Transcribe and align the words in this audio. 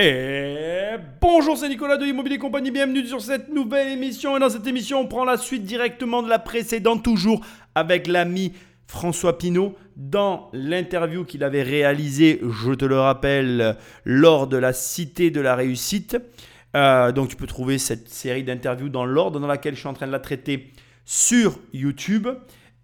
Et 0.00 0.94
bonjour, 1.20 1.58
c'est 1.58 1.68
Nicolas 1.68 1.96
de 1.96 2.06
Immobilier 2.06 2.38
Compagnie, 2.38 2.70
bienvenue 2.70 3.04
sur 3.04 3.20
cette 3.20 3.48
nouvelle 3.48 3.88
émission. 3.88 4.36
Et 4.36 4.40
dans 4.40 4.48
cette 4.48 4.68
émission, 4.68 5.00
on 5.00 5.08
prend 5.08 5.24
la 5.24 5.36
suite 5.36 5.64
directement 5.64 6.22
de 6.22 6.28
la 6.28 6.38
précédente, 6.38 7.02
toujours 7.02 7.44
avec 7.74 8.06
l'ami 8.06 8.52
François 8.86 9.38
Pinault, 9.38 9.74
dans 9.96 10.50
l'interview 10.52 11.24
qu'il 11.24 11.42
avait 11.42 11.64
réalisée, 11.64 12.40
je 12.48 12.74
te 12.74 12.84
le 12.84 13.00
rappelle, 13.00 13.76
lors 14.04 14.46
de 14.46 14.56
la 14.56 14.72
Cité 14.72 15.32
de 15.32 15.40
la 15.40 15.56
Réussite. 15.56 16.16
Euh, 16.76 17.10
donc 17.10 17.30
tu 17.30 17.34
peux 17.34 17.48
trouver 17.48 17.78
cette 17.78 18.08
série 18.08 18.44
d'interviews 18.44 18.90
dans 18.90 19.04
l'ordre 19.04 19.40
dans 19.40 19.48
laquelle 19.48 19.74
je 19.74 19.80
suis 19.80 19.88
en 19.88 19.94
train 19.94 20.06
de 20.06 20.12
la 20.12 20.20
traiter 20.20 20.70
sur 21.06 21.58
YouTube. 21.72 22.28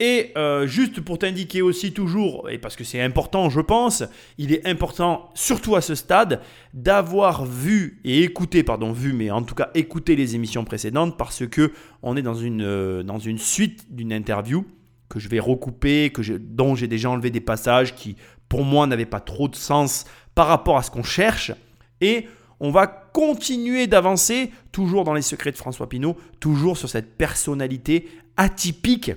Et 0.00 0.32
euh, 0.36 0.66
juste 0.66 1.00
pour 1.00 1.18
t'indiquer 1.18 1.62
aussi 1.62 1.92
toujours, 1.92 2.50
et 2.50 2.58
parce 2.58 2.74
que 2.74 2.82
c'est 2.82 3.00
important 3.00 3.48
je 3.48 3.60
pense, 3.60 4.02
il 4.38 4.52
est 4.52 4.66
important 4.66 5.30
surtout 5.34 5.76
à 5.76 5.80
ce 5.80 5.94
stade 5.94 6.40
d'avoir 6.72 7.44
vu 7.46 8.00
et 8.04 8.24
écouté, 8.24 8.64
pardon 8.64 8.92
vu, 8.92 9.12
mais 9.12 9.30
en 9.30 9.44
tout 9.44 9.54
cas 9.54 9.70
écouté 9.74 10.16
les 10.16 10.34
émissions 10.34 10.64
précédentes 10.64 11.16
parce 11.16 11.46
que 11.46 11.72
on 12.02 12.16
est 12.16 12.22
dans 12.22 12.34
une, 12.34 12.62
euh, 12.62 13.04
dans 13.04 13.20
une 13.20 13.38
suite 13.38 13.94
d'une 13.94 14.12
interview 14.12 14.66
que 15.08 15.20
je 15.20 15.28
vais 15.28 15.38
recouper, 15.38 16.10
que 16.10 16.22
dont 16.38 16.74
j'ai 16.74 16.88
déjà 16.88 17.10
enlevé 17.10 17.30
des 17.30 17.40
passages 17.40 17.94
qui 17.94 18.16
pour 18.48 18.64
moi 18.64 18.88
n'avaient 18.88 19.06
pas 19.06 19.20
trop 19.20 19.46
de 19.46 19.54
sens 19.54 20.06
par 20.34 20.48
rapport 20.48 20.76
à 20.76 20.82
ce 20.82 20.90
qu'on 20.90 21.04
cherche. 21.04 21.52
Et 22.00 22.26
on 22.58 22.72
va 22.72 22.88
continuer 22.88 23.86
d'avancer, 23.86 24.50
toujours 24.72 25.04
dans 25.04 25.14
les 25.14 25.22
secrets 25.22 25.52
de 25.52 25.56
François 25.56 25.88
Pinault, 25.88 26.16
toujours 26.40 26.76
sur 26.76 26.88
cette 26.88 27.16
personnalité 27.16 28.08
atypique 28.36 29.12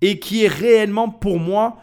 et 0.00 0.18
qui 0.18 0.44
est 0.44 0.48
réellement 0.48 1.08
pour 1.08 1.38
moi 1.38 1.78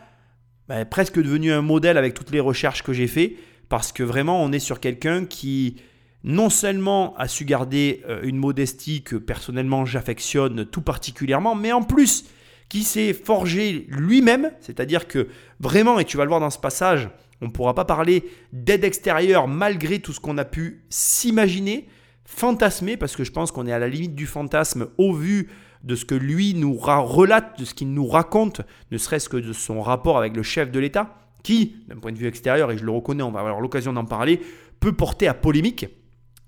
bah, 0.68 0.86
presque 0.86 1.22
devenu 1.22 1.52
un 1.52 1.62
modèle 1.62 1.98
avec 1.98 2.14
toutes 2.14 2.32
les 2.32 2.40
recherches 2.40 2.84
que 2.84 2.94
j'ai 2.94 3.08
fait 3.08 3.36
parce 3.70 3.92
que 3.92 4.04
vraiment 4.04 4.44
on 4.44 4.52
est 4.52 4.60
sur 4.60 4.80
quelqu'un 4.80 5.26
qui 5.26 5.78
non 6.26 6.50
seulement 6.50 7.16
a 7.18 7.28
su 7.28 7.46
garder 7.46 8.02
euh, 8.10 8.22
une 8.24 8.38
modestie 8.38 9.04
que 9.04 9.16
personnellement 9.16 9.86
j'affectionne 9.86 10.66
tout 10.66 10.82
particulièrement, 10.82 11.54
mais 11.54 11.72
en 11.72 11.84
plus 11.84 12.26
qui 12.68 12.84
s'est 12.84 13.14
forgé 13.14 13.86
lui-même, 13.90 14.52
c'est-à-dire 14.60 15.08
que 15.08 15.28
vraiment, 15.60 16.00
et 16.00 16.04
tu 16.04 16.18
vas 16.18 16.24
le 16.24 16.30
voir 16.30 16.40
dans 16.40 16.50
ce 16.50 16.58
passage, 16.58 17.10
on 17.42 17.46
ne 17.46 17.52
pourra 17.52 17.76
pas 17.76 17.86
parler 17.86 18.24
d'aide 18.54 18.84
extérieure 18.84 19.48
malgré 19.48 20.00
tout 20.00 20.14
ce 20.14 20.20
qu'on 20.20 20.40
a 20.40 20.46
pu 20.46 20.84
s'imaginer, 20.90 21.88
fantasmer, 22.26 22.98
parce 22.98 23.16
que 23.16 23.24
je 23.24 23.32
pense 23.32 23.52
qu'on 23.52 23.68
est 23.68 23.72
à 23.72 23.78
la 23.78 23.88
limite 23.88 24.16
du 24.16 24.26
fantasme 24.26 24.88
au 24.98 25.14
vu 25.14 25.50
de 25.86 25.96
ce 25.96 26.04
que 26.04 26.16
lui 26.16 26.54
nous 26.56 26.74
relate, 26.74 27.60
de 27.60 27.66
ce 27.66 27.74
qu'il 27.74 27.94
nous 27.94 28.08
raconte, 28.08 28.62
ne 28.92 28.98
serait-ce 28.98 29.30
que 29.30 29.38
de 29.38 29.54
son 29.54 29.82
rapport 29.82 30.18
avec 30.18 30.36
le 30.36 30.44
chef 30.44 30.72
de 30.72 30.80
l'État, 30.80 31.16
qui, 31.44 31.76
d'un 31.88 31.98
point 31.98 32.12
de 32.12 32.18
vue 32.18 32.28
extérieur, 32.28 32.72
et 32.72 32.78
je 32.78 32.84
le 32.84 32.92
reconnais, 32.92 33.24
on 33.24 33.32
va 33.32 33.42
avoir 33.42 33.62
l'occasion 33.62 33.94
d'en 33.94 34.06
parler, 34.06 34.42
peut 34.80 34.94
porter 34.94 35.28
à 35.28 35.36
polémique. 35.36 35.86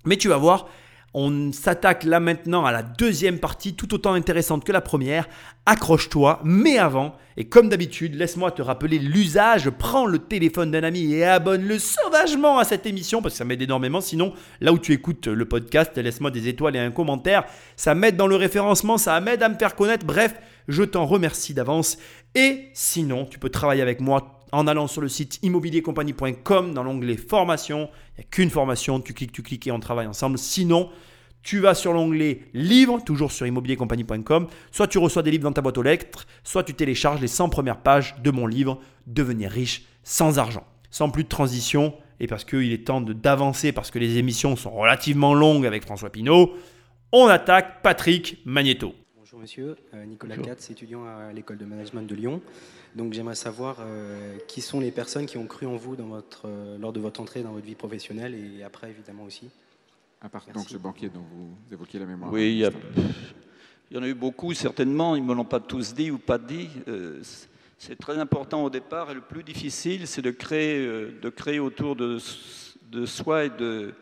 Mais 0.04 0.16
tu 0.16 0.28
vas 0.28 0.36
voir, 0.36 0.68
on 1.14 1.52
s'attaque 1.52 2.04
là 2.04 2.20
maintenant 2.20 2.64
à 2.64 2.72
la 2.72 2.82
deuxième 2.82 3.38
partie, 3.38 3.74
tout 3.74 3.94
autant 3.94 4.12
intéressante 4.12 4.64
que 4.64 4.72
la 4.72 4.80
première. 4.80 5.28
Accroche-toi, 5.66 6.40
mais 6.44 6.78
avant, 6.78 7.14
et 7.36 7.48
comme 7.48 7.68
d'habitude, 7.68 8.14
laisse-moi 8.14 8.50
te 8.50 8.62
rappeler 8.62 8.98
l'usage. 8.98 9.70
Prends 9.70 10.06
le 10.06 10.18
téléphone 10.18 10.70
d'un 10.70 10.82
ami 10.82 11.12
et 11.14 11.24
abonne-le 11.24 11.78
sauvagement 11.78 12.58
à 12.58 12.64
cette 12.64 12.84
émission 12.84 13.22
parce 13.22 13.34
que 13.34 13.38
ça 13.38 13.44
m'aide 13.44 13.62
énormément. 13.62 14.00
Sinon, 14.00 14.32
là 14.60 14.72
où 14.72 14.78
tu 14.78 14.92
écoutes 14.92 15.28
le 15.28 15.44
podcast, 15.44 15.96
laisse-moi 15.96 16.30
des 16.30 16.48
étoiles 16.48 16.76
et 16.76 16.80
un 16.80 16.90
commentaire. 16.90 17.44
Ça 17.76 17.94
m'aide 17.94 18.16
dans 18.16 18.26
le 18.26 18.36
référencement, 18.36 18.98
ça 18.98 19.20
m'aide 19.20 19.42
à 19.42 19.48
me 19.48 19.56
faire 19.56 19.76
connaître. 19.76 20.04
Bref, 20.04 20.34
je 20.68 20.82
t'en 20.82 21.06
remercie 21.06 21.54
d'avance. 21.54 21.98
Et 22.34 22.68
sinon, 22.74 23.24
tu 23.24 23.38
peux 23.38 23.50
travailler 23.50 23.82
avec 23.82 24.00
moi 24.00 24.37
en 24.52 24.66
allant 24.66 24.86
sur 24.86 25.00
le 25.00 25.08
site 25.08 25.38
immobiliercompagnie.com 25.42 26.74
dans 26.74 26.82
l'onglet 26.82 27.16
formation. 27.16 27.90
Il 28.16 28.20
n'y 28.20 28.24
a 28.24 28.28
qu'une 28.30 28.50
formation, 28.50 29.00
tu 29.00 29.14
cliques, 29.14 29.32
tu 29.32 29.42
cliques 29.42 29.66
et 29.66 29.72
on 29.72 29.80
travaille 29.80 30.06
ensemble. 30.06 30.38
Sinon, 30.38 30.90
tu 31.42 31.60
vas 31.60 31.74
sur 31.74 31.92
l'onglet 31.92 32.42
livres, 32.54 33.00
toujours 33.04 33.32
sur 33.32 33.46
immobiliercompagnie.com. 33.46 34.48
Soit 34.70 34.88
tu 34.88 34.98
reçois 34.98 35.22
des 35.22 35.30
livres 35.30 35.44
dans 35.44 35.52
ta 35.52 35.62
boîte 35.62 35.78
aux 35.78 35.82
lettres, 35.82 36.26
soit 36.44 36.64
tu 36.64 36.74
télécharges 36.74 37.20
les 37.20 37.28
100 37.28 37.48
premières 37.48 37.80
pages 37.80 38.16
de 38.22 38.30
mon 38.30 38.46
livre 38.46 38.80
Devenir 39.06 39.50
riche 39.50 39.84
sans 40.02 40.38
argent. 40.38 40.66
Sans 40.90 41.10
plus 41.10 41.24
de 41.24 41.28
transition, 41.28 41.94
et 42.20 42.26
parce 42.26 42.44
qu'il 42.44 42.72
est 42.72 42.86
temps 42.86 43.00
d'avancer, 43.00 43.72
parce 43.72 43.90
que 43.90 43.98
les 43.98 44.18
émissions 44.18 44.56
sont 44.56 44.70
relativement 44.70 45.34
longues 45.34 45.66
avec 45.66 45.84
François 45.84 46.10
Pinault, 46.10 46.54
on 47.12 47.26
attaque 47.26 47.82
Patrick 47.82 48.38
Magneto. 48.44 48.94
Bonjour 49.38 49.42
monsieur, 49.44 49.76
euh, 49.94 50.04
Nicolas 50.04 50.36
Katz, 50.36 50.68
étudiant 50.68 51.04
à 51.04 51.32
l'école 51.32 51.58
de 51.58 51.64
management 51.64 52.02
de 52.02 52.14
Lyon. 52.16 52.42
Donc 52.96 53.12
j'aimerais 53.12 53.36
savoir 53.36 53.76
euh, 53.78 54.36
qui 54.48 54.60
sont 54.60 54.80
les 54.80 54.90
personnes 54.90 55.26
qui 55.26 55.38
ont 55.38 55.46
cru 55.46 55.64
en 55.64 55.76
vous 55.76 55.94
dans 55.94 56.08
votre, 56.08 56.46
euh, 56.46 56.76
lors 56.76 56.92
de 56.92 56.98
votre 56.98 57.20
entrée 57.20 57.44
dans 57.44 57.52
votre 57.52 57.64
vie 57.64 57.76
professionnelle 57.76 58.34
et 58.34 58.64
après 58.64 58.90
évidemment 58.90 59.22
aussi. 59.22 59.48
À 60.20 60.28
part 60.28 60.44
donc 60.52 60.68
ce 60.68 60.76
banquier 60.76 61.08
dont 61.08 61.22
vous 61.22 61.54
évoquiez 61.72 62.00
la 62.00 62.06
mémoire. 62.06 62.32
Oui, 62.32 62.50
il 62.50 63.94
y, 63.94 63.96
en 63.96 64.02
a 64.02 64.08
eu 64.08 64.14
beaucoup 64.14 64.54
certainement, 64.54 65.14
ils 65.14 65.22
ne 65.22 65.28
me 65.28 65.34
l'ont 65.34 65.44
pas 65.44 65.60
tous 65.60 65.94
dit 65.94 66.10
ou 66.10 66.18
pas 66.18 66.38
dit. 66.38 66.68
Euh, 66.88 67.20
c'est 67.78 67.96
très 67.96 68.18
important 68.18 68.64
au 68.64 68.70
départ 68.70 69.12
et 69.12 69.14
le 69.14 69.20
plus 69.20 69.44
difficile 69.44 70.08
c'est 70.08 70.22
de 70.22 70.32
créer, 70.32 70.84
de 70.84 71.28
créer 71.28 71.60
autour 71.60 71.94
de, 71.94 72.18
de 72.90 73.06
soi 73.06 73.44
et 73.44 73.50
de, 73.50 73.94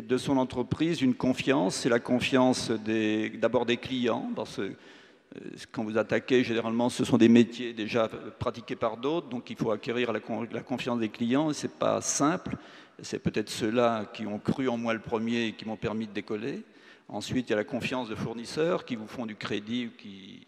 de 0.00 0.16
son 0.16 0.36
entreprise 0.36 1.02
une 1.02 1.14
confiance. 1.14 1.76
C'est 1.76 1.88
la 1.88 2.00
confiance 2.00 2.70
d'abord 2.70 3.66
des, 3.66 3.76
clients 3.76 4.30
dans 4.34 4.44
ce 4.44 4.62
euh, 4.62 5.40
quand 5.72 5.84
vous 5.84 5.98
attaquez, 5.98 6.44
généralement, 6.44 6.88
ce 6.88 7.04
sont 7.04 7.18
des 7.18 7.28
métiers 7.28 7.72
déjà 7.72 8.08
pratiqués 8.38 8.76
par 8.76 8.96
d'autres, 8.96 9.28
donc 9.28 9.50
il 9.50 9.56
faut 9.56 9.70
acquérir 9.70 10.12
la, 10.12 10.20
confiance 10.20 11.00
des 11.00 11.08
clients, 11.08 11.50
et 11.50 11.54
ce 11.54 11.66
n'est 11.66 11.72
pas 11.72 12.00
simple. 12.00 12.56
C'est 13.02 13.18
peut-être 13.18 13.50
ceux-là 13.50 14.04
qui 14.12 14.26
ont 14.26 14.38
cru 14.38 14.68
en 14.68 14.76
moi 14.76 14.94
le 14.94 15.00
premier 15.00 15.46
et 15.46 15.52
qui 15.52 15.66
m'ont 15.66 15.76
permis 15.76 16.06
de 16.06 16.12
décoller. 16.12 16.62
Ensuite, 17.08 17.48
il 17.48 17.50
y 17.50 17.52
a 17.54 17.56
la 17.56 17.64
confiance 17.64 18.08
de 18.08 18.14
fournisseurs 18.14 18.84
qui 18.84 18.96
vous 18.96 19.08
font 19.08 19.26
du 19.26 19.34
crédit 19.34 19.86
ou 19.86 19.90
qui, 19.98 20.46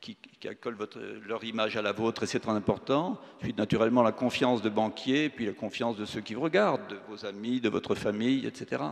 qui, 0.00 0.16
accolent 0.48 0.76
leur 1.26 1.42
image 1.44 1.76
à 1.76 1.82
la 1.82 1.92
vôtre, 1.92 2.22
et 2.22 2.26
c'est 2.26 2.40
très 2.40 2.52
important. 2.52 3.18
Ensuite, 3.38 3.58
naturellement, 3.58 4.02
la 4.02 4.12
confiance 4.12 4.62
de 4.62 4.68
banquiers, 4.68 5.28
puis 5.28 5.46
la 5.46 5.52
confiance 5.52 5.96
de 5.96 6.04
ceux 6.04 6.20
qui 6.20 6.34
vous 6.34 6.42
regardent, 6.42 6.88
de 6.88 6.98
vos 7.08 7.26
amis, 7.26 7.60
de 7.60 7.68
votre 7.68 7.94
famille, 7.94 8.46
etc. 8.46 8.82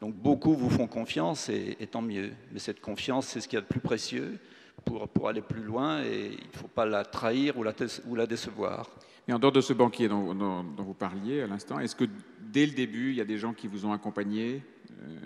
Donc 0.00 0.14
beaucoup 0.14 0.54
vous 0.54 0.70
font 0.70 0.86
confiance, 0.86 1.48
et, 1.48 1.76
tant 1.90 2.02
mieux. 2.02 2.32
Mais 2.52 2.58
cette 2.58 2.80
confiance, 2.80 3.26
c'est 3.26 3.40
ce 3.40 3.48
qu'il 3.48 3.56
y 3.56 3.58
a 3.58 3.62
de 3.62 3.66
plus 3.66 3.80
précieux 3.80 4.38
pour, 4.84 5.08
pour 5.08 5.28
aller 5.28 5.42
plus 5.42 5.62
loin 5.62 6.02
et 6.02 6.32
il 6.32 6.46
ne 6.52 6.58
faut 6.58 6.68
pas 6.68 6.86
la 6.86 7.04
trahir 7.04 7.56
ou 7.58 7.64
la, 7.64 8.26
décevoir. 8.26 8.90
Et 9.28 9.32
en 9.32 9.38
dehors 9.38 9.52
de 9.52 9.60
ce 9.60 9.72
banquier 9.72 10.08
dont, 10.08 10.64
vous 10.78 10.94
parliez 10.94 11.42
à 11.42 11.46
l'instant, 11.46 11.78
est-ce 11.78 11.94
que 11.94 12.04
dès 12.40 12.66
le 12.66 12.72
début, 12.72 13.10
il 13.10 13.16
y 13.16 13.20
a 13.20 13.24
des 13.24 13.38
gens 13.38 13.52
qui 13.52 13.68
vous 13.68 13.86
ont 13.86 13.92
accompagné, 13.92 14.62
euh, 14.90 15.18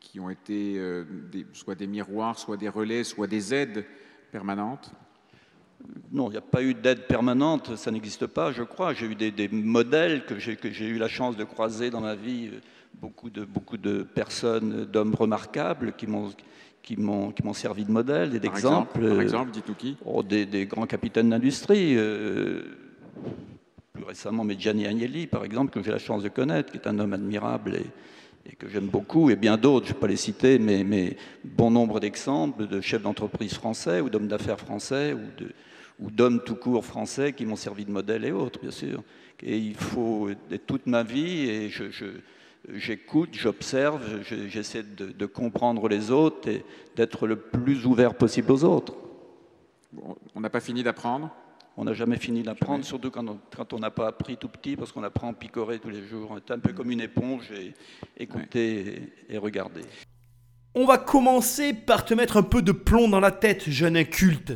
qui 0.00 0.20
ont 0.20 0.30
été 0.30 0.78
euh, 0.78 1.04
soit 1.52 1.74
des 1.74 1.86
miroirs, 1.86 2.38
soit 2.38 2.56
des 2.56 2.68
relais, 2.68 3.04
soit 3.04 3.26
des 3.26 3.52
aides 3.52 3.84
permanentes 4.34 4.90
non, 6.12 6.28
il 6.28 6.32
n'y 6.32 6.38
a 6.38 6.40
pas 6.40 6.62
eu 6.62 6.72
d'aide 6.72 7.06
permanente, 7.06 7.76
ça 7.76 7.90
n'existe 7.90 8.26
pas, 8.26 8.52
je 8.52 8.62
crois. 8.62 8.94
J'ai 8.94 9.06
eu 9.06 9.14
des, 9.14 9.30
des 9.30 9.48
modèles 9.48 10.24
que 10.24 10.38
j'ai 10.38 10.86
eu 10.86 10.96
la 10.96 11.08
chance 11.08 11.36
de 11.36 11.44
croiser 11.44 11.90
dans 11.90 12.00
ma 12.00 12.14
vie, 12.14 12.52
beaucoup 13.02 13.28
de, 13.28 13.44
beaucoup 13.44 13.76
de 13.76 14.02
personnes, 14.02 14.86
d'hommes 14.86 15.14
remarquables 15.14 15.92
qui 15.92 16.06
m'ont 16.06 16.30
qui 16.82 16.96
m'ont 16.96 17.54
servi 17.54 17.84
de 17.84 17.90
modèle 17.90 18.34
et 18.34 18.40
d'exemple. 18.40 19.08
Par 19.08 19.20
exemple, 19.20 19.50
dites-nous 19.50 19.74
qui? 19.74 19.96
oh, 20.04 20.22
des, 20.22 20.66
grands 20.66 20.86
capitaines 20.86 21.30
d'industrie. 21.30 21.96
Euh, 21.96 22.62
plus 23.92 24.04
récemment, 24.04 24.46
Gianni 24.58 24.86
Agnelli, 24.86 25.26
par 25.26 25.44
exemple, 25.44 25.70
que 25.70 25.82
j'ai 25.82 25.92
la 25.92 25.98
chance 25.98 26.22
de 26.22 26.28
connaître, 26.28 26.72
qui 26.72 26.78
est 26.78 26.86
un 26.86 26.98
homme 26.98 27.14
admirable 27.14 27.76
et, 27.76 27.86
que 28.52 28.68
j'aime 28.68 28.86
beaucoup, 28.86 29.30
et 29.30 29.36
bien 29.36 29.56
d'autres, 29.56 29.86
je 29.86 29.90
ne 29.92 29.94
vais 29.94 30.00
pas 30.00 30.06
les 30.06 30.16
citer, 30.16 30.58
mais, 30.58 31.16
bon 31.44 31.70
nombre 31.70 32.00
d'exemples 32.00 32.66
de 32.66 32.80
chefs 32.80 33.02
d'entreprise 33.02 33.54
français 33.54 34.00
ou 34.00 34.10
d'hommes 34.10 34.28
d'affaires 34.28 34.60
français 34.60 35.14
ou 35.98 36.10
d'hommes 36.10 36.42
tout 36.44 36.56
court 36.56 36.84
français 36.84 37.32
qui 37.32 37.46
m'ont 37.46 37.56
servi 37.56 37.84
de 37.84 37.90
modèle 37.90 38.24
et 38.24 38.32
autres, 38.32 38.60
bien 38.60 38.70
sûr. 38.70 39.02
Et 39.42 39.58
il 39.58 39.74
faut, 39.74 40.30
toute 40.66 40.86
ma 40.86 41.02
vie, 41.02 41.48
et 41.48 41.70
j'écoute, 42.72 43.30
j'observe, 43.32 44.22
j'essaie 44.22 44.82
de, 44.82 45.26
comprendre 45.26 45.88
les 45.88 46.10
autres 46.10 46.48
et 46.48 46.64
d'être 46.96 47.26
le 47.26 47.36
plus 47.36 47.86
ouvert 47.86 48.14
possible 48.14 48.52
aux 48.52 48.64
autres. 48.64 48.94
on 50.34 50.40
n'a 50.40 50.50
pas 50.50 50.60
fini 50.60 50.82
d'apprendre 50.82 51.34
On 51.76 51.84
n'a 51.84 51.92
jamais 51.92 52.18
fini 52.18 52.42
d'apprendre, 52.42 52.84
surtout 52.84 53.10
quand 53.10 53.72
on 53.72 53.78
n'a 53.80 53.90
pas 53.90 54.06
appris 54.06 54.36
tout 54.36 54.48
petit, 54.48 54.76
parce 54.76 54.92
qu'on 54.92 55.02
apprend 55.02 55.30
à 55.30 55.32
picorer 55.32 55.80
tous 55.80 55.90
les 55.90 56.06
jours. 56.06 56.28
On 56.30 56.36
est 56.36 56.50
un 56.52 56.60
peu 56.60 56.72
comme 56.72 56.92
une 56.92 57.00
éponge 57.00 57.50
et 57.50 57.74
écouter 58.16 59.12
et, 59.28 59.38
regarder. 59.38 59.80
On 60.76 60.84
va 60.84 60.98
commencer 60.98 61.72
par 61.72 62.04
te 62.04 62.14
mettre 62.14 62.36
un 62.36 62.44
peu 62.44 62.62
de 62.62 62.70
plomb 62.70 63.08
dans 63.08 63.18
la 63.18 63.32
tête, 63.32 63.68
jeune 63.68 63.96
inculte. 63.96 64.52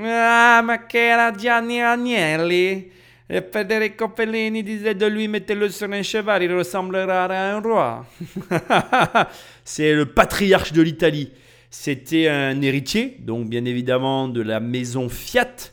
Ah, 0.00 0.62
ma 0.64 0.78
la 0.92 1.32
Gianni 1.36 1.80
Agnelli 1.82 2.88
et 3.28 3.40
Federico 3.52 4.10
Fellini 4.14 4.62
disait 4.62 4.94
de 4.94 5.06
lui 5.06 5.28
mettez-le 5.28 5.68
sur 5.68 5.90
un 5.90 6.02
cheval, 6.02 6.42
il 6.42 6.54
ressemblera 6.54 7.24
à 7.24 7.54
un 7.54 7.60
roi. 7.60 8.06
C'est 9.64 9.92
le 9.92 10.06
patriarche 10.06 10.72
de 10.72 10.80
l'Italie. 10.80 11.32
C'était 11.70 12.28
un 12.28 12.62
héritier, 12.62 13.16
donc 13.20 13.48
bien 13.48 13.64
évidemment 13.64 14.28
de 14.28 14.40
la 14.40 14.60
maison 14.60 15.08
Fiat. 15.08 15.72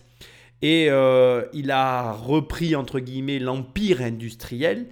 Et 0.63 0.87
euh, 0.89 1.43
il 1.51 1.71
a 1.71 2.13
repris, 2.13 2.73
entre 2.77 3.01
guillemets, 3.01 3.37
l'empire 3.37 4.01
industriel. 4.01 4.87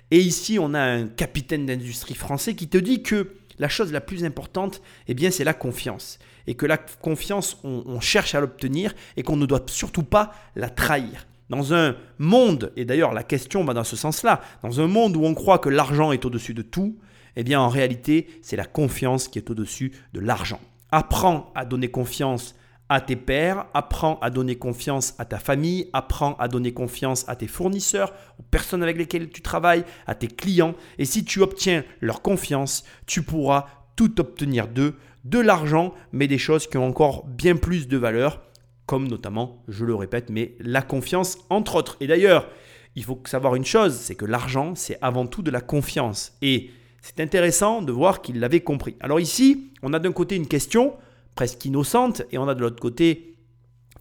Et 0.10 0.18
ici, 0.18 0.58
on 0.60 0.74
a 0.74 0.82
un 0.82 1.06
capitaine 1.06 1.68
d'industrie 1.68 2.16
français 2.16 2.56
qui 2.56 2.68
te 2.68 2.80
dit 2.80 3.04
que 3.04 3.36
la 3.60 3.70
chose 3.70 3.92
la 3.92 4.02
plus 4.02 4.26
importante, 4.26 4.82
eh 5.08 5.14
bien, 5.14 5.30
c'est 5.30 5.44
la 5.44 5.54
confiance 5.54 6.18
et 6.48 6.56
que 6.56 6.66
la 6.66 6.78
confiance, 6.78 7.60
on, 7.64 8.00
cherche 8.00 8.34
à 8.34 8.40
l'obtenir 8.40 8.96
et 9.18 9.24
qu'on 9.24 9.36
ne 9.36 9.46
doit 9.46 9.62
surtout 9.68 10.02
pas 10.02 10.34
la 10.56 10.72
trahir. 10.72 11.28
Dans 11.50 11.74
un 11.74 11.96
monde, 12.20 12.72
et 12.76 12.86
d'ailleurs 12.86 13.14
la 13.14 13.24
question 13.24 13.64
va 13.64 13.74
dans 13.74 13.84
ce 13.84 13.96
sens-là, 13.96 14.42
dans 14.62 14.82
un 14.82 14.88
monde 14.88 15.16
où 15.16 15.26
on 15.26 15.34
croit 15.34 15.60
que 15.60 15.70
l'argent 15.70 16.12
est 16.12 16.26
au-dessus 16.26 16.54
de 16.54 16.62
tout, 16.62 16.98
eh 17.36 17.44
bien 17.44 17.60
en 17.60 17.70
réalité, 17.70 18.28
c'est 18.42 18.56
la 18.56 18.66
confiance 18.66 19.28
qui 19.28 19.40
est 19.40 19.50
au-dessus 19.50 19.92
de 20.14 20.20
l'argent. 20.20 20.60
Apprends 20.92 21.52
à 21.56 21.66
donner 21.66 21.90
confiance 21.90 22.56
à 22.90 23.02
tes 23.02 23.16
pères, 23.16 23.68
apprends 23.74 24.20
à 24.22 24.32
donner 24.32 24.56
confiance 24.56 25.14
à 25.20 25.26
ta 25.26 25.38
famille, 25.38 25.88
apprends 25.94 26.36
à 26.40 26.48
donner 26.48 26.74
confiance 26.74 27.24
à 27.28 27.36
tes 27.36 27.48
fournisseurs, 27.48 28.14
aux 28.40 28.44
personnes 28.44 28.82
avec 28.82 28.98
lesquelles 28.98 29.30
tu 29.30 29.42
travailles, 29.42 29.86
à 30.08 30.16
tes 30.16 30.28
clients. 30.28 30.74
Et 30.98 31.06
si 31.06 31.24
tu 31.24 31.42
obtiens 31.42 31.84
leur 32.02 32.24
confiance, 32.24 32.84
tu 33.06 33.22
pourras 33.22 33.68
tout 33.96 34.20
obtenir 34.20 34.68
d'eux 34.68 34.96
de 35.24 35.40
l'argent, 35.40 35.94
mais 36.12 36.28
des 36.28 36.38
choses 36.38 36.68
qui 36.68 36.78
ont 36.78 36.88
encore 36.88 37.28
bien 37.28 37.56
plus 37.56 37.88
de 37.88 37.98
valeur, 37.98 38.42
comme 38.90 39.08
notamment, 39.08 39.62
je 39.68 39.86
le 39.86 39.94
répète, 39.94 40.32
mais 40.32 40.56
la 40.60 40.82
confiance, 40.82 41.38
entre 41.52 41.76
autres. 41.76 41.96
Et 42.00 42.08
d'ailleurs, 42.08 42.48
il 42.96 43.04
faut 43.04 43.22
savoir 43.26 43.54
une 43.54 43.64
chose, 43.64 43.94
c'est 43.94 44.16
que 44.16 44.26
l'argent, 44.26 44.74
c'est 44.74 44.98
avant 45.00 45.28
tout 45.28 45.44
de 45.44 45.52
la 45.52 45.62
confiance. 45.62 46.36
Et 46.42 46.72
c'est 47.00 47.20
intéressant 47.20 47.84
de 47.84 47.92
voir 47.92 48.24
qu'il 48.24 48.40
l'avait 48.40 48.62
compris. 48.62 48.96
Alors 49.00 49.20
ici, 49.20 49.70
on 49.84 49.94
a 49.94 50.00
d'un 50.00 50.12
côté 50.12 50.38
une 50.38 50.48
question 50.48 50.94
presque 51.36 51.64
innocente, 51.66 52.24
et 52.32 52.40
on 52.40 52.48
a 52.48 52.56
de 52.56 52.62
l'autre 52.62 52.82
côté 52.82 53.29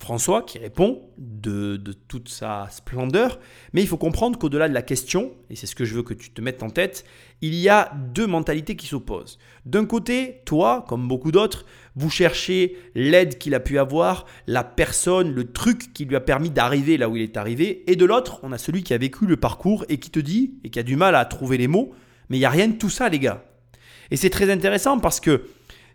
François 0.01 0.43
qui 0.43 0.59
répond 0.59 1.03
de, 1.19 1.77
toute 2.07 2.29
sa 2.29 2.69
splendeur, 2.71 3.39
mais 3.73 3.83
il 3.83 3.89
faut 3.89 3.97
comprendre 3.97 4.39
qu'au-delà 4.39 4.69
de 4.69 4.75
la 4.75 4.83
question, 4.83 5.33
et 5.51 5.57
c'est 5.57 5.67
ce 5.67 5.75
que 5.75 5.85
je 5.85 5.95
veux 5.95 6.03
que 6.03 6.15
tu 6.15 6.31
te 6.31 6.41
mettes 6.41 6.63
en 6.63 6.71
tête, 6.71 7.05
il 7.41 7.55
y 7.55 7.69
a 7.69 7.93
deux 8.13 8.27
mentalités 8.27 8.77
qui 8.77 8.87
s'opposent. 8.87 9.39
D'un 9.67 9.85
côté, 9.85 10.41
toi, 10.45 10.85
comme 10.89 11.09
beaucoup 11.09 11.33
d'autres, 11.33 11.67
vous 11.97 12.11
cherchez 12.11 12.77
l'aide 12.95 13.39
qu'il 13.39 13.55
a 13.55 13.61
pu 13.61 13.79
avoir, 13.79 14.25
la 14.47 14.65
personne, 14.65 15.35
le 15.35 15.53
truc 15.53 15.93
qui 15.93 16.05
lui 16.05 16.17
a 16.17 16.21
permis 16.21 16.51
d'arriver 16.51 16.97
là 16.97 17.09
où 17.09 17.17
il 17.17 17.23
est 17.23 17.37
arrivé, 17.37 17.85
et 17.91 17.97
de 17.97 18.05
l'autre, 18.05 18.41
on 18.43 18.53
a 18.53 18.59
celui 18.59 18.83
qui 18.83 18.95
a 18.95 18.99
vécu 18.99 19.27
le 19.27 19.37
parcours 19.37 19.85
et 19.89 19.99
qui 19.99 20.11
te 20.11 20.21
dit, 20.21 20.55
et 20.65 20.71
qui 20.71 20.79
a 20.79 20.85
du 20.85 20.97
mal 20.97 21.17
à 21.17 21.25
trouver 21.25 21.59
les 21.59 21.69
mots, 21.69 21.93
mais 22.29 22.37
il 22.37 22.41
n'y 22.41 22.47
a 22.47 22.51
rien 22.51 22.69
de 22.69 22.77
tout 22.77 22.91
ça 22.91 23.09
les 23.09 23.19
gars. 23.19 23.45
Et 24.11 24.17
c'est 24.17 24.31
très 24.31 24.51
intéressant 24.51 24.99
parce 25.01 25.21
que 25.21 25.45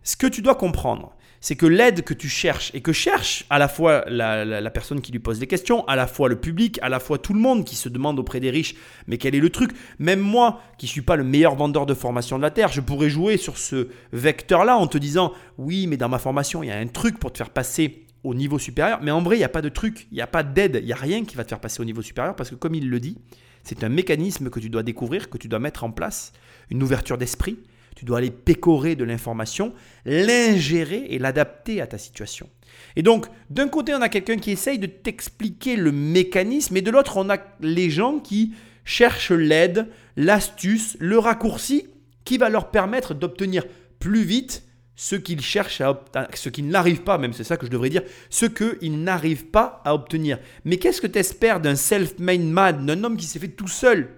ce 0.03 0.17
que 0.17 0.27
tu 0.27 0.41
dois 0.41 0.55
comprendre, 0.55 1.15
c'est 1.43 1.57
que 1.57 1.65
l'aide 1.65 2.05
que 2.05 2.13
tu 2.13 2.29
cherches 2.29 2.71
et 2.73 2.79
que 2.79 2.93
cherche 2.93 3.43
à 3.49 3.59
la 3.59 3.67
fois 3.67 4.05
la, 4.07 4.69
personne 4.69 5.01
qui 5.01 5.11
lui 5.11 5.19
pose 5.19 5.39
des 5.39 5.45
questions, 5.45 5.85
à 5.87 5.97
la 5.97 6.07
fois 6.07 6.29
le 6.29 6.37
public, 6.37 6.79
à 6.81 6.87
la 6.87 7.01
fois 7.01 7.17
tout 7.17 7.33
le 7.33 7.39
monde 7.41 7.65
qui 7.65 7.75
se 7.75 7.89
demande 7.89 8.17
auprès 8.17 8.39
des 8.39 8.49
riches, 8.49 8.75
mais 9.07 9.17
quel 9.17 9.35
est 9.35 9.41
le 9.41 9.49
truc? 9.49 9.71
Même 9.99 10.21
moi, 10.21 10.61
qui 10.77 10.85
ne 10.85 10.89
suis 10.89 11.01
pas 11.01 11.17
le 11.17 11.25
meilleur 11.25 11.55
vendeur 11.55 11.85
de 11.85 11.93
formation 11.93 12.37
de 12.37 12.43
la 12.43 12.49
Terre, 12.49 12.71
je 12.71 12.79
pourrais 12.79 13.09
jouer 13.09 13.35
sur 13.35 13.57
ce 13.57 13.89
vecteur-là 14.13 14.77
en 14.77 14.87
te 14.87 14.97
disant, 14.97 15.33
oui, 15.57 15.85
mais 15.85 15.97
dans 15.97 16.07
ma 16.07 16.17
formation, 16.17 16.63
il 16.63 16.67
y 16.67 16.71
a 16.71 16.77
un 16.77 16.87
truc 16.87 17.19
pour 17.19 17.33
te 17.33 17.39
faire 17.39 17.49
passer 17.49 18.05
au 18.23 18.33
niveau 18.33 18.57
supérieur. 18.57 18.99
Mais 19.03 19.11
en 19.11 19.21
vrai, 19.21 19.35
il 19.35 19.39
n'y 19.39 19.43
a 19.43 19.49
pas 19.49 19.61
de 19.61 19.67
truc, 19.67 20.07
il 20.11 20.15
n'y 20.15 20.21
a 20.21 20.27
pas 20.27 20.43
d'aide, 20.43 20.79
il 20.81 20.85
n'y 20.85 20.93
a 20.93 20.95
rien 20.95 21.25
qui 21.25 21.35
va 21.35 21.43
te 21.43 21.49
faire 21.49 21.59
passer 21.59 21.81
au 21.81 21.85
niveau 21.85 22.01
supérieur 22.01 22.37
parce 22.37 22.51
que 22.51 22.55
comme 22.55 22.73
il 22.73 22.89
le 22.89 23.01
dit, 23.01 23.17
c'est 23.63 23.83
un 23.83 23.89
mécanisme 23.89 24.49
que 24.49 24.61
tu 24.61 24.69
dois 24.69 24.83
découvrir, 24.83 25.29
que 25.29 25.37
tu 25.37 25.49
dois 25.49 25.59
mettre 25.59 25.83
en 25.83 25.91
place, 25.91 26.31
une 26.69 26.81
ouverture 26.81 27.17
d'esprit, 27.17 27.59
tu 28.03 28.07
dois 28.07 28.17
aller 28.17 28.31
pécorer 28.31 28.97
de 28.97 29.05
l'information, 29.05 29.71
l'ingérer 30.03 31.05
et 31.09 31.19
l'adapter 31.19 31.79
à 31.79 31.87
ta 31.87 31.97
situation. 31.97 32.49
Et 32.97 33.01
donc, 33.01 33.27
d'un 33.49 33.69
côté, 33.69 33.95
on 33.95 34.01
a 34.01 34.09
quelqu'un 34.09 34.35
qui 34.35 34.51
essaye 34.51 34.77
de 34.77 34.87
t'expliquer 34.87 35.77
le 35.77 35.93
mécanisme, 35.93 36.75
et 36.75 36.81
de 36.81 36.91
l'autre, 36.91 37.15
on 37.15 37.29
a 37.29 37.37
les 37.61 37.89
gens 37.89 38.19
qui 38.19 38.55
cherchent 38.83 39.31
l'aide, 39.31 39.87
l'astuce, 40.17 40.97
le 40.99 41.17
raccourci 41.17 41.87
qui 42.25 42.37
va 42.37 42.49
leur 42.49 42.71
permettre 42.71 43.13
d'obtenir 43.13 43.63
plus 43.99 44.23
vite 44.23 44.63
ce 44.97 45.15
qu'ils 45.15 45.39
cherchent 45.39 45.79
à 45.79 45.91
obtenir, 45.91 46.27
ce 46.33 46.49
qu'ils 46.49 46.67
n'arrivent 46.67 47.03
pas, 47.03 47.17
même 47.17 47.31
c'est 47.31 47.45
ça 47.45 47.55
que 47.55 47.65
je 47.65 47.71
devrais 47.71 47.89
dire, 47.89 48.03
ce 48.29 48.45
qu'ils 48.45 49.01
n'arrivent 49.01 49.45
pas 49.45 49.81
à 49.85 49.95
obtenir. 49.95 50.39
Mais 50.65 50.75
qu'est-ce 50.75 50.99
que 50.99 51.07
tu 51.07 51.19
espères 51.19 51.61
d'un 51.61 51.77
self-made 51.77 52.41
man, 52.41 52.85
d'un 52.85 53.01
homme 53.05 53.15
qui 53.15 53.27
s'est 53.27 53.39
fait 53.39 53.47
tout 53.47 53.69
seul? 53.69 54.09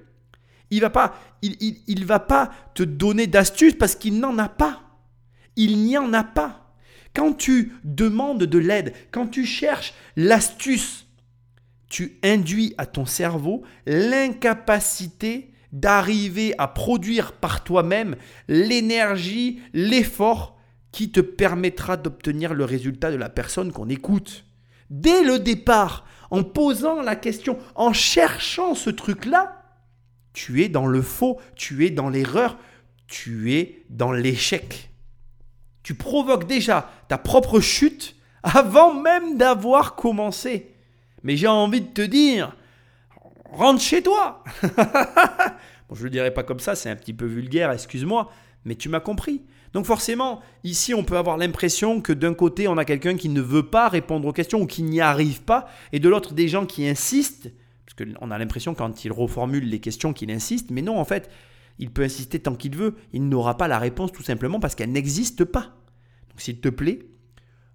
Il 0.71 0.81
va 0.81 0.89
pas, 0.89 1.15
il, 1.41 1.55
il, 1.87 2.05
va 2.05 2.19
pas 2.19 2.51
te 2.73 2.83
donner 2.83 3.27
d'astuces 3.27 3.75
parce 3.75 3.95
qu'il 3.95 4.19
n'en 4.19 4.37
a 4.37 4.49
pas. 4.49 4.81
Il 5.55 5.77
n'y 5.77 5.97
en 5.97 6.11
a 6.13 6.23
pas. 6.23 6.73
Quand 7.13 7.33
tu 7.33 7.73
demandes 7.83 8.43
de 8.43 8.57
l'aide, 8.57 8.93
quand 9.11 9.27
tu 9.27 9.45
cherches 9.45 9.93
l'astuce, 10.15 11.07
tu 11.87 12.17
induis 12.23 12.73
à 12.77 12.85
ton 12.85 13.05
cerveau 13.05 13.63
l'incapacité 13.85 15.53
d'arriver 15.71 16.55
à 16.57 16.67
produire 16.67 17.33
par 17.33 17.63
toi-même 17.63 18.15
l'énergie, 18.47 19.61
l'effort 19.73 20.57
qui 20.91 21.11
te 21.11 21.19
permettra 21.19 21.97
d'obtenir 21.97 22.53
le 22.53 22.63
résultat 22.65 23.11
de 23.11 23.17
la 23.17 23.29
personne 23.29 23.71
qu'on 23.71 23.89
écoute. 23.89 24.45
Dès 24.89 25.23
le 25.23 25.39
départ, 25.39 26.05
en 26.31 26.43
posant 26.43 27.01
la 27.01 27.15
question, 27.15 27.57
en 27.75 27.93
cherchant 27.93 28.75
ce 28.75 28.89
truc-là, 28.89 29.54
tu 30.35 30.61
es 30.61 30.69
dans 30.69 30.85
le 30.85 31.01
faux, 31.01 31.39
tu 31.55 31.85
es 31.85 31.89
dans 31.89 32.09
l'erreur, 32.09 32.57
tu 33.07 33.53
es 33.53 33.83
dans 33.89 34.11
l'échec. 34.11 34.91
Tu 35.81 35.95
provoques 35.95 36.45
déjà 36.45 36.91
ta 37.07 37.17
propre 37.17 37.59
chute 37.61 38.15
avant 38.43 38.93
même 38.93 39.37
d'avoir 39.37 39.95
commencé. 39.95 40.71
Mais 41.23 41.37
j'ai 41.37 41.47
envie 41.47 41.81
de 41.81 41.87
te 41.87 42.01
dire, 42.01 42.55
rentre 43.45 43.81
chez 43.81 44.03
toi. 44.03 44.43
bon, 44.61 45.95
je 45.95 46.01
ne 46.01 46.03
le 46.03 46.09
dirai 46.09 46.31
pas 46.31 46.43
comme 46.43 46.59
ça, 46.59 46.75
c'est 46.75 46.89
un 46.89 46.95
petit 46.95 47.13
peu 47.13 47.25
vulgaire, 47.25 47.71
excuse-moi, 47.71 48.29
mais 48.65 48.75
tu 48.75 48.89
m'as 48.89 48.99
compris. 48.99 49.41
Donc 49.73 49.85
forcément, 49.85 50.41
ici, 50.63 50.93
on 50.93 51.03
peut 51.03 51.17
avoir 51.17 51.37
l'impression 51.37 52.01
que 52.01 52.13
d'un 52.13 52.33
côté, 52.33 52.67
on 52.67 52.77
a 52.77 52.85
quelqu'un 52.85 53.15
qui 53.15 53.29
ne 53.29 53.41
veut 53.41 53.67
pas 53.67 53.87
répondre 53.87 54.27
aux 54.27 54.33
questions 54.33 54.61
ou 54.61 54.67
qui 54.67 54.83
n'y 54.83 55.01
arrive 55.01 55.43
pas, 55.43 55.67
et 55.93 55.99
de 55.99 56.09
l'autre, 56.09 56.33
des 56.33 56.49
gens 56.49 56.65
qui 56.65 56.87
insistent 56.87 57.49
parce 57.95 58.13
qu'on 58.13 58.31
a 58.31 58.37
l'impression 58.37 58.73
quand 58.73 59.05
il 59.05 59.11
reformule 59.11 59.69
les 59.69 59.79
questions 59.79 60.13
qu'il 60.13 60.31
insiste, 60.31 60.71
mais 60.71 60.81
non, 60.81 60.99
en 60.99 61.05
fait, 61.05 61.29
il 61.79 61.91
peut 61.91 62.03
insister 62.03 62.39
tant 62.39 62.55
qu'il 62.55 62.75
veut, 62.75 62.95
il 63.13 63.27
n'aura 63.27 63.57
pas 63.57 63.67
la 63.67 63.79
réponse 63.79 64.11
tout 64.11 64.23
simplement 64.23 64.59
parce 64.59 64.75
qu'elle 64.75 64.91
n'existe 64.91 65.43
pas. 65.43 65.75
Donc 66.29 66.39
s'il 66.41 66.59
te 66.59 66.69
plaît, 66.69 66.99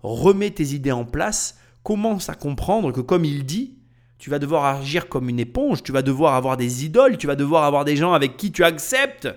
remets 0.01 0.51
tes 0.51 0.75
idées 0.75 0.93
en 0.93 1.05
place, 1.05 1.59
commence 1.83 2.29
à 2.29 2.35
comprendre 2.35 2.93
que 2.93 3.01
comme 3.01 3.25
il 3.25 3.45
dit, 3.45 3.79
tu 4.19 4.29
vas 4.29 4.39
devoir 4.39 4.65
agir 4.67 5.09
comme 5.09 5.29
une 5.29 5.41
éponge, 5.41 5.83
tu 5.83 5.93
vas 5.93 6.03
devoir 6.03 6.35
avoir 6.35 6.57
des 6.57 6.85
idoles, 6.85 7.17
tu 7.17 7.27
vas 7.27 7.37
devoir 7.37 7.65
avoir 7.65 7.85
des 7.85 7.97
gens 7.97 8.13
avec 8.13 8.37
qui 8.37 8.53
tu 8.53 8.65
acceptes 8.65 9.29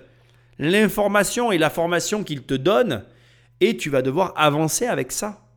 l'information 0.58 1.52
et 1.52 1.58
la 1.58 1.70
formation 1.70 2.22
qu'il 2.22 2.42
te 2.42 2.54
donne, 2.54 3.04
et 3.60 3.76
tu 3.76 3.88
vas 3.90 4.02
devoir 4.02 4.34
avancer 4.36 4.86
avec 4.86 5.10
ça. 5.10 5.48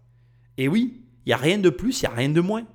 Et 0.58 0.68
oui, 0.68 1.04
il 1.26 1.30
n'y 1.30 1.34
a 1.34 1.38
rien 1.38 1.58
de 1.58 1.70
plus, 1.70 2.02
il 2.02 2.06
n'y 2.06 2.14
a 2.14 2.16
rien 2.16 2.30
de 2.30 2.42
moins. 2.42 2.66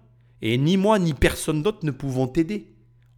Et 0.42 0.58
ni 0.58 0.76
moi 0.76 0.98
ni 0.98 1.14
personne 1.14 1.62
d'autre 1.62 1.86
ne 1.86 1.92
pouvons 1.92 2.26
t'aider. 2.26 2.66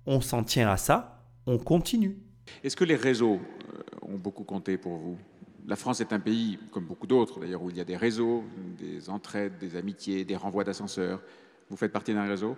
On 0.07 0.21
s'en 0.21 0.45
tient 0.45 0.69
à 0.69 0.77
ça, 0.77 1.27
on 1.47 1.57
continue. 1.59 2.19
Est-ce 2.63 2.77
que 2.77 2.85
les 2.85 2.97
réseaux 2.97 3.41
euh, 3.41 3.83
ont 4.03 4.19
beaucoup 4.19 4.45
compté 4.45 4.77
pour 4.77 4.99
vous? 4.99 5.19
La 5.67 5.77
France 5.77 6.03
est 6.03 6.13
un 6.13 6.21
pays, 6.21 6.59
comme 6.71 6.85
beaucoup 6.85 7.07
d'autres 7.07 7.41
d'ailleurs, 7.41 7.63
où 7.63 7.71
il 7.71 7.79
y 7.79 7.81
a 7.81 7.85
des 7.85 7.97
réseaux, 7.97 8.45
des 8.79 9.09
entraides, 9.09 9.57
des 9.59 9.77
amitiés, 9.77 10.27
des 10.27 10.37
renvois 10.37 10.63
d'ascenseurs. 10.63 11.23
Vous 11.71 11.77
faites 11.79 11.93
partie 11.93 12.13
d'un 12.13 12.27
réseau? 12.27 12.55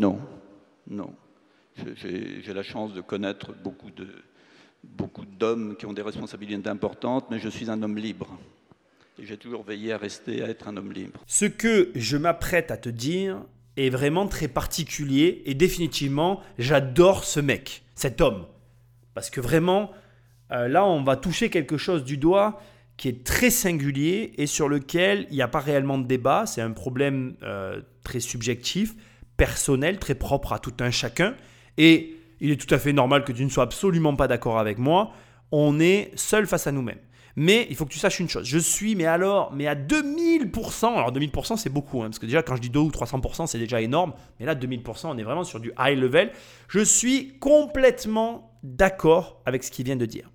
Non, 0.00 0.18
non. 0.88 1.14
j'ai 1.94 2.52
la 2.52 2.64
chance 2.64 2.92
de 2.92 3.00
connaître 3.00 3.54
beaucoup 3.62 3.92
de 3.92 4.08
beaucoup 4.82 5.24
d'hommes 5.24 5.76
qui 5.76 5.86
ont 5.86 5.92
des 5.92 6.02
responsabilités 6.02 6.68
importantes, 6.68 7.26
mais 7.30 7.38
je 7.38 7.48
suis 7.48 7.70
un 7.70 7.82
homme 7.82 7.96
libre. 7.96 8.38
Et 9.20 9.26
j'ai 9.26 9.36
toujours 9.36 9.64
veillé 9.64 9.92
à 9.92 9.98
rester, 9.98 10.42
à 10.42 10.48
être 10.48 10.68
un 10.68 10.76
homme 10.76 10.92
libre. 10.92 11.20
Ce 11.26 11.44
que 11.44 11.90
je 11.94 12.16
m'apprête 12.16 12.70
à 12.70 12.76
te 12.76 12.88
dire 12.88 13.42
est 13.78 13.90
vraiment 13.90 14.26
très 14.26 14.48
particulier 14.48 15.42
et 15.46 15.54
définitivement, 15.54 16.40
j'adore 16.58 17.24
ce 17.24 17.40
mec, 17.40 17.82
cet 17.94 18.20
homme. 18.20 18.46
Parce 19.14 19.30
que 19.30 19.40
vraiment, 19.40 19.90
euh, 20.52 20.68
là, 20.68 20.84
on 20.84 21.02
va 21.02 21.16
toucher 21.16 21.50
quelque 21.50 21.76
chose 21.76 22.04
du 22.04 22.16
doigt 22.16 22.60
qui 22.96 23.08
est 23.08 23.24
très 23.24 23.50
singulier 23.50 24.32
et 24.36 24.46
sur 24.46 24.68
lequel 24.68 25.26
il 25.30 25.36
n'y 25.36 25.42
a 25.42 25.48
pas 25.48 25.60
réellement 25.60 25.98
de 25.98 26.06
débat. 26.06 26.44
C'est 26.46 26.60
un 26.60 26.72
problème 26.72 27.36
euh, 27.42 27.80
très 28.02 28.20
subjectif, 28.20 28.94
personnel, 29.36 29.98
très 29.98 30.16
propre 30.16 30.52
à 30.52 30.58
tout 30.58 30.74
un 30.80 30.90
chacun. 30.90 31.34
Et 31.76 32.16
il 32.40 32.50
est 32.50 32.56
tout 32.56 32.72
à 32.74 32.78
fait 32.78 32.92
normal 32.92 33.24
que 33.24 33.32
tu 33.32 33.44
ne 33.44 33.50
sois 33.50 33.64
absolument 33.64 34.16
pas 34.16 34.26
d'accord 34.26 34.58
avec 34.58 34.78
moi. 34.78 35.12
On 35.52 35.78
est 35.78 36.10
seul 36.16 36.46
face 36.46 36.66
à 36.66 36.72
nous-mêmes. 36.72 36.98
Mais 37.36 37.66
il 37.70 37.76
faut 37.76 37.84
que 37.84 37.92
tu 37.92 37.98
saches 37.98 38.20
une 38.20 38.28
chose. 38.28 38.44
Je 38.46 38.58
suis, 38.58 38.94
mais 38.94 39.06
alors, 39.06 39.52
mais 39.52 39.66
à 39.66 39.74
2000%. 39.74 40.94
Alors 40.94 41.12
2000%, 41.12 41.56
c'est 41.56 41.70
beaucoup. 41.70 42.02
Hein, 42.02 42.06
parce 42.06 42.18
que 42.18 42.26
déjà, 42.26 42.42
quand 42.42 42.56
je 42.56 42.62
dis 42.62 42.70
2 42.70 42.78
ou 42.80 42.90
300%, 42.90 43.46
c'est 43.46 43.58
déjà 43.58 43.80
énorme. 43.80 44.12
Mais 44.40 44.46
là, 44.46 44.54
2000%, 44.54 45.06
on 45.06 45.18
est 45.18 45.22
vraiment 45.22 45.44
sur 45.44 45.60
du 45.60 45.72
high 45.78 45.98
level. 45.98 46.30
Je 46.68 46.80
suis 46.80 47.38
complètement 47.38 48.58
d'accord 48.62 49.40
avec 49.46 49.62
ce 49.62 49.70
qu'il 49.70 49.84
vient 49.84 49.96
de 49.96 50.06
dire. 50.06 50.30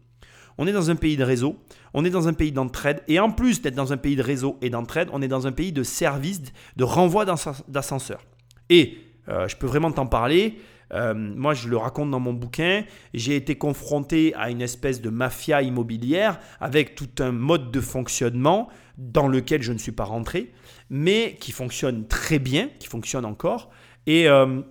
On 0.57 0.67
est 0.67 0.71
dans 0.71 0.91
un 0.91 0.95
pays 0.95 1.17
de 1.17 1.23
réseau, 1.23 1.57
on 1.93 2.05
est 2.05 2.09
dans 2.09 2.27
un 2.27 2.33
pays 2.33 2.51
d'entraide, 2.51 3.01
et 3.07 3.19
en 3.19 3.31
plus 3.31 3.62
d'être 3.62 3.75
dans 3.75 3.91
un 3.91 3.97
pays 3.97 4.15
de 4.15 4.21
réseau 4.21 4.57
et 4.62 4.69
d'entraide, 4.69 5.09
on 5.12 5.21
est 5.21 5.27
dans 5.27 5.47
un 5.47 5.51
pays 5.51 5.71
de 5.71 5.81
service, 5.81 6.41
de 6.75 6.83
renvoi 6.83 7.25
d'ascenseur. 7.25 8.23
Et 8.69 8.97
euh, 9.29 9.47
je 9.47 9.55
peux 9.55 9.67
vraiment 9.67 9.91
t'en 9.91 10.05
parler. 10.05 10.59
Euh, 10.93 11.13
moi, 11.13 11.53
je 11.53 11.67
le 11.67 11.77
raconte 11.77 12.12
dans 12.12 12.19
mon 12.19 12.33
bouquin. 12.33 12.83
J'ai 13.13 13.35
été 13.35 13.55
confronté 13.55 14.33
à 14.35 14.50
une 14.50 14.62
espèce 14.62 15.01
de 15.01 15.09
mafia 15.09 15.62
immobilière 15.62 16.39
avec 16.59 16.95
tout 16.95 17.09
un 17.19 17.31
mode 17.31 17.71
de 17.71 17.81
fonctionnement 17.81 18.69
dans 18.97 19.27
lequel 19.27 19.62
je 19.62 19.73
ne 19.73 19.77
suis 19.77 19.91
pas 19.91 20.03
rentré, 20.03 20.53
mais 20.89 21.35
qui 21.39 21.51
fonctionne 21.51 22.07
très 22.07 22.39
bien, 22.39 22.69
qui 22.79 22.88
fonctionne 22.88 23.25
encore, 23.25 23.71
et, 24.05 24.27
euh, 24.29 24.62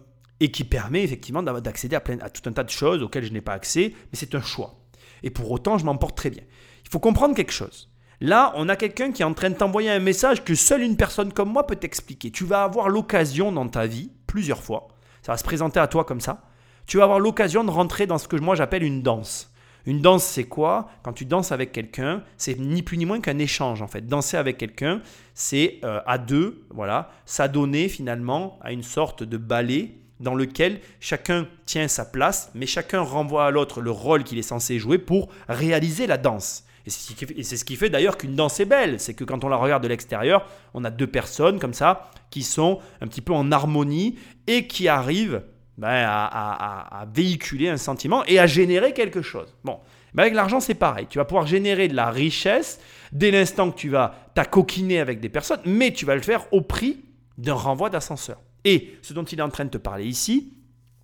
qui 0.53 0.65
permet 0.65 1.03
effectivement 1.03 1.43
d'accéder 1.43 1.97
à, 1.97 2.03
à 2.21 2.31
tout 2.31 2.49
un 2.49 2.53
tas 2.53 2.65
de 2.65 2.71
choses 2.71 3.03
auxquelles 3.03 3.25
je 3.25 3.33
n'ai 3.33 3.41
pas 3.41 3.53
accès, 3.53 3.93
mais 3.95 4.19
c'est 4.19 4.35
un 4.35 4.41
choix. 4.41 4.81
Et 5.23 5.31
pour 5.31 5.51
autant, 5.51 5.79
je 5.79 5.85
m'en 5.85 5.97
porte 5.97 6.17
très 6.17 6.31
bien. 6.31 6.43
Il 6.85 6.91
faut 6.91 6.99
comprendre 6.99 7.35
quelque 7.35 7.53
chose. 7.53 7.93
Là, 8.21 8.53
on 8.55 8.69
a 8.69 8.77
quelqu'un 8.77 9.11
qui 9.11 9.23
est 9.23 9.25
en 9.25 9.35
train 9.35 9.51
de 9.51 9.57
t'envoyer 9.57 9.91
un 9.91 9.99
message 9.99 10.45
que 10.45 10.55
seule 10.55 10.83
une 10.83 10.97
personne 10.97 11.33
comme 11.33 11.53
moi 11.53 11.67
peut 11.67 11.75
t'expliquer. 11.75 12.31
Tu 12.31 12.45
vas 12.45 12.63
avoir 12.63 12.89
l'occasion 12.89 13.51
dans 13.51 13.69
ta 13.69 13.87
vie, 13.87 14.13
plusieurs 14.29 14.63
fois, 14.63 14.89
ça 15.23 15.33
va 15.33 15.39
se 15.39 15.45
présenter 15.45 15.81
à 15.81 15.87
toi 15.87 16.05
comme 16.05 16.21
ça. 16.21 16.43
Tu 16.87 16.99
vas 16.99 17.05
avoir 17.05 17.21
l'occasion 17.21 17.65
de 17.65 17.71
rentrer 17.71 18.07
dans 18.07 18.19
ce 18.19 18.29
que 18.29 18.37
moi 18.37 18.55
j'appelle 18.55 18.83
une 18.83 19.03
danse. 19.03 19.53
Une 19.85 20.01
danse, 20.01 20.25
c'est 20.25 20.45
quoi? 20.45 20.89
Quand 21.03 21.13
tu 21.13 21.25
danses 21.25 21.51
avec 21.51 21.73
quelqu'un, 21.73 22.23
c'est 22.37 22.59
ni 22.59 22.83
plus 22.83 22.99
ni 22.99 23.07
moins 23.07 23.21
qu'un 23.21 23.39
échange 23.39 23.83
en 23.83 23.89
fait. 23.89 24.07
Danser 24.07 24.37
avec 24.37 24.59
quelqu'un, 24.59 25.01
c'est 25.35 25.81
euh, 25.85 26.01
à 26.07 26.19
deux, 26.19 26.65
voilà, 26.71 27.11
s'adonner 27.27 27.89
finalement 27.89 28.59
à 28.63 28.73
une 28.73 28.85
sorte 28.85 29.25
de 29.25 29.37
ballet 29.37 29.97
dans 30.21 30.37
lequel 30.37 30.81
chacun 31.01 31.49
tient 31.67 31.89
sa 31.89 32.05
place, 32.05 32.53
mais 32.55 32.67
chacun 32.67 33.01
renvoie 33.01 33.47
à 33.47 33.51
l'autre 33.51 33.81
le 33.81 33.91
rôle 33.91 34.23
qu'il 34.23 34.39
est 34.39 34.43
censé 34.43 34.79
jouer 34.79 34.99
pour 34.99 35.29
réaliser 35.49 36.07
la 36.07 36.17
danse. 36.17 36.65
Et 36.87 36.91
c'est 36.91 37.57
ce 37.57 37.65
qui 37.65 37.77
fait 37.77 37.91
d'ailleurs 37.91 38.17
qu'une 38.17 38.35
danse 38.35 38.59
est 38.61 38.65
belle. 38.65 38.99
C'est 38.99 39.15
que 39.15 39.25
quand 39.25 39.45
on 39.45 39.49
la 39.49 39.57
regarde 39.57 39.83
de 39.83 39.89
l'extérieur, 39.89 40.47
on 40.75 40.85
a 40.85 40.91
deux 40.91 41.07
personnes 41.07 41.59
comme 41.59 41.75
ça 41.75 42.11
qui 42.31 42.43
sont 42.43 42.81
un 43.01 43.07
petit 43.07 43.21
peu 43.21 43.33
en 43.33 43.53
harmonie 43.53 44.19
et 44.47 44.67
qui 44.67 44.89
arrivent 44.89 45.43
ben, 45.79 46.05
à, 46.07 47.07
véhiculer 47.15 47.69
un 47.69 47.77
sentiment 47.77 48.25
et 48.27 48.39
à 48.39 48.47
générer 48.47 48.93
quelque 48.93 49.23
chose. 49.23 49.55
Bon, 49.65 49.79
avec 50.17 50.35
l'argent, 50.35 50.61
c'est 50.61 50.75
pareil. 50.75 51.07
Tu 51.09 51.19
vas 51.19 51.25
pouvoir 51.25 51.47
générer 51.47 51.89
de 51.89 51.95
la 51.95 52.11
richesse 52.11 52.81
dès 53.13 53.31
l'instant 53.31 53.71
que 53.71 53.77
tu 53.77 53.89
vas 53.89 54.15
t'acoquiner 54.35 54.99
avec 54.99 55.21
des 55.21 55.29
personnes, 55.29 55.61
mais 55.65 55.93
tu 55.93 56.05
vas 56.05 56.15
le 56.15 56.21
faire 56.23 56.47
au 56.53 56.61
prix 56.61 57.01
d'un 57.39 57.55
renvoi 57.55 57.91
d'ascenseur. 57.91 58.41
Et 58.65 58.97
ce 59.03 59.13
dont 59.15 59.25
il 59.25 59.39
est 59.39 59.43
en 59.43 59.51
train 59.51 59.65
de 59.65 59.71
te 59.71 59.79
parler 59.79 60.05
ici, 60.05 60.53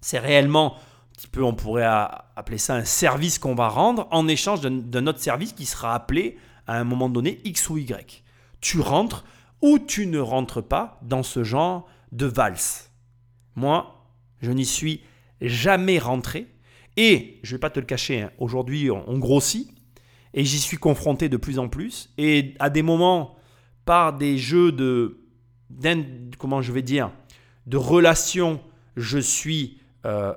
c'est 0.01 0.19
réellement 0.19 0.77
peu, 1.27 1.43
on 1.43 1.55
pourrait 1.55 1.85
appeler 2.37 2.59
ça 2.59 2.77
un 2.77 2.85
service 2.85 3.39
qu'on 3.39 3.55
va 3.55 3.69
rendre 3.69 4.07
en 4.11 4.29
échange 4.29 4.61
d'un 4.61 5.07
autre 5.07 5.21
service 5.21 5.53
qui 5.53 5.67
sera 5.67 5.95
appelé 5.95 6.39
à 6.67 6.79
un 6.79 6.85
moment 6.85 7.09
donné 7.09 7.41
X 7.45 7.71
ou 7.71 7.79
Y. 7.79 8.23
Tu 8.61 8.81
rentres 8.81 9.25
ou 9.61 9.79
tu 9.79 10.07
ne 10.07 10.21
rentres 10.21 10.63
pas 10.63 11.01
dans 11.03 11.23
ce 11.23 11.43
genre 11.43 11.89
de 12.13 12.27
valse. 12.27 12.93
Moi, 13.57 14.07
je 14.41 14.53
n'y 14.53 14.65
suis 14.65 15.03
jamais 15.41 15.99
rentré 15.99 16.47
et 16.97 17.41
je 17.43 17.53
ne 17.53 17.57
vais 17.57 17.61
pas 17.61 17.71
te 17.71 17.81
le 17.81 17.87
cacher, 17.87 18.23
hein, 18.23 18.31
aujourd'hui 18.39 18.91
on, 18.91 19.19
grossit 19.19 19.69
et 20.35 20.45
j'y 20.45 20.61
suis 20.61 20.77
confronté 20.77 21.29
de 21.29 21.37
plus 21.37 21.59
en 21.59 21.69
plus 21.69 22.13
et 22.19 22.55
à 22.59 22.71
des 22.71 22.83
moments 22.83 23.37
par 23.85 24.13
des 24.13 24.39
jeux 24.39 24.73
de 24.73 25.19
comment 26.39 26.63
je 26.63 26.73
vais 26.73 26.83
dire 26.83 27.11
de 27.69 27.77
relations, 27.77 28.61
je 28.97 29.19
suis 29.19 29.79
euh, 30.07 30.33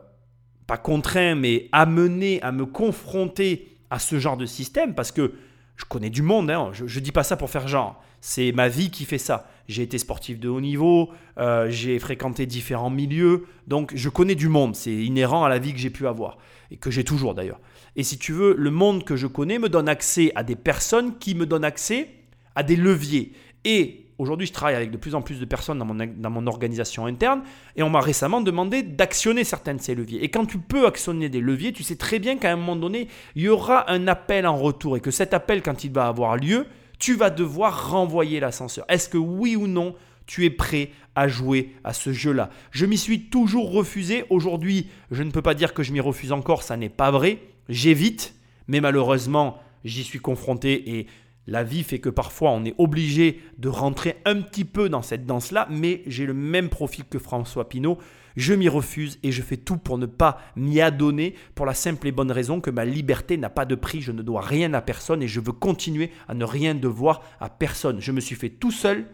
contraint, 0.78 1.36
mais 1.36 1.70
amené 1.72 2.42
à 2.42 2.52
me 2.52 2.66
confronter 2.66 3.78
à 3.90 4.00
ce 4.00 4.20
genre 4.20 4.38
de 4.38 4.46
système, 4.46 4.94
parce 4.94 5.12
que 5.12 5.34
je 5.76 5.86
connais 5.86 6.10
du 6.10 6.22
monde, 6.22 6.50
hein, 6.52 6.72
je 6.74 7.00
dis 7.00 7.12
pas 7.12 7.24
ça 7.24 7.38
pour 7.38 7.50
faire 7.50 7.68
genre, 7.68 8.02
c'est 8.22 8.52
ma 8.52 8.70
vie 8.70 8.92
qui 8.92 9.06
fait 9.06 9.18
ça. 9.18 9.50
J'ai 9.68 9.84
été 9.84 9.98
sportif 9.98 10.40
de 10.40 10.48
haut 10.48 10.62
niveau, 10.62 11.10
euh, 11.38 11.70
j'ai 11.70 11.98
fréquenté 11.98 12.46
différents 12.46 12.90
milieux, 12.90 13.46
donc 13.68 13.92
je 13.96 14.10
connais 14.10 14.36
du 14.36 14.48
monde, 14.48 14.76
c'est 14.76 14.94
inhérent 14.94 15.44
à 15.44 15.50
la 15.50 15.60
vie 15.60 15.74
que 15.74 15.80
j'ai 15.80 15.90
pu 15.90 16.08
avoir, 16.08 16.38
et 16.70 16.78
que 16.78 16.92
j'ai 16.92 17.04
toujours 17.04 17.34
d'ailleurs. 17.34 17.60
Et 17.96 18.04
si 18.04 18.18
tu 18.18 18.32
veux, 18.32 18.56
le 18.58 18.72
monde 18.72 19.04
que 19.04 19.16
je 19.16 19.28
connais 19.28 19.60
me 19.60 19.70
donne 19.70 19.90
accès 19.90 20.32
à 20.36 20.44
des 20.44 20.56
personnes 20.56 21.18
qui 21.18 21.36
me 21.36 21.46
donnent 21.46 21.66
accès 21.66 22.10
à 22.56 22.64
des 22.64 22.76
leviers. 22.76 23.34
Et 23.66 24.06
Aujourd'hui, 24.22 24.46
je 24.46 24.54
travaille 24.54 24.76
avec 24.76 24.92
de 24.92 24.98
plus 24.98 25.16
en 25.16 25.24
plus 25.24 25.40
de 25.40 25.46
personnes 25.46 25.80
dans 25.80 26.30
mon, 26.30 26.46
organisation 26.46 27.08
interne 27.08 27.42
et 27.76 27.82
on 27.82 27.90
m'a 27.90 28.02
récemment 28.02 28.40
demandé 28.40 28.84
d'actionner 28.84 29.44
certains 29.44 29.74
de 29.74 29.82
ces 29.82 29.96
leviers. 29.96 30.24
Et 30.24 30.30
quand 30.30 30.46
tu 30.46 30.60
peux 30.60 30.86
actionner 30.86 31.28
des 31.28 31.40
leviers, 31.40 31.74
tu 31.74 31.82
sais 31.82 31.96
très 31.96 32.20
bien 32.20 32.38
qu'à 32.38 32.52
un 32.52 32.56
moment 32.56 32.76
donné, 32.76 33.08
il 33.36 33.42
y 33.42 33.50
aura 33.50 33.92
un 33.92 34.08
appel 34.08 34.46
en 34.46 34.56
retour 34.56 34.96
et 34.96 35.00
que 35.00 35.10
cet 35.10 35.34
appel, 35.34 35.64
quand 35.64 35.84
il 35.84 35.92
va 35.92 36.06
avoir 36.06 36.38
lieu, 36.38 36.68
tu 37.00 37.16
vas 37.16 37.32
devoir 37.32 37.90
renvoyer 37.90 38.40
l'ascenseur. 38.40 38.86
Est-ce 38.90 39.10
que 39.10 39.18
oui 39.18 39.56
ou 39.56 39.66
non, 39.66 39.96
tu 40.28 40.46
es 40.46 40.52
prêt 40.52 40.92
à 41.16 41.28
jouer 41.28 41.74
à 41.84 41.92
ce 41.92 42.14
jeu-là? 42.14 42.52
Je 42.70 42.86
m'y 42.86 43.00
suis 43.00 43.22
toujours 43.22 43.72
refusé. 43.72 44.26
Aujourd'hui, 44.30 44.88
je 45.10 45.24
ne 45.24 45.32
peux 45.32 45.42
pas 45.42 45.56
dire 45.56 45.74
que 45.74 45.82
je 45.82 45.94
m'y 45.94 46.00
refuse 46.00 46.32
encore, 46.32 46.62
ça 46.62 46.78
n'est 46.78 46.90
pas 46.90 47.10
vrai. 47.10 47.40
J'évite, 47.70 48.36
mais 48.68 48.82
malheureusement, 48.82 49.58
j'y 49.84 50.04
suis 50.04 50.20
confronté 50.20 51.00
et 51.00 51.08
la 51.48 51.64
vie 51.64 51.84
fait 51.84 52.00
que 52.00 52.10
parfois 52.10 52.52
on 52.52 52.64
est 52.66 52.76
obligé 52.78 53.42
de 53.58 53.70
rentrer 53.70 54.18
un 54.26 54.42
petit 54.42 54.66
peu 54.66 54.90
dans 54.90 55.02
cette 55.02 55.26
danse-là, 55.26 55.68
mais 55.70 56.04
j'ai 56.06 56.26
le 56.26 56.34
même 56.34 56.70
profil 56.70 57.06
que 57.06 57.20
François 57.20 57.68
Pinault. 57.68 57.98
Je 58.38 58.54
m'y 58.54 58.70
refuse 58.70 59.20
et 59.24 59.32
je 59.32 59.42
fais 59.42 59.58
tout 59.58 59.78
pour 59.78 59.98
ne 59.98 60.06
pas 60.06 60.40
m'y 60.56 60.80
adonner 60.80 61.36
pour 61.54 61.66
la 61.66 61.74
simple 61.74 62.08
et 62.08 62.12
bonne 62.12 62.32
raison 62.32 62.62
que 62.62 62.70
ma 62.70 62.86
liberté 62.86 63.38
n'a 63.38 63.50
pas 63.50 63.66
de 63.66 63.76
prix, 63.76 64.02
je 64.02 64.12
ne 64.12 64.22
dois 64.22 64.42
rien 64.42 64.74
à 64.74 64.82
personne 64.82 65.22
et 65.22 65.28
je 65.28 65.42
veux 65.42 65.52
continuer 65.52 66.12
à 66.28 66.34
ne 66.34 66.46
rien 66.46 66.74
devoir 66.74 67.22
à 67.40 67.50
personne. 67.50 68.00
Je 68.00 68.12
me 68.12 68.22
suis 68.22 68.36
fait 68.36 68.50
tout 68.50 68.72
seul, 68.72 69.08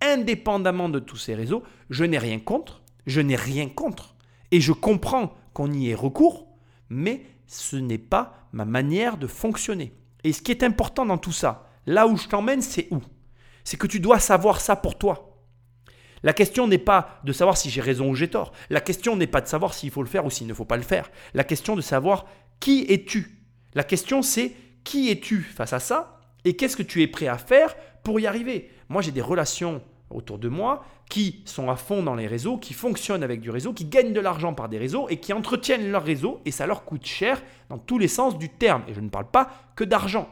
indépendamment 0.00 0.88
de 0.88 0.98
tous 0.98 1.16
ces 1.16 1.34
réseaux. 1.34 1.62
Je 1.90 2.04
n'ai 2.04 2.18
rien 2.18 2.38
contre, 2.38 2.82
je 3.06 3.20
n'ai 3.20 3.36
rien 3.36 3.68
contre 3.68 4.14
et 4.50 4.60
je 4.60 4.72
comprends 4.72 5.34
qu'on 5.52 5.72
y 5.72 5.90
ait 5.90 5.94
recours, 5.94 6.46
mais 6.88 7.26
ce 7.46 7.76
n'est 7.76 7.98
pas 7.98 8.48
ma 8.52 8.64
manière 8.64 9.18
de 9.18 9.26
fonctionner. 9.26 9.92
Et 10.22 10.32
ce 10.32 10.40
qui 10.40 10.50
est 10.50 10.62
important 10.62 11.04
dans 11.04 11.18
tout 11.18 11.32
ça, 11.32 11.63
là 11.86 12.06
où 12.06 12.16
je 12.16 12.28
t'emmène, 12.28 12.62
c'est 12.62 12.88
où? 12.90 13.00
C'est 13.64 13.76
que 13.76 13.86
tu 13.86 14.00
dois 14.00 14.18
savoir 14.18 14.60
ça 14.60 14.76
pour 14.76 14.98
toi. 14.98 15.30
La 16.22 16.32
question 16.32 16.66
n'est 16.66 16.78
pas 16.78 17.20
de 17.24 17.32
savoir 17.32 17.56
si 17.56 17.68
j'ai 17.68 17.82
raison 17.82 18.08
ou 18.08 18.14
j'ai 18.14 18.28
tort. 18.28 18.52
La 18.70 18.80
question 18.80 19.14
n'est 19.14 19.26
pas 19.26 19.42
de 19.42 19.46
savoir 19.46 19.74
s'il 19.74 19.90
faut 19.90 20.02
le 20.02 20.08
faire 20.08 20.24
ou 20.24 20.30
s'il 20.30 20.46
ne 20.46 20.54
faut 20.54 20.64
pas 20.64 20.78
le 20.78 20.82
faire. 20.82 21.10
La 21.34 21.44
question 21.44 21.76
de 21.76 21.82
savoir 21.82 22.26
qui 22.60 22.86
es-tu? 22.88 23.42
La 23.74 23.84
question 23.84 24.22
c'est 24.22 24.52
qui 24.84 25.10
es-tu 25.10 25.42
face 25.42 25.74
à 25.74 25.80
ça 25.80 26.20
et 26.44 26.56
qu'est-ce 26.56 26.76
que 26.76 26.82
tu 26.82 27.02
es 27.02 27.06
prêt 27.08 27.26
à 27.26 27.36
faire 27.36 27.76
pour 28.02 28.20
y 28.20 28.26
arriver? 28.26 28.70
Moi 28.88 29.02
j'ai 29.02 29.10
des 29.10 29.20
relations 29.20 29.82
autour 30.08 30.38
de 30.38 30.48
moi 30.48 30.84
qui 31.10 31.42
sont 31.44 31.70
à 31.70 31.76
fond 31.76 32.02
dans 32.02 32.14
les 32.14 32.26
réseaux, 32.26 32.56
qui 32.56 32.72
fonctionnent 32.72 33.22
avec 33.22 33.40
du 33.40 33.50
réseau, 33.50 33.74
qui 33.74 33.84
gagnent 33.84 34.14
de 34.14 34.20
l'argent 34.20 34.54
par 34.54 34.70
des 34.70 34.78
réseaux 34.78 35.08
et 35.10 35.18
qui 35.18 35.34
entretiennent 35.34 35.90
leur 35.90 36.04
réseau 36.04 36.40
et 36.46 36.50
ça 36.50 36.66
leur 36.66 36.84
coûte 36.84 37.04
cher 37.04 37.42
dans 37.68 37.78
tous 37.78 37.98
les 37.98 38.08
sens 38.08 38.38
du 38.38 38.48
terme. 38.48 38.82
Et 38.88 38.94
je 38.94 39.00
ne 39.00 39.10
parle 39.10 39.30
pas 39.30 39.50
que 39.76 39.84
d'argent. 39.84 40.28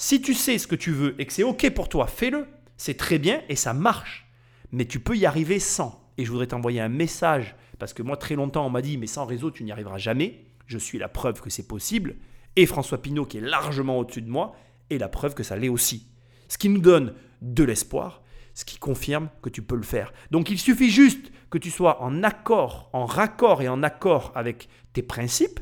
Si 0.00 0.22
tu 0.22 0.32
sais 0.32 0.58
ce 0.58 0.68
que 0.68 0.76
tu 0.76 0.92
veux 0.92 1.20
et 1.20 1.26
que 1.26 1.32
c'est 1.32 1.42
OK 1.42 1.68
pour 1.70 1.88
toi, 1.88 2.06
fais-le. 2.06 2.46
C'est 2.76 2.96
très 2.96 3.18
bien 3.18 3.42
et 3.48 3.56
ça 3.56 3.74
marche. 3.74 4.30
Mais 4.70 4.84
tu 4.84 5.00
peux 5.00 5.16
y 5.16 5.26
arriver 5.26 5.58
sans. 5.58 6.08
Et 6.18 6.24
je 6.24 6.30
voudrais 6.30 6.46
t'envoyer 6.46 6.80
un 6.80 6.88
message 6.88 7.56
parce 7.80 7.94
que 7.94 8.04
moi 8.04 8.16
très 8.16 8.36
longtemps 8.36 8.64
on 8.64 8.70
m'a 8.70 8.80
dit 8.80 8.96
mais 8.96 9.08
sans 9.08 9.26
réseau 9.26 9.50
tu 9.50 9.64
n'y 9.64 9.72
arriveras 9.72 9.98
jamais. 9.98 10.44
Je 10.66 10.78
suis 10.78 10.98
la 10.98 11.08
preuve 11.08 11.40
que 11.40 11.50
c'est 11.50 11.66
possible. 11.66 12.14
Et 12.54 12.64
François 12.64 13.02
Pinault 13.02 13.26
qui 13.26 13.38
est 13.38 13.40
largement 13.40 13.98
au-dessus 13.98 14.22
de 14.22 14.30
moi 14.30 14.54
est 14.88 14.98
la 14.98 15.08
preuve 15.08 15.34
que 15.34 15.42
ça 15.42 15.56
l'est 15.56 15.68
aussi. 15.68 16.06
Ce 16.46 16.58
qui 16.58 16.68
nous 16.68 16.80
donne 16.80 17.14
de 17.42 17.64
l'espoir, 17.64 18.22
ce 18.54 18.64
qui 18.64 18.78
confirme 18.78 19.30
que 19.42 19.48
tu 19.48 19.62
peux 19.62 19.74
le 19.74 19.82
faire. 19.82 20.12
Donc 20.30 20.48
il 20.48 20.60
suffit 20.60 20.90
juste 20.90 21.32
que 21.50 21.58
tu 21.58 21.72
sois 21.72 22.00
en 22.04 22.22
accord, 22.22 22.88
en 22.92 23.04
raccord 23.04 23.62
et 23.62 23.68
en 23.68 23.82
accord 23.82 24.30
avec 24.36 24.68
tes 24.92 25.02
principes, 25.02 25.58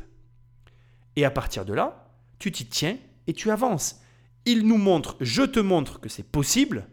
et 1.15 1.25
à 1.25 1.31
partir 1.31 1.65
de 1.65 1.73
là, 1.73 2.13
tu 2.37 2.51
t'y 2.51 2.67
tiens 2.67 2.99
et 3.25 3.33
tu 3.33 3.49
avances. 3.49 3.99
Il 4.49 4.65
nous 4.65 4.77
montre, 4.77 5.17
je 5.19 5.43
te 5.43 5.59
montre 5.59 5.99
que 5.99 6.07
c'est 6.07 6.23
possible, 6.25 6.87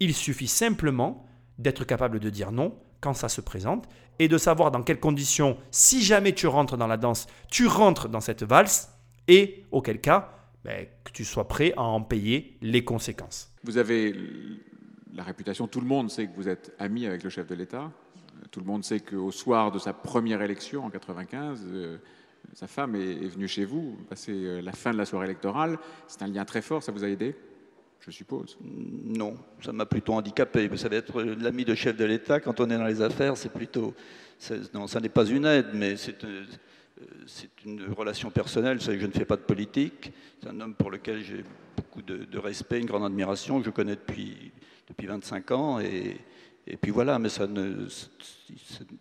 il 0.00 0.12
suffit 0.12 0.48
simplement 0.48 1.24
d'être 1.56 1.84
capable 1.84 2.18
de 2.18 2.28
dire 2.28 2.50
non 2.50 2.76
quand 3.00 3.14
ça 3.14 3.28
se 3.28 3.40
présente 3.40 3.88
et 4.18 4.26
de 4.26 4.36
savoir 4.36 4.72
dans 4.72 4.82
quelles 4.82 4.98
conditions, 4.98 5.56
si 5.70 6.02
jamais 6.02 6.32
tu 6.32 6.48
rentres 6.48 6.76
dans 6.76 6.88
la 6.88 6.96
danse, 6.96 7.28
tu 7.52 7.68
rentres 7.68 8.08
dans 8.08 8.20
cette 8.20 8.42
valse 8.42 8.92
et 9.28 9.64
auquel 9.70 10.00
cas, 10.00 10.32
ben, 10.64 10.88
que 11.04 11.12
tu 11.12 11.24
sois 11.24 11.46
prêt 11.46 11.72
à 11.76 11.82
en 11.82 12.02
payer 12.02 12.58
les 12.62 12.82
conséquences. 12.82 13.54
Vous 13.62 13.78
avez 13.78 14.12
la 15.14 15.22
réputation, 15.22 15.68
tout 15.68 15.80
le 15.80 15.86
monde 15.86 16.10
sait 16.10 16.26
que 16.26 16.34
vous 16.34 16.48
êtes 16.48 16.74
ami 16.80 17.06
avec 17.06 17.22
le 17.22 17.30
chef 17.30 17.46
de 17.46 17.54
l'État. 17.54 17.92
Tout 18.50 18.58
le 18.58 18.66
monde 18.66 18.82
sait 18.82 18.98
qu'au 18.98 19.30
soir 19.30 19.70
de 19.70 19.78
sa 19.78 19.92
première 19.92 20.42
élection 20.42 20.84
en 20.84 20.90
95, 20.90 21.64
euh, 21.64 21.98
sa 22.54 22.66
femme 22.66 22.94
est, 22.96 23.28
venue 23.28 23.48
chez 23.48 23.64
vous, 23.64 23.96
passer 24.08 24.32
euh, 24.32 24.60
la 24.60 24.72
fin 24.72 24.92
de 24.92 24.98
la 24.98 25.04
soirée 25.04 25.26
électorale. 25.26 25.78
C'est 26.06 26.22
un 26.22 26.28
lien 26.28 26.44
très 26.44 26.62
fort, 26.62 26.82
ça 26.82 26.92
vous 26.92 27.04
a 27.04 27.08
aidé 27.08 27.34
je 28.00 28.10
suppose? 28.10 28.56
Non, 28.62 29.34
ça 29.60 29.72
m'a 29.72 29.84
plutôt 29.84 30.14
handicapé. 30.14 30.68
Vous 30.68 30.76
savez, 30.76 30.96
être 30.96 31.22
l'ami 31.22 31.64
de 31.64 31.74
chef 31.74 31.96
de 31.96 32.04
l'État, 32.04 32.40
quand 32.40 32.60
on 32.60 32.70
est 32.70 32.78
dans 32.78 32.86
les 32.86 33.02
affaires, 33.02 33.36
c'est 33.36 33.52
plutôt. 33.52 33.94
Non, 34.72 34.86
ça 34.86 35.00
n'est 35.00 35.08
pas 35.08 35.26
une 35.26 35.44
aide, 35.44 35.68
mais 35.74 35.96
c'est 35.96 36.24
euh, 36.24 36.44
une 37.64 37.92
relation 37.92 38.30
personnelle. 38.30 38.78
Vous 38.78 38.84
savez, 38.84 39.00
je 39.00 39.06
ne 39.06 39.12
fais 39.12 39.24
pas 39.24 39.36
de 39.36 39.42
politique. 39.42 40.12
C'est 40.40 40.48
un 40.48 40.60
homme 40.60 40.74
pour 40.74 40.90
lequel 40.90 41.22
j'ai 41.22 41.44
beaucoup 41.76 42.02
de, 42.02 42.38
respect, 42.38 42.80
une 42.80 42.86
grande 42.86 43.04
admiration, 43.04 43.58
que 43.58 43.66
je 43.66 43.70
connais 43.70 43.96
depuis, 43.96 44.52
depuis 44.88 45.06
25 45.06 45.50
ans. 45.50 45.80
Et, 45.80 46.16
et 46.70 46.76
puis 46.76 46.90
voilà, 46.90 47.18
mais 47.18 47.30
ça 47.30 47.46
ne. 47.46 47.86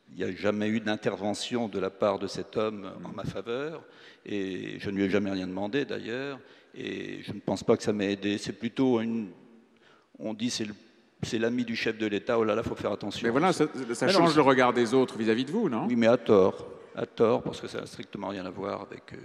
Il 0.09 0.15
n'y 0.15 0.24
a 0.24 0.33
jamais 0.33 0.69
eu 0.69 0.79
d'intervention 0.79 1.67
de 1.67 1.79
la 1.79 1.89
part 1.89 2.17
de 2.17 2.25
cet 2.25 2.55
homme 2.55 2.89
en 3.03 3.09
ma 3.09 3.25
faveur. 3.25 3.83
Et 4.25 4.79
je 4.79 4.89
ne 4.89 4.95
lui 4.95 5.03
ai 5.03 5.09
jamais 5.09 5.31
rien 5.31 5.47
demandé 5.47 5.83
d'ailleurs. 5.83 6.39
Et 6.74 7.21
je 7.24 7.33
ne 7.33 7.39
pense 7.39 7.63
pas 7.63 7.75
que 7.75 7.83
ça 7.83 7.91
m'ait 7.91 8.13
aidé. 8.13 8.38
C'est 8.38 8.53
plutôt 8.53 9.01
une. 9.01 9.29
On 10.17 10.33
dit 10.33 10.50
c'est 10.50 10.67
c'est 11.24 11.39
l'ami 11.39 11.65
du 11.65 11.75
chef 11.75 11.97
de 11.97 12.05
l'État. 12.05 12.39
Oh 12.39 12.43
là 12.45 12.55
là, 12.55 12.62
il 12.63 12.69
faut 12.69 12.75
faire 12.75 12.91
attention. 12.91 13.25
Mais 13.25 13.31
voilà, 13.31 13.51
ça, 13.51 13.67
change 14.07 14.36
le 14.36 14.41
regard 14.41 14.71
des 14.71 14.93
autres 14.93 15.17
vis-à-vis 15.17 15.45
de 15.45 15.51
vous, 15.51 15.67
non? 15.67 15.88
Oui, 15.88 15.95
mais 15.95 16.07
à 16.07 16.17
tort. 16.17 16.67
À 16.95 17.05
tort, 17.05 17.43
parce 17.43 17.59
que 17.59 17.67
ça 17.67 17.81
n'a 17.81 17.86
strictement 17.86 18.29
rien 18.29 18.45
à 18.45 18.50
voir 18.50 18.81
avec. 18.81 19.13
Euh, 19.13 19.17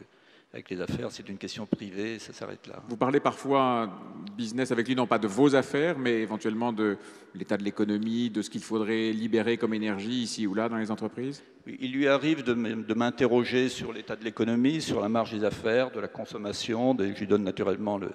avec 0.52 0.68
les 0.68 0.82
affaires, 0.82 1.10
c'est 1.10 1.26
une 1.30 1.38
question 1.38 1.64
privée, 1.64 2.18
ça 2.18 2.34
s'arrête 2.34 2.66
là. 2.66 2.82
Vous 2.86 2.98
parlez 2.98 3.20
parfois 3.20 3.90
business 4.36 4.70
avec 4.70 4.86
lui, 4.86 4.94
non 4.94 5.06
pas 5.06 5.18
de 5.18 5.26
vos 5.26 5.56
affaires, 5.56 5.98
mais 5.98 6.20
éventuellement 6.20 6.74
de 6.74 6.98
l'état 7.34 7.56
de 7.56 7.64
l'économie, 7.64 8.28
de 8.28 8.42
ce 8.42 8.50
qu'il 8.50 8.62
faudrait 8.62 9.12
libérer 9.12 9.56
comme 9.56 9.72
énergie 9.72 10.22
ici 10.22 10.46
ou 10.46 10.52
là 10.52 10.68
dans 10.68 10.76
les 10.76 10.90
entreprises? 10.90 11.42
Il 11.66 11.92
lui 11.92 12.06
arrive 12.06 12.42
de 12.44 12.94
m'interroger 12.94 13.70
sur 13.70 13.94
l'état 13.94 14.14
de 14.14 14.24
l'économie, 14.24 14.82
sur 14.82 15.00
la 15.00 15.08
marge 15.08 15.32
des 15.32 15.42
affaires, 15.42 15.90
de 15.90 16.00
la 16.00 16.08
consommation. 16.08 16.94
Je 16.98 17.18
lui 17.18 17.26
donne 17.26 17.44
naturellement 17.44 17.96
le, 17.96 18.10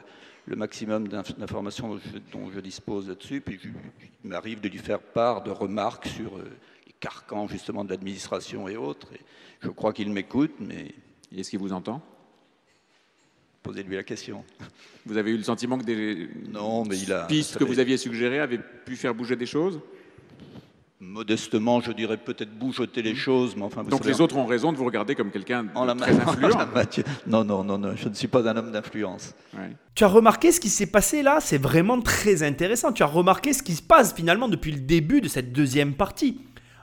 maximum 0.56 1.08
d'informations 1.08 2.00
dont 2.32 2.52
je 2.54 2.60
dispose 2.60 3.10
là-dessus. 3.10 3.42
Puis 3.42 3.60
il 4.24 4.30
m'arrive 4.30 4.62
de 4.62 4.70
lui 4.70 4.78
faire 4.78 5.00
part 5.00 5.42
de 5.42 5.50
remarques 5.50 6.06
sur 6.08 6.38
euh, 6.38 6.44
les 6.86 6.94
carcans 7.00 7.48
justement 7.48 7.84
de 7.84 7.90
l'administration 7.90 8.68
et 8.68 8.78
autres. 8.78 9.12
Et 9.14 9.22
je 9.62 9.70
crois 9.70 9.92
qu'il 9.92 10.12
m'écoute, 10.12 10.54
mais... 10.60 10.94
Est-ce 11.36 11.50
qu'il 11.50 11.60
vous 11.60 11.74
entend? 11.74 12.02
Posez-lui 13.68 13.98
la 13.98 14.04
question. 14.04 14.46
Vous 15.06 15.18
avez 15.18 15.32
eu 15.32 15.38
le 15.38 15.44
sentiment 15.44 15.78
que 15.78 15.84
des 15.84 16.30
non, 16.52 16.86
mais 16.86 16.98
il 16.98 17.12
a, 17.12 17.26
pistes 17.26 17.58
que 17.58 17.66
vous 17.66 17.80
aviez 17.80 17.98
suggérées 17.98 18.40
avaient 18.40 18.60
pu 18.86 18.96
faire 18.96 19.14
bouger 19.14 19.36
des 19.36 19.46
choses? 19.46 19.82
Modestement, 21.00 21.82
je 21.82 21.92
dirais 21.92 22.18
peut-être 22.18 22.58
bougeoter 22.58 23.02
les 23.02 23.14
choses, 23.14 23.56
mais 23.56 23.64
enfin. 23.64 23.84
Donc 23.84 24.06
les 24.06 24.22
autres 24.22 24.38
ont 24.38 24.46
raison 24.46 24.72
de 24.72 24.78
vous 24.78 24.86
regarder 24.86 25.16
comme 25.16 25.32
quelqu'un 25.32 25.64
de 25.64 26.00
très 26.00 26.12
influent. 26.22 26.58
non, 27.28 27.44
non, 27.44 27.64
non, 27.64 27.78
non, 27.78 27.96
je 27.96 28.08
ne 28.08 28.14
suis 28.14 28.28
pas 28.28 28.48
un 28.50 28.56
homme 28.56 28.72
d'influence. 28.72 29.36
Tu 29.96 30.04
as 30.06 30.08
remarqué 30.08 30.52
ce 30.52 30.60
qui 30.60 30.70
s'est 30.70 30.88
passé 30.88 31.22
là? 31.22 31.40
C'est 31.42 31.62
vraiment 31.62 32.02
très 32.02 32.44
intéressant. 32.44 32.94
Tu 32.94 33.04
as 33.04 33.08
remarqué 33.08 33.52
ce 33.54 33.62
qui 33.62 33.76
se 33.76 33.84
passe 33.84 34.14
finalement 34.14 34.48
depuis 34.48 34.72
le 34.72 34.80
début 34.80 35.20
de 35.20 35.28
cette 35.28 35.52
deuxième 35.52 35.94
partie? 35.94 36.40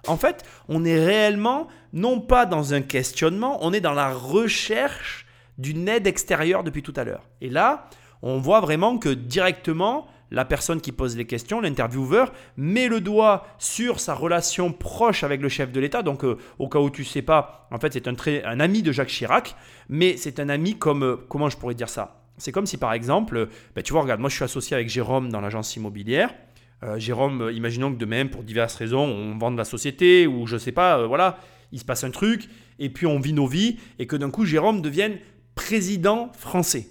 En 0.07 0.18
fait, 0.18 0.44
on 0.68 0.85
est 0.85 1.03
réellement 1.03 1.66
non 1.94 2.20
pas 2.20 2.44
dans 2.44 2.75
un 2.75 2.83
questionnement, 2.83 3.59
on 3.62 3.73
est 3.73 3.81
dans 3.81 3.94
la 3.94 4.12
recherche 4.12 5.24
d'une 5.59 5.88
aide 5.88 6.07
extérieure 6.07 6.64
depuis 6.64 6.83
tout 6.83 6.95
à 6.97 7.05
l'heure. 7.05 7.29
Et 7.40 7.51
là, 7.51 7.88
on 8.23 8.38
voit 8.38 8.61
vraiment 8.61 8.99
que 8.99 9.09
directement, 9.09 10.07
la 10.31 10.45
personne 10.45 10.81
qui 10.81 10.93
pose 10.93 11.17
les 11.17 11.27
questions, 11.27 11.61
l'intervieweur, 11.61 12.33
met 12.57 12.88
le 12.88 13.01
doigt 13.01 13.47
sur 13.59 14.01
sa 14.01 14.14
relation 14.14 14.73
proche 14.73 15.23
avec 15.23 15.40
le 15.40 15.49
chef 15.49 15.71
de 15.73 15.81
l'État. 15.81 16.03
Donc, 16.03 16.25
euh, 16.25 16.38
au 16.59 16.69
cas 16.69 16.81
où 16.81 16.90
tu 16.90 17.03
ne 17.03 17.07
sais 17.07 17.23
pas, 17.23 17.69
en 17.71 17.79
fait, 17.79 17.93
c'est 17.93 18.09
un, 18.09 18.61
ami 18.61 18.83
de 18.83 18.93
Jacques 18.93 19.09
Chirac, 19.09 19.55
mais 19.88 20.17
c'est 20.17 20.40
un 20.40 20.49
ami 20.49 20.77
comme, 20.77 21.05
euh, 21.05 21.17
comment 21.29 21.49
je 21.49 21.57
pourrais 21.57 21.75
dire 21.75 21.88
ça? 21.88 22.21
C'est 22.37 22.51
comme 22.51 22.67
si, 22.67 22.79
par 22.79 22.93
exemple, 22.93 23.49
ben, 23.77 23.83
tu 23.83 23.93
vois, 23.93 24.03
regarde, 24.03 24.21
moi 24.21 24.29
je 24.29 24.35
suis 24.35 24.45
associé 24.45 24.75
avec 24.75 24.88
Jérôme 24.88 25.31
dans 25.31 25.40
l'agence 25.40 25.77
immobilière. 25.77 26.35
Euh, 26.83 26.99
Jérôme, 26.99 27.51
imaginons 27.55 27.93
que 27.93 27.99
demain, 27.99 28.27
pour 28.27 28.43
diverses 28.43 28.75
raisons, 28.75 29.05
on 29.05 29.38
vende 29.38 29.57
la 29.57 29.64
société 29.64 30.27
ou 30.27 30.47
je 30.47 30.55
ne 30.55 30.59
sais 30.59 30.73
pas, 30.73 31.07
voilà, 31.07 31.38
il 31.71 31.79
se 31.79 31.85
passe 31.85 32.03
un 32.03 32.11
truc, 32.11 32.49
et 32.81 32.88
puis 32.88 33.07
on 33.07 33.21
vit 33.21 33.33
nos 33.33 33.47
vies, 33.47 33.79
et 34.01 34.07
que 34.09 34.17
d'un 34.17 34.31
coup, 34.31 34.45
Jérôme 34.45 34.81
devienne 34.81 35.19
président 35.55 36.31
français. 36.33 36.88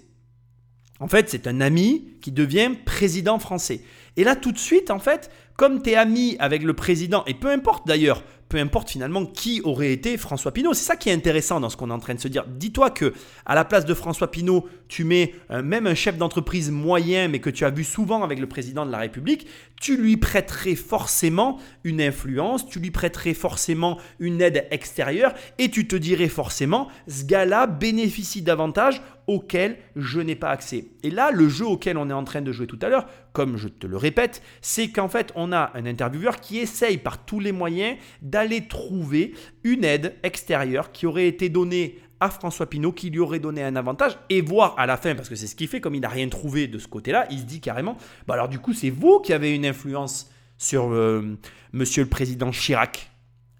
En 1.00 1.08
fait, 1.08 1.28
c'est 1.28 1.46
un 1.46 1.60
ami 1.60 2.14
qui 2.22 2.32
devient 2.32 2.70
président 2.84 3.38
français. 3.38 3.80
Et 4.16 4.24
là, 4.24 4.36
tout 4.36 4.52
de 4.52 4.58
suite, 4.58 4.90
en 4.90 4.98
fait, 4.98 5.30
comme 5.56 5.82
tu 5.82 5.90
es 5.90 5.96
ami 5.96 6.36
avec 6.38 6.62
le 6.62 6.74
président, 6.74 7.24
et 7.26 7.34
peu 7.34 7.50
importe 7.50 7.86
d'ailleurs, 7.86 8.22
peu 8.54 8.60
importe 8.60 8.88
finalement 8.88 9.26
qui 9.26 9.60
aurait 9.64 9.92
été 9.92 10.16
François 10.16 10.52
Pinault. 10.52 10.74
C'est 10.74 10.84
ça 10.84 10.94
qui 10.94 11.08
est 11.08 11.12
intéressant 11.12 11.58
dans 11.58 11.68
ce 11.70 11.76
qu'on 11.76 11.90
est 11.90 11.92
en 11.92 11.98
train 11.98 12.14
de 12.14 12.20
se 12.20 12.28
dire. 12.28 12.44
Dis-toi 12.46 12.90
que 12.90 13.12
à 13.46 13.56
la 13.56 13.64
place 13.64 13.84
de 13.84 13.94
François 13.94 14.30
Pinault, 14.30 14.68
tu 14.86 15.02
mets 15.02 15.34
euh, 15.50 15.60
même 15.60 15.88
un 15.88 15.96
chef 15.96 16.16
d'entreprise 16.16 16.70
moyen, 16.70 17.26
mais 17.26 17.40
que 17.40 17.50
tu 17.50 17.64
as 17.64 17.70
vu 17.70 17.82
souvent 17.82 18.22
avec 18.22 18.38
le 18.38 18.46
président 18.46 18.86
de 18.86 18.92
la 18.92 18.98
République, 18.98 19.48
tu 19.80 19.96
lui 19.96 20.16
prêterais 20.16 20.76
forcément 20.76 21.58
une 21.82 22.00
influence, 22.00 22.68
tu 22.68 22.78
lui 22.78 22.92
prêterais 22.92 23.34
forcément 23.34 23.98
une 24.20 24.40
aide 24.40 24.68
extérieure, 24.70 25.34
et 25.58 25.68
tu 25.68 25.88
te 25.88 25.96
dirais 25.96 26.28
forcément, 26.28 26.86
ce 27.08 27.24
gars-là 27.24 27.66
bénéficie 27.66 28.42
davantage 28.42 29.02
auquel 29.26 29.76
je 29.96 30.20
n'ai 30.20 30.34
pas 30.34 30.50
accès. 30.50 30.86
Et 31.02 31.10
là, 31.10 31.30
le 31.30 31.48
jeu 31.48 31.66
auquel 31.66 31.96
on 31.96 32.10
est 32.10 32.14
en 32.14 32.24
train 32.24 32.42
de 32.42 32.52
jouer 32.52 32.66
tout 32.66 32.78
à 32.82 32.88
l'heure, 32.88 33.06
comme 33.32 33.56
je 33.56 33.68
te 33.68 33.86
le 33.86 33.96
répète, 33.96 34.42
c'est 34.60 34.88
qu'en 34.88 35.08
fait, 35.08 35.32
on 35.34 35.52
a 35.52 35.70
un 35.74 35.86
intervieweur 35.86 36.40
qui 36.40 36.58
essaye 36.58 36.98
par 36.98 37.24
tous 37.24 37.40
les 37.40 37.52
moyens 37.52 37.96
d'aller 38.22 38.66
trouver 38.66 39.34
une 39.62 39.84
aide 39.84 40.14
extérieure 40.22 40.92
qui 40.92 41.06
aurait 41.06 41.28
été 41.28 41.48
donnée 41.48 41.98
à 42.20 42.30
François 42.30 42.70
Pinault, 42.70 42.92
qui 42.92 43.10
lui 43.10 43.18
aurait 43.18 43.38
donné 43.38 43.62
un 43.62 43.76
avantage, 43.76 44.18
et 44.30 44.40
voir 44.40 44.74
à 44.78 44.86
la 44.86 44.96
fin, 44.96 45.14
parce 45.14 45.28
que 45.28 45.34
c'est 45.34 45.46
ce 45.46 45.54
qu'il 45.54 45.68
fait, 45.68 45.80
comme 45.80 45.94
il 45.94 46.00
n'a 46.00 46.08
rien 46.08 46.28
trouvé 46.28 46.68
de 46.68 46.78
ce 46.78 46.88
côté-là, 46.88 47.26
il 47.30 47.40
se 47.40 47.44
dit 47.44 47.60
carrément, 47.60 47.96
bah 48.26 48.34
alors 48.34 48.48
du 48.48 48.58
coup, 48.58 48.72
c'est 48.72 48.90
vous 48.90 49.20
qui 49.20 49.32
avez 49.32 49.54
une 49.54 49.66
influence 49.66 50.30
sur 50.56 50.92
euh, 50.92 51.36
Monsieur 51.72 52.02
le 52.02 52.08
Président 52.08 52.50
Chirac. 52.50 53.10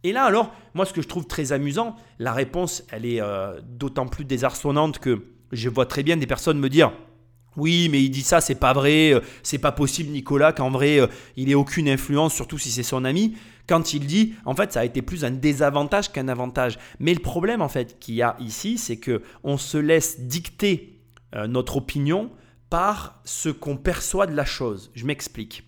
Et 0.05 0.13
là, 0.13 0.25
alors, 0.25 0.55
moi, 0.75 0.85
ce 0.85 0.93
que 0.93 1.03
je 1.03 1.09
trouve 1.09 1.27
très 1.27 1.53
amusant, 1.53 1.97
la 2.19 2.33
réponse, 2.33 2.85
elle 2.91 3.07
est 3.07 3.21
euh, 3.21 3.61
d'autant 3.63 4.07
plus 4.07 4.25
désarçonnante 4.25 4.99
que 4.99 5.25
je 5.55 5.69
vois 5.69 5.87
très 5.87 6.03
bien 6.03 6.17
des 6.17 6.27
personnes 6.27 6.59
me 6.59 6.69
dire 6.69 6.93
oui, 7.57 7.89
mais 7.89 8.03
il 8.03 8.11
dit 8.11 8.23
ça, 8.23 8.41
c'est 8.41 8.57
pas 8.57 8.73
vrai, 8.73 9.13
euh, 9.13 9.21
c'est 9.43 9.59
pas 9.59 9.73
possible, 9.73 10.11
Nicolas, 10.11 10.53
qu'en 10.53 10.71
vrai, 10.71 11.01
euh, 11.01 11.07
il 11.37 11.51
ait 11.51 11.55
aucune 11.55 11.89
influence, 11.89 12.35
surtout 12.35 12.59
si 12.59 12.71
c'est 12.71 12.83
son 12.83 13.05
ami. 13.05 13.37
Quand 13.69 13.95
il 13.95 14.07
dit, 14.07 14.35
en 14.45 14.55
fait, 14.55 14.73
ça 14.73 14.81
a 14.81 14.85
été 14.85 15.03
plus 15.03 15.25
un 15.25 15.31
désavantage 15.31 16.11
qu'un 16.13 16.29
avantage. 16.29 16.79
Mais 16.99 17.15
le 17.15 17.21
problème, 17.21 17.63
en 17.63 17.69
fait, 17.69 17.99
qu'il 17.99 18.17
y 18.17 18.23
a 18.23 18.37
ici, 18.41 18.77
c'est 18.77 18.97
que 18.97 19.23
on 19.43 19.57
se 19.57 19.79
laisse 19.79 20.21
dicter 20.21 20.99
euh, 21.35 21.47
notre 21.47 21.77
opinion 21.77 22.31
par 22.71 23.21
ce 23.25 23.49
qu'on 23.49 23.77
perçoit 23.77 24.27
de 24.27 24.35
la 24.35 24.45
chose. 24.45 24.91
Je 24.95 25.07
m'explique. 25.07 25.63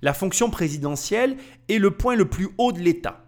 La 0.00 0.14
fonction 0.14 0.48
présidentielle 0.48 1.36
est 1.68 1.78
le 1.78 1.90
point 1.90 2.16
le 2.16 2.28
plus 2.28 2.50
haut 2.58 2.72
de 2.72 2.78
l'État. 2.78 3.24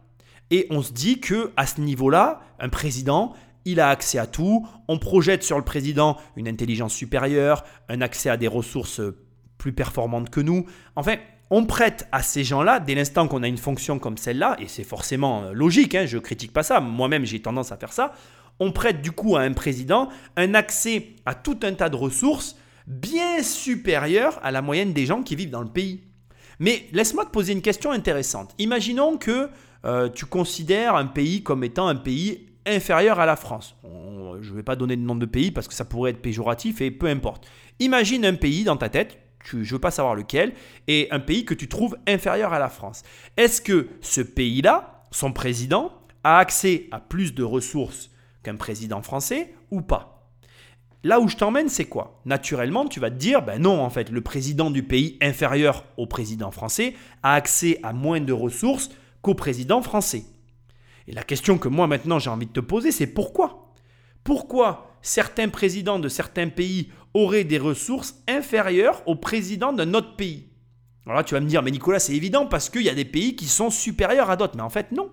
Et 0.50 0.66
on 0.70 0.82
se 0.82 0.92
dit 0.92 1.20
que 1.20 1.50
à 1.56 1.66
ce 1.66 1.80
niveau-là, 1.80 2.40
un 2.60 2.68
président, 2.68 3.34
il 3.64 3.80
a 3.80 3.88
accès 3.88 4.18
à 4.18 4.26
tout, 4.26 4.66
on 4.88 4.98
projette 4.98 5.42
sur 5.42 5.56
le 5.56 5.64
président 5.64 6.16
une 6.36 6.48
intelligence 6.48 6.94
supérieure, 6.94 7.64
un 7.88 8.00
accès 8.00 8.30
à 8.30 8.36
des 8.36 8.48
ressources 8.48 9.00
plus 9.58 9.72
performantes 9.72 10.30
que 10.30 10.40
nous. 10.40 10.66
Enfin, 10.96 11.16
on 11.50 11.66
prête 11.66 12.08
à 12.12 12.22
ces 12.22 12.44
gens-là, 12.44 12.80
dès 12.80 12.94
l'instant 12.94 13.28
qu'on 13.28 13.42
a 13.42 13.48
une 13.48 13.58
fonction 13.58 13.98
comme 13.98 14.16
celle-là, 14.16 14.56
et 14.58 14.68
c'est 14.68 14.84
forcément 14.84 15.44
euh, 15.44 15.52
logique, 15.52 15.94
hein, 15.94 16.06
je 16.06 16.16
ne 16.16 16.22
critique 16.22 16.52
pas 16.52 16.62
ça, 16.62 16.80
moi-même 16.80 17.24
j'ai 17.24 17.40
tendance 17.40 17.72
à 17.72 17.76
faire 17.76 17.92
ça, 17.92 18.12
on 18.60 18.72
prête 18.72 19.02
du 19.02 19.12
coup 19.12 19.36
à 19.36 19.40
un 19.40 19.52
président 19.52 20.08
un 20.36 20.54
accès 20.54 21.14
à 21.26 21.34
tout 21.34 21.58
un 21.62 21.74
tas 21.74 21.88
de 21.88 21.96
ressources 21.96 22.56
bien 22.86 23.42
supérieurs 23.42 24.38
à 24.42 24.50
la 24.50 24.62
moyenne 24.62 24.92
des 24.92 25.06
gens 25.06 25.22
qui 25.22 25.36
vivent 25.36 25.50
dans 25.50 25.62
le 25.62 25.68
pays. 25.68 26.02
Mais 26.60 26.86
laisse-moi 26.92 27.24
te 27.24 27.30
poser 27.30 27.52
une 27.52 27.62
question 27.62 27.90
intéressante. 27.90 28.54
Imaginons 28.58 29.16
que 29.16 29.48
euh, 29.84 30.08
tu 30.08 30.26
considères 30.26 30.94
un 30.94 31.06
pays 31.06 31.42
comme 31.42 31.64
étant 31.64 31.88
un 31.88 31.96
pays 31.96 32.46
inférieure 32.66 33.20
à 33.20 33.26
la 33.26 33.36
France. 33.36 33.76
je 34.40 34.50
ne 34.50 34.56
vais 34.56 34.62
pas 34.62 34.76
donner 34.76 34.96
de 34.96 35.02
nom 35.02 35.16
de 35.16 35.26
pays 35.26 35.50
parce 35.50 35.68
que 35.68 35.74
ça 35.74 35.84
pourrait 35.84 36.10
être 36.10 36.22
péjoratif 36.22 36.80
et 36.80 36.90
peu 36.90 37.06
importe. 37.06 37.46
Imagine 37.80 38.24
un 38.24 38.34
pays 38.34 38.64
dans 38.64 38.76
ta 38.76 38.88
tête, 38.88 39.18
je 39.44 39.58
ne 39.58 39.64
veux 39.64 39.78
pas 39.78 39.90
savoir 39.90 40.14
lequel, 40.14 40.54
et 40.88 41.08
un 41.10 41.20
pays 41.20 41.44
que 41.44 41.54
tu 41.54 41.68
trouves 41.68 41.96
inférieur 42.06 42.52
à 42.52 42.58
la 42.58 42.68
France. 42.68 43.02
Est-ce 43.36 43.60
que 43.60 43.88
ce 44.00 44.20
pays-là, 44.20 45.04
son 45.10 45.32
président, 45.32 45.92
a 46.22 46.38
accès 46.38 46.88
à 46.90 47.00
plus 47.00 47.34
de 47.34 47.42
ressources 47.42 48.10
qu'un 48.42 48.56
président 48.56 49.02
français 49.02 49.54
ou 49.70 49.82
pas? 49.82 50.14
Là 51.02 51.20
où 51.20 51.28
je 51.28 51.36
t'emmène, 51.36 51.68
c'est 51.68 51.84
quoi? 51.84 52.22
Naturellement, 52.24 52.86
tu 52.86 52.98
vas 52.98 53.10
te 53.10 53.16
dire, 53.16 53.42
ben 53.42 53.60
non, 53.60 53.82
en 53.82 53.90
fait, 53.90 54.08
le 54.08 54.22
président 54.22 54.70
du 54.70 54.82
pays 54.82 55.18
inférieur 55.20 55.84
au 55.98 56.06
président 56.06 56.50
français 56.50 56.94
a 57.22 57.34
accès 57.34 57.78
à 57.82 57.92
moins 57.92 58.22
de 58.22 58.32
ressources 58.32 58.90
qu'au 59.20 59.34
président 59.34 59.82
français. 59.82 60.24
Et 61.06 61.12
la 61.12 61.22
question 61.22 61.58
que 61.58 61.68
moi 61.68 61.86
maintenant 61.86 62.18
j'ai 62.18 62.30
envie 62.30 62.46
de 62.46 62.52
te 62.52 62.60
poser, 62.60 62.92
c'est 62.92 63.06
pourquoi? 63.06 63.72
Pourquoi 64.24 64.96
certains 65.02 65.48
présidents 65.48 65.98
de 65.98 66.08
certains 66.08 66.48
pays 66.48 66.90
auraient 67.12 67.44
des 67.44 67.58
ressources 67.58 68.22
inférieures 68.26 69.02
au 69.06 69.16
président 69.16 69.72
d'un 69.72 69.92
autre 69.94 70.16
pays? 70.16 70.48
Alors 71.06 71.18
là, 71.18 71.24
tu 71.24 71.34
vas 71.34 71.40
me 71.40 71.46
dire, 71.46 71.62
mais 71.62 71.70
Nicolas, 71.70 71.98
c'est 71.98 72.14
évident 72.14 72.46
parce 72.46 72.70
qu'il 72.70 72.82
y 72.82 72.88
a 72.88 72.94
des 72.94 73.04
pays 73.04 73.36
qui 73.36 73.44
sont 73.44 73.68
supérieurs 73.70 74.30
à 74.30 74.36
d'autres. 74.36 74.56
Mais 74.56 74.62
en 74.62 74.70
fait, 74.70 74.90
non. 74.92 75.10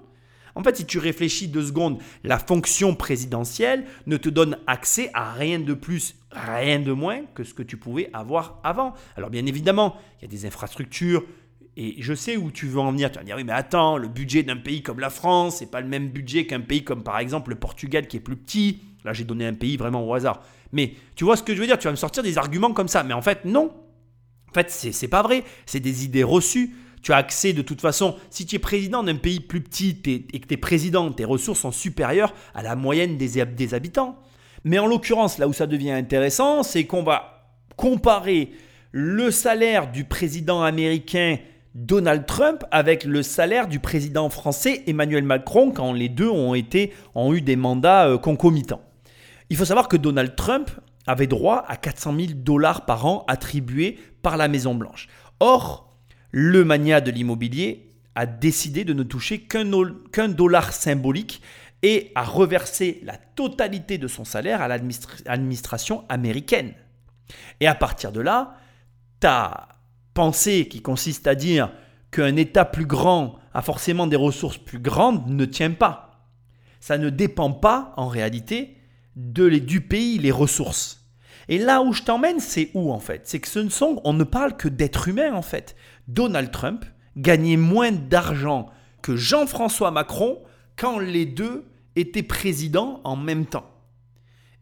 En 0.55 0.63
fait, 0.63 0.77
si 0.77 0.85
tu 0.85 0.99
réfléchis 0.99 1.47
deux 1.47 1.65
secondes, 1.65 1.99
la 2.23 2.37
fonction 2.37 2.95
présidentielle 2.95 3.85
ne 4.05 4.17
te 4.17 4.29
donne 4.29 4.57
accès 4.67 5.09
à 5.13 5.31
rien 5.31 5.59
de 5.59 5.73
plus, 5.73 6.15
rien 6.31 6.79
de 6.79 6.91
moins 6.91 7.25
que 7.35 7.43
ce 7.43 7.53
que 7.53 7.63
tu 7.63 7.77
pouvais 7.77 8.09
avoir 8.13 8.59
avant. 8.63 8.93
Alors 9.15 9.29
bien 9.29 9.45
évidemment, 9.45 9.95
il 10.19 10.23
y 10.23 10.25
a 10.25 10.31
des 10.31 10.45
infrastructures, 10.45 11.23
et 11.77 11.95
je 11.99 12.13
sais 12.13 12.35
où 12.37 12.51
tu 12.51 12.67
veux 12.67 12.79
en 12.79 12.91
venir. 12.91 13.11
Tu 13.11 13.15
vas 13.15 13.21
me 13.21 13.25
dire, 13.25 13.35
oui, 13.37 13.43
mais 13.43 13.53
attends, 13.53 13.97
le 13.97 14.07
budget 14.07 14.43
d'un 14.43 14.57
pays 14.57 14.83
comme 14.83 14.99
la 14.99 15.09
France, 15.09 15.57
c'est 15.57 15.71
pas 15.71 15.81
le 15.81 15.87
même 15.87 16.09
budget 16.09 16.45
qu'un 16.45 16.59
pays 16.59 16.83
comme 16.83 17.03
par 17.03 17.19
exemple 17.19 17.51
le 17.51 17.55
Portugal 17.55 18.07
qui 18.07 18.17
est 18.17 18.21
plus 18.21 18.35
petit. 18.35 18.81
Là, 19.05 19.13
j'ai 19.13 19.23
donné 19.23 19.45
un 19.45 19.53
pays 19.53 19.77
vraiment 19.77 20.07
au 20.07 20.13
hasard. 20.13 20.41
Mais 20.73 20.93
tu 21.15 21.23
vois 21.23 21.37
ce 21.37 21.43
que 21.43 21.55
je 21.55 21.61
veux 21.61 21.67
dire 21.67 21.77
Tu 21.77 21.85
vas 21.85 21.91
me 21.91 21.97
sortir 21.97 22.23
des 22.23 22.37
arguments 22.37 22.73
comme 22.73 22.87
ça. 22.87 23.03
Mais 23.03 23.13
en 23.13 23.21
fait, 23.21 23.45
non. 23.45 23.73
En 24.49 24.53
fait, 24.53 24.69
c'est 24.69 25.07
pas 25.07 25.23
vrai. 25.23 25.43
C'est 25.65 25.79
des 25.79 26.03
idées 26.03 26.23
reçues. 26.23 26.75
Tu 27.01 27.13
as 27.13 27.17
accès 27.17 27.53
de 27.53 27.63
toute 27.63 27.81
façon, 27.81 28.15
si 28.29 28.45
tu 28.45 28.57
es 28.57 28.59
président 28.59 29.01
d'un 29.01 29.15
pays 29.15 29.39
plus 29.39 29.61
petit 29.61 29.97
et 30.05 30.39
que 30.39 30.47
tu 30.47 30.53
es 30.53 30.57
président, 30.57 31.11
tes 31.11 31.25
ressources 31.25 31.61
sont 31.61 31.71
supérieures 31.71 32.31
à 32.53 32.61
la 32.61 32.75
moyenne 32.75 33.17
des, 33.17 33.43
des 33.43 33.73
habitants. 33.73 34.19
Mais 34.65 34.77
en 34.77 34.85
l'occurrence, 34.85 35.39
là 35.39 35.47
où 35.47 35.53
ça 35.53 35.65
devient 35.65 35.91
intéressant, 35.91 36.61
c'est 36.61 36.85
qu'on 36.85 37.01
va 37.01 37.55
comparer 37.75 38.51
le 38.91 39.31
salaire 39.31 39.91
du 39.91 40.03
président 40.03 40.61
américain 40.61 41.37
Donald 41.73 42.25
Trump 42.25 42.65
avec 42.71 43.05
le 43.05 43.23
salaire 43.23 43.67
du 43.67 43.79
président 43.79 44.29
français 44.29 44.83
Emmanuel 44.87 45.23
Macron 45.23 45.71
quand 45.71 45.93
les 45.93 46.09
deux 46.09 46.29
ont, 46.29 46.53
eu 46.53 47.41
des 47.41 47.55
mandats 47.55 48.09
euh, 48.09 48.17
concomitants. 48.17 48.81
Il 49.49 49.55
faut 49.55 49.65
savoir 49.65 49.87
que 49.87 49.95
Donald 49.95 50.35
Trump 50.35 50.69
avait 51.07 51.27
droit 51.27 51.63
à 51.67 51.77
400 51.77 52.15
000 52.15 52.27
dollars 52.35 52.85
par 52.85 53.05
an 53.05 53.23
attribués 53.27 53.97
par 54.21 54.35
la 54.35 54.49
Maison 54.49 54.75
Blanche. 54.75 55.07
Or, 55.39 55.89
le 56.31 56.65
mania 56.65 56.99
de 56.99 57.11
l'immobilier 57.11 57.93
a 58.15 58.25
décidé 58.25 58.83
de 58.83 58.93
ne 58.93 59.03
toucher 59.03 59.39
qu'un 59.39 60.27
dollar 60.27 60.73
symbolique 60.73 61.41
et 61.83 62.11
a 62.15 62.23
reversé 62.23 62.99
la 63.03 63.17
totalité 63.17 63.97
de 63.97 64.07
son 64.07 64.25
salaire 64.25 64.61
à 64.61 64.67
l'administration 64.67 66.03
américaine. 66.09 66.73
Et 67.59 67.67
à 67.67 67.75
partir 67.75 68.11
de 68.11 68.19
là, 68.19 68.55
ta 69.19 69.69
pensée 70.13 70.67
qui 70.67 70.81
consiste 70.81 71.27
à 71.27 71.35
dire 71.35 71.71
qu'un 72.11 72.35
État 72.35 72.65
plus 72.65 72.85
grand 72.85 73.39
a 73.53 73.61
forcément 73.61 74.07
des 74.07 74.15
ressources 74.15 74.57
plus 74.57 74.79
grandes 74.79 75.27
ne 75.27 75.45
tient 75.45 75.71
pas. 75.71 76.27
Ça 76.79 76.97
ne 76.97 77.09
dépend 77.09 77.51
pas, 77.51 77.93
en 77.97 78.07
réalité, 78.07 78.77
de 79.15 79.45
les, 79.45 79.59
du 79.59 79.81
pays, 79.81 80.17
les 80.17 80.31
ressources. 80.31 81.05
Et 81.47 81.57
là 81.57 81.81
où 81.81 81.93
je 81.93 82.03
t'emmène, 82.03 82.39
c'est 82.39 82.71
où 82.73 82.91
en 82.91 82.99
fait? 82.99 83.21
C'est 83.25 83.39
que 83.39 83.47
ce 83.47 83.59
ne 83.59 83.69
sont, 83.69 84.01
on 84.03 84.13
ne 84.13 84.23
parle 84.23 84.55
que 84.55 84.67
d'êtres 84.67 85.07
humains 85.07 85.33
en 85.33 85.41
fait. 85.41 85.75
Donald 86.07 86.51
Trump 86.51 86.85
gagnait 87.17 87.57
moins 87.57 87.91
d'argent 87.91 88.69
que 89.01 89.15
Jean-François 89.15 89.91
Macron 89.91 90.39
quand 90.75 90.99
les 90.99 91.25
deux 91.25 91.65
étaient 91.95 92.23
présidents 92.23 93.01
en 93.03 93.15
même 93.15 93.45
temps. 93.45 93.69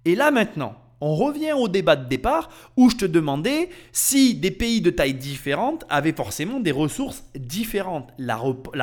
Et 0.05 0.15
là 0.15 0.31
maintenant, 0.31 0.75
on 1.01 1.15
revient 1.15 1.53
au 1.53 1.67
débat 1.67 1.95
de 1.95 2.07
départ 2.07 2.49
où 2.75 2.89
je 2.89 2.97
te 2.97 3.05
demandais 3.05 3.69
si 3.91 4.35
des 4.35 4.51
pays 4.51 4.81
de 4.81 4.89
taille 4.89 5.13
différente 5.13 5.85
avaient 5.89 6.13
forcément 6.13 6.59
des 6.59 6.71
ressources 6.71 7.23
différentes. 7.35 8.09
La, 8.17 8.37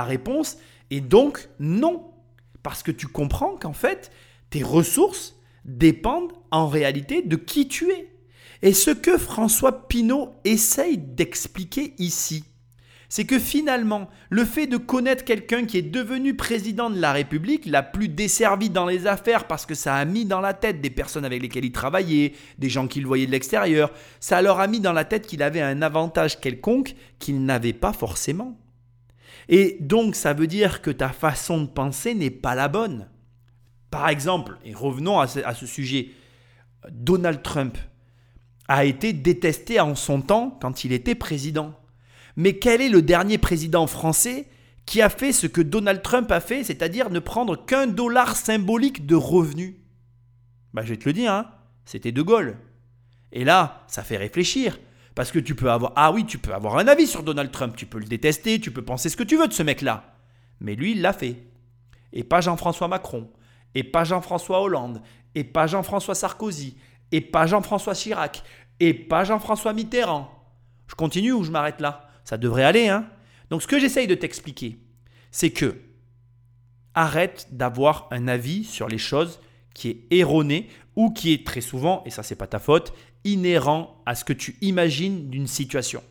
réponse 0.05 0.57
est 0.91 1.01
donc 1.01 1.49
non. 1.61 2.11
Parce 2.63 2.83
que 2.83 2.91
tu 2.91 3.07
comprends 3.07 3.57
qu'en 3.57 3.73
fait, 3.73 4.11
tes 4.51 4.63
ressources 4.63 5.37
dépendent 5.65 6.33
en 6.51 6.69
réalité 6.69 7.23
de 7.23 7.37
qui 7.37 7.69
tu 7.69 7.91
es. 7.91 8.13
Et 8.63 8.73
ce 8.73 8.91
que 8.91 9.19
François 9.19 9.87
Pinault 9.87 10.35
essaye 10.45 10.97
d'expliquer 10.97 11.95
ici, 11.99 12.45
c'est 13.09 13.25
que 13.25 13.39
finalement, 13.39 14.09
le 14.31 14.45
fait 14.45 14.67
de 14.67 14.77
connaître 14.77 15.25
quelqu'un 15.25 15.65
qui 15.65 15.79
est 15.79 15.83
devenu 15.83 16.35
président 16.35 16.91
de 16.91 16.99
la 16.99 17.13
République 17.13 17.67
l'a 17.67 17.83
plus 17.83 18.09
desservi 18.09 18.71
dans 18.71 18.87
les 18.87 19.07
affaires 19.07 19.47
parce 19.47 19.67
que 19.67 19.75
ça 19.75 19.95
a 19.95 20.05
mis 20.05 20.25
dans 20.25 20.41
la 20.41 20.55
tête 20.55 20.81
des 20.81 20.91
personnes 20.91 21.25
avec 21.25 21.43
lesquelles 21.43 21.65
il 21.65 21.73
travaillait, 21.73 22.33
des 22.59 22.69
gens 22.69 22.89
qu'il 22.89 23.07
voyait 23.07 23.27
de 23.27 23.31
l'extérieur, 23.31 23.93
ça 24.21 24.43
leur 24.43 24.61
a 24.61 24.67
mis 24.67 24.81
dans 24.81 24.93
la 24.93 25.05
tête 25.05 25.27
qu'il 25.27 25.43
avait 25.43 25.61
un 25.61 25.83
avantage 25.83 26.41
quelconque 26.41 26.95
qu'il 27.19 27.45
n'avait 27.45 27.73
pas 27.73 27.93
forcément. 27.93 28.59
Et 29.49 29.77
donc 29.81 30.17
ça 30.17 30.33
veut 30.33 30.49
dire 30.49 30.83
que 30.83 30.91
ta 30.91 31.11
façon 31.11 31.63
de 31.63 31.69
penser 31.69 32.15
n'est 32.15 32.31
pas 32.31 32.55
la 32.55 32.69
bonne. 32.69 33.09
Par 33.91 34.09
exemple, 34.09 34.59
et 34.65 34.75
revenons 34.75 35.21
à 35.21 35.29
ce, 35.29 35.41
à 35.41 35.55
ce 35.55 35.67
sujet, 35.67 36.09
Donald 36.91 37.43
Trump 37.43 37.79
a 38.69 38.85
été 38.85 39.13
détesté 39.13 39.79
en 39.79 39.95
son 39.95 40.21
temps 40.21 40.59
quand 40.61 40.85
il 40.85 40.93
était 40.93 41.15
président. 41.15 41.73
Mais 42.37 42.59
quel 42.59 42.81
est 42.81 42.89
le 42.89 43.03
dernier 43.03 43.39
président 43.39 43.87
français 43.87 44.49
qui 44.85 45.03
a 45.03 45.09
fait 45.09 45.33
ce 45.33 45.47
que 45.47 45.61
Donald 45.61 46.03
Trump 46.03 46.31
a 46.31 46.41
fait, 46.41 46.63
c'est-à-dire 46.63 47.11
ne 47.11 47.19
prendre 47.19 47.57
qu'un 47.57 47.87
dollar 47.87 48.37
symbolique 48.37 49.07
de 49.07 49.15
revenus? 49.15 49.75
Bah, 50.75 50.83
Je 50.85 50.91
vais 50.91 50.97
te 50.99 51.09
le 51.09 51.13
dire, 51.13 51.33
hein, 51.33 51.51
c'était 51.85 52.13
De 52.13 52.23
Gaulle. 52.23 52.57
Et 53.33 53.45
là, 53.45 53.85
ça 53.89 54.03
fait 54.03 54.17
réfléchir. 54.17 54.79
Parce 55.17 55.33
que 55.33 55.39
tu 55.39 55.55
peux 55.55 55.71
avoir. 55.71 55.95
Ah 55.97 56.13
oui, 56.13 56.27
tu 56.27 56.37
peux 56.37 56.53
avoir 56.53 56.77
un 56.77 56.87
avis 56.87 57.07
sur 57.07 57.23
Donald 57.23 57.51
Trump, 57.51 57.75
tu 57.75 57.87
peux 57.87 57.99
le 57.99 58.05
détester, 58.05 58.61
tu 58.61 58.71
peux 58.71 58.83
penser 58.83 59.09
ce 59.09 59.17
que 59.17 59.23
tu 59.23 59.39
veux 59.39 59.49
de 59.49 59.53
ce 59.55 59.63
mec-là. 59.63 60.15
Mais 60.61 60.75
lui, 60.75 60.93
il 60.93 61.01
l'a 61.01 61.15
fait. 61.15 61.43
Et 62.13 62.23
pas 62.23 62.43
Jean-François 62.43 62.87
Macron, 62.87 63.31
et 63.75 63.83
pas 63.83 64.05
Jean-François 64.05 64.61
Hollande, 64.61 65.01
et 65.35 65.43
pas 65.43 65.67
Jean-François 65.67 66.15
Sarkozy, 66.15 66.77
et 67.13 67.23
pas 67.23 67.47
Jean-François 67.47 67.95
Chirac, 67.95 68.43
et 68.79 68.93
pas 68.93 69.25
Jean-François 69.25 69.73
Mitterrand. 69.73 70.31
Je 70.87 70.95
continue 70.95 71.33
ou 71.33 71.45
je 71.45 71.51
m'arrête 71.51 71.81
là? 71.81 72.06
Ça 72.27 72.37
devrait 72.37 72.65
aller, 72.65 72.89
hein 72.89 73.09
Donc 73.49 73.63
ce 73.63 73.67
que 73.67 73.79
j'essaye 73.79 74.07
de 74.07 74.15
t'expliquer, 74.15 74.79
c'est 75.31 75.51
que 75.51 75.77
arrête 76.93 77.49
d'avoir 77.53 78.09
un 78.11 78.27
avis 78.27 78.65
sur 78.65 78.89
les 78.89 78.99
choses 78.99 79.39
qui 79.75 79.91
est 79.91 80.07
erroné 80.11 80.69
ou 80.97 81.13
qui 81.13 81.33
est 81.33 81.47
très 81.47 81.61
souvent, 81.61 82.03
et 82.05 82.11
ça 82.11 82.23
c'est 82.23 82.35
pas 82.35 82.47
ta 82.49 82.59
faute, 82.59 82.93
inhérent 83.25 84.03
à 84.07 84.15
ce 84.15 84.25
que 84.25 84.33
tu 84.33 84.57
imagines 84.61 85.31
d'une 85.31 85.47
situation. 85.47 86.03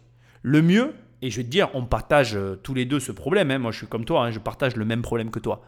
Le 0.42 0.62
mieux, 0.62 0.94
et 1.22 1.30
je 1.30 1.38
vais 1.38 1.44
te 1.44 1.50
dire, 1.50 1.70
on 1.74 1.86
partage 1.86 2.36
euh, 2.36 2.56
tous 2.56 2.74
les 2.74 2.86
deux 2.86 3.00
ce 3.00 3.12
problème, 3.12 3.52
hein, 3.52 3.58
moi 3.58 3.72
je 3.72 3.80
suis 3.80 3.88
comme 3.88 4.06
toi, 4.06 4.26
hein, 4.26 4.32
je 4.32 4.40
partage 4.40 4.76
le 4.76 4.86
même 4.86 5.02
problème 5.02 5.32
que 5.32 5.40
toi. 5.40 5.64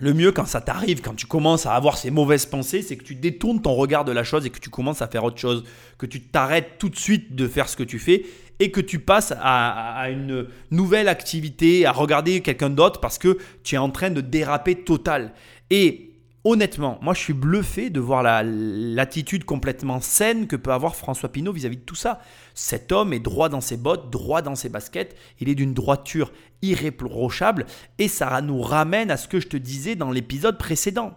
Le 0.00 0.14
mieux 0.14 0.32
quand 0.32 0.46
ça 0.46 0.62
t'arrive, 0.62 1.02
quand 1.02 1.14
tu 1.14 1.26
commences 1.26 1.66
à 1.66 1.74
avoir 1.74 1.98
ces 1.98 2.10
mauvaises 2.10 2.46
pensées, 2.46 2.80
c'est 2.80 2.96
que 2.96 3.04
tu 3.04 3.14
détournes 3.14 3.60
ton 3.60 3.74
regard 3.74 4.06
de 4.06 4.12
la 4.12 4.24
chose 4.24 4.46
et 4.46 4.50
que 4.50 4.58
tu 4.58 4.70
commences 4.70 5.02
à 5.02 5.08
faire 5.08 5.24
autre 5.24 5.38
chose, 5.38 5.62
que 5.98 6.06
tu 6.06 6.22
t'arrêtes 6.22 6.78
tout 6.78 6.88
de 6.88 6.96
suite 6.96 7.36
de 7.36 7.46
faire 7.46 7.68
ce 7.68 7.76
que 7.76 7.82
tu 7.82 7.98
fais 7.98 8.24
et 8.60 8.70
que 8.70 8.80
tu 8.80 8.98
passes 8.98 9.34
à, 9.38 10.08
une 10.10 10.46
nouvelle 10.70 11.06
activité, 11.06 11.84
à 11.84 11.92
regarder 11.92 12.40
quelqu'un 12.40 12.70
d'autre 12.70 12.98
parce 13.00 13.18
que 13.18 13.36
tu 13.62 13.74
es 13.74 13.78
en 13.78 13.90
train 13.90 14.08
de 14.08 14.22
déraper 14.22 14.74
total. 14.74 15.32
Et 15.68 16.09
honnêtement, 16.44 16.98
moi 17.02 17.14
je 17.14 17.20
suis 17.20 17.32
bluffé 17.32 17.90
de 17.90 18.00
voir 18.00 18.22
l'attitude 18.44 19.44
complètement 19.44 20.00
saine 20.00 20.46
que 20.46 20.56
peut 20.56 20.72
avoir 20.72 20.96
François 20.96 21.30
Pinault 21.30 21.52
vis-à-vis 21.52 21.76
de 21.76 21.82
tout 21.82 21.94
ça. 21.94 22.20
Cet 22.54 22.92
homme 22.92 23.12
est 23.12 23.20
droit 23.20 23.48
dans 23.48 23.60
ses 23.60 23.76
bottes, 23.76 24.10
droit 24.10 24.42
dans 24.42 24.54
ses 24.54 24.68
baskets, 24.68 25.16
il 25.38 25.48
est 25.48 25.54
d'une 25.54 25.74
droiture 25.74 26.32
irréprochable 26.62 27.66
et 27.98 28.08
ça 28.08 28.40
nous 28.40 28.60
ramène 28.60 29.10
à 29.10 29.16
ce 29.16 29.28
que 29.28 29.40
je 29.40 29.48
te 29.48 29.56
disais 29.56 29.96
dans 29.96 30.10
l'épisode 30.10 30.58
précédent. 30.58 31.14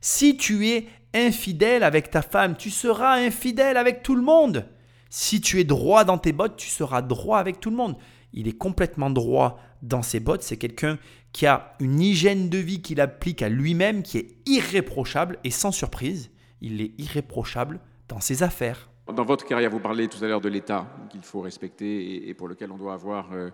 Si 0.00 0.36
tu 0.36 0.68
es 0.68 0.86
infidèle 1.14 1.82
avec 1.82 2.10
ta 2.10 2.22
femme, 2.22 2.56
tu 2.56 2.70
seras 2.70 3.16
infidèle 3.16 3.76
avec 3.76 4.02
tout 4.02 4.14
le 4.14 4.22
monde. 4.22 4.66
Si 5.10 5.40
tu 5.40 5.60
es 5.60 5.64
droit 5.64 6.04
dans 6.04 6.18
tes 6.18 6.32
bottes, 6.32 6.56
tu 6.56 6.68
seras 6.68 7.02
droit 7.02 7.38
avec 7.38 7.58
tout 7.60 7.70
le 7.70 7.76
monde. 7.76 7.96
Il 8.32 8.48
est 8.48 8.56
complètement 8.58 9.10
droit 9.10 9.58
dans 9.82 10.02
ses 10.02 10.20
bottes. 10.20 10.42
C'est 10.42 10.56
quelqu'un 10.56 10.98
qui 11.32 11.46
a 11.46 11.74
une 11.80 12.00
hygiène 12.00 12.48
de 12.48 12.58
vie 12.58 12.82
qu'il 12.82 13.00
applique 13.00 13.42
à 13.42 13.48
lui-même 13.48 14.02
qui 14.02 14.18
est 14.18 14.36
irréprochable. 14.46 15.38
Et 15.44 15.50
sans 15.50 15.72
surprise, 15.72 16.30
il 16.60 16.80
est 16.80 16.92
irréprochable 16.98 17.80
dans 18.08 18.20
ses 18.20 18.42
affaires. 18.42 18.88
Dans 19.14 19.24
votre 19.24 19.44
carrière, 19.44 19.70
vous 19.70 19.78
parlez 19.78 20.08
tout 20.08 20.22
à 20.24 20.26
l'heure 20.26 20.40
de 20.40 20.48
l'État 20.48 20.86
qu'il 21.10 21.22
faut 21.22 21.40
respecter 21.40 22.28
et 22.28 22.34
pour 22.34 22.48
lequel 22.48 22.72
on 22.72 22.76
doit 22.76 22.94
avoir 22.94 23.32
euh, 23.32 23.50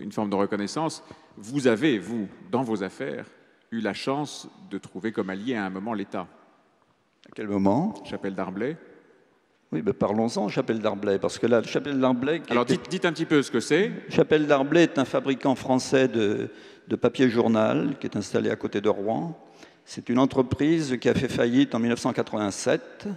une 0.00 0.10
forme 0.10 0.30
de 0.30 0.36
reconnaissance. 0.36 1.04
Vous 1.36 1.66
avez, 1.66 1.98
vous, 1.98 2.28
dans 2.50 2.62
vos 2.62 2.82
affaires, 2.82 3.26
eu 3.70 3.80
la 3.80 3.92
chance 3.92 4.48
de 4.70 4.78
trouver 4.78 5.12
comme 5.12 5.28
allié 5.28 5.54
à 5.54 5.66
un 5.66 5.70
moment 5.70 5.92
l'État. 5.92 6.26
À 7.26 7.32
quel 7.34 7.48
moment? 7.48 7.94
Chapelle 8.04 8.34
d'Arblay. 8.34 8.76
Oui, 9.72 9.82
parlons-en, 9.82 10.48
Chapelle 10.48 10.78
d'Arblay, 10.78 11.18
parce 11.18 11.38
que 11.38 11.46
là, 11.46 11.62
Chapelle 11.62 11.98
d'Arblay... 11.98 12.40
Alors 12.50 12.64
dites, 12.64 12.88
dites, 12.88 13.04
un 13.04 13.12
petit 13.12 13.24
peu 13.26 13.42
ce 13.42 13.50
que 13.50 13.60
c'est. 13.60 13.90
Chapelle 14.08 14.46
d'Arblay 14.46 14.84
est 14.84 14.98
un 14.98 15.04
fabricant 15.04 15.56
français 15.56 16.06
de, 16.06 16.50
de 16.86 16.96
papier 16.96 17.28
journal 17.28 17.96
qui 17.98 18.06
est 18.06 18.16
installé 18.16 18.50
à 18.50 18.56
côté 18.56 18.80
de 18.80 18.88
Rouen. 18.88 19.36
C'est 19.84 20.08
une 20.08 20.18
entreprise 20.18 20.96
qui 21.00 21.08
a 21.08 21.14
fait 21.14 21.28
faillite 21.28 21.74
en 21.74 21.80
1987. 21.80 23.08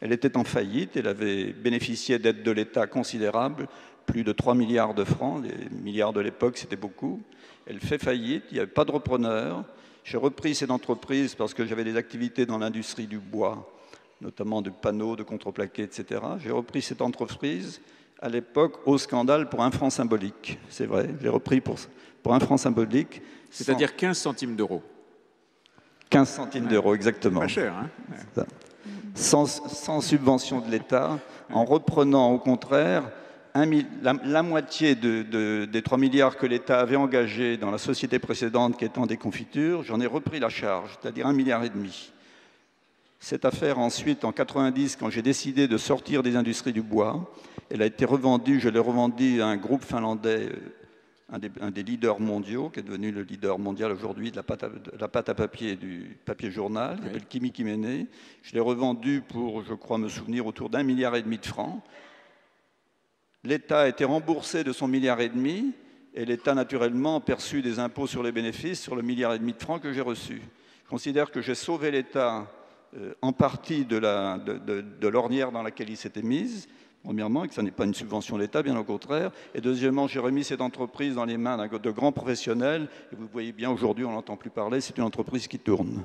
Elle 0.00 0.12
était 0.12 0.36
en 0.36 0.44
faillite, 0.44 0.96
elle 0.96 1.08
avait 1.08 1.52
bénéficié 1.52 2.18
d'aides 2.18 2.42
de 2.42 2.50
l'État 2.50 2.86
considérables, 2.86 3.68
plus 4.06 4.22
de 4.24 4.32
3 4.32 4.54
milliards 4.54 4.94
de 4.94 5.04
francs, 5.04 5.42
les 5.44 5.76
milliards 5.76 6.12
de 6.12 6.20
l'époque 6.20 6.56
c'était 6.56 6.76
beaucoup. 6.76 7.20
Elle 7.66 7.80
fait 7.80 7.98
faillite, 7.98 8.44
il 8.50 8.54
n'y 8.54 8.60
avait 8.60 8.70
pas 8.70 8.84
de 8.84 8.92
repreneur. 8.92 9.64
J'ai 10.04 10.16
repris 10.16 10.54
cette 10.54 10.70
entreprise 10.70 11.34
parce 11.34 11.52
que 11.52 11.66
j'avais 11.66 11.84
des 11.84 11.96
activités 11.96 12.46
dans 12.46 12.58
l'industrie 12.58 13.06
du 13.06 13.18
bois, 13.18 13.70
notamment 14.20 14.62
de 14.62 14.70
panneaux, 14.70 15.16
de 15.16 15.22
contreplaqués, 15.22 15.82
etc. 15.82 16.20
J'ai 16.38 16.50
repris 16.50 16.82
cette 16.82 17.02
entreprise 17.02 17.80
à 18.20 18.28
l'époque 18.28 18.80
au 18.86 18.98
scandale 18.98 19.48
pour 19.48 19.62
un 19.62 19.70
franc 19.70 19.90
symbolique. 19.90 20.58
C'est 20.68 20.86
vrai, 20.86 21.08
j'ai 21.20 21.28
repris 21.28 21.60
pour, 21.60 21.76
pour 22.22 22.34
un 22.34 22.40
franc 22.40 22.56
symbolique. 22.56 23.22
C'est-à-dire 23.50 23.94
15 23.96 24.18
centimes 24.18 24.56
d'euros. 24.56 24.82
15 26.10 26.28
centimes 26.28 26.66
d'euros, 26.66 26.94
exactement. 26.94 27.40
Pas 27.40 27.48
cher, 27.48 27.74
hein 27.74 28.44
sans, 29.14 29.46
sans, 29.46 30.00
subvention 30.00 30.60
de 30.60 30.70
l'État, 30.70 31.18
en 31.52 31.64
reprenant 31.64 32.32
au 32.32 32.38
contraire 32.38 33.10
un, 33.54 33.66
la, 34.02 34.14
la, 34.24 34.42
moitié 34.42 34.94
de, 34.94 35.22
de, 35.22 35.64
des 35.64 35.82
3 35.82 35.98
milliards 35.98 36.36
que 36.36 36.46
l'État 36.46 36.78
avait 36.80 36.96
engagés 36.96 37.56
dans 37.56 37.70
la 37.70 37.78
société 37.78 38.18
précédente 38.18 38.76
qui 38.76 38.84
était 38.84 38.98
en 38.98 39.06
déconfiture, 39.06 39.82
j'en 39.82 40.00
ai 40.00 40.06
repris 40.06 40.38
la 40.38 40.48
charge, 40.48 40.96
c'est-à-dire 41.00 41.26
un 41.26 41.32
milliard 41.32 41.64
et 41.64 41.68
demi. 41.68 42.12
Cette 43.20 43.44
affaire, 43.44 43.78
ensuite, 43.78 44.24
en 44.24 44.32
90, 44.32 44.96
quand 44.96 45.10
j'ai 45.10 45.22
décidé 45.22 45.66
de 45.66 45.76
sortir 45.76 46.22
des 46.22 46.36
industries 46.36 46.72
du 46.72 46.82
bois, 46.82 47.32
elle 47.70 47.82
a 47.82 47.86
été 47.86 48.04
revendue, 48.04 48.60
je 48.60 48.68
l'ai 48.68 48.78
revendue 48.78 49.42
à 49.42 49.46
un 49.46 49.56
groupe 49.56 49.84
finlandais 49.84 50.50
un 51.30 51.38
des, 51.38 51.50
un 51.60 51.70
des, 51.70 51.82
leaders 51.82 52.20
mondiaux, 52.20 52.70
qui 52.70 52.80
est 52.80 52.82
devenu 52.82 53.10
le 53.10 53.22
leader 53.22 53.58
mondial 53.58 53.92
aujourd'hui 53.92 54.30
de 54.30 54.36
la 54.36 54.42
pâte 54.42 54.62
à, 54.62 54.70
la 54.98 55.08
pâte 55.08 55.28
à 55.28 55.34
papier 55.34 55.76
du 55.76 56.16
papier 56.24 56.50
journal, 56.50 56.96
qui 56.96 57.02
oui. 57.02 57.08
s'appelle 57.08 57.26
Kimi 57.26 57.52
Kimene. 57.52 58.06
Je 58.42 58.54
l'ai 58.54 58.60
revendu 58.60 59.20
pour, 59.20 59.62
je 59.62 59.74
crois 59.74 59.98
me 59.98 60.08
souvenir, 60.08 60.46
autour 60.46 60.70
d'un 60.70 60.82
milliard 60.82 61.14
et 61.16 61.22
demi 61.22 61.36
de 61.36 61.44
francs. 61.44 61.82
L'État 63.44 63.80
a 63.80 63.88
été 63.88 64.04
remboursé 64.04 64.64
de 64.64 64.72
son 64.72 64.88
milliard 64.88 65.20
et 65.20 65.28
demi, 65.28 65.72
et 66.14 66.24
l'État, 66.24 66.54
naturellement, 66.54 67.16
a 67.16 67.20
perçu 67.20 67.60
des 67.60 67.78
impôts 67.78 68.06
sur 68.06 68.22
les 68.22 68.32
bénéfices 68.32 68.80
sur 68.80 68.96
le 68.96 69.02
milliard 69.02 69.34
et 69.34 69.38
demi 69.38 69.52
de 69.52 69.60
francs 69.60 69.82
que 69.82 69.92
j'ai 69.92 70.00
reçu. 70.00 70.40
Je 70.84 70.88
considère 70.88 71.30
que 71.30 71.42
j'ai 71.42 71.54
sauvé 71.54 71.90
l'État 71.90 72.38
euh, 72.38 72.57
en 73.20 73.32
partie 73.32 73.84
de, 73.84 73.96
la, 73.96 74.38
de, 74.38 74.54
de, 74.54 74.80
de 74.80 75.08
l'ornière 75.08 75.52
dans 75.52 75.62
laquelle 75.62 75.90
il 75.90 75.96
s'était 75.96 76.22
mise, 76.22 76.68
premièrement, 77.04 77.44
et 77.44 77.48
que 77.48 77.54
ce 77.54 77.60
n'est 77.60 77.70
pas 77.70 77.84
une 77.84 77.94
subvention 77.94 78.36
de 78.36 78.42
l'État, 78.42 78.62
bien 78.62 78.76
au 78.76 78.84
contraire. 78.84 79.30
Et 79.54 79.60
deuxièmement, 79.60 80.06
j'ai 80.06 80.20
remis 80.20 80.44
cette 80.44 80.60
entreprise 80.60 81.14
dans 81.14 81.24
les 81.24 81.36
mains 81.36 81.68
de 81.68 81.90
grands 81.90 82.12
professionnels. 82.12 82.88
Et 83.12 83.16
vous 83.16 83.28
voyez 83.32 83.52
bien, 83.52 83.70
aujourd'hui, 83.70 84.04
on 84.04 84.12
n'entend 84.12 84.36
plus 84.36 84.50
parler, 84.50 84.80
c'est 84.80 84.96
une 84.96 85.04
entreprise 85.04 85.46
qui 85.46 85.58
tourne. 85.58 86.02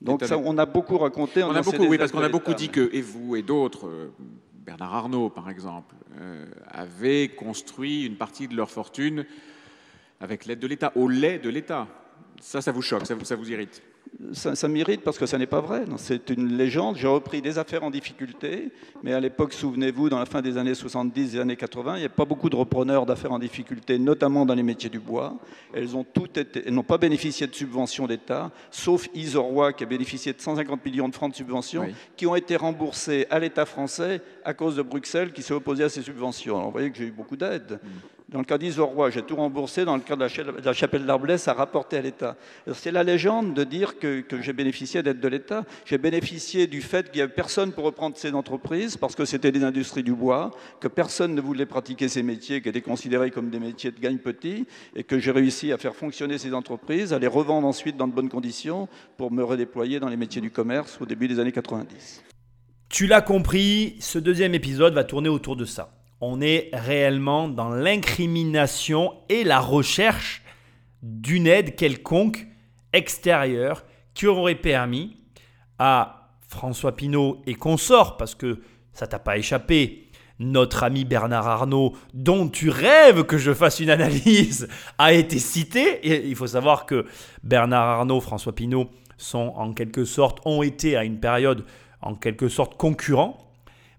Donc 0.00 0.24
ça, 0.24 0.36
on 0.36 0.58
a 0.58 0.66
beaucoup 0.66 0.98
raconté. 0.98 1.42
On, 1.42 1.50
on 1.50 1.54
a 1.54 1.62
beaucoup, 1.62 1.86
oui, 1.86 1.96
parce 1.96 2.12
qu'on 2.12 2.22
a 2.22 2.28
beaucoup 2.28 2.54
dit 2.54 2.68
que, 2.68 2.90
et 2.92 3.00
vous 3.00 3.36
et 3.36 3.42
d'autres, 3.42 3.86
euh, 3.86 4.12
Bernard 4.52 4.94
Arnault 4.94 5.30
par 5.30 5.48
exemple, 5.48 5.94
euh, 6.20 6.44
avaient 6.68 7.28
construit 7.28 8.04
une 8.04 8.16
partie 8.16 8.48
de 8.48 8.56
leur 8.56 8.70
fortune 8.70 9.24
avec 10.20 10.44
l'aide 10.44 10.58
de 10.58 10.66
l'État, 10.66 10.92
au 10.96 11.08
lait 11.08 11.38
de 11.38 11.48
l'État. 11.48 11.86
Ça, 12.40 12.60
ça 12.60 12.72
vous 12.72 12.82
choque, 12.82 13.06
ça 13.06 13.14
vous, 13.14 13.24
ça 13.24 13.36
vous 13.36 13.50
irrite? 13.50 13.80
Ça, 14.32 14.54
ça 14.54 14.68
m'irrite 14.68 15.02
parce 15.02 15.18
que 15.18 15.26
ça 15.26 15.38
n'est 15.38 15.46
pas 15.46 15.60
vrai. 15.60 15.84
C'est 15.98 16.30
une 16.30 16.56
légende. 16.56 16.96
J'ai 16.96 17.06
repris 17.06 17.42
des 17.42 17.58
affaires 17.58 17.84
en 17.84 17.90
difficulté, 17.90 18.70
mais 19.02 19.12
à 19.12 19.20
l'époque, 19.20 19.52
souvenez-vous, 19.52 20.08
dans 20.08 20.18
la 20.18 20.26
fin 20.26 20.40
des 20.40 20.56
années 20.56 20.74
70 20.74 21.36
et 21.36 21.40
années 21.40 21.56
80, 21.56 21.96
il 21.96 22.00
n'y 22.00 22.06
a 22.06 22.10
pas 22.10 22.24
beaucoup 22.24 22.48
de 22.48 22.56
repreneurs 22.56 23.04
d'affaires 23.04 23.32
en 23.32 23.38
difficulté, 23.38 23.98
notamment 23.98 24.46
dans 24.46 24.54
les 24.54 24.62
métiers 24.62 24.88
du 24.88 24.98
bois. 24.98 25.36
Elles 25.74 25.96
ont 25.96 26.04
toutes 26.04 26.38
été, 26.38 26.62
elles 26.66 26.74
n'ont 26.74 26.82
pas 26.82 26.98
bénéficié 26.98 27.46
de 27.46 27.54
subventions 27.54 28.06
d'État, 28.06 28.50
sauf 28.70 29.08
Isorois 29.14 29.72
qui 29.72 29.84
a 29.84 29.86
bénéficié 29.86 30.32
de 30.32 30.40
150 30.40 30.84
millions 30.84 31.08
de 31.08 31.14
francs 31.14 31.30
de 31.30 31.36
subventions, 31.36 31.82
oui. 31.82 31.94
qui 32.16 32.26
ont 32.26 32.36
été 32.36 32.56
remboursés 32.56 33.26
à 33.30 33.38
l'État 33.38 33.66
français 33.66 34.22
à 34.44 34.54
cause 34.54 34.76
de 34.76 34.82
Bruxelles 34.82 35.32
qui 35.32 35.42
s'est 35.42 35.54
opposé 35.54 35.84
à 35.84 35.88
ces 35.88 36.02
subventions. 36.02 36.56
Alors, 36.56 36.66
vous 36.66 36.72
voyez 36.72 36.90
que 36.90 36.96
j'ai 36.96 37.06
eu 37.06 37.12
beaucoup 37.12 37.36
d'aide. 37.36 37.80
Mmh. 37.82 38.15
Dans 38.28 38.40
le 38.40 38.44
cas 38.44 38.58
d'Isorois, 38.58 39.10
j'ai 39.10 39.22
tout 39.22 39.36
remboursé. 39.36 39.84
Dans 39.84 39.94
le 39.94 40.02
cas 40.02 40.16
de 40.16 40.20
la, 40.64 40.72
chapelle 40.72 41.06
d'Arblay, 41.06 41.38
ça 41.38 41.52
a 41.52 41.54
rapporté 41.54 41.96
à 41.96 42.02
l'État. 42.02 42.36
C'est 42.74 42.90
la 42.90 43.04
légende 43.04 43.54
de 43.54 43.62
dire 43.62 44.00
que, 44.00 44.20
que 44.20 44.42
j'ai 44.42 44.52
bénéficié 44.52 45.00
d'aide 45.04 45.20
de 45.20 45.28
l'État. 45.28 45.64
J'ai 45.84 45.96
bénéficié 45.96 46.66
du 46.66 46.82
fait 46.82 47.06
qu'il 47.06 47.18
n'y 47.18 47.22
avait 47.22 47.32
personne 47.32 47.70
pour 47.70 47.84
reprendre 47.84 48.16
ces 48.16 48.32
entreprises 48.34 48.96
parce 48.96 49.14
que 49.14 49.24
c'était 49.24 49.52
des 49.52 49.62
industries 49.62 50.02
du 50.02 50.12
bois, 50.12 50.50
que 50.80 50.88
personne 50.88 51.36
ne 51.36 51.40
voulait 51.40 51.66
pratiquer 51.66 52.08
ces 52.08 52.24
métiers 52.24 52.60
qui 52.60 52.68
étaient 52.68 52.80
considérés 52.80 53.30
comme 53.30 53.48
des 53.48 53.60
métiers 53.60 53.92
de 53.92 54.00
gagne 54.00 54.18
petit 54.18 54.66
et 54.96 55.04
que 55.04 55.20
j'ai 55.20 55.30
réussi 55.30 55.70
à 55.70 55.78
faire 55.78 55.94
fonctionner 55.94 56.36
ces 56.36 56.52
entreprises, 56.52 57.12
à 57.12 57.20
les 57.20 57.28
revendre 57.28 57.68
ensuite 57.68 57.96
dans 57.96 58.08
de 58.08 58.12
bonnes 58.12 58.28
conditions 58.28 58.88
pour 59.18 59.30
me 59.30 59.44
redéployer 59.44 60.00
dans 60.00 60.08
les 60.08 60.16
métiers 60.16 60.40
du 60.40 60.50
commerce 60.50 60.98
au 61.00 61.06
début 61.06 61.28
des 61.28 61.38
années 61.38 61.52
90. 61.52 62.24
Tu 62.88 63.06
l'as 63.06 63.20
compris, 63.20 63.94
ce 64.00 64.18
deuxième 64.18 64.54
épisode 64.54 64.94
va 64.94 65.04
tourner 65.04 65.28
autour 65.28 65.54
de 65.54 65.64
ça 65.64 65.95
on 66.20 66.40
est 66.40 66.70
réellement 66.72 67.48
dans 67.48 67.70
l'incrimination 67.70 69.14
et 69.28 69.44
la 69.44 69.60
recherche 69.60 70.42
d'une 71.02 71.46
aide 71.46 71.76
quelconque 71.76 72.46
extérieure 72.92 73.84
qui 74.14 74.26
aurait 74.26 74.54
permis 74.54 75.16
à 75.78 76.30
François 76.48 76.96
Pinault 76.96 77.42
et 77.46 77.54
consorts, 77.54 78.16
parce 78.16 78.34
que 78.34 78.60
ça 78.92 79.06
t'a 79.06 79.18
pas 79.18 79.36
échappé, 79.36 80.06
notre 80.38 80.82
ami 80.82 81.04
Bernard 81.04 81.48
Arnault, 81.48 81.94
dont 82.12 82.48
tu 82.48 82.68
rêves 82.68 83.24
que 83.24 83.38
je 83.38 83.54
fasse 83.54 83.80
une 83.80 83.90
analyse, 83.90 84.68
a 84.98 85.12
été 85.12 85.38
cité. 85.38 86.06
Et 86.06 86.28
il 86.28 86.36
faut 86.36 86.46
savoir 86.46 86.86
que 86.86 87.06
Bernard 87.42 87.86
Arnault, 87.86 88.20
François 88.20 88.54
Pinault 88.54 88.90
sont 89.16 89.52
en 89.56 89.72
quelque 89.72 90.02
ont 90.44 90.62
été 90.62 90.96
à 90.96 91.04
une 91.04 91.20
période 91.20 91.64
en 92.02 92.14
quelque 92.14 92.48
sorte 92.48 92.76
concurrents 92.76 93.45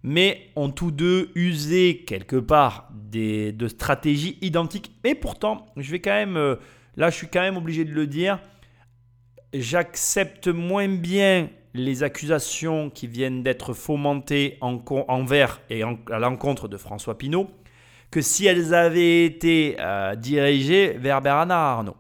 mais 0.08 0.52
ont 0.56 0.72
tous 0.72 0.92
deux 0.92 1.32
usé 1.36 2.06
quelque 2.08 2.38
part 2.38 2.90
des, 2.94 3.52
de 3.52 3.68
stratégies 3.68 4.38
identiques. 4.42 4.92
Mais 5.04 5.16
pourtant, 5.16 5.66
je 5.76 5.92
vais 5.92 6.00
quand 6.00 6.12
même, 6.12 6.38
euh, 6.38 6.56
là, 6.96 7.10
je 7.10 7.16
suis 7.18 7.28
quand 7.28 7.42
même 7.42 7.58
obligé 7.58 7.84
de 7.84 7.92
le 7.92 8.08
dire, 8.08 8.40
j'accepte 9.54 10.48
moins 10.48 10.88
bien 10.88 11.50
les 11.74 12.04
accusations 12.04 12.90
qui 12.90 13.06
viennent 13.06 13.44
d'être 13.44 13.74
fomentées 13.74 14.58
en, 14.62 14.82
envers 15.10 15.60
et 15.70 15.84
à 15.84 16.20
l'encontre 16.20 16.70
de 16.70 16.78
François 16.78 17.18
Pinault 17.18 17.52
que 18.10 18.22
si 18.22 18.46
elles 18.46 18.74
avaient 18.74 19.26
été 19.26 19.76
euh, 19.78 20.16
dirigées 20.16 20.94
vers 20.94 21.22
Bernard 21.22 21.80
Arnault. 21.80 21.98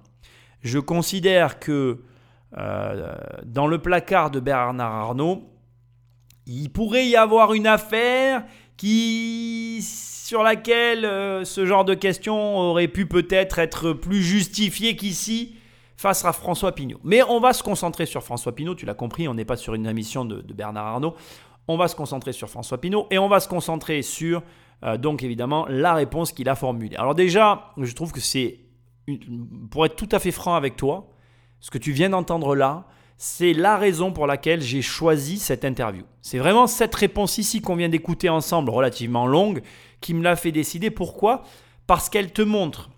Je 0.61 0.79
considère 0.79 1.59
que 1.59 2.03
euh, 2.57 3.15
dans 3.43 3.67
le 3.67 3.79
placard 3.79 4.31
de 4.31 4.39
Bernard 4.39 4.93
Arnault, 4.93 5.43
il 6.47 6.69
pourrait 6.69 7.05
y 7.05 7.15
avoir 7.15 7.53
une 7.53 7.67
affaire 7.67 8.43
sur 8.79 10.43
laquelle 10.43 11.05
euh, 11.05 11.43
ce 11.43 11.65
genre 11.65 11.83
de 11.83 11.93
questions 11.93 12.57
aurait 12.57 12.87
pu 12.87 13.05
peut-être 13.05 13.59
être 13.59 13.93
plus 13.93 14.21
justifié 14.21 14.95
qu'ici 14.95 15.55
face 15.97 16.23
à 16.25 16.31
François 16.31 16.73
Pinault. 16.73 16.99
Mais 17.03 17.21
on 17.23 17.39
va 17.39 17.53
se 17.53 17.63
concentrer 17.63 18.05
sur 18.05 18.23
François 18.23 18.55
Pinault, 18.55 18.75
tu 18.75 18.85
l'as 18.85 18.93
compris, 18.93 19.27
on 19.27 19.33
n'est 19.33 19.45
pas 19.45 19.57
sur 19.57 19.73
une 19.73 19.87
émission 19.87 20.25
de, 20.25 20.41
Bernard 20.53 20.85
Arnault. 20.85 21.15
On 21.67 21.75
va 21.75 21.87
se 21.87 21.95
concentrer 21.95 22.31
sur 22.31 22.49
François 22.49 22.79
Pinault 22.79 23.07
et 23.11 23.17
on 23.17 23.27
va 23.27 23.39
se 23.39 23.47
concentrer 23.47 24.01
sur, 24.01 24.41
euh, 24.83 24.97
donc 24.97 25.23
évidemment, 25.23 25.65
la 25.67 25.95
réponse 25.95 26.31
qu'il 26.31 26.47
a 26.47 26.55
formulée. 26.55 26.95
Alors 26.95 27.15
déjà, 27.15 27.73
je 27.77 27.93
trouve 27.93 28.11
que 28.11 28.21
c'est, 28.21 28.59
pour 29.71 29.85
être 29.85 29.95
tout 29.95 30.09
à 30.11 30.19
fait 30.19 30.31
franc 30.31 30.55
avec 30.55 30.77
toi, 30.77 31.09
ce 31.59 31.71
que 31.71 31.79
tu 31.79 31.91
viens 31.91 32.09
d'entendre 32.09 32.55
là, 32.55 32.85
c'est 33.17 33.53
la 33.53 33.77
raison 33.77 34.11
pour 34.11 34.27
laquelle 34.27 34.61
j'ai 34.61 34.83
choisi 34.83 35.39
cette 35.39 35.65
interview. 35.65 36.03
C'est 36.21 36.37
vraiment 36.37 36.67
cette 36.67 36.93
réponse 36.93 37.39
ici 37.39 37.61
qu'on 37.61 37.75
vient 37.75 37.89
d'écouter 37.89 38.29
ensemble, 38.29 38.69
relativement 38.69 39.25
longue, 39.25 39.61
qui 40.01 40.13
me 40.13 40.23
l'a 40.23 40.35
fait 40.35 40.51
décider. 40.51 40.91
Pourquoi? 40.91 41.43
Parce 41.87 42.09
qu'elle 42.09 42.31
te 42.31 42.43
montre, 42.43 42.91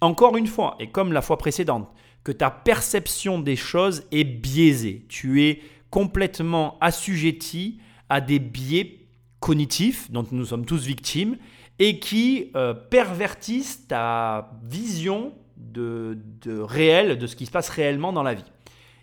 encore 0.00 0.36
une 0.36 0.46
fois, 0.46 0.76
et 0.78 0.90
comme 0.90 1.12
la 1.12 1.22
fois 1.22 1.38
précédente, 1.38 1.88
que 2.22 2.30
ta 2.30 2.50
perception 2.50 3.40
des 3.40 3.56
choses 3.56 4.04
est 4.12 4.22
biaisée. 4.22 5.06
Tu 5.08 5.42
es 5.42 5.60
complètement 5.90 6.78
assujetti 6.80 7.80
à 8.08 8.20
des 8.20 8.38
biais 8.38 9.00
cognitifs 9.40 10.08
dont 10.12 10.24
nous 10.30 10.46
sommes 10.46 10.66
tous 10.66 10.86
victimes 10.86 11.36
et 11.80 11.98
qui 11.98 12.52
euh, 12.54 12.74
pervertissent 12.74 13.88
ta 13.88 14.52
vision 14.62 15.32
de, 15.56 16.16
de 16.42 16.60
réel, 16.60 17.18
de 17.18 17.26
ce 17.26 17.34
qui 17.34 17.46
se 17.46 17.50
passe 17.50 17.70
réellement 17.70 18.12
dans 18.12 18.22
la 18.22 18.34
vie. 18.34 18.51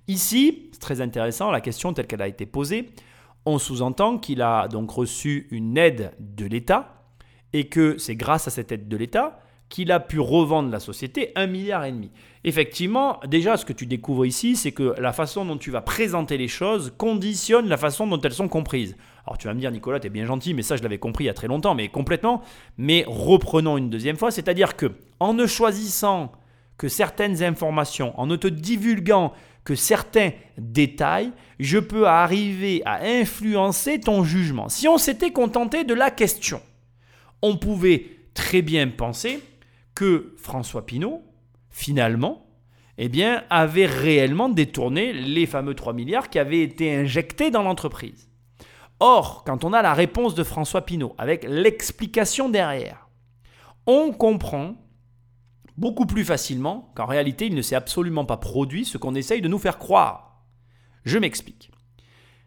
Ici, 0.10 0.69
c'est 0.72 0.80
très 0.80 1.02
intéressant, 1.02 1.52
la 1.52 1.62
question 1.62 1.93
telle 1.93 2.08
qu'elle 2.08 2.24
a 2.24 2.28
été 2.28 2.48
posée, 2.48 2.89
on 3.45 3.60
sous-entend 3.60 4.17
qu'il 4.17 4.41
a 4.41 4.67
donc 4.67 4.89
reçu 4.89 5.48
une 5.52 5.78
aide 5.78 6.13
de 6.19 6.48
l'État 6.48 7.04
et 7.54 7.67
que 7.67 7.95
c'est 8.00 8.15
grâce 8.15 8.48
à 8.48 8.52
cette 8.52 8.72
aide 8.72 8.88
de 8.88 8.98
l'État 8.98 9.39
qu'il 9.69 9.91
a 9.91 10.00
pu 10.00 10.19
revendre 10.19 10.72
la 10.72 10.80
société 10.80 11.32
un 11.36 11.45
milliard 11.45 11.86
et 11.86 11.91
demi. 11.91 12.10
Effectivement, 12.43 13.19
déjà, 13.28 13.56
ce 13.56 13.65
que 13.65 13.72
tu 13.72 13.86
découvres 13.86 14.26
ici, 14.26 14.56
c'est 14.56 14.72
que 14.72 14.95
la 14.98 15.13
façon 15.13 15.45
dont 15.45 15.58
tu 15.58 15.69
vas 15.69 15.82
présenter 15.82 16.39
les 16.39 16.48
choses 16.48 16.91
conditionne 16.98 17.69
la 17.69 17.78
façon 17.78 18.08
dont 18.08 18.19
elles 18.19 18.34
sont 18.34 18.48
comprises. 18.48 18.98
Alors 19.28 19.38
tu 19.38 19.45
vas 19.45 19.54
me 19.54 19.60
dire, 19.60 19.69
Nicolas, 19.69 20.00
tu 20.00 20.08
es 20.08 20.10
bien 20.10 20.26
gentil, 20.26 20.56
mais 20.56 20.63
ça, 20.63 20.76
je 20.76 20.82
l'avais 20.82 20.98
compris 20.98 21.26
il 21.26 21.28
y 21.28 21.30
a 21.30 21.36
très 21.36 21.48
longtemps, 21.48 21.76
mais 21.76 21.88
complètement. 21.88 22.41
Mais 22.80 23.06
reprenons 23.08 23.78
une 23.78 23.91
deuxième 23.91 24.17
fois, 24.17 24.32
c'est-à-dire 24.32 24.76
que 24.76 24.88
en 25.19 25.36
ne 25.36 25.45
choisissant 25.45 26.32
que 26.80 26.88
certaines 26.88 27.43
informations, 27.43 28.19
en 28.19 28.26
ne 28.26 28.38
te 28.38 28.48
divulguant 28.48 29.34
que 29.69 29.75
certains 29.75 30.32
détails, 30.58 31.32
je 31.60 31.77
peux 31.77 32.08
arriver 32.08 32.82
à 32.86 33.03
influencer 33.03 33.99
ton 33.99 34.23
jugement. 34.23 34.67
Si 34.67 34.88
on 34.88 34.97
s'était 34.97 35.29
contenté 35.29 35.84
de 35.84 35.93
la 35.93 36.10
question, 36.10 36.60
on 37.43 37.55
pouvait 37.55 38.17
très 38.34 38.63
bien 38.63 38.88
penser 38.88 39.43
que 39.93 40.34
François 40.38 40.88
Pinault, 40.88 41.21
finalement, 41.69 42.47
eh 42.97 43.10
bien, 43.10 43.43
avait 43.51 43.86
réellement 43.86 44.49
détourné 44.49 45.13
les 45.13 45.45
fameux 45.45 45.75
3 45.75 45.93
milliards 45.93 46.32
qui 46.32 46.39
avaient 46.39 46.63
été 46.63 46.95
injectés 46.95 47.51
dans 47.51 47.62
l'entreprise. 47.62 48.27
Or, 48.99 49.43
quand 49.45 49.63
on 49.63 49.73
a 49.73 49.84
la 49.84 49.93
réponse 49.93 50.34
de 50.34 50.43
François 50.43 50.84
Pinault, 50.84 51.13
avec 51.19 51.45
l'explication 51.47 52.49
derrière, 52.49 53.08
on 53.86 54.13
comprend 54.13 54.73
beaucoup 55.80 56.06
plus 56.06 56.26
facilement 56.26 56.92
qu'en 56.94 57.06
réalité, 57.06 57.46
il 57.46 57.56
ne 57.56 57.62
s'est 57.62 57.76
absolument 57.76 58.26
pas 58.26 58.36
produit 58.36 58.84
ce 58.84 58.98
qu'on 58.98 59.15
essaye 59.15 59.42
de 59.42 59.48
nous 59.48 59.58
faire 59.58 59.78
croire. 59.78 60.44
Je 61.06 61.18
m'explique. 61.18 61.72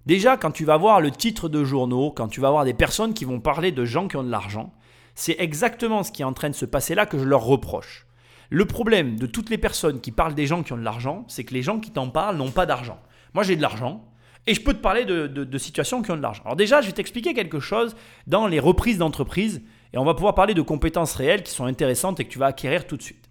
Déjà, 0.04 0.36
quand 0.36 0.50
tu 0.50 0.66
vas 0.66 0.76
voir 0.76 1.00
le 1.00 1.10
titre 1.10 1.48
de 1.48 1.64
journaux, 1.64 2.10
quand 2.10 2.28
tu 2.28 2.40
vas 2.40 2.50
voir 2.50 2.66
des 2.66 2.74
personnes 2.74 3.14
qui 3.14 3.24
vont 3.24 3.40
parler 3.40 3.72
de 3.72 3.86
gens 3.86 4.06
qui 4.06 4.16
ont 4.16 4.22
de 4.22 4.30
l'argent, 4.30 4.74
c'est 5.14 5.36
exactement 5.38 6.02
ce 6.02 6.12
qui 6.12 6.20
est 6.20 6.26
en 6.26 6.34
train 6.34 6.50
de 6.50 6.54
se 6.54 6.66
passer 6.66 6.94
là 6.94 7.06
que 7.06 7.18
je 7.18 7.24
leur 7.24 7.44
reproche. 7.44 8.06
Le 8.50 8.66
problème 8.66 9.18
de 9.18 9.26
toutes 9.26 9.48
les 9.48 9.56
personnes 9.56 10.00
qui 10.02 10.12
parlent 10.12 10.34
des 10.34 10.46
gens 10.46 10.62
qui 10.62 10.74
ont 10.74 10.78
de 10.78 10.82
l'argent, 10.82 11.24
c'est 11.28 11.44
que 11.44 11.54
les 11.54 11.62
gens 11.62 11.80
qui 11.80 11.90
t'en 11.90 12.10
parlent 12.10 12.36
n'ont 12.36 12.50
pas 12.50 12.66
d'argent. 12.66 12.98
Moi, 13.32 13.44
j'ai 13.44 13.56
de 13.56 13.62
l'argent, 13.62 14.04
et 14.46 14.54
je 14.54 14.60
peux 14.60 14.74
te 14.74 14.80
parler 14.80 15.04
de, 15.04 15.58
situations 15.58 16.02
qui 16.02 16.10
ont 16.10 16.16
de 16.16 16.22
l'argent. 16.22 16.42
Alors 16.44 16.56
déjà, 16.56 16.80
je 16.80 16.86
vais 16.88 16.92
t'expliquer 16.92 17.32
quelque 17.32 17.60
chose 17.60 17.94
dans 18.26 18.46
les 18.46 18.60
reprises 18.60 18.98
d'entreprise 18.98 19.62
et 19.94 19.98
on 19.98 20.04
va 20.04 20.14
pouvoir 20.14 20.34
parler 20.34 20.54
de 20.54 20.62
compétences 20.62 21.14
réelles 21.14 21.42
qui 21.42 21.52
sont 21.52 21.64
intéressantes 21.64 22.18
et 22.18 22.24
que 22.24 22.30
tu 22.30 22.38
vas 22.38 22.46
acquérir 22.46 22.86
tout 22.86 22.96
de 22.96 23.02
suite. 23.02 23.21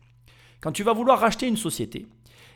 Quand 0.62 0.71
tu 0.71 0.84
vas 0.84 0.93
vouloir 0.93 1.19
racheter 1.19 1.47
une 1.47 1.58
société, 1.58 2.08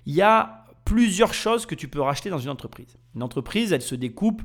il 0.06 0.14
y 0.14 0.22
a 0.22 0.66
plusieurs 0.86 1.34
choses 1.34 1.66
que 1.66 1.76
tu 1.76 1.88
peux 1.88 2.02
racheter 2.02 2.30
dans 2.30 2.38
une 2.38 2.50
entreprise. 2.50 2.98
Une 3.16 3.24
entreprise, 3.24 3.74
elle 3.74 3.82
se 3.82 3.96
découpe 3.96 4.44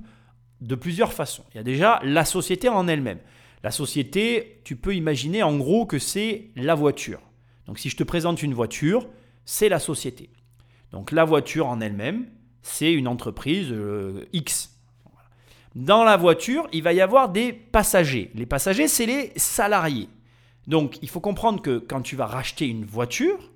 de 0.61 0.75
plusieurs 0.75 1.13
façons. 1.13 1.45
Il 1.53 1.59
y 1.59 1.61
a 1.61 1.63
déjà 1.63 2.01
la 2.03 2.25
société 2.25 2.69
en 2.69 2.89
elle-même. 2.89 3.19
La 3.63 3.71
société, 3.71 4.61
tu 4.65 4.77
peux 4.77 4.95
imaginer 4.95 5.43
en 5.43 5.57
gros 5.59 5.85
que 5.85 5.99
c'est 5.99 6.51
la 6.57 6.75
voiture. 6.75 7.21
Donc 7.67 7.79
si 7.79 7.91
je 7.91 7.97
te 7.97 8.03
présente 8.03 8.43
une 8.43 8.55
voiture, 8.55 9.07
c'est 9.45 9.69
la 9.69 9.79
société. 9.79 10.31
Donc 10.93 11.13
la 11.13 11.25
voiture 11.25 11.67
en 11.67 11.81
elle-même, 11.81 12.27
c'est 12.63 12.93
une 12.93 13.07
entreprise 13.07 13.69
euh, 13.71 14.25
X. 14.33 14.77
Dans 15.75 16.03
la 16.03 16.17
voiture, 16.17 16.67
il 16.73 16.83
va 16.83 16.93
y 16.93 17.01
avoir 17.01 17.29
des 17.29 17.53
passagers. 17.53 18.31
Les 18.35 18.47
passagers, 18.47 18.89
c'est 18.89 19.07
les 19.07 19.33
salariés. 19.37 20.09
Donc, 20.67 20.99
il 21.01 21.09
faut 21.09 21.21
comprendre 21.21 21.63
que 21.63 21.79
quand 21.79 22.03
tu 22.03 22.17
vas 22.17 22.27
racheter 22.27 22.67
une 22.67 22.85
voiture, 22.85 23.50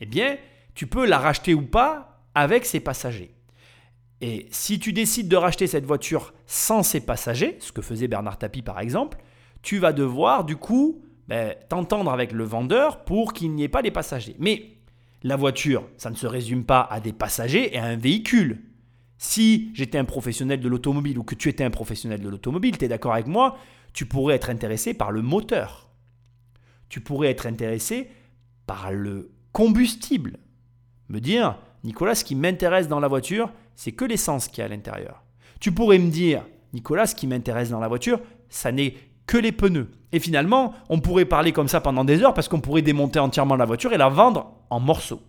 eh 0.00 0.06
bien, 0.06 0.36
tu 0.74 0.86
peux 0.86 1.06
la 1.06 1.18
racheter 1.18 1.54
ou 1.54 1.62
pas 1.62 2.22
avec 2.34 2.66
ses 2.66 2.80
passagers. 2.80 3.34
Et 4.20 4.46
si 4.50 4.78
tu 4.78 4.92
décides 4.92 5.28
de 5.28 5.36
racheter 5.36 5.66
cette 5.66 5.84
voiture 5.84 6.32
sans 6.46 6.82
ses 6.82 7.00
passagers, 7.00 7.56
ce 7.60 7.72
que 7.72 7.82
faisait 7.82 8.08
Bernard 8.08 8.38
Tapie 8.38 8.62
par 8.62 8.80
exemple, 8.80 9.18
tu 9.62 9.78
vas 9.78 9.92
devoir 9.92 10.44
du 10.44 10.56
coup 10.56 11.02
ben, 11.28 11.54
t'entendre 11.68 12.10
avec 12.10 12.32
le 12.32 12.44
vendeur 12.44 13.04
pour 13.04 13.32
qu'il 13.32 13.52
n'y 13.52 13.64
ait 13.64 13.68
pas 13.68 13.82
les 13.82 13.90
passagers. 13.90 14.36
Mais 14.38 14.76
la 15.22 15.36
voiture, 15.36 15.88
ça 15.96 16.10
ne 16.10 16.14
se 16.14 16.26
résume 16.26 16.64
pas 16.64 16.80
à 16.90 17.00
des 17.00 17.12
passagers 17.12 17.74
et 17.74 17.78
à 17.78 17.84
un 17.84 17.96
véhicule. 17.96 18.62
Si 19.18 19.70
j'étais 19.74 19.98
un 19.98 20.04
professionnel 20.04 20.60
de 20.60 20.68
l'automobile 20.68 21.18
ou 21.18 21.24
que 21.24 21.34
tu 21.34 21.48
étais 21.48 21.64
un 21.64 21.70
professionnel 21.70 22.20
de 22.20 22.28
l'automobile, 22.28 22.78
tu 22.78 22.84
es 22.84 22.88
d'accord 22.88 23.14
avec 23.14 23.26
moi, 23.26 23.56
tu 23.92 24.06
pourrais 24.06 24.34
être 24.34 24.50
intéressé 24.50 24.94
par 24.94 25.10
le 25.10 25.22
moteur. 25.22 25.90
Tu 26.88 27.00
pourrais 27.00 27.28
être 27.28 27.46
intéressé 27.46 28.10
par 28.66 28.92
le 28.92 29.30
combustible. 29.56 30.36
Me 31.08 31.18
dire, 31.18 31.56
Nicolas, 31.82 32.14
ce 32.14 32.24
qui 32.24 32.34
m'intéresse 32.34 32.88
dans 32.88 33.00
la 33.00 33.08
voiture, 33.08 33.50
c'est 33.74 33.92
que 33.92 34.04
l'essence 34.04 34.48
qui 34.48 34.60
est 34.60 34.64
à 34.64 34.68
l'intérieur. 34.68 35.22
Tu 35.60 35.72
pourrais 35.72 35.98
me 35.98 36.10
dire, 36.10 36.44
Nicolas, 36.74 37.06
ce 37.06 37.14
qui 37.14 37.26
m'intéresse 37.26 37.70
dans 37.70 37.80
la 37.80 37.88
voiture, 37.88 38.20
ça 38.50 38.70
n'est 38.70 38.92
que 39.26 39.38
les 39.38 39.52
pneus. 39.52 39.90
Et 40.12 40.20
finalement, 40.20 40.74
on 40.90 41.00
pourrait 41.00 41.24
parler 41.24 41.52
comme 41.52 41.68
ça 41.68 41.80
pendant 41.80 42.04
des 42.04 42.22
heures 42.22 42.34
parce 42.34 42.48
qu'on 42.48 42.60
pourrait 42.60 42.82
démonter 42.82 43.18
entièrement 43.18 43.56
la 43.56 43.64
voiture 43.64 43.94
et 43.94 43.96
la 43.96 44.10
vendre 44.10 44.52
en 44.68 44.78
morceaux. 44.78 45.22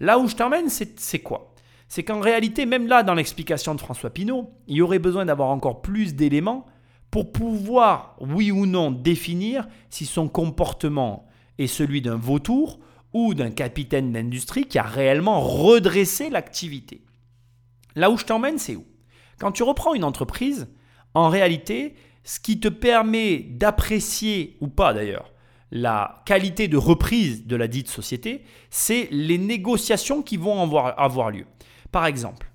Là 0.00 0.18
où 0.18 0.26
je 0.26 0.34
t'emmène, 0.34 0.68
c'est 0.68 1.20
quoi? 1.20 1.54
C'est 1.86 2.02
qu'en 2.02 2.18
réalité, 2.18 2.66
même 2.66 2.88
là, 2.88 3.04
dans 3.04 3.14
l'explication 3.14 3.76
de 3.76 3.80
François 3.80 4.10
Pinault, 4.10 4.50
il 4.66 4.78
y 4.78 4.82
aurait 4.82 4.98
besoin 4.98 5.26
d'avoir 5.26 5.50
encore 5.50 5.80
plus 5.80 6.16
d'éléments 6.16 6.66
pour 7.12 7.30
pouvoir, 7.30 8.16
oui 8.18 8.50
ou 8.50 8.66
non, 8.66 8.90
définir 8.90 9.68
si 9.90 10.06
son 10.06 10.26
comportement 10.26 11.28
est 11.58 11.68
celui 11.68 12.02
d'un 12.02 12.16
vautour 12.16 12.80
ou 13.14 13.32
d'un 13.32 13.50
capitaine 13.50 14.12
d'industrie 14.12 14.66
qui 14.66 14.78
a 14.78 14.82
réellement 14.82 15.40
redressé 15.40 16.28
l'activité. 16.28 17.02
Là 17.94 18.10
où 18.10 18.18
je 18.18 18.24
t'emmène, 18.24 18.58
c'est 18.58 18.76
où? 18.76 18.84
Quand 19.38 19.52
tu 19.52 19.62
reprends 19.62 19.94
une 19.94 20.04
entreprise, 20.04 20.68
en 21.14 21.28
réalité, 21.28 21.94
ce 22.24 22.40
qui 22.40 22.58
te 22.58 22.68
permet 22.68 23.38
d'apprécier, 23.38 24.56
ou 24.60 24.68
pas 24.68 24.92
d'ailleurs, 24.92 25.32
la 25.70 26.22
qualité 26.24 26.68
de 26.68 26.76
reprise 26.76 27.46
de 27.46 27.56
la 27.56 27.68
dite 27.68 27.88
société, 27.88 28.44
c'est 28.70 29.08
les 29.10 29.38
négociations 29.38 30.22
qui 30.22 30.36
vont 30.36 30.60
avoir, 30.60 31.30
lieu. 31.30 31.46
Par 31.90 32.06
exemple, 32.06 32.50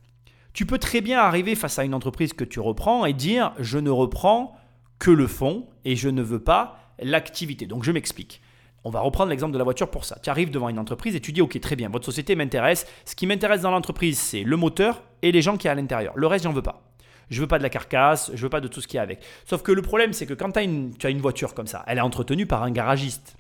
tu 0.54 0.66
peux 0.66 0.78
très 0.78 1.02
bien 1.02 1.20
arriver 1.20 1.56
face 1.56 1.80
à 1.80 1.84
une 1.84 1.94
entreprise 1.94 2.34
que 2.34 2.44
tu 2.44 2.60
reprends 2.60 3.06
et 3.06 3.14
dire 3.14 3.54
je 3.60 3.78
ne 3.78 3.90
reprends 3.90 4.58
que 5.00 5.12
le 5.12 5.28
fonds 5.28 5.68
et 5.86 5.96
je 5.96 6.10
ne 6.10 6.22
veux 6.22 6.44
pas 6.44 6.94
l'activité. 7.02 7.66
Donc 7.66 7.84
je 7.84 7.92
m'explique. 7.92 8.42
On 8.84 8.90
va 8.90 9.02
reprendre 9.02 9.30
l'exemple 9.30 9.54
de 9.54 9.58
la 9.58 9.64
voiture 9.64 9.90
pour 9.92 10.06
ça. 10.06 10.18
Tu 10.24 10.30
arrives 10.30 10.52
devant 10.52 10.70
une 10.70 10.80
entreprise 10.80 11.16
et 11.16 11.20
tu 11.20 11.32
dis 11.32 11.42
ok 11.42 11.60
très 11.60 11.76
bien, 11.76 11.90
votre 11.90 12.06
société 12.06 12.36
m'intéresse. 12.36 12.88
Ce 13.06 13.16
qui 13.16 13.28
m'intéresse 13.28 13.62
dans 13.62 13.72
l'entreprise 13.72 14.18
c'est 14.18 14.44
le 14.44 14.58
moteur 14.58 15.02
et 15.22 15.32
les 15.32 15.42
gens 15.42 15.58
qui 15.58 15.64
sont 15.64 15.72
à 15.72 15.76
l'intérieur. 15.76 16.14
Le 16.16 16.28
reste 16.28 16.46
j'en 16.46 16.54
veux 16.54 16.62
pas. 16.62 16.84
Je 17.30 17.42
veux 17.42 17.48
pas 17.48 17.58
de 17.58 17.64
la 17.64 17.70
carcasse, 17.70 18.32
je 18.34 18.42
veux 18.42 18.50
pas 18.50 18.62
de 18.62 18.68
tout 18.68 18.82
ce 18.82 18.88
qui 18.88 18.98
est 18.98 19.00
avec. 19.00 19.20
Sauf 19.46 19.62
que 19.62 19.72
le 19.72 19.82
problème, 19.82 20.14
c'est 20.14 20.26
que 20.26 20.34
quand 20.34 20.58
une, 20.58 20.96
tu 20.98 21.06
as 21.06 21.10
une 21.10 21.22
voiture 21.22 21.54
comme 21.54 21.68
ça, 21.68 21.84
elle 21.88 22.00
est 22.00 22.02
entretenue 22.02 22.48
par 22.48 22.64
un 22.64 22.72
garagiste. 22.72 23.36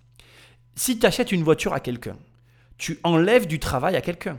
Si 0.75 0.99
tu 0.99 1.05
achètes 1.05 1.31
une 1.31 1.43
voiture 1.43 1.73
à 1.73 1.79
quelqu'un, 1.79 2.15
tu 2.77 2.99
enlèves 3.03 3.47
du 3.47 3.59
travail 3.59 3.95
à 3.95 4.01
quelqu'un. 4.01 4.37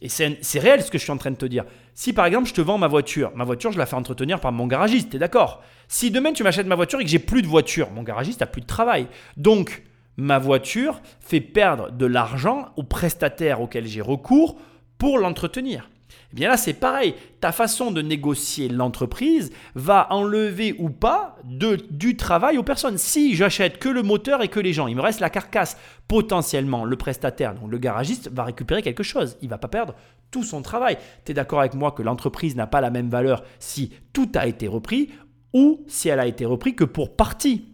Et 0.00 0.08
c'est 0.08 0.58
réel 0.58 0.82
ce 0.82 0.90
que 0.90 0.98
je 0.98 1.04
suis 1.04 1.12
en 1.12 1.16
train 1.16 1.30
de 1.30 1.36
te 1.36 1.46
dire. 1.46 1.64
Si 1.94 2.12
par 2.12 2.26
exemple 2.26 2.48
je 2.48 2.54
te 2.54 2.60
vends 2.60 2.76
ma 2.76 2.88
voiture, 2.88 3.30
ma 3.36 3.44
voiture 3.44 3.70
je 3.70 3.78
la 3.78 3.86
fais 3.86 3.94
entretenir 3.94 4.40
par 4.40 4.50
mon 4.50 4.66
garagiste, 4.66 5.10
tu 5.10 5.16
es 5.16 5.18
d'accord 5.20 5.62
Si 5.86 6.10
demain 6.10 6.32
tu 6.32 6.42
m'achètes 6.42 6.66
ma 6.66 6.74
voiture 6.74 7.00
et 7.00 7.04
que 7.04 7.10
j'ai 7.10 7.20
plus 7.20 7.40
de 7.40 7.46
voiture, 7.46 7.88
mon 7.92 8.02
garagiste 8.02 8.42
a 8.42 8.46
plus 8.46 8.62
de 8.62 8.66
travail. 8.66 9.06
Donc 9.36 9.84
ma 10.16 10.38
voiture 10.38 11.00
fait 11.20 11.40
perdre 11.40 11.90
de 11.90 12.06
l'argent 12.06 12.68
au 12.76 12.82
prestataire 12.82 13.60
auquel 13.60 13.86
j'ai 13.86 14.00
recours 14.00 14.58
pour 14.98 15.18
l'entretenir. 15.18 15.88
Eh 16.32 16.36
bien 16.36 16.48
là, 16.48 16.56
c'est 16.56 16.72
pareil. 16.72 17.14
Ta 17.40 17.52
façon 17.52 17.90
de 17.90 18.00
négocier 18.00 18.68
l'entreprise 18.68 19.52
va 19.74 20.06
enlever 20.10 20.74
ou 20.78 20.88
pas 20.88 21.36
du 21.44 22.16
travail 22.16 22.56
aux 22.56 22.62
personnes. 22.62 22.98
Si 22.98 23.34
j'achète 23.34 23.78
que 23.78 23.88
le 23.88 24.02
moteur 24.02 24.42
et 24.42 24.48
que 24.48 24.60
les 24.60 24.72
gens, 24.72 24.86
il 24.86 24.96
me 24.96 25.02
reste 25.02 25.20
la 25.20 25.30
carcasse. 25.30 25.76
Potentiellement, 26.08 26.84
le 26.84 26.96
prestataire, 26.96 27.54
donc 27.54 27.70
le 27.70 27.78
garagiste, 27.78 28.30
va 28.32 28.44
récupérer 28.44 28.82
quelque 28.82 29.02
chose. 29.02 29.36
Il 29.42 29.48
va 29.48 29.58
pas 29.58 29.68
perdre 29.68 29.94
tout 30.30 30.44
son 30.44 30.62
travail. 30.62 30.96
Tu 31.24 31.32
es 31.32 31.34
d'accord 31.34 31.60
avec 31.60 31.74
moi 31.74 31.92
que 31.92 32.02
l'entreprise 32.02 32.56
n'a 32.56 32.66
pas 32.66 32.80
la 32.80 32.90
même 32.90 33.10
valeur 33.10 33.42
si 33.58 33.92
tout 34.12 34.30
a 34.34 34.46
été 34.46 34.68
repris 34.68 35.10
ou 35.52 35.84
si 35.86 36.08
elle 36.08 36.20
a 36.20 36.26
été 36.26 36.46
repris 36.46 36.74
que 36.74 36.84
pour 36.84 37.14
partie? 37.14 37.71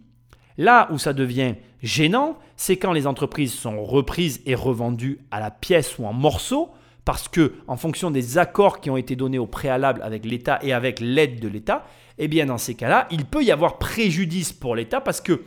Là 0.59 0.88
où 0.90 0.99
ça 0.99 1.12
devient 1.12 1.55
gênant, 1.83 2.37
c'est 2.57 2.77
quand 2.77 2.92
les 2.92 3.07
entreprises 3.07 3.55
sont 3.55 3.83
reprises 3.85 4.42
et 4.44 4.55
revendues 4.55 5.21
à 5.31 5.40
la 5.40 5.51
pièce 5.51 5.99
ou 5.99 6.05
en 6.05 6.12
morceaux 6.12 6.71
parce 7.05 7.29
que 7.29 7.55
en 7.68 7.79
fonction 7.79 8.11
des 8.11 8.37
accords 8.37 8.81
qui 8.81 8.90
ont 8.90 8.99
été 8.99 9.16
donnés 9.16 9.38
au 9.38 9.47
préalable 9.47 10.03
avec 10.03 10.27
l'État 10.27 10.59
et 10.61 10.75
avec 10.75 11.01
l'aide 11.01 11.40
de 11.40 11.49
l'État, 11.49 11.87
eh 12.18 12.29
bien 12.29 12.44
dans 12.44 12.59
ces 12.59 12.75
cas-là, 12.75 13.07
il 13.11 13.25
peut 13.25 13.42
y 13.42 13.51
avoir 13.51 13.79
préjudice 13.79 14.53
pour 14.53 14.77
l'État 14.77 15.01
parce 15.01 15.23
que 15.23 15.42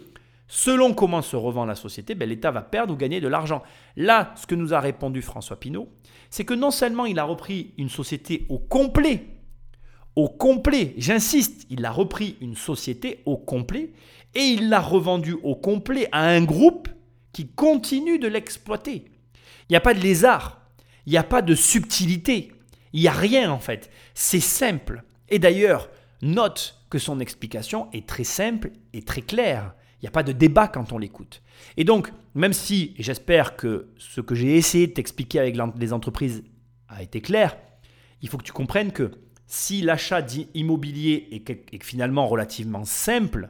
selon 0.47 0.93
comment 0.93 1.21
se 1.21 1.35
revend 1.35 1.65
la 1.65 1.75
société, 1.75 2.15
ben, 2.15 2.27
l'État 2.27 2.49
va 2.49 2.61
perdre 2.61 2.93
ou 2.93 2.97
gagner 2.97 3.21
de 3.21 3.27
l'argent. 3.27 3.61
Là, 3.95 4.33
ce 4.35 4.47
que 4.47 4.55
nous 4.55 4.73
a 4.73 4.79
répondu 4.79 5.21
François 5.21 5.59
Pinault, 5.59 5.89
c'est 6.29 6.45
que 6.45 6.53
non 6.53 6.71
seulement 6.71 7.05
il 7.05 7.19
a 7.19 7.25
repris 7.25 7.73
une 7.77 7.89
société 7.89 8.45
au 8.49 8.57
complet, 8.57 9.25
au 10.15 10.27
complet, 10.27 10.93
j'insiste, 10.97 11.67
il 11.69 11.85
a 11.85 11.91
repris 11.91 12.37
une 12.41 12.55
société 12.55 13.21
au 13.25 13.37
complet 13.37 13.91
et 14.35 14.41
il 14.41 14.69
l'a 14.69 14.79
revendue 14.79 15.37
au 15.43 15.55
complet 15.55 16.07
à 16.11 16.27
un 16.27 16.43
groupe 16.43 16.89
qui 17.33 17.47
continue 17.47 18.19
de 18.19 18.27
l'exploiter. 18.27 19.05
Il 19.69 19.71
n'y 19.71 19.75
a 19.75 19.81
pas 19.81 19.93
de 19.93 19.99
lézard. 19.99 20.61
Il 21.05 21.11
n'y 21.11 21.17
a 21.17 21.23
pas 21.23 21.41
de 21.41 21.55
subtilité. 21.55 22.51
Il 22.93 23.01
n'y 23.01 23.07
a 23.07 23.13
rien 23.13 23.51
en 23.51 23.59
fait. 23.59 23.89
C'est 24.13 24.39
simple. 24.39 25.03
Et 25.29 25.39
d'ailleurs, 25.39 25.89
note 26.21 26.77
que 26.89 26.99
son 26.99 27.19
explication 27.19 27.89
est 27.93 28.07
très 28.07 28.23
simple 28.23 28.71
et 28.93 29.01
très 29.01 29.21
claire. 29.21 29.73
Il 30.01 30.05
n'y 30.05 30.09
a 30.09 30.11
pas 30.11 30.23
de 30.23 30.31
débat 30.31 30.67
quand 30.67 30.91
on 30.91 30.97
l'écoute. 30.97 31.41
Et 31.77 31.83
donc, 31.83 32.11
même 32.33 32.53
si, 32.53 32.93
et 32.97 33.03
j'espère 33.03 33.55
que 33.55 33.89
ce 33.97 34.19
que 34.19 34.35
j'ai 34.35 34.57
essayé 34.57 34.87
de 34.87 34.93
t'expliquer 34.93 35.39
avec 35.39 35.57
les 35.77 35.93
entreprises 35.93 36.43
a 36.89 37.03
été 37.03 37.21
clair, 37.21 37.55
il 38.21 38.29
faut 38.29 38.37
que 38.37 38.43
tu 38.43 38.51
comprennes 38.51 38.91
que 38.91 39.11
si 39.47 39.81
l'achat 39.81 40.25
immobilier 40.53 41.27
est, 41.31 41.83
finalement 41.83 42.27
relativement 42.27 42.83
simple, 42.85 43.49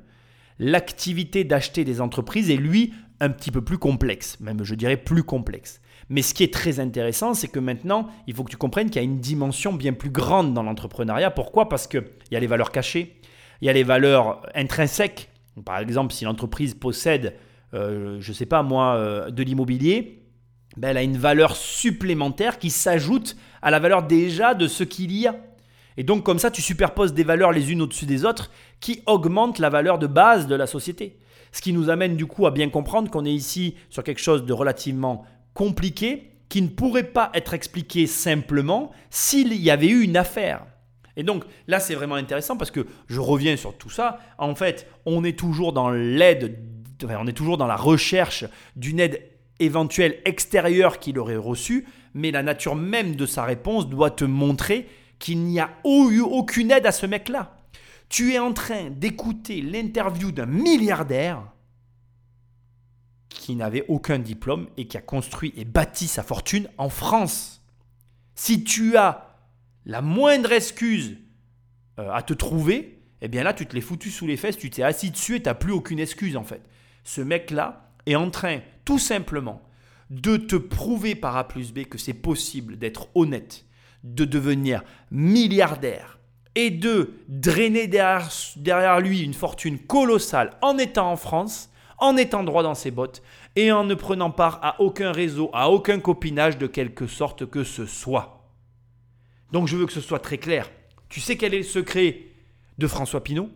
l'activité 0.61 1.43
d'acheter 1.43 1.83
des 1.83 2.01
entreprises 2.01 2.51
est 2.51 2.55
lui 2.55 2.93
un 3.19 3.29
petit 3.29 3.49
peu 3.49 3.63
plus 3.63 3.79
complexe, 3.79 4.39
même 4.39 4.63
je 4.63 4.75
dirais 4.75 4.95
plus 4.95 5.23
complexe. 5.23 5.81
Mais 6.07 6.21
ce 6.21 6.35
qui 6.35 6.43
est 6.43 6.53
très 6.53 6.79
intéressant, 6.79 7.33
c'est 7.33 7.47
que 7.47 7.59
maintenant, 7.59 8.07
il 8.27 8.35
faut 8.35 8.43
que 8.43 8.51
tu 8.51 8.57
comprennes 8.57 8.89
qu'il 8.89 9.01
y 9.01 9.05
a 9.05 9.07
une 9.07 9.19
dimension 9.19 9.73
bien 9.73 9.93
plus 9.93 10.11
grande 10.11 10.53
dans 10.53 10.61
l'entrepreneuriat. 10.61 11.31
Pourquoi? 11.31 11.67
Parce 11.67 11.87
qu'il 11.87 12.03
y 12.29 12.35
a 12.35 12.39
les 12.39 12.47
valeurs 12.47 12.71
cachées, 12.71 13.19
il 13.61 13.65
y 13.65 13.69
a 13.69 13.73
les 13.73 13.83
valeurs 13.83 14.45
intrinsèques. 14.53 15.29
Par 15.65 15.79
exemple, 15.79 16.13
si 16.13 16.25
l'entreprise 16.25 16.75
possède, 16.75 17.35
euh, 17.73 18.17
je 18.19 18.29
ne 18.29 18.35
sais 18.35 18.45
pas 18.45 18.61
moi, 18.61 18.95
euh, 18.95 19.31
de 19.31 19.41
l'immobilier, 19.41 20.25
ben, 20.77 20.89
elle 20.89 20.97
a 20.97 21.03
une 21.03 21.17
valeur 21.17 21.55
supplémentaire 21.55 22.59
qui 22.59 22.69
s'ajoute 22.69 23.35
à 23.63 23.71
la 23.71 23.79
valeur 23.79 24.03
déjà 24.03 24.53
de 24.53 24.67
ce 24.67 24.83
qu'il 24.83 25.11
y 25.11 25.25
a. 25.25 25.35
Et 25.97 26.03
donc 26.03 26.23
comme 26.23 26.39
ça, 26.39 26.51
tu 26.51 26.61
superposes 26.61 27.13
des 27.13 27.23
valeurs 27.23 27.51
les 27.51 27.71
unes 27.71 27.81
au-dessus 27.81 28.05
des 28.05 28.25
autres 28.25 28.51
qui 28.81 29.01
augmentent 29.05 29.59
la 29.59 29.69
valeur 29.69 29.99
de 29.99 30.07
base 30.07 30.47
de 30.47 30.55
la 30.55 30.67
société. 30.67 31.17
Ce 31.53 31.61
qui 31.61 31.71
nous 31.71 31.89
amène 31.89 32.17
du 32.17 32.25
coup 32.25 32.45
à 32.45 32.51
bien 32.51 32.69
comprendre 32.69 33.09
qu'on 33.09 33.25
est 33.25 33.33
ici 33.33 33.75
sur 33.89 34.03
quelque 34.03 34.21
chose 34.21 34.45
de 34.45 34.53
relativement 34.53 35.25
compliqué 35.53 36.31
qui 36.49 36.61
ne 36.61 36.67
pourrait 36.67 37.03
pas 37.03 37.31
être 37.33 37.53
expliqué 37.53 38.07
simplement 38.07 38.91
s'il 39.09 39.53
y 39.53 39.69
avait 39.69 39.87
eu 39.87 40.03
une 40.03 40.17
affaire. 40.17 40.65
Et 41.15 41.23
donc 41.23 41.43
là, 41.67 41.79
c'est 41.79 41.95
vraiment 41.95 42.15
intéressant 42.15 42.57
parce 42.57 42.71
que 42.71 42.85
je 43.07 43.19
reviens 43.19 43.55
sur 43.55 43.77
tout 43.77 43.89
ça. 43.89 44.19
En 44.37 44.55
fait, 44.55 44.87
on 45.05 45.23
est 45.23 45.37
toujours 45.37 45.73
dans 45.73 45.91
l'aide, 45.91 46.59
on 47.03 47.27
est 47.27 47.33
toujours 47.33 47.57
dans 47.57 47.67
la 47.67 47.75
recherche 47.75 48.45
d'une 48.75 48.99
aide 48.99 49.21
éventuelle 49.59 50.19
extérieure 50.25 50.99
qu'il 50.99 51.19
aurait 51.19 51.35
reçue, 51.35 51.85
mais 52.13 52.31
la 52.31 52.43
nature 52.43 52.75
même 52.75 53.15
de 53.15 53.25
sa 53.25 53.43
réponse 53.43 53.87
doit 53.87 54.11
te 54.11 54.25
montrer 54.25 54.87
qu'il 55.19 55.39
n'y 55.39 55.59
a 55.59 55.69
eu 55.85 56.19
aucune 56.19 56.71
aide 56.71 56.85
à 56.85 56.91
ce 56.91 57.05
mec-là. 57.05 57.60
Tu 58.11 58.33
es 58.33 58.39
en 58.39 58.51
train 58.51 58.89
d'écouter 58.89 59.61
l'interview 59.61 60.33
d'un 60.33 60.45
milliardaire 60.45 61.49
qui 63.29 63.55
n'avait 63.55 63.85
aucun 63.87 64.19
diplôme 64.19 64.67
et 64.75 64.85
qui 64.85 64.97
a 64.97 65.01
construit 65.01 65.53
et 65.55 65.63
bâti 65.63 66.09
sa 66.09 66.21
fortune 66.21 66.67
en 66.77 66.89
France. 66.89 67.63
Si 68.35 68.65
tu 68.65 68.97
as 68.97 69.37
la 69.85 70.01
moindre 70.01 70.51
excuse 70.51 71.19
euh, 71.99 72.11
à 72.11 72.21
te 72.21 72.33
trouver, 72.33 73.01
eh 73.21 73.29
bien 73.29 73.43
là, 73.43 73.53
tu 73.53 73.65
te 73.65 73.73
l'es 73.73 73.81
foutu 73.81 74.11
sous 74.11 74.27
les 74.27 74.35
fesses, 74.35 74.57
tu 74.57 74.69
t'es 74.69 74.83
assis 74.83 75.09
dessus 75.09 75.37
et 75.37 75.41
tu 75.41 75.47
n'as 75.47 75.53
plus 75.53 75.71
aucune 75.71 75.99
excuse 75.99 76.35
en 76.35 76.43
fait. 76.43 76.61
Ce 77.05 77.21
mec-là 77.21 77.93
est 78.07 78.15
en 78.15 78.29
train, 78.29 78.59
tout 78.83 78.99
simplement, 78.99 79.61
de 80.09 80.35
te 80.35 80.57
prouver 80.57 81.15
par 81.15 81.37
A 81.37 81.47
plus 81.47 81.71
B 81.71 81.85
que 81.85 81.97
c'est 81.97 82.13
possible 82.13 82.77
d'être 82.77 83.07
honnête, 83.15 83.63
de 84.03 84.25
devenir 84.25 84.83
milliardaire 85.11 86.19
et 86.55 86.69
de 86.69 87.13
drainer 87.27 87.87
derrière, 87.87 88.99
lui 88.99 89.21
une 89.21 89.33
fortune 89.33 89.79
colossale 89.79 90.57
en 90.61 90.77
étant 90.77 91.11
en 91.11 91.15
France, 91.15 91.69
en 91.97 92.17
étant 92.17 92.43
droit 92.43 92.63
dans 92.63 92.75
ses 92.75 92.91
bottes 92.91 93.21
et 93.55 93.71
en 93.71 93.83
ne 93.83 93.95
prenant 93.95 94.31
part 94.31 94.59
à 94.61 94.81
aucun 94.81 95.11
réseau, 95.11 95.49
à 95.53 95.69
aucun 95.69 95.99
copinage 95.99 96.57
de 96.57 96.67
quelque 96.67 97.07
sorte 97.07 97.45
que 97.45 97.63
ce 97.63 97.85
soit. 97.85 98.49
Donc 99.51 99.67
je 99.67 99.77
veux 99.77 99.85
que 99.85 99.93
ce 99.93 100.01
soit 100.01 100.19
très 100.19 100.37
clair. 100.37 100.69
Tu 101.09 101.19
sais 101.19 101.37
quel 101.37 101.53
est 101.53 101.59
le 101.59 101.63
secret 101.63 102.19
de 102.77 102.87
François 102.87 103.23
Pinault? 103.23 103.49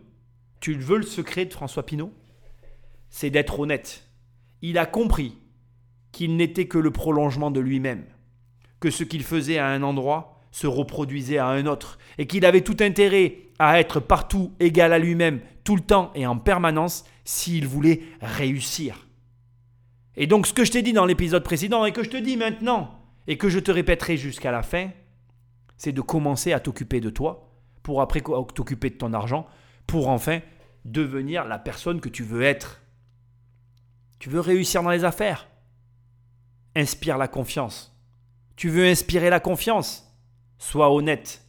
Tu 0.60 0.74
veux 0.74 0.98
le 0.98 1.02
secret 1.02 1.46
de 1.46 1.52
François 1.52 1.84
Pinault? 1.84 2.12
C'est 3.08 3.30
d'être 3.30 3.60
honnête. 3.60 4.08
Il 4.62 4.78
a 4.78 4.86
compris 4.86 5.36
qu'il 6.12 6.36
n'était 6.36 6.66
que 6.66 6.78
le 6.78 6.90
prolongement 6.90 7.50
de 7.50 7.60
lui-même, 7.60 8.04
que 8.80 8.90
ce 8.90 9.04
qu'il 9.04 9.22
faisait 9.22 9.58
à 9.58 9.68
un 9.68 9.82
endroit 9.82 10.35
se 10.56 10.66
reproduisait 10.66 11.36
à 11.36 11.48
un 11.48 11.66
autre, 11.66 11.98
et 12.16 12.26
qu'il 12.26 12.46
avait 12.46 12.62
tout 12.62 12.78
intérêt 12.80 13.40
à 13.58 13.78
être 13.78 14.00
partout 14.00 14.54
égal 14.58 14.94
à 14.94 14.98
lui-même, 14.98 15.42
tout 15.64 15.76
le 15.76 15.82
temps 15.82 16.10
et 16.14 16.26
en 16.26 16.38
permanence, 16.38 17.04
s'il 17.26 17.66
voulait 17.66 18.00
réussir. 18.22 19.06
Et 20.16 20.26
donc 20.26 20.46
ce 20.46 20.54
que 20.54 20.64
je 20.64 20.72
t'ai 20.72 20.80
dit 20.80 20.94
dans 20.94 21.04
l'épisode 21.04 21.44
précédent 21.44 21.84
et 21.84 21.92
que 21.92 22.02
je 22.02 22.08
te 22.08 22.16
dis 22.16 22.38
maintenant, 22.38 22.98
et 23.26 23.36
que 23.36 23.50
je 23.50 23.58
te 23.58 23.70
répéterai 23.70 24.16
jusqu'à 24.16 24.50
la 24.50 24.62
fin, 24.62 24.88
c'est 25.76 25.92
de 25.92 26.00
commencer 26.00 26.54
à 26.54 26.60
t'occuper 26.60 27.00
de 27.00 27.10
toi, 27.10 27.52
pour 27.82 28.00
après 28.00 28.22
t'occuper 28.22 28.88
de 28.88 28.94
ton 28.96 29.12
argent, 29.12 29.46
pour 29.86 30.08
enfin 30.08 30.40
devenir 30.86 31.44
la 31.44 31.58
personne 31.58 32.00
que 32.00 32.08
tu 32.08 32.22
veux 32.22 32.40
être. 32.40 32.80
Tu 34.18 34.30
veux 34.30 34.40
réussir 34.40 34.82
dans 34.82 34.88
les 34.88 35.04
affaires? 35.04 35.48
Inspire 36.74 37.18
la 37.18 37.28
confiance. 37.28 37.94
Tu 38.56 38.70
veux 38.70 38.86
inspirer 38.86 39.28
la 39.28 39.38
confiance 39.38 40.05
Sois 40.58 40.90
honnête. 40.90 41.42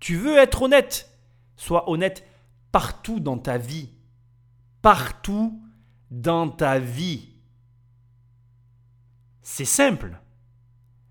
Tu 0.00 0.16
veux 0.16 0.36
être 0.38 0.62
honnête? 0.62 1.10
Sois 1.56 1.88
honnête 1.90 2.26
partout 2.72 3.20
dans 3.20 3.38
ta 3.38 3.58
vie. 3.58 3.90
Partout 4.80 5.62
dans 6.10 6.48
ta 6.48 6.78
vie. 6.78 7.28
C'est 9.42 9.64
simple, 9.64 10.18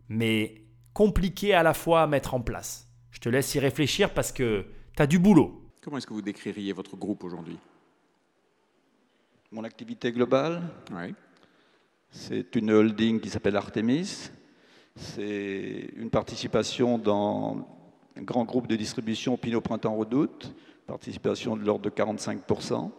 mais 0.10 0.64
compliqué 0.94 1.54
à 1.54 1.64
la 1.64 1.74
fois 1.74 2.04
à 2.04 2.08
mettre 2.08 2.34
en 2.34 2.42
place. 2.42 2.88
Je 3.12 3.20
te 3.20 3.30
laisse 3.30 3.54
y 3.56 3.60
réfléchir 3.60 4.14
parce 4.14 4.32
que 4.32 4.66
tu 4.96 5.02
as 5.02 5.08
du 5.08 5.20
boulot. 5.20 5.70
Comment 5.82 5.98
est-ce 5.98 6.08
que 6.08 6.14
vous 6.14 6.22
décririez 6.22 6.74
votre 6.74 6.96
groupe 6.96 7.24
aujourd'hui? 7.24 7.58
Mon 9.52 9.64
activité 9.64 10.12
globale? 10.12 10.62
Oui. 10.92 11.14
C'est 12.10 12.56
une 12.56 12.72
holding 12.72 13.20
qui 13.20 13.30
s'appelle 13.30 13.56
Artemis. 13.56 14.32
C'est 14.96 15.90
une 15.96 16.10
participation 16.10 16.98
dans 16.98 17.66
un 18.18 18.24
grand 18.24 18.44
groupe 18.44 18.68
de 18.68 18.76
distribution 18.76 19.38
Pinot 19.38 19.62
Printemps 19.62 19.96
Redoute, 19.96 20.54
participation 20.86 21.56
de 21.56 21.64
l'ordre 21.64 21.84
de 21.84 21.90
45%. 21.90 22.92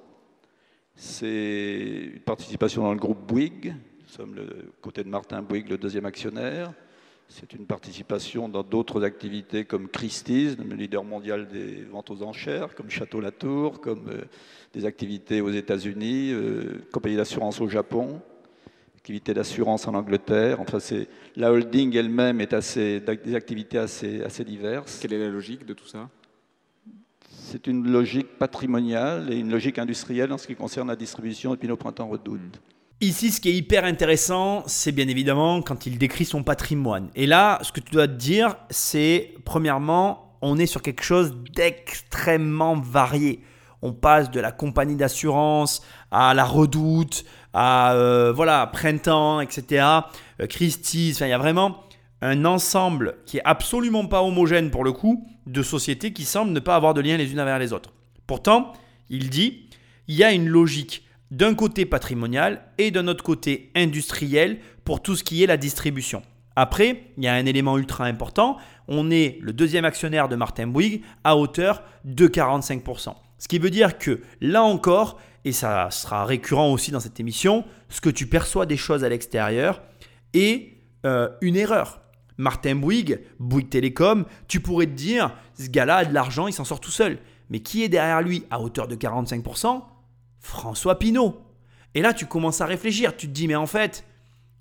C'est 0.94 2.10
une 2.14 2.20
participation 2.20 2.82
dans 2.82 2.92
le 2.92 2.98
groupe 2.98 3.26
Bouygues. 3.26 3.74
Nous 4.00 4.08
sommes 4.08 4.34
le 4.34 4.72
côté 4.80 5.04
de 5.04 5.08
Martin 5.08 5.42
Bouygues, 5.42 5.68
le 5.68 5.78
deuxième 5.78 6.06
actionnaire. 6.06 6.72
C'est 7.28 7.54
une 7.54 7.66
participation 7.66 8.48
dans 8.48 8.62
d'autres 8.62 9.04
activités 9.04 9.64
comme 9.64 9.88
Christie's, 9.88 10.56
le 10.58 10.74
leader 10.74 11.02
mondial 11.04 11.48
des 11.48 11.82
ventes 11.82 12.10
aux 12.10 12.22
enchères, 12.22 12.74
comme 12.74 12.90
Château 12.90 13.20
Latour, 13.20 13.80
comme 13.80 14.08
euh, 14.08 14.24
des 14.74 14.84
activités 14.84 15.40
aux 15.40 15.50
États-Unis, 15.50 16.30
euh, 16.32 16.84
compagnie 16.92 17.16
d'assurance 17.16 17.60
au 17.62 17.68
Japon, 17.68 18.20
activité 19.02 19.34
d'assurance 19.34 19.88
en 19.88 19.94
Angleterre. 19.94 20.60
Enfin, 20.60 20.78
c'est 20.78 21.08
la 21.34 21.50
holding 21.50 21.96
elle-même 21.96 22.40
est 22.40 22.52
assez 22.52 23.00
des 23.00 23.34
activités 23.34 23.76
assez 23.76 24.22
assez 24.22 24.44
diverses. 24.44 25.00
Quelle 25.02 25.14
est 25.14 25.18
la 25.18 25.28
logique 25.28 25.66
de 25.66 25.74
tout 25.74 25.88
ça? 25.88 26.08
C'est 27.28 27.66
une 27.66 27.90
logique 27.90 28.38
patrimoniale 28.38 29.32
et 29.32 29.38
une 29.38 29.50
logique 29.50 29.80
industrielle 29.80 30.32
en 30.32 30.38
ce 30.38 30.46
qui 30.46 30.54
concerne 30.54 30.86
la 30.86 30.94
distribution 30.94 31.50
de 31.50 31.56
Pinot 31.56 31.76
Printemps 31.76 32.06
Redoute. 32.06 32.38
Hmm. 32.38 33.00
Ici, 33.00 33.32
ce 33.32 33.40
qui 33.40 33.48
est 33.48 33.54
hyper 33.54 33.84
intéressant, 33.84 34.62
c'est 34.68 34.92
bien 34.92 35.08
évidemment 35.08 35.62
quand 35.62 35.84
il 35.84 35.98
décrit 35.98 36.24
son 36.24 36.44
patrimoine. 36.44 37.10
Et 37.16 37.26
là, 37.26 37.58
ce 37.62 37.72
que 37.72 37.80
tu 37.80 37.90
dois 37.90 38.06
te 38.06 38.12
dire, 38.12 38.54
c'est 38.70 39.34
premièrement, 39.44 40.38
on 40.42 40.60
est 40.60 40.66
sur 40.66 40.80
quelque 40.80 41.02
chose 41.02 41.36
d'extrêmement 41.52 42.76
varié. 42.76 43.42
On 43.84 43.92
passe 43.92 44.30
de 44.30 44.38
la 44.38 44.52
compagnie 44.52 44.94
d'assurance 44.94 45.82
à 46.12 46.34
la 46.34 46.44
redoute, 46.44 47.24
à 47.52 47.94
euh, 47.94 48.32
voilà, 48.32 48.66
printemps, 48.68 49.40
etc. 49.40 49.84
Euh, 50.40 50.46
Christie's, 50.46 51.20
il 51.20 51.28
y 51.28 51.32
a 51.32 51.38
vraiment 51.38 51.80
un 52.20 52.44
ensemble 52.44 53.16
qui 53.26 53.38
est 53.38 53.42
absolument 53.44 54.06
pas 54.06 54.22
homogène 54.22 54.70
pour 54.70 54.84
le 54.84 54.92
coup 54.92 55.26
de 55.46 55.62
sociétés 55.62 56.12
qui 56.12 56.24
semblent 56.24 56.52
ne 56.52 56.60
pas 56.60 56.76
avoir 56.76 56.94
de 56.94 57.00
lien 57.00 57.16
les 57.16 57.32
unes 57.32 57.40
avec 57.40 57.58
les 57.58 57.72
autres. 57.72 57.92
Pourtant, 58.28 58.72
il 59.10 59.28
dit, 59.28 59.68
il 60.06 60.14
y 60.14 60.22
a 60.22 60.32
une 60.32 60.48
logique 60.48 61.04
d'un 61.32 61.54
côté 61.54 61.86
patrimonial 61.86 62.62
et 62.78 62.90
d'un 62.90 63.08
autre 63.08 63.24
côté 63.24 63.72
industriel 63.74 64.58
pour 64.84 65.02
tout 65.02 65.16
ce 65.16 65.24
qui 65.24 65.42
est 65.42 65.46
la 65.46 65.56
distribution. 65.56 66.22
Après, 66.54 67.04
il 67.16 67.24
y 67.24 67.28
a 67.28 67.32
un 67.32 67.46
élément 67.46 67.78
ultra 67.78 68.04
important, 68.04 68.58
on 68.86 69.10
est 69.10 69.38
le 69.40 69.54
deuxième 69.54 69.86
actionnaire 69.86 70.28
de 70.28 70.36
Martin 70.36 70.66
Bouygues 70.66 71.02
à 71.24 71.36
hauteur 71.36 71.82
de 72.04 72.28
45%. 72.28 73.14
Ce 73.38 73.48
qui 73.48 73.58
veut 73.58 73.70
dire 73.70 73.98
que 73.98 74.20
là 74.40 74.62
encore, 74.62 75.18
et 75.44 75.52
ça 75.52 75.90
sera 75.90 76.24
récurrent 76.24 76.70
aussi 76.70 76.90
dans 76.90 77.00
cette 77.00 77.18
émission, 77.20 77.64
ce 77.88 78.00
que 78.00 78.10
tu 78.10 78.26
perçois 78.26 78.66
des 78.66 78.76
choses 78.76 79.04
à 79.04 79.08
l'extérieur 79.08 79.82
est 80.34 80.74
euh, 81.04 81.28
une 81.40 81.56
erreur. 81.56 82.00
Martin 82.38 82.76
Bouygues, 82.76 83.20
Bouygues 83.38 83.68
Télécom, 83.68 84.24
tu 84.48 84.60
pourrais 84.60 84.86
te 84.86 84.92
dire, 84.92 85.36
ce 85.58 85.68
gars-là 85.68 85.96
a 85.96 86.04
de 86.04 86.14
l'argent, 86.14 86.46
il 86.46 86.52
s'en 86.52 86.64
sort 86.64 86.80
tout 86.80 86.90
seul. 86.90 87.18
Mais 87.50 87.60
qui 87.60 87.82
est 87.82 87.88
derrière 87.88 88.22
lui 88.22 88.44
à 88.50 88.60
hauteur 88.60 88.88
de 88.88 88.96
45% 88.96 89.82
François 90.40 90.98
Pinault. 90.98 91.42
Et 91.94 92.00
là, 92.00 92.14
tu 92.14 92.26
commences 92.26 92.60
à 92.60 92.66
réfléchir. 92.66 93.16
Tu 93.16 93.26
te 93.26 93.32
dis, 93.32 93.46
mais 93.46 93.54
en 93.54 93.66
fait, 93.66 94.04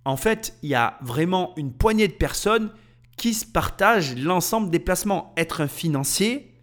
en 0.04 0.18
fait, 0.18 0.58
il 0.62 0.70
y 0.70 0.76
a 0.76 0.98
vraiment 1.02 1.54
une 1.56 1.72
poignée 1.72 2.08
de 2.08 2.14
personnes 2.14 2.72
qui 3.18 3.34
se 3.34 3.46
partagent 3.46 4.16
l'ensemble 4.18 4.70
des 4.70 4.80
placements. 4.80 5.34
Être 5.38 5.62
un 5.62 5.68
financier, 5.68 6.54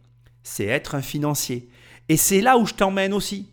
c'est 0.42 0.66
être 0.66 0.94
un 0.94 1.02
financier. 1.02 1.70
Et 2.08 2.16
c'est 2.16 2.40
là 2.40 2.58
où 2.58 2.66
je 2.66 2.74
t'emmène 2.74 3.14
aussi. 3.14 3.48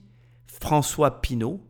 François 0.65 1.21
Pinault 1.21 1.61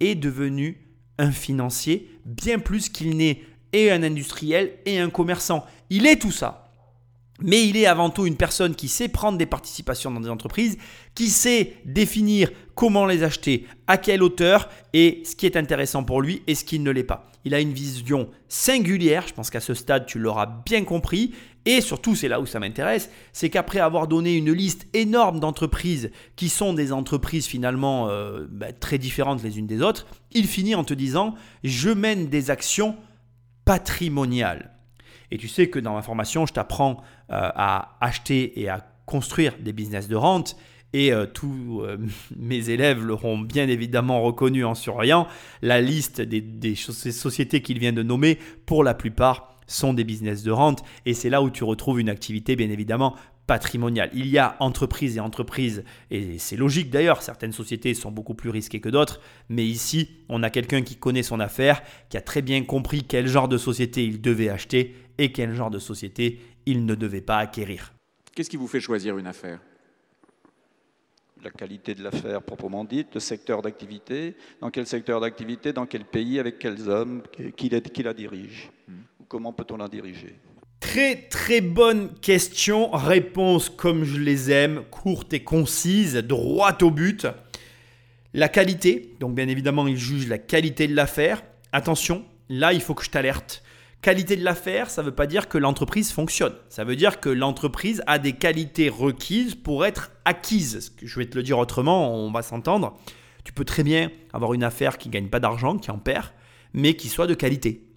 est 0.00 0.14
devenu 0.14 0.80
un 1.18 1.32
financier 1.32 2.08
bien 2.24 2.58
plus 2.58 2.88
qu'il 2.88 3.14
n'est 3.14 3.42
et 3.74 3.90
un 3.90 4.02
industriel 4.02 4.72
et 4.86 4.98
un 4.98 5.10
commerçant. 5.10 5.66
Il 5.90 6.06
est 6.06 6.16
tout 6.16 6.30
ça. 6.30 6.72
Mais 7.42 7.68
il 7.68 7.76
est 7.76 7.84
avant 7.84 8.08
tout 8.08 8.24
une 8.24 8.38
personne 8.38 8.74
qui 8.74 8.88
sait 8.88 9.08
prendre 9.08 9.36
des 9.36 9.44
participations 9.44 10.10
dans 10.10 10.20
des 10.20 10.30
entreprises, 10.30 10.78
qui 11.14 11.28
sait 11.28 11.74
définir 11.84 12.50
comment 12.74 13.04
les 13.04 13.22
acheter, 13.22 13.66
à 13.86 13.98
quelle 13.98 14.22
hauteur 14.22 14.70
et 14.94 15.22
ce 15.26 15.36
qui 15.36 15.44
est 15.44 15.58
intéressant 15.58 16.02
pour 16.02 16.22
lui 16.22 16.42
et 16.46 16.54
ce 16.54 16.64
qui 16.64 16.78
ne 16.78 16.90
l'est 16.90 17.04
pas. 17.04 17.30
Il 17.44 17.54
a 17.54 17.60
une 17.60 17.74
vision 17.74 18.30
singulière, 18.48 19.26
je 19.28 19.34
pense 19.34 19.50
qu'à 19.50 19.60
ce 19.60 19.74
stade 19.74 20.06
tu 20.06 20.18
l'auras 20.18 20.46
bien 20.64 20.84
compris, 20.84 21.34
et 21.64 21.80
surtout 21.80 22.14
c'est 22.14 22.28
là 22.28 22.40
où 22.40 22.46
ça 22.46 22.60
m'intéresse, 22.60 23.10
c'est 23.32 23.50
qu'après 23.50 23.80
avoir 23.80 24.08
donné 24.08 24.36
une 24.36 24.52
liste 24.52 24.86
énorme 24.94 25.40
d'entreprises 25.40 26.10
qui 26.36 26.48
sont 26.48 26.72
des 26.72 26.92
entreprises 26.92 27.46
finalement 27.46 28.08
euh, 28.08 28.46
bah, 28.50 28.72
très 28.72 28.98
différentes 28.98 29.42
les 29.42 29.58
unes 29.58 29.66
des 29.66 29.82
autres, 29.82 30.06
il 30.32 30.46
finit 30.46 30.74
en 30.74 30.84
te 30.84 30.94
disant 30.94 31.34
je 31.64 31.90
mène 31.90 32.28
des 32.28 32.50
actions 32.50 32.96
patrimoniales. 33.64 34.72
Et 35.30 35.36
tu 35.36 35.46
sais 35.46 35.68
que 35.68 35.78
dans 35.78 35.94
ma 35.94 36.02
formation, 36.02 36.46
je 36.46 36.54
t'apprends 36.54 37.02
euh, 37.30 37.50
à 37.54 37.98
acheter 38.00 38.60
et 38.60 38.68
à 38.70 38.86
construire 39.04 39.54
des 39.60 39.74
business 39.74 40.08
de 40.08 40.16
rente. 40.16 40.56
Et 40.94 41.12
euh, 41.12 41.26
tous 41.26 41.82
mes 42.36 42.70
élèves 42.70 43.04
l'auront 43.04 43.38
bien 43.38 43.68
évidemment 43.68 44.22
reconnu 44.22 44.64
en 44.64 44.74
surveillant. 44.74 45.26
La 45.60 45.82
liste 45.82 46.22
des 46.22 46.74
sociétés 46.76 47.60
qu'il 47.60 47.78
vient 47.78 47.92
de 47.92 48.02
nommer, 48.02 48.38
pour 48.64 48.84
la 48.84 48.94
plupart, 48.94 49.57
sont 49.68 49.94
des 49.94 50.02
business 50.02 50.42
de 50.42 50.50
rente. 50.50 50.82
Et 51.06 51.14
c'est 51.14 51.30
là 51.30 51.40
où 51.40 51.50
tu 51.50 51.62
retrouves 51.62 52.00
une 52.00 52.08
activité, 52.08 52.56
bien 52.56 52.70
évidemment, 52.70 53.14
patrimoniale. 53.48 54.10
Il 54.12 54.26
y 54.26 54.38
a 54.38 54.56
entreprises 54.60 55.16
et 55.16 55.20
entreprises, 55.20 55.82
et 56.10 56.38
c'est 56.38 56.56
logique 56.56 56.90
d'ailleurs, 56.90 57.22
certaines 57.22 57.52
sociétés 57.52 57.94
sont 57.94 58.10
beaucoup 58.10 58.34
plus 58.34 58.50
risquées 58.50 58.80
que 58.80 58.90
d'autres, 58.90 59.20
mais 59.48 59.64
ici, 59.64 60.10
on 60.28 60.42
a 60.42 60.50
quelqu'un 60.50 60.82
qui 60.82 60.96
connaît 60.96 61.22
son 61.22 61.40
affaire, 61.40 61.82
qui 62.10 62.16
a 62.16 62.20
très 62.20 62.42
bien 62.42 62.62
compris 62.62 63.04
quel 63.04 63.26
genre 63.26 63.48
de 63.48 63.56
société 63.56 64.04
il 64.04 64.20
devait 64.20 64.50
acheter 64.50 64.94
et 65.16 65.32
quel 65.32 65.54
genre 65.54 65.70
de 65.70 65.78
société 65.78 66.40
il 66.66 66.84
ne 66.84 66.94
devait 66.94 67.22
pas 67.22 67.38
acquérir. 67.38 67.94
Qu'est-ce 68.34 68.50
qui 68.50 68.58
vous 68.58 68.68
fait 68.68 68.80
choisir 68.80 69.16
une 69.16 69.26
affaire? 69.26 69.60
La 71.42 71.50
qualité 71.50 71.94
de 71.94 72.02
l'affaire 72.02 72.42
proprement 72.42 72.84
dite, 72.84 73.14
le 73.14 73.20
secteur 73.20 73.62
d'activité, 73.62 74.36
dans 74.60 74.70
quel 74.70 74.86
secteur 74.86 75.20
d'activité, 75.20 75.72
dans 75.72 75.86
quel 75.86 76.04
pays, 76.04 76.38
avec 76.38 76.58
quels 76.58 76.90
hommes, 76.90 77.22
qui 77.56 77.68
la, 77.70 77.80
qui 77.80 78.02
la 78.02 78.12
dirige, 78.12 78.70
comment 79.28 79.52
peut-on 79.52 79.76
la 79.76 79.88
diriger? 79.88 80.34
Très 80.80 81.16
très 81.16 81.60
bonne 81.60 82.14
question, 82.20 82.90
réponse 82.92 83.68
comme 83.68 84.04
je 84.04 84.18
les 84.18 84.50
aime, 84.50 84.82
courte 84.90 85.32
et 85.32 85.44
concise, 85.44 86.14
droite 86.16 86.82
au 86.82 86.90
but. 86.90 87.26
La 88.32 88.48
qualité, 88.48 89.14
donc 89.20 89.34
bien 89.34 89.48
évidemment 89.48 89.86
il 89.86 89.96
juge 89.96 90.28
la 90.28 90.38
qualité 90.38 90.86
de 90.86 90.94
l'affaire. 90.94 91.42
Attention, 91.72 92.24
là 92.48 92.72
il 92.72 92.80
faut 92.80 92.94
que 92.94 93.04
je 93.04 93.10
t'alerte. 93.10 93.62
Qualité 94.00 94.36
de 94.36 94.44
l'affaire, 94.44 94.90
ça 94.90 95.02
ne 95.02 95.06
veut 95.06 95.14
pas 95.14 95.26
dire 95.26 95.48
que 95.48 95.58
l'entreprise 95.58 96.12
fonctionne. 96.12 96.54
Ça 96.68 96.84
veut 96.84 96.94
dire 96.94 97.18
que 97.18 97.28
l'entreprise 97.28 98.02
a 98.06 98.20
des 98.20 98.32
qualités 98.32 98.88
requises 98.88 99.56
pour 99.56 99.84
être 99.84 100.12
acquise. 100.24 100.94
Je 101.02 101.18
vais 101.18 101.26
te 101.26 101.36
le 101.36 101.42
dire 101.42 101.58
autrement, 101.58 102.14
on 102.14 102.30
va 102.30 102.42
s'entendre. 102.42 102.96
Tu 103.42 103.52
peux 103.52 103.64
très 103.64 103.82
bien 103.82 104.12
avoir 104.32 104.54
une 104.54 104.62
affaire 104.62 104.98
qui 104.98 105.08
ne 105.08 105.14
gagne 105.14 105.28
pas 105.28 105.40
d'argent, 105.40 105.78
qui 105.78 105.90
en 105.90 105.98
perd, 105.98 106.28
mais 106.72 106.94
qui 106.94 107.08
soit 107.08 107.26
de 107.26 107.34
qualité. 107.34 107.87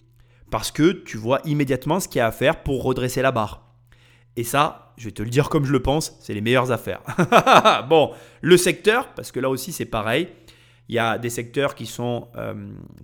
Parce 0.52 0.70
que 0.70 0.92
tu 0.92 1.16
vois 1.16 1.40
immédiatement 1.46 1.98
ce 1.98 2.06
qu'il 2.06 2.18
y 2.18 2.20
a 2.20 2.26
à 2.26 2.30
faire 2.30 2.62
pour 2.62 2.84
redresser 2.84 3.22
la 3.22 3.32
barre. 3.32 3.74
Et 4.36 4.44
ça, 4.44 4.92
je 4.98 5.06
vais 5.06 5.10
te 5.10 5.22
le 5.22 5.30
dire 5.30 5.48
comme 5.48 5.64
je 5.64 5.72
le 5.72 5.80
pense, 5.80 6.16
c'est 6.20 6.34
les 6.34 6.42
meilleures 6.42 6.70
affaires. 6.70 7.00
bon, 7.88 8.12
le 8.42 8.56
secteur, 8.58 9.08
parce 9.14 9.32
que 9.32 9.40
là 9.40 9.48
aussi 9.48 9.72
c'est 9.72 9.86
pareil. 9.86 10.28
Il 10.90 10.94
y 10.94 10.98
a 10.98 11.16
des 11.16 11.30
secteurs 11.30 11.74
qui 11.74 11.86
sont 11.86 12.28
euh, 12.36 12.54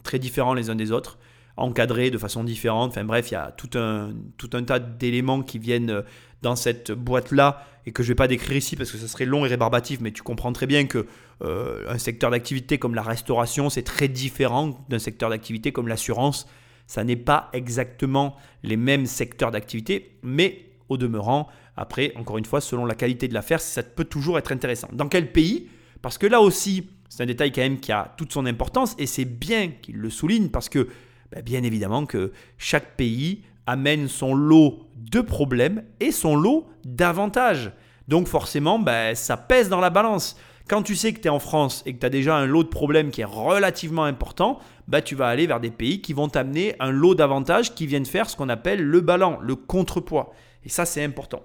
très 0.02 0.18
différents 0.18 0.52
les 0.52 0.68
uns 0.68 0.74
des 0.74 0.92
autres 0.92 1.18
encadré 1.56 2.10
de 2.10 2.18
façon 2.18 2.44
différente. 2.44 2.90
Enfin 2.90 3.04
bref, 3.04 3.30
il 3.30 3.34
y 3.34 3.36
a 3.36 3.52
tout 3.56 3.70
un, 3.78 4.12
tout 4.36 4.50
un 4.52 4.62
tas 4.62 4.78
d'éléments 4.78 5.42
qui 5.42 5.58
viennent 5.58 5.90
euh, 5.90 6.02
dans 6.42 6.54
cette 6.54 6.92
boîte-là 6.92 7.64
et 7.84 7.92
que 7.92 8.02
je 8.02 8.08
ne 8.08 8.12
vais 8.12 8.16
pas 8.16 8.28
décrire 8.28 8.56
ici 8.56 8.76
parce 8.76 8.92
que 8.92 8.98
ça 8.98 9.08
serait 9.08 9.24
long 9.24 9.44
et 9.44 9.48
rébarbatif, 9.48 10.00
mais 10.00 10.12
tu 10.12 10.22
comprends 10.22 10.52
très 10.52 10.66
bien 10.66 10.86
que 10.86 11.06
euh, 11.42 11.84
un 11.88 11.98
secteur 11.98 12.30
d'activité 12.30 12.78
comme 12.78 12.94
la 12.94 13.02
restauration, 13.02 13.70
c'est 13.70 13.82
très 13.82 14.08
différent 14.08 14.84
d'un 14.88 14.98
secteur 14.98 15.30
d'activité 15.30 15.72
comme 15.72 15.88
l'assurance. 15.88 16.46
Ça 16.88 17.04
n'est 17.04 17.16
pas 17.16 17.50
exactement 17.52 18.34
les 18.64 18.76
mêmes 18.76 19.06
secteurs 19.06 19.52
d'activité, 19.52 20.18
mais 20.24 20.64
au 20.88 20.96
demeurant, 20.96 21.48
après, 21.76 22.12
encore 22.16 22.38
une 22.38 22.46
fois, 22.46 22.60
selon 22.60 22.86
la 22.86 22.96
qualité 22.96 23.28
de 23.28 23.34
l'affaire, 23.34 23.60
ça 23.60 23.84
peut 23.84 24.04
toujours 24.04 24.38
être 24.38 24.50
intéressant. 24.50 24.88
Dans 24.92 25.08
quel 25.08 25.30
pays? 25.30 25.68
Parce 26.02 26.18
que 26.18 26.26
là 26.26 26.40
aussi, 26.40 26.88
c'est 27.08 27.22
un 27.22 27.26
détail 27.26 27.52
quand 27.52 27.60
même 27.60 27.78
qui 27.78 27.92
a 27.92 28.14
toute 28.16 28.32
son 28.32 28.46
importance 28.46 28.96
et 28.98 29.06
c'est 29.06 29.26
bien 29.26 29.68
qu'il 29.68 29.96
le 29.96 30.10
souligne 30.10 30.48
parce 30.48 30.68
que 30.68 30.88
ben, 31.30 31.42
bien 31.42 31.62
évidemment 31.62 32.06
que 32.06 32.32
chaque 32.56 32.96
pays 32.96 33.42
amène 33.66 34.08
son 34.08 34.34
lot 34.34 34.88
de 34.96 35.20
problèmes 35.20 35.84
et 36.00 36.10
son 36.10 36.36
lot 36.36 36.66
d'avantages. 36.84 37.70
Donc 38.08 38.28
forcément, 38.28 38.78
ben, 38.78 39.14
ça 39.14 39.36
pèse 39.36 39.68
dans 39.68 39.80
la 39.80 39.90
balance. 39.90 40.36
Quand 40.68 40.82
tu 40.82 40.94
sais 40.96 41.12
que 41.12 41.20
tu 41.20 41.28
es 41.28 41.30
en 41.30 41.38
France 41.38 41.82
et 41.86 41.94
que 41.94 41.98
tu 41.98 42.06
as 42.06 42.10
déjà 42.10 42.36
un 42.36 42.46
lot 42.46 42.62
de 42.62 42.68
problèmes 42.68 43.10
qui 43.10 43.22
est 43.22 43.26
relativement 43.26 44.04
important, 44.04 44.60
ben, 44.86 45.00
tu 45.00 45.14
vas 45.14 45.28
aller 45.28 45.46
vers 45.46 45.60
des 45.60 45.70
pays 45.70 46.02
qui 46.02 46.12
vont 46.12 46.28
t'amener 46.28 46.76
un 46.78 46.90
lot 46.90 47.14
d'avantages 47.14 47.74
qui 47.74 47.86
viennent 47.86 48.06
faire 48.06 48.28
ce 48.28 48.36
qu'on 48.36 48.48
appelle 48.48 48.82
le 48.82 49.00
ballon, 49.00 49.38
le 49.40 49.56
contrepoids. 49.56 50.32
Et 50.64 50.68
ça, 50.68 50.84
c'est 50.84 51.02
important. 51.02 51.42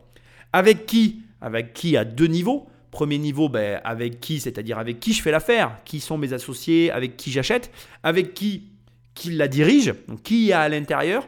Avec 0.51 0.85
qui? 0.85 1.21
Avec 1.41 1.73
qui 1.73 1.95
à 1.95 2.05
deux 2.05 2.27
niveaux. 2.27 2.67
Premier 2.91 3.17
niveau, 3.17 3.49
ben, 3.49 3.81
avec 3.83 4.19
qui 4.19 4.39
C'est-à-dire 4.39 4.77
avec 4.77 4.99
qui 4.99 5.13
je 5.13 5.21
fais 5.21 5.31
l'affaire 5.31 5.79
Qui 5.83 5.99
sont 5.99 6.17
mes 6.17 6.31
associés 6.31 6.91
Avec 6.91 7.17
qui 7.17 7.31
j'achète 7.31 7.71
Avec 8.03 8.35
qui 8.35 8.73
qui 9.13 9.31
la 9.31 9.47
dirige, 9.47 9.93
qui 10.23 10.45
y 10.45 10.53
a 10.53 10.61
à 10.61 10.69
l'intérieur, 10.69 11.27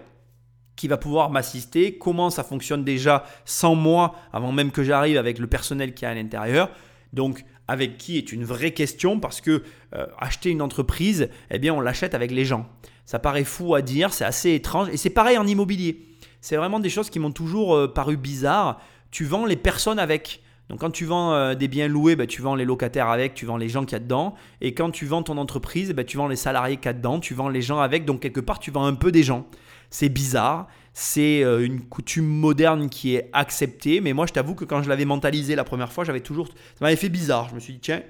qui 0.76 0.88
va 0.88 0.98
pouvoir 0.98 1.30
m'assister, 1.30 1.98
comment 1.98 2.30
ça 2.30 2.44
fonctionne 2.44 2.84
déjà 2.84 3.26
sans 3.46 3.76
moi, 3.76 4.16
avant 4.34 4.52
même 4.52 4.72
que 4.72 4.84
j'arrive 4.84 5.18
avec 5.18 5.40
le 5.40 5.48
personnel 5.48 5.94
qui 5.94 6.06
est 6.06 6.08
à 6.08 6.14
l'intérieur. 6.14 6.70
Donc, 7.16 7.46
avec 7.68 7.98
qui 7.98 8.18
est 8.18 8.32
une 8.32 8.44
vraie 8.44 8.72
question 8.72 9.20
parce 9.20 9.42
que 9.42 9.64
euh, 9.96 10.06
acheter 10.20 10.50
une 10.52 10.62
entreprise, 10.62 11.30
eh 11.50 11.58
bien, 11.58 11.74
on 11.74 11.82
l'achète 11.82 12.14
avec 12.14 12.30
les 12.30 12.46
gens. 12.46 12.68
Ça 13.06 13.20
paraît 13.20 13.46
fou 13.46 13.74
à 13.74 13.82
dire, 13.82 14.14
c'est 14.14 14.26
assez 14.26 14.54
étrange. 14.54 14.90
Et 14.90 14.98
c'est 14.98 15.10
pareil 15.10 15.38
en 15.38 15.48
immobilier. 15.48 16.06
C'est 16.42 16.58
vraiment 16.58 16.80
des 16.80 16.90
choses 16.90 17.10
qui 17.10 17.20
m'ont 17.20 17.32
toujours 17.32 17.74
euh, 17.74 17.88
paru 17.88 18.18
bizarres. 18.18 18.82
Tu 19.12 19.24
vends 19.24 19.46
les 19.46 19.56
personnes 19.56 19.98
avec. 19.98 20.44
Donc 20.70 20.80
quand 20.82 20.92
tu 20.92 21.06
vends 21.06 21.34
euh, 21.34 21.56
des 21.56 21.68
biens 21.68 21.88
loués, 21.88 22.16
bah, 22.16 22.28
tu 22.28 22.42
vends 22.42 22.56
les 22.56 22.66
locataires 22.66 23.10
avec, 23.10 23.34
tu 23.34 23.46
vends 23.46 23.58
les 23.58 23.70
gens 23.70 23.86
qu'il 23.86 23.94
y 23.94 23.96
a 23.96 24.00
dedans. 24.00 24.36
Et 24.60 24.74
quand 24.74 24.92
tu 24.92 25.06
vends 25.06 25.24
ton 25.24 25.38
entreprise, 25.38 25.94
bah, 25.94 26.04
tu 26.04 26.18
vends 26.18 26.28
les 26.28 26.36
salariés 26.36 26.76
qu'il 26.76 26.88
y 26.88 26.90
a 26.90 26.94
dedans, 26.94 27.20
tu 27.20 27.34
vends 27.34 27.50
les 27.50 27.62
gens 27.62 27.80
avec. 27.80 28.04
Donc 28.06 28.20
quelque 28.20 28.42
part, 28.42 28.60
tu 28.60 28.72
vends 28.72 28.86
un 28.86 28.96
peu 28.96 29.12
des 29.12 29.24
gens. 29.24 29.48
C'est 29.90 30.10
bizarre, 30.10 30.68
c'est 30.98 31.44
euh, 31.44 31.66
une 31.66 31.82
coutume 31.82 32.26
moderne 32.26 32.90
qui 32.90 33.16
est 33.16 33.30
acceptée. 33.34 34.00
Mais 34.00 34.14
moi, 34.14 34.26
je 34.26 34.32
t'avoue 34.32 34.56
que 34.56 34.64
quand 34.64 34.82
je 34.82 34.88
l'avais 34.88 35.04
mentalisé 35.04 35.54
la 35.54 35.66
première 35.66 35.92
fois, 35.92 36.06
j'avais 36.06 36.22
toujours... 36.22 36.48
Ça 36.48 36.54
m'avait 36.80 36.96
fait 36.96 37.10
bizarre. 37.10 37.50
Je 37.50 37.56
me 37.56 37.60
suis 37.60 37.74
dit, 37.74 37.80
tiens, 37.80 38.02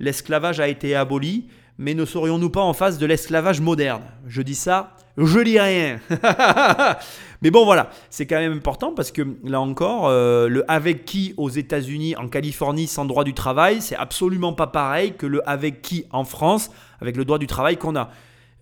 l'esclavage 0.00 0.58
a 0.58 0.66
été 0.66 0.96
aboli, 0.96 1.46
mais 1.78 1.94
ne 1.94 2.04
serions-nous 2.04 2.50
pas 2.50 2.60
en 2.60 2.72
face 2.72 2.98
de 2.98 3.06
l'esclavage 3.06 3.60
moderne? 3.60 4.02
Je 4.26 4.42
dis 4.42 4.56
ça, 4.56 4.96
je 5.16 5.38
dis 5.38 5.60
rien. 5.60 6.00
mais 7.42 7.52
bon, 7.52 7.64
voilà, 7.64 7.90
c'est 8.10 8.26
quand 8.26 8.40
même 8.40 8.54
important 8.54 8.92
parce 8.92 9.12
que 9.12 9.22
là 9.44 9.60
encore, 9.60 10.08
euh, 10.08 10.48
le 10.48 10.68
avec 10.68 11.04
qui 11.04 11.34
aux 11.36 11.48
États-Unis, 11.48 12.16
en 12.16 12.26
Californie, 12.26 12.88
sans 12.88 13.04
droit 13.04 13.22
du 13.22 13.34
travail, 13.34 13.80
c'est 13.80 13.96
absolument 13.96 14.52
pas 14.52 14.66
pareil 14.66 15.14
que 15.16 15.26
le 15.26 15.48
avec 15.48 15.80
qui 15.80 16.06
en 16.10 16.24
France, 16.24 16.72
avec 17.00 17.16
le 17.16 17.24
droit 17.24 17.38
du 17.38 17.46
travail 17.46 17.76
qu'on 17.76 17.94
a. 17.94 18.10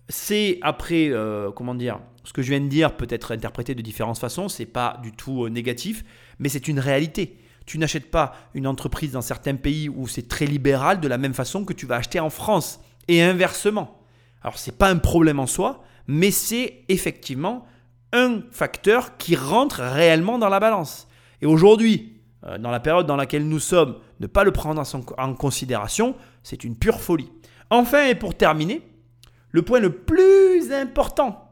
C'est 0.09 0.59
après, 0.61 1.09
euh, 1.09 1.51
comment 1.51 1.75
dire, 1.75 1.99
ce 2.23 2.33
que 2.33 2.41
je 2.41 2.49
viens 2.49 2.61
de 2.61 2.67
dire 2.67 2.95
peut 2.95 3.07
être 3.09 3.33
interprété 3.33 3.75
de 3.75 3.81
différentes 3.81 4.17
façons, 4.17 4.49
c'est 4.49 4.65
pas 4.65 4.99
du 5.01 5.11
tout 5.11 5.45
euh, 5.45 5.49
négatif, 5.49 6.03
mais 6.39 6.49
c'est 6.49 6.67
une 6.67 6.79
réalité. 6.79 7.37
Tu 7.65 7.77
n'achètes 7.77 8.11
pas 8.11 8.35
une 8.53 8.67
entreprise 8.67 9.11
dans 9.11 9.21
certains 9.21 9.55
pays 9.55 9.89
où 9.89 10.07
c'est 10.07 10.27
très 10.27 10.45
libéral 10.45 10.99
de 10.99 11.07
la 11.07 11.17
même 11.17 11.33
façon 11.33 11.63
que 11.63 11.73
tu 11.73 11.85
vas 11.85 11.95
acheter 11.97 12.19
en 12.19 12.29
France 12.29 12.81
et 13.07 13.21
inversement. 13.21 14.01
Alors 14.41 14.57
c'est 14.57 14.77
pas 14.77 14.89
un 14.89 14.97
problème 14.97 15.39
en 15.39 15.47
soi, 15.47 15.83
mais 16.07 16.31
c'est 16.31 16.83
effectivement 16.89 17.65
un 18.13 18.41
facteur 18.51 19.17
qui 19.17 19.35
rentre 19.35 19.81
réellement 19.81 20.37
dans 20.37 20.49
la 20.49 20.59
balance. 20.59 21.07
Et 21.41 21.45
aujourd'hui, 21.45 22.21
euh, 22.45 22.57
dans 22.57 22.71
la 22.71 22.79
période 22.79 23.05
dans 23.05 23.15
laquelle 23.15 23.47
nous 23.47 23.59
sommes, 23.59 23.97
ne 24.19 24.27
pas 24.27 24.43
le 24.43 24.51
prendre 24.51 24.83
en 25.17 25.33
considération, 25.33 26.15
c'est 26.43 26.63
une 26.63 26.75
pure 26.75 26.99
folie. 26.99 27.31
Enfin, 27.69 28.05
et 28.07 28.15
pour 28.15 28.35
terminer, 28.35 28.81
le 29.51 29.61
point 29.61 29.79
le 29.79 29.91
plus 29.91 30.71
important, 30.71 31.51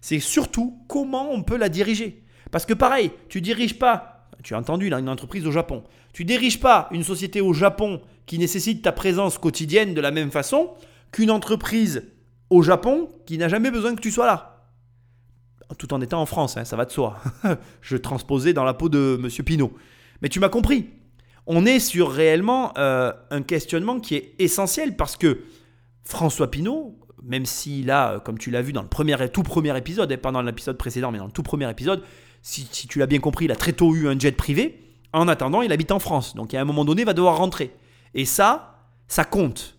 c'est 0.00 0.20
surtout 0.20 0.78
comment 0.88 1.30
on 1.32 1.42
peut 1.42 1.56
la 1.56 1.68
diriger. 1.68 2.22
Parce 2.50 2.66
que 2.66 2.74
pareil, 2.74 3.10
tu 3.28 3.40
diriges 3.40 3.78
pas, 3.78 4.28
tu 4.42 4.54
as 4.54 4.58
entendu, 4.58 4.86
une 4.86 5.08
entreprise 5.08 5.46
au 5.46 5.50
Japon, 5.50 5.82
tu 6.12 6.24
diriges 6.24 6.60
pas 6.60 6.88
une 6.92 7.02
société 7.02 7.40
au 7.40 7.52
Japon 7.52 8.00
qui 8.26 8.38
nécessite 8.38 8.82
ta 8.82 8.92
présence 8.92 9.38
quotidienne 9.38 9.94
de 9.94 10.00
la 10.00 10.10
même 10.10 10.30
façon 10.30 10.74
qu'une 11.10 11.30
entreprise 11.30 12.04
au 12.50 12.62
Japon 12.62 13.08
qui 13.26 13.38
n'a 13.38 13.48
jamais 13.48 13.70
besoin 13.70 13.94
que 13.94 14.00
tu 14.00 14.10
sois 14.10 14.26
là. 14.26 14.50
Tout 15.78 15.92
en 15.92 16.00
étant 16.00 16.20
en 16.20 16.26
France, 16.26 16.56
hein, 16.56 16.64
ça 16.64 16.76
va 16.76 16.84
de 16.84 16.92
soi. 16.92 17.18
Je 17.80 17.96
transposais 17.96 18.52
dans 18.52 18.64
la 18.64 18.74
peau 18.74 18.88
de 18.88 19.18
M. 19.20 19.28
Pinault. 19.44 19.72
Mais 20.22 20.28
tu 20.28 20.38
m'as 20.38 20.48
compris. 20.48 20.90
On 21.46 21.66
est 21.66 21.80
sur 21.80 22.10
réellement 22.10 22.72
euh, 22.78 23.12
un 23.30 23.42
questionnement 23.42 24.00
qui 24.00 24.14
est 24.14 24.34
essentiel 24.38 24.96
parce 24.96 25.16
que 25.16 25.40
François 26.04 26.50
Pinault, 26.50 26.98
même 27.24 27.46
s'il 27.46 27.90
a, 27.90 28.20
comme 28.20 28.38
tu 28.38 28.50
l'as 28.50 28.62
vu 28.62 28.72
dans 28.72 28.82
le 28.82 28.88
premier, 28.88 29.16
tout 29.32 29.42
premier 29.42 29.76
épisode, 29.76 30.10
et 30.12 30.16
pas 30.16 30.30
dans 30.30 30.42
l'épisode 30.42 30.76
précédent, 30.76 31.10
mais 31.10 31.18
dans 31.18 31.26
le 31.26 31.32
tout 31.32 31.42
premier 31.42 31.70
épisode, 31.70 32.02
si, 32.42 32.68
si 32.70 32.86
tu 32.86 32.98
l'as 32.98 33.06
bien 33.06 33.20
compris, 33.20 33.46
il 33.46 33.52
a 33.52 33.56
très 33.56 33.72
tôt 33.72 33.94
eu 33.94 34.08
un 34.08 34.18
jet 34.18 34.32
privé. 34.32 34.80
En 35.12 35.28
attendant, 35.28 35.62
il 35.62 35.72
habite 35.72 35.92
en 35.92 35.98
France. 35.98 36.34
Donc 36.34 36.54
à 36.54 36.60
un 36.60 36.64
moment 36.64 36.84
donné, 36.84 37.02
il 37.02 37.06
va 37.06 37.14
devoir 37.14 37.38
rentrer. 37.38 37.74
Et 38.14 38.24
ça, 38.24 38.88
ça 39.08 39.24
compte. 39.24 39.78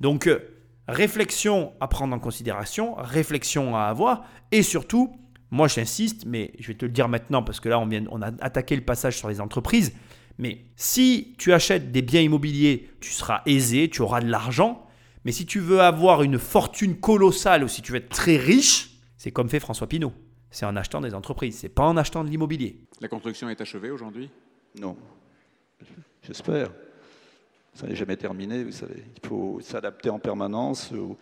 Donc 0.00 0.26
euh, 0.26 0.56
réflexion 0.88 1.72
à 1.80 1.88
prendre 1.88 2.14
en 2.14 2.18
considération, 2.18 2.94
réflexion 2.96 3.76
à 3.76 3.82
avoir, 3.82 4.24
et 4.52 4.62
surtout, 4.62 5.16
moi 5.50 5.68
j'insiste, 5.68 6.24
mais 6.26 6.52
je 6.58 6.68
vais 6.68 6.74
te 6.74 6.84
le 6.84 6.92
dire 6.92 7.08
maintenant 7.08 7.42
parce 7.42 7.60
que 7.60 7.68
là 7.68 7.78
on, 7.78 7.86
vient, 7.86 8.04
on 8.10 8.22
a 8.22 8.28
attaqué 8.40 8.76
le 8.76 8.82
passage 8.82 9.18
sur 9.18 9.28
les 9.28 9.40
entreprises, 9.40 9.92
mais 10.38 10.66
si 10.76 11.34
tu 11.38 11.52
achètes 11.52 11.92
des 11.92 12.02
biens 12.02 12.20
immobiliers, 12.20 12.90
tu 13.00 13.10
seras 13.10 13.42
aisé, 13.46 13.88
tu 13.88 14.02
auras 14.02 14.20
de 14.20 14.28
l'argent, 14.28 14.85
mais 15.26 15.32
si 15.32 15.44
tu 15.44 15.58
veux 15.58 15.80
avoir 15.80 16.22
une 16.22 16.38
fortune 16.38 17.00
colossale 17.00 17.64
ou 17.64 17.68
si 17.68 17.82
tu 17.82 17.90
veux 17.90 17.98
être 17.98 18.10
très 18.10 18.36
riche, 18.36 18.92
c'est 19.16 19.32
comme 19.32 19.48
fait 19.48 19.58
François 19.58 19.88
Pinault. 19.88 20.12
C'est 20.52 20.66
en 20.66 20.76
achetant 20.76 21.00
des 21.00 21.14
entreprises, 21.14 21.58
c'est 21.58 21.68
pas 21.68 21.82
en 21.82 21.96
achetant 21.96 22.22
de 22.22 22.30
l'immobilier. 22.30 22.78
La 23.00 23.08
construction 23.08 23.48
est 23.48 23.60
achevée 23.60 23.90
aujourd'hui? 23.90 24.30
Non. 24.80 24.96
J'espère. 26.22 26.70
Ça 27.74 27.88
n'est 27.88 27.96
jamais 27.96 28.16
terminé, 28.16 28.62
vous 28.62 28.70
savez. 28.70 29.02
Il 29.20 29.28
faut 29.28 29.58
s'adapter 29.62 30.10
en 30.10 30.20
permanence 30.20 30.92
aux, 30.92 31.18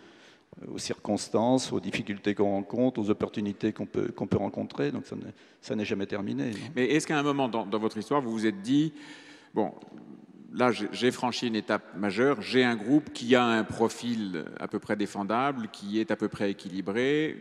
aux, 0.71 0.79
circonstances, 0.79 1.73
aux 1.73 1.81
difficultés 1.81 2.35
qu'on 2.35 2.51
rencontre, 2.51 3.01
aux 3.01 3.09
opportunités 3.09 3.73
qu'on 3.73 3.87
peut, 3.87 4.09
qu'on 4.09 4.27
peut 4.27 4.37
rencontrer. 4.37 4.93
Donc 4.93 5.05
ça 5.63 5.75
n'est 5.75 5.85
jamais 5.87 6.07
terminé. 6.07 6.51
Non? 6.51 6.59
Mais 6.77 6.91
est-ce 6.91 7.07
qu'à 7.07 7.19
un 7.19 7.23
moment 7.23 7.49
dans, 7.49 7.65
dans, 7.65 7.79
votre 7.79 7.97
histoire, 7.97 8.21
vous 8.21 8.33
vous 8.33 8.47
êtes 8.47 8.61
dit, 8.61 8.93
bon, 9.55 9.73
là 10.55 10.71
j'ai 10.71 11.11
franchi 11.11 11.49
une 11.49 11.57
étape 11.57 11.97
majeure, 11.97 12.41
j'ai 12.41 12.65
un 12.65 12.77
groupe 12.77 13.13
qui 13.13 13.35
a 13.35 13.45
un 13.45 13.65
profil 13.65 14.45
à 14.59 14.69
peu 14.69 14.79
près 14.79 14.97
défendable, 14.97 15.69
qui 15.73 16.01
est 16.01 16.11
à 16.11 16.17
peu 16.17 16.29
près 16.29 16.51
équilibré, 16.51 17.41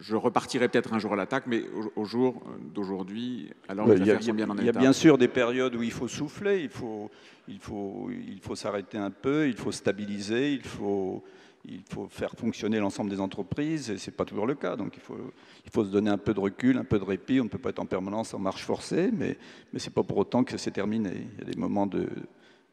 je 0.00 0.16
repartirai 0.16 0.68
peut-être 0.68 0.92
un 0.92 0.98
jour 0.98 1.12
à 1.12 1.16
l'attaque, 1.16 1.44
mais 1.46 1.62
au, 1.94 2.04
jour 2.04 2.42
d'aujourd'hui, 2.74 3.50
alors 3.68 3.86
ouais, 3.86 3.96
les 3.96 4.02
affaires 4.02 4.22
sont 4.22 4.34
bien 4.34 4.50
en 4.50 4.56
Il 4.58 4.64
y 4.64 4.68
a 4.68 4.72
bien 4.72 4.92
sûr 4.92 5.18
des 5.18 5.28
périodes 5.28 5.76
où 5.76 5.82
il 5.82 5.92
faut 5.92 6.08
souffler, 6.08 6.62
il 6.62 6.68
faut, 6.68 7.10
il 7.48 7.60
faut, 7.60 8.10
il 8.10 8.40
faut 8.40 8.56
s'arrêter 8.56 8.98
un 8.98 9.10
peu, 9.10 9.46
il 9.48 9.56
faut 9.56 9.72
stabiliser, 9.72 10.54
il 10.54 10.62
faut, 10.62 11.22
il 11.64 11.82
faut 11.88 12.08
faire 12.08 12.32
fonctionner 12.32 12.78
l'ensemble 12.78 13.10
des 13.10 13.20
entreprises, 13.20 13.90
et 13.90 13.98
ce 13.98 14.10
n'est 14.10 14.16
pas 14.16 14.24
toujours 14.24 14.46
le 14.46 14.54
cas. 14.54 14.76
Donc 14.76 14.94
il 14.96 15.00
faut, 15.02 15.16
il 15.64 15.70
faut 15.70 15.84
se 15.84 15.90
donner 15.90 16.10
un 16.10 16.18
peu 16.18 16.34
de 16.34 16.40
recul, 16.40 16.76
un 16.76 16.84
peu 16.84 16.98
de 16.98 17.04
répit. 17.04 17.40
On 17.40 17.44
ne 17.44 17.48
peut 17.48 17.58
pas 17.58 17.70
être 17.70 17.78
en 17.78 17.86
permanence 17.86 18.34
en 18.34 18.38
marche 18.38 18.64
forcée, 18.64 19.10
mais, 19.12 19.38
mais 19.72 19.78
ce 19.78 19.88
n'est 19.88 19.94
pas 19.94 20.02
pour 20.02 20.16
autant 20.18 20.44
que 20.44 20.56
c'est 20.56 20.72
terminé. 20.72 21.10
Il 21.14 21.38
y 21.38 21.42
a 21.42 21.52
des 21.52 21.58
moments 21.58 21.86
de, 21.86 22.08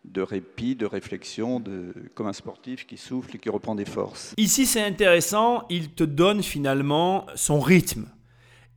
de 0.05 0.21
répit, 0.21 0.75
de 0.75 0.85
réflexion, 0.85 1.59
de, 1.59 1.93
comme 2.15 2.27
un 2.27 2.33
sportif 2.33 2.87
qui 2.87 2.97
souffle 2.97 3.35
et 3.35 3.39
qui 3.39 3.49
reprend 3.49 3.75
des 3.75 3.85
forces. 3.85 4.33
Ici, 4.37 4.65
c'est 4.65 4.83
intéressant, 4.83 5.63
il 5.69 5.89
te 5.89 6.03
donne 6.03 6.41
finalement 6.41 7.27
son 7.35 7.59
rythme. 7.59 8.07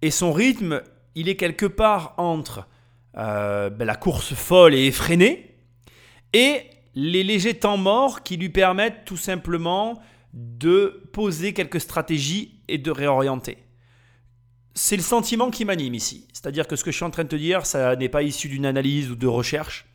Et 0.02 0.10
son 0.10 0.32
rythme, 0.32 0.82
il 1.14 1.28
est 1.28 1.36
quelque 1.36 1.66
part 1.66 2.14
entre 2.18 2.68
euh, 3.16 3.70
ben, 3.70 3.84
la 3.84 3.96
course 3.96 4.34
folle 4.34 4.74
et 4.74 4.86
effrénée 4.86 5.54
et 6.32 6.62
les 6.94 7.22
légers 7.22 7.54
temps 7.54 7.76
morts 7.76 8.22
qui 8.22 8.36
lui 8.36 8.48
permettent 8.48 9.04
tout 9.04 9.16
simplement 9.16 10.00
de 10.32 11.02
poser 11.12 11.52
quelques 11.52 11.80
stratégies 11.80 12.60
et 12.68 12.78
de 12.78 12.90
réorienter. 12.90 13.58
C'est 14.74 14.96
le 14.96 15.02
sentiment 15.02 15.50
qui 15.50 15.64
m'anime 15.64 15.94
ici. 15.94 16.26
C'est-à-dire 16.32 16.66
que 16.66 16.76
ce 16.76 16.84
que 16.84 16.90
je 16.90 16.96
suis 16.96 17.04
en 17.04 17.10
train 17.10 17.24
de 17.24 17.28
te 17.28 17.36
dire, 17.36 17.66
ça 17.66 17.94
n'est 17.96 18.08
pas 18.08 18.22
issu 18.22 18.48
d'une 18.48 18.64
analyse 18.64 19.10
ou 19.10 19.16
de 19.16 19.26
recherche, 19.26 19.86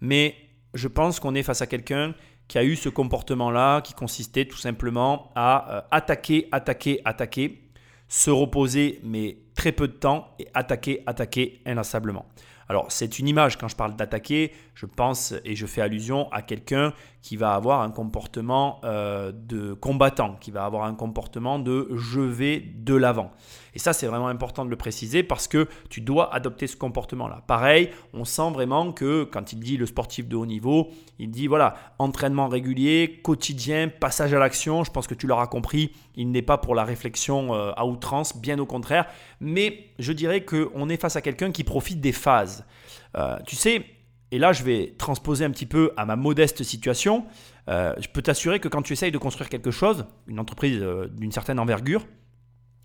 mais 0.00 0.34
je 0.74 0.88
pense 0.88 1.18
qu'on 1.20 1.34
est 1.34 1.42
face 1.42 1.62
à 1.62 1.66
quelqu'un 1.66 2.14
qui 2.46 2.58
a 2.58 2.64
eu 2.64 2.76
ce 2.76 2.88
comportement-là, 2.88 3.82
qui 3.82 3.94
consistait 3.94 4.46
tout 4.46 4.56
simplement 4.56 5.30
à 5.34 5.76
euh, 5.76 5.80
attaquer, 5.90 6.48
attaquer, 6.50 7.00
attaquer, 7.04 7.62
se 8.08 8.30
reposer, 8.30 9.00
mais 9.04 9.38
très 9.54 9.72
peu 9.72 9.86
de 9.86 9.92
temps, 9.92 10.34
et 10.38 10.48
attaquer, 10.54 11.02
attaquer 11.06 11.60
inlassablement. 11.66 12.26
Alors, 12.68 12.92
c'est 12.92 13.18
une 13.18 13.28
image, 13.28 13.56
quand 13.56 13.68
je 13.68 13.76
parle 13.76 13.96
d'attaquer, 13.96 14.52
je 14.74 14.86
pense 14.86 15.32
et 15.44 15.56
je 15.56 15.66
fais 15.66 15.80
allusion 15.80 16.30
à 16.32 16.42
quelqu'un 16.42 16.92
qui 17.22 17.36
va 17.36 17.54
avoir 17.54 17.82
un 17.82 17.90
comportement 17.90 18.80
euh, 18.84 19.32
de 19.32 19.74
combattant, 19.74 20.36
qui 20.40 20.50
va 20.50 20.64
avoir 20.64 20.84
un 20.84 20.94
comportement 20.94 21.58
de 21.58 21.88
je 21.94 22.20
vais 22.20 22.60
de 22.60 22.94
l'avant. 22.94 23.32
Et 23.74 23.78
ça, 23.78 23.92
c'est 23.92 24.06
vraiment 24.06 24.28
important 24.28 24.64
de 24.64 24.70
le 24.70 24.76
préciser 24.76 25.22
parce 25.22 25.46
que 25.46 25.68
tu 25.90 26.00
dois 26.00 26.32
adopter 26.34 26.66
ce 26.66 26.76
comportement-là. 26.76 27.42
Pareil, 27.46 27.90
on 28.14 28.24
sent 28.24 28.50
vraiment 28.52 28.92
que 28.92 29.24
quand 29.24 29.52
il 29.52 29.60
dit 29.60 29.76
le 29.76 29.86
sportif 29.86 30.28
de 30.28 30.36
haut 30.36 30.46
niveau, 30.46 30.88
il 31.18 31.30
dit 31.30 31.46
voilà, 31.46 31.74
entraînement 31.98 32.48
régulier, 32.48 33.20
quotidien, 33.22 33.88
passage 33.88 34.32
à 34.32 34.38
l'action. 34.38 34.84
Je 34.84 34.90
pense 34.90 35.06
que 35.06 35.14
tu 35.14 35.26
l'auras 35.26 35.46
compris, 35.46 35.92
il 36.14 36.30
n'est 36.30 36.42
pas 36.42 36.58
pour 36.58 36.74
la 36.74 36.84
réflexion 36.84 37.54
euh, 37.54 37.72
à 37.76 37.86
outrance, 37.86 38.36
bien 38.36 38.58
au 38.58 38.66
contraire. 38.66 39.06
Mais 39.40 39.90
je 39.98 40.12
dirais 40.12 40.44
qu'on 40.44 40.88
est 40.88 41.00
face 41.00 41.16
à 41.16 41.20
quelqu'un 41.20 41.52
qui 41.52 41.64
profite 41.64 42.00
des 42.00 42.12
phases. 42.12 42.64
Euh, 43.16 43.38
tu 43.46 43.56
sais, 43.56 43.84
et 44.30 44.38
là 44.38 44.52
je 44.52 44.62
vais 44.62 44.94
transposer 44.98 45.44
un 45.44 45.50
petit 45.50 45.66
peu 45.66 45.92
à 45.96 46.04
ma 46.04 46.16
modeste 46.16 46.62
situation, 46.62 47.24
euh, 47.68 47.94
je 47.98 48.08
peux 48.08 48.22
t'assurer 48.22 48.60
que 48.60 48.68
quand 48.68 48.82
tu 48.82 48.92
essayes 48.92 49.12
de 49.12 49.18
construire 49.18 49.48
quelque 49.48 49.70
chose, 49.70 50.06
une 50.26 50.40
entreprise 50.40 50.80
euh, 50.82 51.08
d'une 51.08 51.32
certaine 51.32 51.58
envergure, 51.58 52.06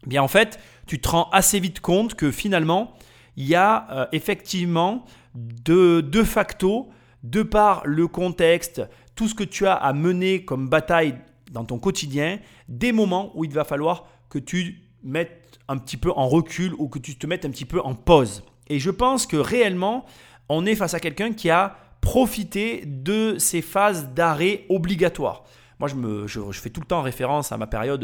eh 0.05 0.09
bien 0.09 0.21
en 0.21 0.27
fait, 0.27 0.59
tu 0.87 0.99
te 0.99 1.07
rends 1.09 1.29
assez 1.31 1.59
vite 1.59 1.79
compte 1.79 2.15
que 2.15 2.31
finalement, 2.31 2.93
il 3.37 3.45
y 3.45 3.55
a 3.55 3.87
euh, 3.91 4.05
effectivement 4.11 5.05
de, 5.35 6.01
de 6.01 6.23
facto, 6.23 6.89
de 7.23 7.41
par 7.41 7.81
le 7.85 8.07
contexte, 8.07 8.81
tout 9.15 9.27
ce 9.27 9.35
que 9.35 9.43
tu 9.43 9.65
as 9.65 9.75
à 9.75 9.93
mener 9.93 10.43
comme 10.43 10.67
bataille 10.67 11.15
dans 11.51 11.63
ton 11.63 11.79
quotidien, 11.79 12.39
des 12.67 12.91
moments 12.91 13.31
où 13.35 13.45
il 13.45 13.51
va 13.51 13.63
falloir 13.63 14.07
que 14.29 14.39
tu 14.39 14.81
mettes 15.03 15.59
un 15.67 15.77
petit 15.77 15.97
peu 15.97 16.11
en 16.11 16.27
recul 16.27 16.73
ou 16.77 16.89
que 16.89 16.99
tu 16.99 17.15
te 17.15 17.27
mettes 17.27 17.45
un 17.45 17.51
petit 17.51 17.65
peu 17.65 17.79
en 17.81 17.93
pause. 17.93 18.43
Et 18.67 18.79
je 18.79 18.89
pense 18.89 19.25
que 19.27 19.37
réellement, 19.37 20.05
on 20.49 20.65
est 20.65 20.75
face 20.75 20.93
à 20.93 20.99
quelqu'un 20.99 21.33
qui 21.33 21.49
a 21.49 21.77
profité 22.01 22.83
de 22.85 23.37
ces 23.37 23.61
phases 23.61 24.09
d'arrêt 24.09 24.65
obligatoires. 24.69 25.43
Moi, 25.79 25.89
je, 25.89 25.95
me, 25.95 26.27
je, 26.27 26.39
fais 26.51 26.69
tout 26.69 26.81
le 26.81 26.85
temps 26.85 27.01
référence 27.01 27.51
à 27.51 27.57
ma 27.57 27.67
période 27.67 28.03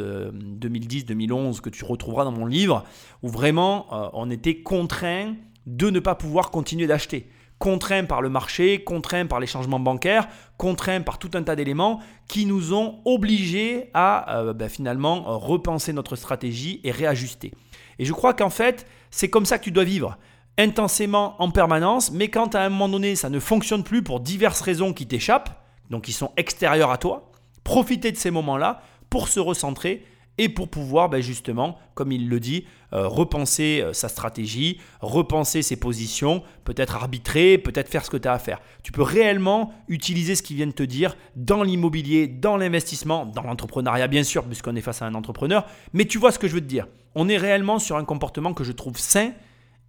2010-2011 0.61 1.61
que 1.61 1.69
tu 1.69 1.85
retrouveras 1.85 2.23
dans 2.23 2.31
mon 2.31 2.45
livre, 2.45 2.83
où 3.23 3.29
vraiment 3.29 3.87
euh, 3.91 4.09
on 4.13 4.29
était 4.31 4.61
contraint 4.61 5.35
de 5.65 5.89
ne 5.89 5.99
pas 5.99 6.15
pouvoir 6.15 6.49
continuer 6.49 6.87
d'acheter. 6.87 7.29
Contraint 7.59 8.05
par 8.05 8.21
le 8.21 8.29
marché, 8.29 8.83
contraint 8.83 9.25
par 9.25 9.39
les 9.39 9.47
changements 9.47 9.79
bancaires, 9.79 10.27
contraint 10.57 11.01
par 11.01 11.19
tout 11.19 11.31
un 11.33 11.43
tas 11.43 11.55
d'éléments 11.55 11.99
qui 12.27 12.45
nous 12.45 12.73
ont 12.73 12.99
obligés 13.05 13.89
à 13.93 14.39
euh, 14.39 14.53
ben, 14.53 14.69
finalement 14.69 15.37
repenser 15.37 15.93
notre 15.93 16.15
stratégie 16.15 16.79
et 16.83 16.91
réajuster. 16.91 17.53
Et 17.99 18.05
je 18.05 18.13
crois 18.13 18.33
qu'en 18.33 18.49
fait, 18.49 18.87
c'est 19.11 19.29
comme 19.29 19.45
ça 19.45 19.57
que 19.59 19.65
tu 19.65 19.71
dois 19.71 19.83
vivre 19.83 20.17
intensément 20.59 21.41
en 21.41 21.49
permanence, 21.49 22.11
mais 22.11 22.27
quand 22.27 22.53
à 22.53 22.61
un 22.61 22.69
moment 22.69 22.89
donné 22.89 23.15
ça 23.15 23.29
ne 23.29 23.39
fonctionne 23.39 23.83
plus 23.83 24.03
pour 24.03 24.19
diverses 24.19 24.61
raisons 24.61 24.93
qui 24.93 25.07
t'échappent, 25.07 25.63
donc 25.89 26.03
qui 26.03 26.11
sont 26.11 26.31
extérieures 26.37 26.91
à 26.91 26.97
toi, 26.97 27.31
profiter 27.63 28.11
de 28.11 28.17
ces 28.17 28.29
moments-là 28.29 28.81
pour 29.09 29.29
se 29.29 29.39
recentrer 29.39 30.03
et 30.37 30.49
pour 30.49 30.69
pouvoir 30.69 31.09
ben 31.09 31.21
justement, 31.21 31.77
comme 31.95 32.11
il 32.11 32.29
le 32.29 32.39
dit, 32.39 32.65
euh, 32.93 33.07
repenser 33.07 33.81
euh, 33.81 33.93
sa 33.93 34.07
stratégie, 34.07 34.79
repenser 35.01 35.61
ses 35.61 35.75
positions, 35.75 36.43
peut-être 36.63 36.95
arbitrer, 36.95 37.57
peut-être 37.57 37.89
faire 37.89 38.05
ce 38.05 38.09
que 38.09 38.17
tu 38.17 38.27
as 38.27 38.33
à 38.33 38.39
faire. 38.39 38.59
Tu 38.81 38.91
peux 38.91 39.01
réellement 39.01 39.73
utiliser 39.89 40.35
ce 40.35 40.43
qu'il 40.43 40.55
vient 40.55 40.67
de 40.67 40.71
te 40.71 40.83
dire 40.83 41.15
dans 41.35 41.63
l'immobilier, 41.63 42.27
dans 42.27 42.57
l'investissement, 42.57 43.25
dans 43.25 43.43
l'entrepreneuriat 43.43 44.07
bien 44.07 44.23
sûr, 44.23 44.45
puisqu'on 44.45 44.75
est 44.75 44.81
face 44.81 45.01
à 45.01 45.05
un 45.05 45.13
entrepreneur, 45.13 45.65
mais 45.93 46.05
tu 46.05 46.17
vois 46.17 46.31
ce 46.31 46.39
que 46.39 46.47
je 46.47 46.53
veux 46.53 46.61
te 46.61 46.65
dire. 46.65 46.87
On 47.15 47.27
est 47.27 47.37
réellement 47.37 47.79
sur 47.79 47.97
un 47.97 48.05
comportement 48.05 48.53
que 48.53 48.63
je 48.63 48.71
trouve 48.71 48.97
sain 48.97 49.31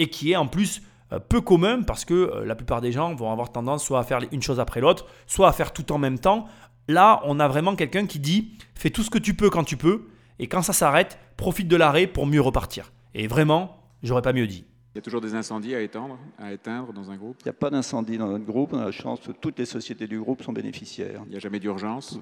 et 0.01 0.09
qui 0.09 0.33
est 0.33 0.37
en 0.37 0.49
plus 0.49 0.83
euh, 1.13 1.21
peu 1.21 1.41
commun 1.41 1.83
parce 1.83 2.05
que 2.05 2.43
la 2.45 2.57
plupart 2.57 2.81
des 2.81 2.91
gens 2.91 3.15
vont 3.15 3.31
avoir 3.31 3.53
tendance 3.53 3.85
soit 3.85 4.01
à 4.01 4.03
faire 4.03 4.21
une 4.33 4.43
chose 4.43 4.59
après 4.59 4.81
l'autre, 4.81 5.07
soit 5.29 5.49
à 5.49 5.53
faire 5.53 5.73
tout 5.73 5.93
en 5.93 5.99
même 5.99 6.19
temps. 6.19 6.47
Là, 6.89 7.21
on 7.25 7.39
a 7.39 7.47
vraiment 7.47 7.77
quelqu'un 7.77 8.07
qui 8.07 8.19
dit 8.19 8.59
fais 8.75 8.91
tout 8.91 9.03
ce 9.03 9.11
que 9.11 9.19
tu 9.19 9.35
peux 9.35 9.51
quand 9.51 9.63
tu 9.63 9.77
peux 9.77 10.09
et 10.41 10.49
quand 10.49 10.63
ça 10.63 10.73
s'arrête, 10.73 11.19
profite 11.37 11.69
de 11.69 11.77
l'arrêt 11.77 12.07
pour 12.07 12.27
mieux 12.27 12.41
repartir. 12.41 12.93
Et 13.15 13.27
vraiment, 13.27 13.77
j'aurais 14.03 14.23
pas 14.23 14.33
mieux 14.33 14.47
dit. 14.47 14.65
Il 14.95 14.97
y 14.97 14.99
a 14.99 15.03
toujours 15.03 15.21
des 15.21 15.35
incendies 15.35 15.75
à 15.75 15.83
éteindre, 15.83 16.19
à 16.39 16.53
éteindre 16.53 16.93
dans 16.93 17.11
un 17.11 17.17
groupe? 17.17 17.37
Il 17.43 17.45
n'y 17.45 17.51
a 17.51 17.55
pas 17.55 17.71
d'incendie 17.71 18.19
dans 18.19 18.27
notre 18.27 18.45
groupe. 18.45 18.73
On 18.73 18.79
a 18.79 18.87
la 18.87 18.91
chance 18.91 19.21
que 19.21 19.33
toutes 19.33 19.59
les 19.59 19.67
sociétés 19.67 20.09
du 20.09 20.19
groupe 20.19 20.43
sont 20.43 20.53
bénéficiaires. 20.53 21.23
Il 21.27 21.31
n'y 21.31 21.37
a 21.37 21.39
jamais 21.39 21.61
d'urgence? 21.61 22.19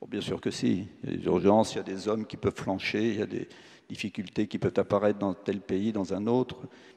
Bon, 0.00 0.08
Bien 0.10 0.20
sûr 0.20 0.40
que 0.40 0.50
si. 0.50 0.88
Il 1.04 1.10
y 1.10 1.14
a 1.14 1.16
des 1.18 1.24
urgences, 1.26 1.74
il 1.74 1.76
y 1.76 1.80
a 1.80 1.84
des 1.84 2.08
hommes 2.08 2.26
qui 2.26 2.36
peuvent 2.36 2.56
flancher, 2.56 3.10
il 3.10 3.18
y 3.18 3.22
a 3.22 3.26
des 3.26 3.48
difficultés 3.88 4.48
qui 4.48 4.58
peuvent 4.58 4.78
apparaître 4.78 5.18
dans 5.18 5.34
tel 5.34 5.60
pays, 5.60 5.92
dans 5.92 6.14
un 6.14 6.26
autre, 6.26 6.56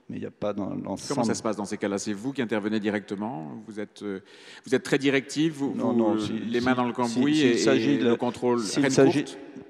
mais 0.09 0.17
il 0.17 0.19
n'y 0.21 0.25
a 0.25 0.31
pas 0.31 0.53
dans 0.53 0.69
l'ensemble. 0.69 1.01
Comment 1.09 1.23
ça 1.23 1.33
se 1.35 1.43
passe 1.43 1.57
dans 1.57 1.65
ces 1.65 1.77
cas-là? 1.77 1.97
C'est 1.97 2.13
vous 2.13 2.33
qui 2.33 2.41
intervenez 2.41 2.79
directement? 2.79 3.51
Vous 3.67 3.79
êtes, 3.79 4.03
euh, 4.03 4.21
vous 4.65 4.73
êtes 4.73 4.83
très 4.83 4.97
directif, 4.97 5.53
vous, 5.53 5.73
non, 5.75 5.91
vous, 5.91 5.97
non, 5.97 6.19
si, 6.19 6.33
les 6.33 6.61
mains 6.61 6.71
si, 6.71 6.77
dans 6.77 6.85
le 6.85 6.93
cambouis 6.93 7.35
si, 7.35 7.69
et, 7.69 7.93
et 7.93 7.97
de 7.97 8.07
le 8.07 8.15
contrôle 8.15 8.61
s'il 8.61 8.89
s'agit, 8.89 9.25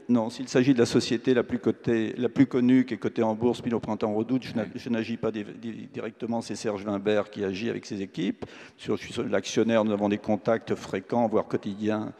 Non, 0.09 0.29
s'il 0.29 0.47
s'agit 0.47 0.73
de 0.73 0.79
la 0.79 0.85
société 0.85 1.33
la 1.33 1.43
plus, 1.43 1.59
cotée, 1.59 2.13
la 2.17 2.29
plus 2.29 2.45
connue, 2.45 2.85
qui 2.85 2.93
est 2.93 2.97
cotée 2.97 3.23
en 3.23 3.35
bourse, 3.35 3.61
puis 3.61 3.73
au 3.73 3.79
printemps 3.79 4.13
redoute, 4.13 4.43
je, 4.43 4.53
je 4.75 4.89
n'agis 4.89 5.17
pas 5.17 5.31
directement, 5.31 6.41
c'est 6.41 6.55
Serge 6.55 6.85
Wimbert 6.85 7.29
qui 7.29 7.43
agit 7.43 7.69
avec 7.69 7.85
ses 7.85 8.01
équipes. 8.01 8.45
Sur, 8.77 8.95
je 8.95 9.11
suis 9.11 9.23
l'actionnaire, 9.29 9.83
nous 9.83 9.91
avons 9.91 10.07
des 10.07 10.17
contacts 10.17 10.75
fréquents, 10.75 11.27
voire 11.27 11.45
quotidiens, 11.45 12.03
euh, 12.03 12.11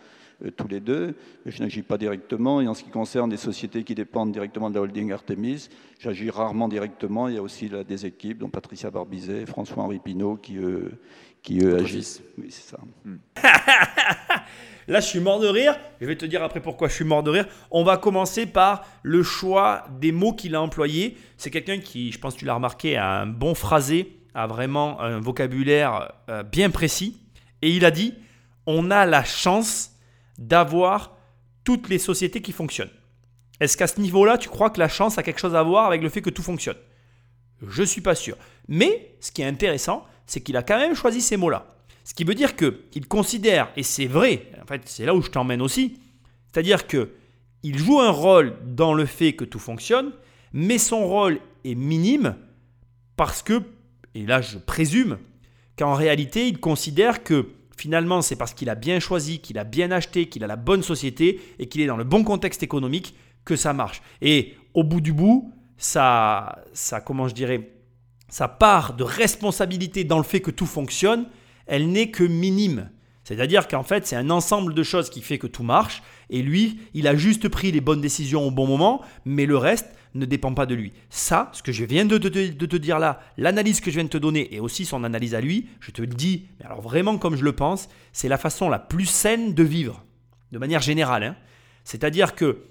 tous 0.56 0.68
les 0.68 0.80
deux. 0.80 1.16
Je 1.46 1.62
n'agis 1.62 1.82
pas 1.82 1.98
directement. 1.98 2.62
Et 2.62 2.68
en 2.68 2.74
ce 2.74 2.84
qui 2.84 2.90
concerne 2.90 3.32
les 3.32 3.38
sociétés 3.38 3.84
qui 3.84 3.96
dépendent 3.96 4.32
directement 4.32 4.70
de 4.70 4.76
la 4.76 4.82
holding 4.82 5.12
Artemis, 5.12 5.70
j'agis 6.00 6.30
rarement 6.30 6.68
directement. 6.68 7.28
Il 7.28 7.36
y 7.36 7.38
a 7.38 7.42
aussi 7.42 7.70
là, 7.70 7.84
des 7.84 8.06
équipes, 8.06 8.40
dont 8.40 8.50
Patricia 8.50 8.92
Barbizet, 8.92 9.46
François-Henri 9.46 10.00
Pinault, 10.00 10.38
qui, 10.38 10.58
eux, 10.58 10.92
qui 11.42 11.60
eux, 11.64 11.78
agissent. 11.78 12.22
Oui, 12.38 12.48
c'est 12.50 12.76
ça. 12.76 12.80
Là, 14.90 15.02
je 15.02 15.06
suis 15.06 15.20
mort 15.20 15.40
de 15.42 15.48
rire. 15.48 15.76
Je 16.00 16.06
vais 16.06 16.16
te 16.16 16.26
dire 16.26 16.42
après 16.42 16.62
pourquoi 16.62 16.88
je 16.88 16.94
suis 16.94 17.04
mort 17.04 17.22
de 17.22 17.30
rire. 17.30 17.48
On 17.72 17.84
va 17.84 17.98
commencer 17.98 18.46
par 18.46 18.86
le 19.04 19.22
choix 19.22 19.86
des 20.00 20.14
mots 20.14 20.32
qu'il 20.32 20.56
a 20.56 20.62
employés. 20.62 21.18
C'est 21.36 21.52
quelqu'un 21.52 21.80
qui, 21.80 22.12
je 22.14 22.20
pense 22.20 22.36
que 22.36 22.40
tu 22.40 22.46
l'as 22.46 22.54
remarqué, 22.54 22.96
a 22.96 23.22
un 23.22 23.28
bon 23.28 23.54
phrasé, 23.54 24.18
a 24.34 24.48
vraiment 24.48 25.02
un 25.02 25.20
vocabulaire 25.20 26.14
euh, 26.30 26.44
bien 26.44 26.70
précis. 26.70 27.20
Et 27.62 27.72
il 27.72 27.84
a 27.84 27.92
dit 27.92 28.14
on 28.68 28.92
a 28.92 29.06
la 29.06 29.24
chance 29.24 29.97
d'avoir 30.38 31.18
toutes 31.64 31.90
les 31.90 32.00
sociétés 32.00 32.42
qui 32.42 32.52
fonctionnent. 32.52 32.92
Est-ce 33.60 33.76
qu'à 33.76 33.88
ce 33.88 34.00
niveau-là, 34.00 34.38
tu 34.38 34.50
crois 34.50 34.70
que 34.70 34.80
la 34.80 34.88
chance 34.88 35.18
a 35.18 35.24
quelque 35.24 35.40
chose 35.40 35.56
à 35.56 35.64
voir 35.64 35.86
avec 35.86 36.02
le 36.02 36.10
fait 36.10 36.22
que 36.22 36.30
tout 36.30 36.44
fonctionne? 36.44 36.78
Je 37.66 37.82
ne 37.82 37.88
suis 37.88 38.02
pas 38.02 38.16
sûr. 38.16 38.38
Mais 38.68 39.16
ce 39.20 39.32
qui 39.32 39.42
est 39.42 39.46
intéressant, 39.46 40.06
c'est 40.26 40.42
qu'il 40.42 40.58
a 40.58 40.64
quand 40.64 40.78
même 40.78 40.96
choisi 40.96 41.22
ces 41.22 41.38
mots-là. 41.38 41.76
Ce 42.04 42.14
qui 42.14 42.24
veut 42.24 42.36
dire 42.36 42.56
qu'il 42.56 43.08
considère, 43.08 43.70
et 43.76 43.84
c'est 43.84 44.06
vrai, 44.06 44.46
en 44.62 44.66
fait 44.66 44.82
c'est 44.86 45.06
là 45.06 45.14
où 45.14 45.22
je 45.22 45.30
t'emmène 45.30 45.62
aussi, 45.62 46.00
c'est-à-dire 46.52 46.88
que 46.88 47.12
il 47.64 47.78
joue 47.78 48.00
un 48.00 48.12
rôle 48.12 48.56
dans 48.66 48.94
le 48.94 49.06
fait 49.06 49.34
que 49.34 49.44
tout 49.44 49.60
fonctionne, 49.60 50.12
mais 50.54 50.78
son 50.78 51.06
rôle 51.06 51.40
est 51.66 51.76
minime 51.76 52.36
parce 53.18 53.42
que, 53.42 53.62
et 54.16 54.26
là 54.26 54.42
je 54.42 54.58
présume, 54.58 55.18
qu'en 55.78 55.96
réalité 55.96 56.48
il 56.48 56.60
considère 56.60 57.24
que 57.24 57.50
finalement 57.78 58.22
c'est 58.22 58.36
parce 58.36 58.54
qu'il 58.54 58.70
a 58.70 58.76
bien 58.76 59.00
choisi, 59.00 59.40
qu'il 59.40 59.58
a 59.58 59.64
bien 59.64 59.92
acheté, 59.92 60.28
qu'il 60.28 60.44
a 60.44 60.48
la 60.48 60.56
bonne 60.56 60.84
société 60.84 61.40
et 61.60 61.68
qu'il 61.68 61.82
est 61.82 61.88
dans 61.88 61.98
le 61.98 62.04
bon 62.04 62.24
contexte 62.24 62.64
économique 62.64 63.16
que 63.46 63.56
ça 63.56 63.74
marche. 63.74 64.02
Et 64.22 64.56
au 64.74 64.84
bout 64.84 65.02
du 65.02 65.14
bout, 65.14 65.54
ça, 65.78 66.64
ça 66.74 67.02
comment 67.02 67.28
je 67.28 67.34
dirais, 67.34 67.72
sa 68.30 68.48
part 68.48 68.94
de 68.94 69.04
responsabilité 69.04 70.04
dans 70.04 70.18
le 70.18 70.24
fait 70.24 70.42
que 70.42 70.52
tout 70.52 70.66
fonctionne, 70.66 71.28
elle 71.66 71.90
n'est 71.90 72.12
que 72.12 72.24
minime. 72.24 72.90
C'est-à-dire 73.28 73.68
qu'en 73.68 73.84
fait, 73.84 74.08
c'est 74.08 74.16
un 74.16 74.30
ensemble 74.30 74.74
de 74.74 74.84
choses 74.84 75.10
qui 75.10 75.20
fait 75.20 75.38
que 75.38 75.48
tout 75.48 75.64
marche, 75.64 76.02
et 76.30 76.42
lui, 76.42 76.80
il 76.94 77.10
a 77.10 77.16
juste 77.18 77.50
pris 77.50 77.74
les 77.74 77.82
bonnes 77.82 78.00
décisions 78.00 78.48
au 78.48 78.52
bon 78.52 78.66
moment, 78.66 79.02
mais 79.26 79.46
le 79.46 79.58
reste 79.58 79.90
ne 80.16 80.24
dépend 80.24 80.54
pas 80.54 80.66
de 80.66 80.74
lui. 80.74 80.94
Ça, 81.10 81.50
ce 81.52 81.62
que 81.62 81.74
je 81.74 81.84
viens 81.84 82.06
de 82.06 82.18
te, 82.18 82.78
dire 82.78 83.00
là, 83.00 83.20
l'analyse 83.36 83.82
que 83.82 83.92
je 83.92 83.96
viens 83.96 84.06
de 84.06 84.10
te 84.10 84.18
donner, 84.18 84.56
et 84.56 84.62
aussi 84.62 84.86
son 84.86 85.04
analyse 85.04 85.36
à 85.36 85.42
lui, 85.42 85.68
je 85.82 85.92
te 85.92 86.00
le 86.00 86.08
dis, 86.08 86.46
mais 86.58 86.68
alors 86.68 86.80
vraiment 86.80 87.18
comme 87.18 87.36
je 87.36 87.44
le 87.44 87.52
pense, 87.52 87.90
c'est 88.14 88.30
la 88.30 88.38
façon 88.38 88.70
la 88.70 88.80
plus 88.80 89.08
saine 89.08 89.54
de 89.54 89.64
vivre, 89.64 90.06
de 90.54 90.58
manière 90.58 90.82
générale. 90.82 91.24
Hein. 91.24 91.36
C'est-à-dire 91.84 92.34
que 92.34 92.64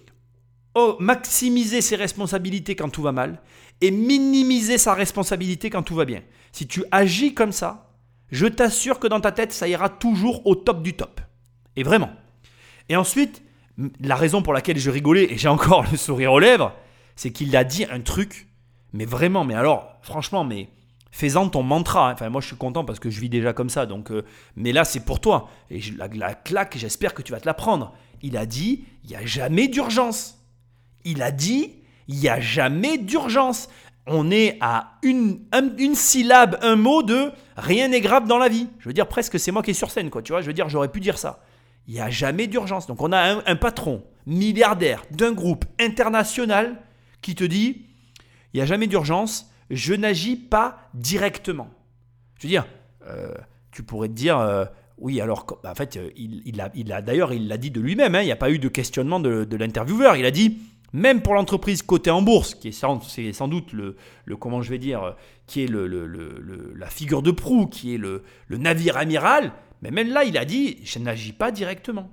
oh, 0.75 0.97
maximiser 1.01 1.83
ses 1.83 1.97
responsabilités 1.97 2.77
quand 2.77 2.89
tout 2.89 3.03
va 3.03 3.13
mal, 3.13 3.43
et 3.83 3.91
minimiser 3.91 4.79
sa 4.79 4.95
responsabilité 4.95 5.69
quand 5.69 5.83
tout 5.83 5.97
va 5.97 6.07
bien. 6.07 6.23
Si 6.53 6.67
tu 6.67 6.83
agis 6.91 7.35
comme 7.35 7.53
ça, 7.53 7.86
je 8.31 8.47
t'assure 8.47 8.99
que 8.99 9.07
dans 9.07 9.21
ta 9.21 9.33
tête, 9.33 9.53
ça 9.53 9.69
ira 9.69 9.89
toujours 9.89 10.47
au 10.47 10.55
top 10.55 10.83
du 10.83 10.95
top. 10.95 11.21
Et 11.77 11.83
vraiment. 11.83 12.11
Et 12.89 12.97
ensuite, 12.97 13.43
la 14.01 14.17
raison 14.17 14.43
pour 14.43 14.53
laquelle 14.53 14.79
je 14.79 14.91
rigolais, 14.91 15.33
et 15.33 15.39
j'ai 15.39 15.49
encore 15.49 15.85
le 15.91 15.97
sourire 15.97 16.33
aux 16.33 16.39
lèvres, 16.39 16.73
c'est 17.15 17.31
qu'il 17.31 17.57
a 17.57 17.65
dit 17.65 17.85
un 17.91 18.01
truc, 18.01 18.49
mais 18.93 19.05
vraiment, 19.05 19.45
mais 19.45 19.55
alors, 19.55 19.99
franchement, 20.03 20.45
mais 20.45 20.69
fais-en 21.11 21.49
ton 21.49 21.63
mantra. 21.63 22.11
Hein. 22.11 22.13
Enfin, 22.13 22.29
moi, 22.29 22.41
je 22.41 22.49
suis 22.49 22.57
content 22.57 22.85
parce 22.85 22.99
que 22.99 23.11
je 23.11 23.21
vis 23.21 23.29
déjà 23.29 23.53
comme 23.53 23.71
ça. 23.71 23.87
Donc, 23.87 24.11
euh, 24.11 24.25
mais 24.55 24.73
là, 24.73 24.85
c'est 24.85 25.05
pour 25.05 25.21
toi. 25.21 25.49
Et 25.71 25.81
la, 25.97 26.09
la 26.09 26.35
claque, 26.35 26.77
j'espère 26.77 27.15
que 27.15 27.23
tu 27.23 27.33
vas 27.33 27.41
te 27.41 27.47
la 27.47 27.55
prendre. 27.55 27.95
Il 28.23 28.37
a 28.37 28.47
dit, 28.47 28.85
il 29.05 29.11
n'y 29.11 29.17
a 29.17 29.25
jamais 29.25 29.69
d'urgence. 29.69 30.39
Il 31.05 31.23
a 31.23 31.31
dit, 31.31 31.75
il 32.09 32.17
n'y 32.17 32.29
a 32.29 32.41
jamais 32.41 32.99
d'urgence 32.99 33.69
on 34.07 34.31
est 34.31 34.57
à 34.61 34.99
une, 35.03 35.41
syllabe, 35.95 36.59
un 36.63 36.77
mot 36.77 37.03
de 37.03 37.33
rien 37.57 37.89
n'est 37.89 38.01
grave 38.01 38.27
dans 38.27 38.39
la 38.39 38.49
vie. 38.49 38.69
Je 38.79 38.89
veux 38.89 38.93
dire, 38.93 39.09
presque 39.09 39.39
c'est 39.39 39.51
moi 39.51 39.63
qui 39.63 39.73
est 39.73 39.75
sur 39.75 39.91
scène, 39.91 40.11
quoi. 40.11 40.23
Tu 40.23 40.33
vois, 40.33 40.41
je 40.43 40.47
veux 40.47 40.53
dire, 40.53 40.69
j'aurais 40.69 40.91
pu 40.91 41.01
dire 41.01 41.19
ça. 41.19 41.41
Il 41.89 41.95
n'y 41.95 42.01
a 42.01 42.11
jamais 42.11 42.47
d'urgence. 42.47 42.87
Donc 42.87 43.03
on 43.03 43.13
a 43.13 43.43
un, 43.49 43.57
patron 43.57 44.05
milliardaire 44.27 45.03
d'un 45.11 45.33
groupe 45.33 45.65
international 45.81 46.81
qui 47.21 47.35
te 47.35 47.45
dit, 47.45 47.87
il 48.53 48.59
n'y 48.59 48.61
a 48.61 48.67
jamais 48.67 48.87
d'urgence, 48.87 49.51
je 49.71 49.95
n'agis 49.95 50.37
pas 50.37 50.79
directement. 50.95 51.69
Je 52.39 52.47
veux 52.47 52.49
dire, 52.49 52.67
euh, 53.09 53.35
tu 53.73 53.83
pourrais 53.83 54.09
te 54.09 54.15
dire, 54.15 54.39
euh, 54.39 54.65
oui, 54.99 55.21
alors, 55.21 55.47
en 55.65 55.75
fait, 55.75 55.99
il, 56.17 56.61
a, 56.61 56.71
il 56.75 56.93
a 56.93 57.03
d'ailleurs, 57.03 57.33
il 57.33 57.49
l'a 57.49 57.59
dit 57.59 57.71
de 57.71 57.81
lui-même, 57.81 58.15
hein, 58.15 58.23
il 58.23 58.27
n'y 58.27 58.33
a 58.33 58.37
pas 58.37 58.51
eu 58.51 58.59
de 58.59 58.69
questionnement 58.69 59.21
de 59.21 59.57
l'intervieweur. 59.57 60.17
Il 60.17 60.25
a 60.25 60.31
dit, 60.31 60.59
même 60.97 61.21
pour 61.21 61.35
l'entreprise 61.35 61.83
cotée 61.83 62.11
en 62.11 62.23
bourse, 62.23 62.55
qui 62.55 62.69
est 62.69 62.73
sans, 62.73 62.99
doute 63.49 63.73
le, 63.75 63.97
comment 64.37 64.63
je 64.63 64.71
vais 64.71 64.79
dire, 64.79 65.15
qui 65.47 65.63
est 65.63 65.69
la 65.69 66.89
figure 66.89 67.21
de 67.21 67.31
proue, 67.31 67.67
qui 67.67 67.95
est 67.95 67.99
le, 67.99 68.23
navire 68.49 68.97
amiral, 68.97 69.53
mais 69.83 69.91
même 69.91 70.09
là, 70.09 70.25
il 70.25 70.39
a 70.39 70.47
dit, 70.47 70.79
je 70.85 70.99
n'agis 70.99 71.33
pas 71.33 71.51
directement. 71.51 72.11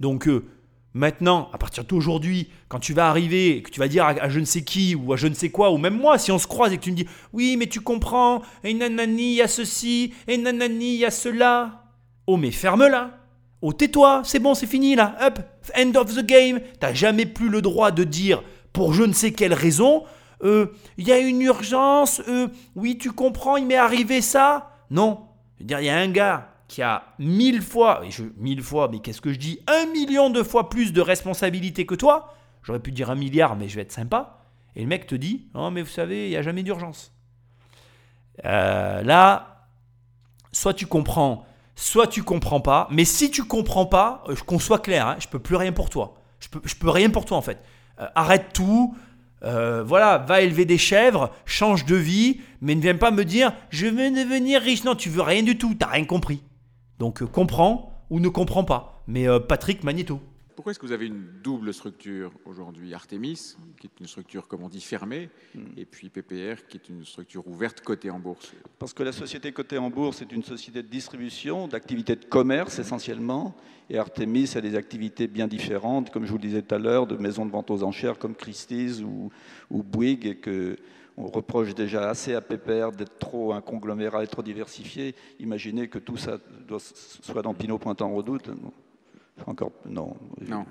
Donc 0.00 0.28
euh, 0.28 0.44
maintenant, 0.92 1.48
à 1.54 1.58
partir 1.58 1.84
d'aujourd'hui, 1.84 2.50
quand 2.68 2.78
tu 2.78 2.92
vas 2.92 3.08
arriver 3.08 3.56
et 3.56 3.62
que 3.62 3.70
tu 3.70 3.80
vas 3.80 3.88
dire 3.88 4.04
à, 4.04 4.28
je 4.28 4.38
ne 4.38 4.44
sais 4.44 4.64
qui 4.64 4.94
ou 4.94 5.14
à 5.14 5.16
je 5.16 5.26
ne 5.26 5.34
sais 5.34 5.48
quoi, 5.48 5.70
ou 5.70 5.78
même 5.78 5.98
moi, 5.98 6.18
si 6.18 6.30
on 6.30 6.38
se 6.38 6.46
croise 6.46 6.74
et 6.74 6.76
que 6.76 6.82
tu 6.82 6.90
me 6.90 6.96
dis, 6.96 7.06
oui, 7.32 7.56
mais 7.58 7.68
tu 7.68 7.80
comprends, 7.80 8.42
et 8.64 8.74
nanani, 8.74 9.32
il 9.32 9.36
y 9.36 9.42
a 9.42 9.48
ceci, 9.48 10.12
et 10.28 10.36
nanani, 10.36 10.94
il 10.94 11.00
y 11.00 11.04
a 11.06 11.10
cela. 11.10 11.84
Oh, 12.26 12.36
mais 12.36 12.50
ferme-la. 12.50 13.19
Oh, 13.62 13.72
tais-toi, 13.72 14.22
c'est 14.24 14.38
bon, 14.38 14.54
c'est 14.54 14.66
fini 14.66 14.94
là, 14.94 15.16
hop, 15.20 15.40
end 15.76 15.92
of 15.94 16.14
the 16.14 16.24
game. 16.24 16.60
T'as 16.78 16.94
jamais 16.94 17.26
plus 17.26 17.48
le 17.48 17.60
droit 17.60 17.90
de 17.90 18.04
dire, 18.04 18.42
pour 18.72 18.94
je 18.94 19.02
ne 19.02 19.12
sais 19.12 19.32
quelle 19.32 19.52
raison, 19.52 20.04
euh, 20.42 20.66
il 20.96 21.06
y 21.06 21.12
a 21.12 21.18
une 21.18 21.42
urgence, 21.42 22.22
euh, 22.28 22.48
oui, 22.74 22.96
tu 22.96 23.12
comprends, 23.12 23.56
il 23.56 23.66
m'est 23.66 23.76
arrivé 23.76 24.22
ça. 24.22 24.70
Non, 24.90 25.26
je 25.56 25.62
veux 25.62 25.66
dire, 25.66 25.80
il 25.80 25.86
y 25.86 25.90
a 25.90 25.98
un 25.98 26.08
gars 26.08 26.48
qui 26.68 26.82
a 26.82 27.02
mille 27.18 27.60
fois, 27.60 28.02
et 28.06 28.10
je, 28.10 28.22
mille 28.38 28.62
fois, 28.62 28.88
mais 28.90 29.00
qu'est-ce 29.00 29.20
que 29.20 29.32
je 29.32 29.38
dis, 29.38 29.60
un 29.66 29.86
million 29.92 30.30
de 30.30 30.42
fois 30.42 30.70
plus 30.70 30.92
de 30.92 31.00
responsabilité 31.00 31.84
que 31.84 31.94
toi. 31.94 32.34
J'aurais 32.62 32.80
pu 32.80 32.92
dire 32.92 33.10
un 33.10 33.14
milliard, 33.14 33.56
mais 33.56 33.68
je 33.68 33.76
vais 33.76 33.82
être 33.82 33.92
sympa. 33.92 34.38
Et 34.76 34.82
le 34.82 34.86
mec 34.86 35.06
te 35.06 35.14
dit, 35.14 35.48
oh, 35.54 35.70
mais 35.70 35.82
vous 35.82 35.90
savez, 35.90 36.26
il 36.26 36.30
n'y 36.30 36.36
a 36.36 36.42
jamais 36.42 36.62
d'urgence. 36.62 37.12
Euh, 38.44 39.02
là, 39.02 39.66
soit 40.52 40.74
tu 40.74 40.86
comprends 40.86 41.44
soit 41.80 42.06
tu 42.06 42.22
comprends 42.22 42.60
pas. 42.60 42.88
Mais 42.90 43.04
si 43.04 43.30
tu 43.30 43.44
comprends 43.44 43.86
pas, 43.86 44.22
euh, 44.28 44.36
qu'on 44.46 44.58
soit 44.58 44.78
clair, 44.78 45.06
hein, 45.06 45.16
je 45.18 45.28
peux 45.28 45.38
plus 45.38 45.56
rien 45.56 45.72
pour 45.72 45.90
toi. 45.90 46.14
Je 46.38 46.48
peux, 46.48 46.60
peux 46.60 46.90
rien 46.90 47.10
pour 47.10 47.24
toi 47.24 47.36
en 47.36 47.42
fait. 47.42 47.58
Euh, 48.00 48.06
arrête 48.14 48.52
tout. 48.52 48.94
Euh, 49.42 49.82
voilà, 49.82 50.18
va 50.18 50.42
élever 50.42 50.66
des 50.66 50.76
chèvres, 50.76 51.30
change 51.46 51.86
de 51.86 51.96
vie, 51.96 52.42
mais 52.60 52.74
ne 52.74 52.82
viens 52.82 52.96
pas 52.96 53.10
me 53.10 53.24
dire 53.24 53.52
je 53.70 53.86
veux 53.86 54.10
devenir 54.10 54.60
riche. 54.60 54.84
Non, 54.84 54.94
tu 54.94 55.08
veux 55.08 55.22
rien 55.22 55.42
du 55.42 55.56
tout, 55.56 55.74
t'as 55.78 55.86
rien 55.86 56.04
compris. 56.04 56.42
Donc 56.98 57.24
comprends 57.24 58.04
ou 58.10 58.20
ne 58.20 58.28
comprends 58.28 58.64
pas. 58.64 59.02
Mais 59.06 59.26
Patrick 59.48 59.82
Magneto. 59.82 60.20
Pourquoi 60.60 60.72
est-ce 60.72 60.78
que 60.78 60.84
vous 60.84 60.92
avez 60.92 61.06
une 61.06 61.24
double 61.42 61.72
structure 61.72 62.30
aujourd'hui? 62.44 62.92
Artemis, 62.92 63.56
qui 63.80 63.86
est 63.86 63.98
une 63.98 64.06
structure, 64.06 64.46
comme 64.46 64.62
on 64.62 64.68
dit, 64.68 64.82
fermée, 64.82 65.30
hmm. 65.54 65.60
et 65.78 65.86
puis 65.86 66.10
PPR, 66.10 66.66
qui 66.68 66.76
est 66.76 66.86
une 66.90 67.02
structure 67.02 67.48
ouverte 67.48 67.80
cotée 67.80 68.10
en 68.10 68.18
bourse 68.18 68.52
Parce 68.78 68.92
que 68.92 69.02
la 69.02 69.12
société 69.12 69.52
cotée 69.52 69.78
en 69.78 69.88
bourse 69.88 70.20
est 70.20 70.30
une 70.30 70.42
société 70.42 70.82
de 70.82 70.88
distribution, 70.88 71.66
d'activités 71.66 72.14
de 72.14 72.26
commerce 72.26 72.78
essentiellement, 72.78 73.56
et 73.88 73.96
Artemis 73.96 74.52
a 74.54 74.60
des 74.60 74.74
activités 74.74 75.28
bien 75.28 75.48
différentes, 75.48 76.10
comme 76.10 76.26
je 76.26 76.30
vous 76.30 76.36
le 76.36 76.42
disais 76.42 76.60
tout 76.60 76.74
à 76.74 76.78
l'heure, 76.78 77.06
de 77.06 77.16
maisons 77.16 77.46
de 77.46 77.50
vente 77.50 77.70
aux 77.70 77.82
enchères 77.82 78.18
comme 78.18 78.34
Christie's 78.34 79.00
ou, 79.00 79.30
ou 79.70 79.82
Bouygues, 79.82 80.26
et 80.26 80.36
que 80.36 80.76
on 81.16 81.26
reproche 81.28 81.74
déjà 81.74 82.10
assez 82.10 82.34
à 82.34 82.42
PPR 82.42 82.92
d'être 82.92 83.18
trop 83.18 83.54
un 83.54 83.62
conglomérat 83.62 84.24
et 84.24 84.26
trop 84.26 84.42
diversifié. 84.42 85.14
Imaginez 85.38 85.88
que 85.88 85.98
tout 85.98 86.18
ça 86.18 86.36
soit 87.22 87.40
dans 87.40 87.54
Pinot 87.54 87.78
Printemps 87.78 88.14
Redoute. 88.14 88.50
Encore, 89.46 89.72
non. 89.88 90.16
Non. 90.46 90.64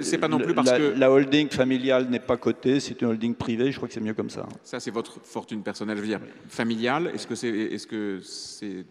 C'est 0.00 0.18
pas 0.18 0.28
non 0.28 0.38
plus 0.38 0.54
parce 0.54 0.70
la, 0.70 0.78
que. 0.78 0.98
La 0.98 1.10
holding 1.10 1.48
familiale 1.48 2.08
n'est 2.08 2.20
pas 2.20 2.36
cotée, 2.36 2.80
c'est 2.80 3.00
une 3.02 3.08
holding 3.08 3.34
privée, 3.34 3.70
je 3.70 3.76
crois 3.76 3.88
que 3.88 3.94
c'est 3.94 4.00
mieux 4.00 4.14
comme 4.14 4.30
ça. 4.30 4.46
Ça, 4.62 4.80
c'est 4.80 4.90
votre 4.90 5.20
fortune 5.24 5.62
personnelle. 5.62 5.96
Je 5.96 6.02
veux 6.02 6.08
dire, 6.08 6.20
familiale, 6.48 7.10
est-ce 7.14 7.26
que 7.26 7.34
c'est 7.34 7.48
est 7.48 7.76
-ce 7.76 8.20
c'est 8.22 8.84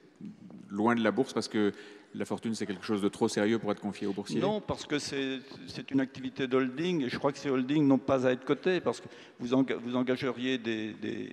loin 0.69 0.95
de 0.95 1.03
la 1.03 1.11
bourse 1.11 1.33
parce 1.33 1.47
que 1.47 1.71
la 2.15 2.25
fortune, 2.25 2.55
c'est 2.55 2.65
quelque 2.65 2.85
chose 2.85 3.01
de 3.01 3.07
trop 3.07 3.27
sérieux 3.27 3.59
pour 3.59 3.71
être 3.71 3.81
confié 3.81 4.07
aux 4.07 4.13
boursiers 4.13 4.39
Non, 4.39 4.61
parce 4.61 4.85
que 4.85 4.97
c'est 4.97 5.41
une 5.91 5.99
activité 5.99 6.47
d'holding, 6.47 7.03
et 7.03 7.09
je 7.09 7.17
crois 7.17 7.31
que 7.31 7.37
ces 7.37 7.49
holdings 7.49 7.87
n'ont 7.87 7.99
pas 7.99 8.25
à 8.25 8.31
être 8.31 8.45
cotés, 8.45 8.79
parce 8.79 8.99
que 8.99 9.07
vous, 9.39 9.63
vous 9.83 9.95
engageriez 9.95 10.57
des, 10.57 10.93
des, 10.93 11.29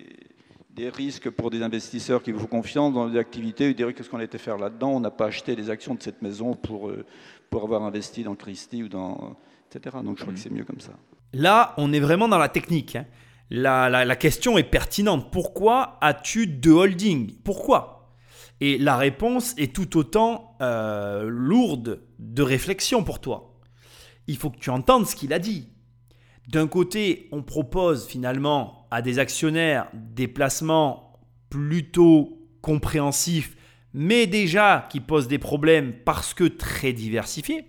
des, 0.71 0.89
risques 0.91 1.31
pour 1.31 1.51
des 1.51 1.63
investisseurs 1.63 2.23
qui 2.23 2.33
vous 2.33 2.41
font 2.41 2.47
confiance 2.47 2.93
dans 2.93 3.09
des 3.09 3.19
activités, 3.19 3.71
ils 3.71 3.75
diraient 3.75 3.95
qu'est-ce 3.95 4.11
qu'on 4.11 4.19
a 4.19 4.25
été 4.25 4.39
faire 4.39 4.59
là-dedans, 4.59 4.91
on 4.91 5.01
n'a 5.01 5.11
pas 5.11 5.27
acheté 5.27 5.57
les 5.57 5.71
actions 5.71 5.95
de 5.95 6.03
cette 6.03 6.21
maison 6.23 6.55
pour... 6.55 6.89
Euh, 6.91 7.05
pour 7.51 7.65
avoir 7.65 7.83
investi 7.83 8.23
dans 8.23 8.35
Christie 8.35 8.83
ou 8.83 8.89
dans. 8.89 9.37
etc. 9.71 9.97
Donc 10.05 10.19
je 10.19 10.23
crois 10.23 10.35
que 10.35 10.41
c'est 10.41 10.51
mieux 10.51 10.65
comme 10.65 10.81
ça. 10.81 10.93
Là, 11.33 11.75
on 11.77 11.93
est 11.93 12.01
vraiment 12.01 12.29
dans 12.29 12.39
la 12.39 12.49
technique. 12.49 12.97
Hein. 12.97 13.07
La, 13.51 13.89
la, 13.89 14.17
question 14.17 14.59
est 14.59 14.65
pertinente. 14.65 15.31
Pourquoi 15.31 15.99
as-tu 16.01 16.47
deux 16.47 16.73
holdings? 16.73 17.35
Pourquoi? 17.45 17.97
Et 18.61 18.79
la 18.79 18.97
réponse 18.97 19.55
est 19.59 19.75
tout 19.75 19.97
autant 19.97 20.57
euh, 20.63 21.29
lourde 21.29 22.01
de 22.19 22.43
réflexion 22.43 23.05
pour 23.05 23.21
toi. 23.21 23.61
Il 24.27 24.37
faut 24.37 24.51
que 24.51 24.59
tu 24.59 24.71
entendes 24.71 25.07
ce 25.07 25.15
qu'il 25.15 25.33
a 25.33 25.39
dit. 25.39 25.69
D'un 26.49 26.67
côté, 26.67 27.29
on 27.33 27.43
propose 27.43 28.07
finalement 28.07 28.87
à 28.91 29.03
des 29.03 29.19
actionnaires 29.19 29.89
des 29.93 30.29
placements 30.29 31.13
plutôt 31.51 32.49
compréhensifs, 32.63 33.56
mais 33.97 34.29
déjà 34.29 34.87
qui 34.91 35.01
posent 35.01 35.27
des 35.27 35.39
problèmes 35.39 35.95
parce 36.05 36.35
que 36.35 36.45
très 36.45 36.93
diversifiés. 36.93 37.65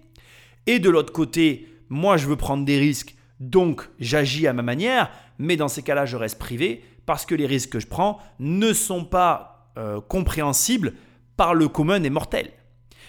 Et 0.67 0.77
de 0.77 0.89
l'autre 0.89 1.13
côté, 1.13 1.67
moi 1.89 2.17
je 2.17 2.27
veux 2.27 2.35
prendre 2.35 2.65
des 2.65 2.77
risques, 2.77 3.15
donc 3.39 3.89
j'agis 3.97 4.45
à 4.45 4.53
ma 4.53 4.61
manière, 4.61 5.09
mais 5.39 5.55
dans 5.55 5.69
ces 5.69 5.81
cas-là, 5.81 6.05
je 6.05 6.17
reste 6.17 6.37
privé 6.37 6.83
parce 7.05 7.25
que 7.25 7.33
les 7.33 7.45
risques 7.45 7.71
que 7.71 7.79
je 7.79 7.87
prends 7.87 8.19
ne 8.39 8.73
sont 8.73 9.05
pas 9.05 9.71
euh, 9.77 10.01
compréhensibles 10.01 10.93
par 11.37 11.55
le 11.55 11.69
commun 11.69 11.99
des 11.99 12.09
mortels. 12.09 12.51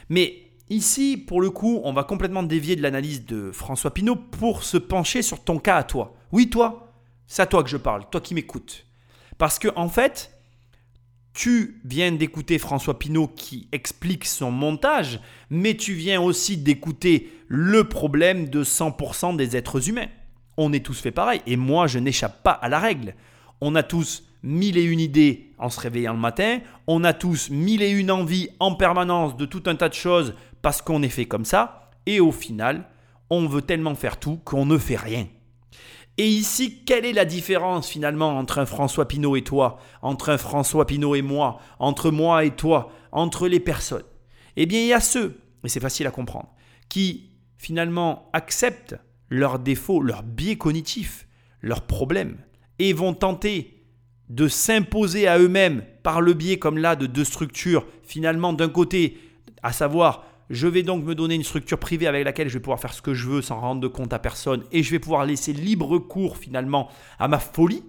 Mais 0.09 0.49
Ici, 0.71 1.17
pour 1.17 1.41
le 1.41 1.49
coup, 1.49 1.81
on 1.85 1.95
va 1.95 2.05
complètement 2.05 2.43
dévier 2.43 2.77
de 2.77 2.83
l'analyse 2.83 3.25
de 3.25 3.51
François 3.53 3.95
Pinault 3.95 4.17
pour 4.17 4.65
se 4.65 4.77
pencher 4.77 5.23
sur 5.23 5.43
ton 5.43 5.59
cas 5.59 5.77
à 5.77 5.83
toi. 5.83 6.15
Oui, 6.31 6.51
toi, 6.51 6.93
c'est 7.27 7.41
à 7.41 7.47
toi 7.47 7.63
que 7.63 7.71
je 7.71 7.79
parle, 7.79 8.05
toi 8.11 8.21
qui 8.21 8.35
m'écoutes. 8.35 8.85
Parce 9.39 9.59
que, 9.59 9.69
en 9.77 9.89
fait, 9.89 10.38
tu 11.39 11.81
viens 11.85 12.11
d'écouter 12.11 12.59
François 12.59 12.99
Pinault 12.99 13.29
qui 13.29 13.69
explique 13.71 14.25
son 14.25 14.51
montage, 14.51 15.21
mais 15.51 15.77
tu 15.77 15.93
viens 15.93 16.21
aussi 16.21 16.57
d'écouter 16.57 17.31
le 17.47 17.85
problème 17.85 18.49
de 18.49 18.65
100% 18.65 19.37
des 19.37 19.57
êtres 19.57 19.89
humains. 19.89 20.09
On 20.57 20.73
est 20.73 20.85
tous 20.85 20.99
fait 21.01 21.13
pareil, 21.13 21.41
et 21.47 21.55
moi, 21.55 21.87
je 21.87 22.01
n'échappe 22.01 22.43
pas 22.43 22.51
à 22.51 22.69
la 22.69 22.81
règle. 22.81 23.15
On 23.61 23.77
a 23.77 23.85
tous 23.85 24.25
mille 24.43 24.77
et 24.77 24.83
une 24.83 24.99
idées 24.99 25.53
en 25.59 25.71
se 25.71 25.79
réveillant 25.79 26.15
le 26.15 26.19
matin, 26.19 26.59
on 26.89 27.05
a 27.05 27.13
tous 27.13 27.51
mille 27.51 27.83
et 27.83 27.91
une 27.91 28.11
envies 28.11 28.49
en 28.59 28.75
permanence 28.75 29.37
de 29.37 29.47
tout 29.47 29.63
un 29.67 29.77
tas 29.77 29.89
de 29.89 29.95
choses 29.95 30.35
parce 30.61 30.83
qu'on 30.83 31.05
est 31.05 31.09
fait 31.09 31.27
comme 31.27 31.45
ça, 31.45 31.93
et 32.07 32.19
au 32.19 32.33
final, 32.33 32.89
on 33.31 33.47
veut 33.47 33.63
tellement 33.63 33.95
faire 33.95 34.19
tout 34.19 34.41
qu'on 34.45 34.67
ne 34.67 34.77
fait 34.77 34.97
rien. 34.97 35.29
Et 36.19 36.27
ici, 36.27 36.83
quelle 36.85 37.05
est 37.05 37.13
la 37.13 37.25
différence 37.25 37.89
finalement 37.89 38.37
entre 38.37 38.59
un 38.59 38.67
François 38.67 39.07
Pinault 39.07 39.37
et 39.37 39.45
toi, 39.45 39.79
entre 40.03 40.31
un 40.31 40.37
François 40.37 40.85
Pinault 40.85 41.15
et 41.15 41.23
moi, 41.23 41.61
entre 41.79 42.11
moi 42.11 42.45
et 42.45 42.51
toi, 42.51 42.91
entre 43.13 43.47
les 43.47 43.61
personnes? 43.61 44.03
Eh 44.57 44.67
bien, 44.67 44.81
il 44.81 44.89
y 44.89 44.93
a 44.93 45.01
ceux, 45.01 45.41
et 45.65 45.69
c'est 45.69 45.79
facile 45.79 46.09
à 46.09 46.11
comprendre, 46.11 46.53
qui 46.89 47.31
finalement 47.57 48.29
acceptent 48.33 48.97
leurs 49.29 49.61
défauts, 49.61 50.03
leurs 50.03 50.25
biais 50.25 50.57
cognitifs, 50.57 51.29
leurs 51.61 51.83
problèmes, 51.83 52.39
et 52.81 52.93
vont 52.93 53.15
tenter 53.15 53.85
de 54.29 54.49
s'imposer 54.49 55.29
à 55.29 55.39
eux-mêmes 55.39 55.85
par 56.03 56.21
le 56.21 56.35
biais 56.35 56.59
comme 56.59 56.79
là 56.79 56.97
de 56.97 57.07
deux 57.07 57.25
structures, 57.25 57.87
finalement 58.03 58.53
d'un 58.53 58.69
côté, 58.69 59.19
à 59.63 59.73
savoir 59.73 60.25
je 60.51 60.67
vais 60.67 60.83
donc 60.83 61.05
me 61.05 61.15
donner 61.15 61.35
une 61.35 61.45
structure 61.45 61.79
privée 61.79 62.07
avec 62.07 62.25
laquelle 62.25 62.49
je 62.49 62.55
vais 62.55 62.63
pouvoir 62.63 62.81
faire 62.81 62.93
ce 62.93 63.03
que 63.03 63.15
je 63.15 63.29
veux 63.29 63.43
sans 63.43 63.61
rendre 63.61 63.87
compte 63.89 64.13
à 64.13 64.19
personne 64.19 64.65
et 64.73 64.83
je 64.83 64.91
vais 64.91 64.99
pouvoir 64.99 65.27
laisser 65.27 65.53
libre 65.53 65.99
cours 65.99 66.37
finalement 66.37 66.89
à 67.19 67.29
ma 67.29 67.39
folie, 67.39 67.85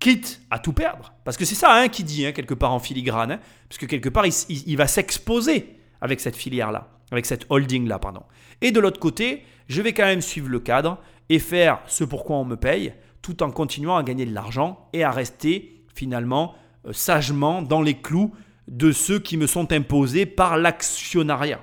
quitte 0.00 0.42
à 0.50 0.58
tout 0.58 0.72
perdre. 0.72 1.14
Parce 1.24 1.36
que 1.36 1.44
c'est 1.44 1.54
ça 1.54 1.74
hein, 1.74 1.88
qui 1.88 2.04
dit 2.04 2.26
hein, 2.26 2.32
quelque 2.32 2.54
part 2.54 2.72
en 2.72 2.78
filigrane, 2.78 3.32
hein, 3.32 3.40
parce 3.68 3.78
que 3.78 3.86
quelque 3.86 4.10
part 4.10 4.26
il, 4.26 4.76
va 4.76 4.86
s'exposer 4.86 5.78
avec 6.00 6.20
cette 6.20 6.36
filière-là, 6.36 6.88
avec 7.10 7.24
cette 7.24 7.46
holding-là, 7.48 7.98
pardon. 7.98 8.22
Et 8.60 8.70
de 8.70 8.80
l'autre 8.80 9.00
côté, 9.00 9.44
je 9.68 9.80
vais 9.80 9.94
quand 9.94 10.04
même 10.04 10.20
suivre 10.20 10.48
le 10.48 10.60
cadre 10.60 10.98
et 11.30 11.38
faire 11.38 11.80
ce 11.86 12.04
pourquoi 12.04 12.36
on 12.36 12.44
me 12.44 12.56
paye, 12.56 12.92
tout 13.22 13.42
en 13.42 13.50
continuant 13.50 13.96
à 13.96 14.02
gagner 14.02 14.26
de 14.26 14.34
l'argent 14.34 14.88
et 14.92 15.04
à 15.04 15.10
rester 15.10 15.86
finalement 15.94 16.54
euh, 16.86 16.92
sagement 16.92 17.62
dans 17.62 17.80
les 17.80 17.94
clous 17.94 18.34
de 18.68 18.92
ceux 18.92 19.18
qui 19.18 19.36
me 19.36 19.46
sont 19.46 19.72
imposés 19.72 20.26
par 20.26 20.56
l'actionnariat. 20.56 21.62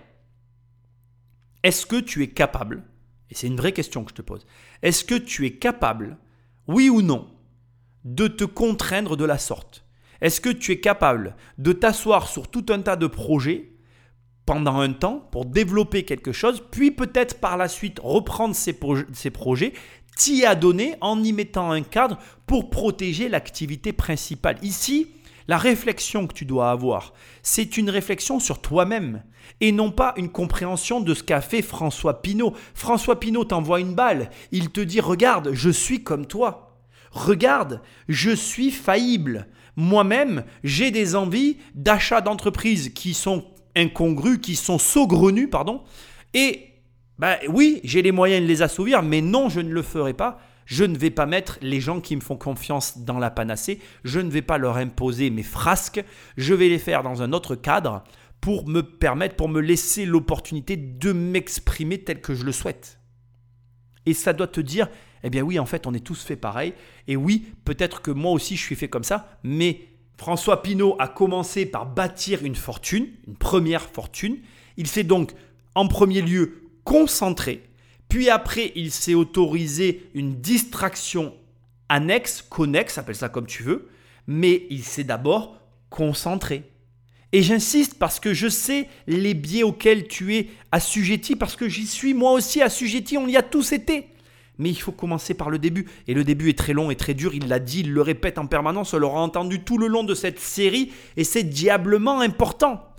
Est-ce 1.64 1.86
que 1.86 2.00
tu 2.00 2.24
es 2.24 2.28
capable, 2.28 2.84
et 3.30 3.36
c'est 3.36 3.48
une 3.48 3.58
vraie 3.58 3.72
question 3.72 4.04
que 4.04 4.12
je 4.12 4.16
te 4.16 4.22
pose, 4.22 4.46
est-ce 4.82 5.04
que 5.04 5.16
tu 5.16 5.46
es 5.46 5.54
capable, 5.54 6.18
oui 6.68 6.90
ou 6.90 7.02
non, 7.02 7.30
de 8.04 8.28
te 8.28 8.44
contraindre 8.44 9.18
de 9.18 9.26
la 9.26 9.38
sorte? 9.38 9.86
Est-ce 10.22 10.42
que 10.42 10.50
tu 10.50 10.72
es 10.72 10.80
capable 10.80 11.36
de 11.58 11.74
t'asseoir 11.74 12.28
sur 12.28 12.50
tout 12.50 12.66
un 12.70 12.82
tas 12.82 12.96
de 12.96 13.08
projets 13.08 13.72
pendant 14.46 14.80
un 14.80 14.94
temps 14.94 15.28
pour 15.32 15.46
développer 15.46 16.04
quelque 16.04 16.32
chose, 16.32 16.64
puis 16.72 16.92
peut-être 16.92 17.40
par 17.40 17.58
la 17.58 17.68
suite 17.68 18.00
reprendre 18.04 18.56
ces, 18.56 18.78
ces 19.14 19.30
projets, 19.32 19.74
t'y 20.18 20.46
adonner 20.46 20.96
en 21.02 21.24
y 21.24 21.32
mettant 21.32 21.72
un 21.72 21.84
cadre 21.84 22.18
pour 22.46 22.70
protéger 22.70 23.30
l'activité 23.30 23.94
principale? 23.94 24.58
Ici, 24.62 25.12
la 25.52 25.58
réflexion 25.58 26.28
que 26.28 26.34
tu 26.34 26.46
dois 26.46 26.72
avoir, 26.72 27.12
c'est 27.44 27.76
une 27.76 27.90
réflexion 27.90 28.40
sur 28.40 28.62
toi-même 28.62 29.22
et 29.60 29.74
non 29.74 29.92
pas 29.92 30.14
une 30.16 30.32
compréhension 30.32 31.02
de 31.02 31.14
ce 31.14 31.24
qu'a 31.24 31.42
fait 31.42 31.62
François 31.62 32.22
Pinault. 32.22 32.54
François 32.74 33.20
Pinault 33.20 33.44
t'envoie 33.44 33.82
une 33.82 33.94
balle, 33.94 34.30
il 34.54 34.70
te 34.70 34.80
dit 34.80 35.02
regarde, 35.02 35.50
je 35.52 35.70
suis 35.70 36.06
comme 36.06 36.26
toi. 36.26 36.78
Regarde, 37.12 37.82
je 38.08 38.32
suis 38.32 38.72
faillible. 38.72 39.50
Moi-même, 39.76 40.46
j'ai 40.64 40.90
des 40.90 41.18
envies 41.18 41.58
d'achat 41.76 42.22
d'entreprise 42.22 42.94
qui 42.94 43.14
sont 43.14 43.44
incongrues, 43.76 44.40
qui 44.40 44.56
sont 44.56 44.80
saugrenues, 44.80 45.50
pardon. 45.50 45.82
Et 46.34 46.70
ben 47.20 47.36
oui, 47.50 47.82
j'ai 47.84 48.02
les 48.02 48.14
moyens 48.14 48.42
de 48.42 48.48
les 48.48 48.62
assouvir, 48.62 49.04
mais 49.04 49.20
non, 49.20 49.50
je 49.50 49.60
ne 49.60 49.74
le 49.74 49.82
ferai 49.82 50.14
pas 50.14 50.40
je 50.72 50.86
ne 50.86 50.98
vais 50.98 51.10
pas 51.10 51.26
mettre 51.26 51.60
les 51.62 51.82
gens 51.82 52.00
qui 52.00 52.16
me 52.16 52.22
font 52.22 52.38
confiance 52.38 53.00
dans 53.00 53.20
la 53.20 53.30
panacée, 53.30 53.82
je 54.06 54.22
ne 54.22 54.30
vais 54.30 54.42
pas 54.42 54.58
leur 54.58 54.78
imposer 54.78 55.30
mes 55.30 55.44
frasques, 55.44 56.02
je 56.38 56.54
vais 56.54 56.70
les 56.70 56.80
faire 56.80 57.04
dans 57.04 57.22
un 57.22 57.34
autre 57.34 57.56
cadre 57.56 58.06
pour 58.40 58.66
me 58.70 58.82
permettre, 58.82 59.36
pour 59.36 59.50
me 59.50 59.60
laisser 59.60 60.06
l'opportunité 60.06 60.78
de 60.78 61.12
m'exprimer 61.12 61.98
tel 61.98 62.22
que 62.22 62.34
je 62.34 62.46
le 62.46 62.54
souhaite. 62.54 63.02
Et 64.06 64.14
ça 64.14 64.32
doit 64.32 64.48
te 64.48 64.62
dire, 64.62 64.88
eh 65.24 65.30
bien 65.30 65.42
oui, 65.42 65.60
en 65.60 65.66
fait, 65.66 65.88
on 65.88 65.94
est 65.94 66.06
tous 66.06 66.24
fait 66.24 66.38
pareil. 66.38 66.74
Et 67.10 67.18
oui, 67.18 67.48
peut-être 67.66 68.02
que 68.02 68.12
moi 68.12 68.32
aussi, 68.32 68.56
je 68.56 68.62
suis 68.62 68.78
fait 68.78 68.88
comme 68.88 69.04
ça, 69.04 69.38
mais 69.44 69.82
François 70.16 70.62
Pinault 70.62 70.96
a 71.00 71.10
commencé 71.10 71.66
par 71.66 71.86
bâtir 71.86 72.46
une 72.46 72.56
fortune, 72.56 73.10
une 73.28 73.36
première 73.36 73.90
fortune. 73.90 74.38
Il 74.78 74.88
s'est 74.88 75.04
donc, 75.04 75.34
en 75.76 75.90
premier 75.90 76.22
lieu, 76.22 76.62
concentré 76.86 77.62
puis 78.12 78.30
après, 78.30 78.74
il 78.76 78.92
s'est 78.92 79.14
autorisé 79.14 80.10
une 80.14 80.42
distraction 80.42 81.34
annexe, 81.88 82.42
connexe, 82.42 82.98
appelle 82.98 83.16
ça 83.16 83.30
comme 83.30 83.46
tu 83.46 83.64
veux, 83.64 83.88
mais 84.28 84.68
il 84.70 84.84
s'est 84.84 85.06
d'abord 85.06 85.62
concentré. 85.90 86.70
Et 87.32 87.42
j'insiste 87.42 87.98
parce 87.98 88.20
que 88.20 88.34
je 88.34 88.50
sais 88.50 88.90
les 89.08 89.34
biais 89.34 89.64
auxquels 89.64 90.10
tu 90.10 90.36
es 90.36 90.50
assujetti, 90.74 91.38
parce 91.38 91.56
que 91.56 91.70
j'y 91.70 91.88
suis 91.88 92.14
moi 92.14 92.34
aussi 92.34 92.62
assujetti, 92.62 93.18
on 93.18 93.30
y 93.30 93.38
a 93.38 93.44
tous 93.44 93.72
été. 93.72 94.10
Mais 94.58 94.70
il 94.70 94.76
faut 94.76 94.92
commencer 94.92 95.34
par 95.34 95.50
le 95.50 95.58
début. 95.58 95.88
Et 96.10 96.14
le 96.14 96.26
début 96.26 96.50
est 96.50 96.58
très 96.58 96.74
long 96.74 96.92
et 96.92 96.98
très 96.98 97.14
dur, 97.14 97.34
il 97.34 97.48
l'a 97.48 97.60
dit, 97.60 97.80
il 97.80 97.94
le 97.94 98.02
répète 98.02 98.38
en 98.38 98.46
permanence, 98.46 98.94
on 98.94 98.98
l'aura 98.98 99.22
entendu 99.22 99.62
tout 99.62 99.78
le 99.78 99.88
long 99.88 100.04
de 100.04 100.16
cette 100.16 100.42
série, 100.42 100.92
et 101.16 101.24
c'est 101.24 101.44
diablement 101.44 102.20
important. 102.20 102.94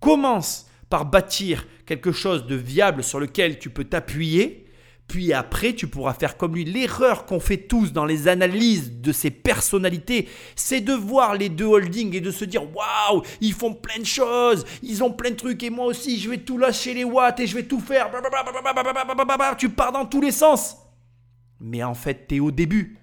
Commence 0.00 0.66
par 0.90 1.06
bâtir 1.06 1.66
quelque 1.86 2.12
chose 2.12 2.46
de 2.46 2.54
viable 2.54 3.02
sur 3.02 3.20
lequel 3.20 3.58
tu 3.58 3.70
peux 3.70 3.84
t'appuyer. 3.84 4.64
Puis 5.08 5.32
après, 5.32 5.72
tu 5.72 5.86
pourras 5.86 6.14
faire 6.14 6.36
comme 6.36 6.54
lui. 6.54 6.64
L'erreur 6.64 7.26
qu'on 7.26 7.38
fait 7.38 7.58
tous 7.58 7.92
dans 7.92 8.04
les 8.04 8.26
analyses 8.26 9.00
de 9.00 9.12
ces 9.12 9.30
personnalités, 9.30 10.28
c'est 10.56 10.80
de 10.80 10.92
voir 10.92 11.36
les 11.36 11.48
deux 11.48 11.64
holdings 11.64 12.14
et 12.14 12.20
de 12.20 12.32
se 12.32 12.44
dire 12.44 12.64
waouh, 12.74 13.22
ils 13.40 13.52
font 13.52 13.72
plein 13.72 14.00
de 14.00 14.06
choses, 14.06 14.64
ils 14.82 15.04
ont 15.04 15.12
plein 15.12 15.30
de 15.30 15.36
trucs 15.36 15.62
et 15.62 15.70
moi 15.70 15.86
aussi, 15.86 16.18
je 16.18 16.28
vais 16.28 16.38
tout 16.38 16.58
lâcher 16.58 16.92
les 16.92 17.04
watts 17.04 17.38
et 17.38 17.46
je 17.46 17.54
vais 17.54 17.62
tout 17.62 17.80
faire. 17.80 18.10
Tu 19.56 19.68
pars 19.68 19.92
dans 19.92 20.06
tous 20.06 20.20
les 20.20 20.32
sens. 20.32 20.76
Mais 21.60 21.84
en 21.84 21.94
fait, 21.94 22.26
tu 22.28 22.36
es 22.36 22.40
au 22.40 22.50
début. 22.50 22.98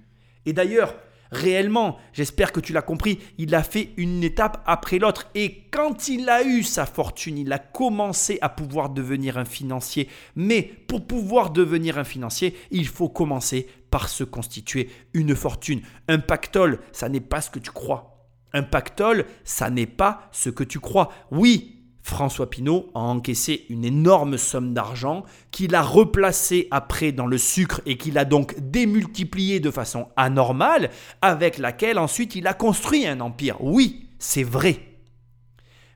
Et 0.45 0.51
d'ailleurs, 0.51 0.95
réellement, 1.33 1.97
j'espère 2.13 2.51
que 2.51 2.59
tu 2.59 2.71
l'as 2.73 2.81
compris, 2.81 3.19
il 3.37 3.53
a 3.55 3.63
fait 3.63 3.89
une 3.97 4.23
étape 4.23 4.63
après 4.65 4.99
l'autre. 4.99 5.29
Et 5.35 5.63
quand 5.71 6.07
il 6.07 6.29
a 6.29 6.43
eu 6.43 6.63
sa 6.63 6.85
fortune, 6.85 7.37
il 7.37 7.51
a 7.51 7.59
commencé 7.59 8.37
à 8.41 8.49
pouvoir 8.49 8.89
devenir 8.89 9.37
un 9.37 9.45
financier. 9.45 10.07
Mais 10.35 10.61
pour 10.61 11.05
pouvoir 11.05 11.49
devenir 11.49 11.97
un 11.97 12.03
financier, 12.03 12.55
il 12.71 12.87
faut 12.87 13.09
commencer 13.09 13.67
par 13.89 14.09
se 14.09 14.23
constituer 14.23 14.89
une 15.13 15.35
fortune. 15.35 15.81
Un 16.07 16.19
pactole, 16.19 16.79
ça 16.91 17.09
n'est 17.09 17.19
pas 17.19 17.41
ce 17.41 17.49
que 17.49 17.59
tu 17.59 17.71
crois. 17.71 18.27
Un 18.53 18.63
pactole, 18.63 19.25
ça 19.43 19.69
n'est 19.69 19.87
pas 19.87 20.29
ce 20.31 20.49
que 20.49 20.63
tu 20.63 20.79
crois. 20.79 21.11
Oui, 21.31 21.72
François 22.03 22.49
Pinault 22.49 22.91
a 22.93 22.99
encaissé 22.99 23.65
une 23.69 23.85
énorme 23.85 24.37
somme 24.37 24.73
d'argent 24.73 25.23
qu'il 25.51 25.73
a 25.73 25.81
replacé 25.81 26.67
après 26.69 27.13
dans 27.13 27.27
le 27.27 27.37
sucre 27.37 27.81
et 27.85 27.97
qu'il 27.97 28.17
a 28.17 28.25
donc 28.25 28.55
démultiplié 28.59 29.61
de 29.61 29.71
façon 29.71 30.09
anormale, 30.17 30.89
avec 31.21 31.57
laquelle 31.57 31.97
ensuite 31.97 32.35
il 32.35 32.45
a 32.45 32.53
construit 32.53 33.07
un 33.07 33.21
empire. 33.21 33.55
Oui, 33.63 34.09
c'est 34.19 34.43
vrai. 34.43 34.81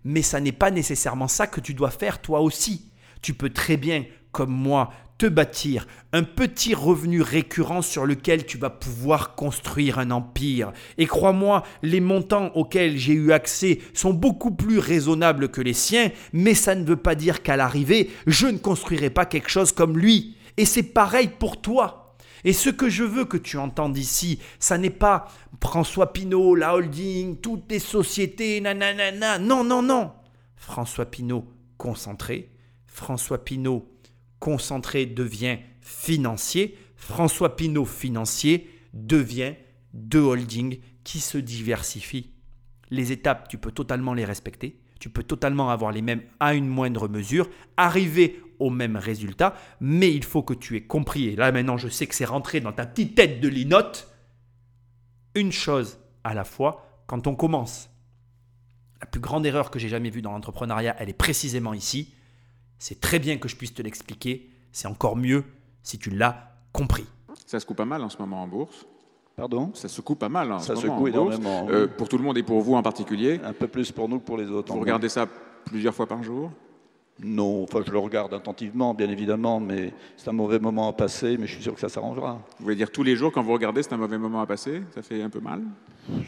Mais 0.05 0.21
ça 0.21 0.39
n'est 0.39 0.53
pas 0.53 0.71
nécessairement 0.71 1.27
ça 1.27 1.45
que 1.45 1.59
tu 1.59 1.73
dois 1.73 1.91
faire 1.91 2.21
toi 2.21 2.39
aussi. 2.39 2.89
Tu 3.21 3.33
peux 3.33 3.49
très 3.49 3.75
bien, 3.75 4.05
comme 4.31 4.51
moi, 4.51 4.91
te 5.17 5.25
bâtir 5.25 5.87
un 6.13 6.23
petit 6.23 6.73
revenu 6.73 7.21
récurrent 7.21 7.81
sur 7.81 8.05
lequel 8.05 8.45
tu 8.45 8.57
vas 8.57 8.69
pouvoir 8.69 9.35
construire 9.35 9.99
un 9.99 10.11
empire. 10.11 10.71
Et 10.97 11.05
crois-moi, 11.05 11.63
les 11.81 11.99
montants 11.99 12.51
auxquels 12.55 12.97
j'ai 12.97 13.13
eu 13.13 13.31
accès 13.31 13.79
sont 13.93 14.13
beaucoup 14.13 14.51
plus 14.51 14.79
raisonnables 14.79 15.49
que 15.49 15.61
les 15.61 15.73
siens, 15.73 16.11
mais 16.33 16.53
ça 16.53 16.75
ne 16.75 16.85
veut 16.85 16.97
pas 16.97 17.15
dire 17.15 17.41
qu'à 17.41 17.57
l'arrivée, 17.57 18.11
je 18.27 18.47
ne 18.47 18.57
construirai 18.57 19.09
pas 19.09 19.25
quelque 19.25 19.49
chose 19.49 19.71
comme 19.71 19.97
lui. 19.97 20.37
Et 20.57 20.65
c'est 20.65 20.83
pareil 20.83 21.29
pour 21.39 21.61
toi. 21.61 22.15
Et 22.43 22.53
ce 22.53 22.69
que 22.69 22.87
je 22.87 23.03
veux 23.03 23.25
que 23.25 23.37
tu 23.37 23.57
entendes 23.57 23.97
ici, 23.97 24.39
ça 24.59 24.77
n'est 24.77 24.89
pas 24.89 25.27
François 25.61 26.13
Pinault, 26.13 26.55
la 26.55 26.75
holding, 26.75 27.37
toutes 27.37 27.69
les 27.69 27.79
sociétés, 27.79 28.61
nanana. 28.61 29.39
Non, 29.39 29.63
non, 29.63 29.81
non. 29.81 30.11
François 30.55 31.05
Pinault 31.05 31.45
concentré. 31.77 32.51
François 32.85 33.43
Pinault 33.43 33.96
concentré 34.39 35.05
devient 35.05 35.57
financier. 35.81 36.77
François 36.95 37.55
Pinault 37.55 37.85
financier 37.85 38.69
devient 38.93 39.53
de 39.93 40.19
holding 40.19 40.79
qui 41.03 41.19
se 41.19 41.37
diversifie. 41.37 42.31
Les 42.89 43.11
étapes, 43.11 43.47
tu 43.47 43.57
peux 43.57 43.71
totalement 43.71 44.13
les 44.13 44.25
respecter. 44.25 44.79
Tu 44.99 45.09
peux 45.09 45.23
totalement 45.23 45.69
avoir 45.69 45.91
les 45.91 46.01
mêmes 46.01 46.23
à 46.39 46.53
une 46.53 46.67
moindre 46.67 47.07
mesure, 47.07 47.49
arriver 47.75 48.41
au 48.59 48.69
même 48.69 48.95
résultat, 48.95 49.55
mais 49.79 50.11
il 50.11 50.23
faut 50.23 50.41
que 50.41 50.53
tu 50.53 50.75
aies 50.75 50.85
compris, 50.87 51.27
et 51.27 51.35
là 51.35 51.51
maintenant 51.51 51.77
je 51.77 51.87
sais 51.87 52.07
que 52.07 52.15
c'est 52.15 52.25
rentré 52.25 52.59
dans 52.59 52.71
ta 52.71 52.87
petite 52.87 53.15
tête 53.15 53.39
de 53.39 53.47
linotte, 53.47 54.11
une 55.35 55.51
chose 55.51 55.99
à 56.23 56.33
la 56.33 56.43
fois 56.43 57.03
quand 57.05 57.27
on 57.27 57.35
commence. 57.35 57.89
La 58.99 59.05
plus 59.05 59.21
grande 59.21 59.45
erreur 59.45 59.69
que 59.69 59.77
j'ai 59.77 59.89
jamais 59.89 60.09
vue 60.09 60.23
dans 60.23 60.31
l'entrepreneuriat, 60.31 60.95
elle 60.97 61.09
est 61.09 61.13
précisément 61.13 61.73
ici. 61.73 62.13
C'est 62.79 62.99
très 63.01 63.19
bien 63.19 63.37
que 63.37 63.47
je 63.47 63.55
puisse 63.55 63.73
te 63.73 63.81
l'expliquer, 63.81 64.49
c'est 64.71 64.87
encore 64.87 65.15
mieux 65.15 65.43
si 65.83 65.97
tu 65.97 66.09
l'as 66.09 66.51
compris. 66.73 67.05
Ça 67.45 67.59
se 67.59 67.65
coupe 67.65 67.77
pas 67.77 67.85
mal 67.85 68.03
en 68.03 68.09
ce 68.09 68.17
moment 68.17 68.43
en 68.43 68.47
bourse. 68.47 68.85
Pardon? 69.35 69.71
Ça 69.73 69.87
se 69.87 70.01
coupe 70.01 70.19
pas 70.19 70.29
mal 70.29 70.51
en 70.51 70.59
Ça 70.59 70.75
ce 70.75 70.81
moment 70.87 70.97
en 70.97 70.99
bourse. 70.99 71.09
énormément, 71.37 71.67
Euh, 71.69 71.85
oui. 71.87 71.91
pour 71.97 72.09
tout 72.09 72.17
le 72.17 72.23
monde 72.23 72.37
et 72.37 72.43
pour 72.43 72.59
vous 72.61 72.73
en 72.75 72.81
particulier. 72.83 73.39
Un 73.43 73.53
peu 73.53 73.67
plus 73.67 73.91
pour 73.91 74.09
nous 74.09 74.19
que 74.19 74.25
pour 74.25 74.37
les 74.37 74.49
autres. 74.49 74.73
Vous 74.73 74.79
regardez 74.79 75.09
ça 75.09 75.27
plusieurs 75.65 75.93
fois 75.93 76.07
par 76.07 76.23
jour? 76.23 76.51
Non, 77.23 77.63
enfin 77.63 77.79
je 77.85 77.91
le 77.91 77.97
regarde 77.97 78.33
attentivement, 78.35 78.93
bien 78.93 79.09
évidemment, 79.09 79.59
mais 79.59 79.91
c'est 80.17 80.29
un 80.29 80.33
mauvais 80.33 80.59
moment 80.59 80.87
à 80.87 80.93
passer, 80.93 81.35
mais 81.37 81.47
je 81.47 81.53
suis 81.53 81.63
sûr 81.63 81.73
que 81.73 81.79
ça 81.79 81.89
s'arrangera. 81.89 82.33
Vous 82.59 82.63
voulez 82.65 82.75
dire 82.75 82.91
tous 82.91 83.01
les 83.01 83.15
jours 83.15 83.31
quand 83.31 83.41
vous 83.41 83.53
regardez, 83.53 83.81
c'est 83.81 83.93
un 83.93 83.97
mauvais 83.97 84.19
moment 84.19 84.39
à 84.41 84.45
passer? 84.45 84.83
Ça 84.93 85.01
fait 85.01 85.21
un 85.23 85.29
peu 85.29 85.39
mal? 85.39 85.63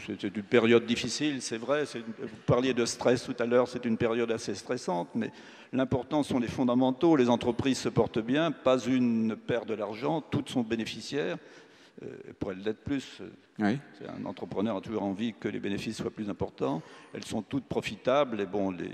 C'est 0.04 0.24
une 0.24 0.42
période 0.42 0.84
difficile, 0.84 1.40
c'est 1.40 1.56
vrai. 1.58 1.84
Vous 1.84 2.28
parliez 2.44 2.74
de 2.74 2.84
stress 2.84 3.22
tout 3.24 3.36
à 3.38 3.46
l'heure, 3.46 3.68
c'est 3.68 3.84
une 3.84 3.96
période 3.96 4.30
assez 4.32 4.54
stressante, 4.56 5.08
mais 5.14 5.30
l'important 5.72 6.22
sont 6.24 6.40
les 6.40 6.48
fondamentaux. 6.48 7.14
Les 7.16 7.30
entreprises 7.30 7.78
se 7.78 7.88
portent 7.88 8.18
bien, 8.18 8.50
pas 8.50 8.78
une 8.80 9.36
perd 9.36 9.68
de 9.68 9.74
l'argent, 9.74 10.20
toutes 10.20 10.48
sont 10.50 10.62
bénéficiaires. 10.62 11.38
Euh, 12.02 12.06
pour 12.38 12.50
elles 12.52 12.62
l'être 12.64 12.82
plus, 12.82 13.20
Oui. 13.58 13.78
un 14.08 14.24
entrepreneur 14.26 14.76
a 14.76 14.80
toujours 14.80 15.02
envie 15.04 15.34
que 15.38 15.48
les 15.48 15.60
bénéfices 15.60 15.98
soient 15.98 16.10
plus 16.10 16.28
importants. 16.30 16.82
Elles 17.14 17.24
sont 17.24 17.42
toutes 17.42 17.64
profitables 17.66 18.40
et 18.40 18.46
bon, 18.46 18.70
les- 18.70 18.90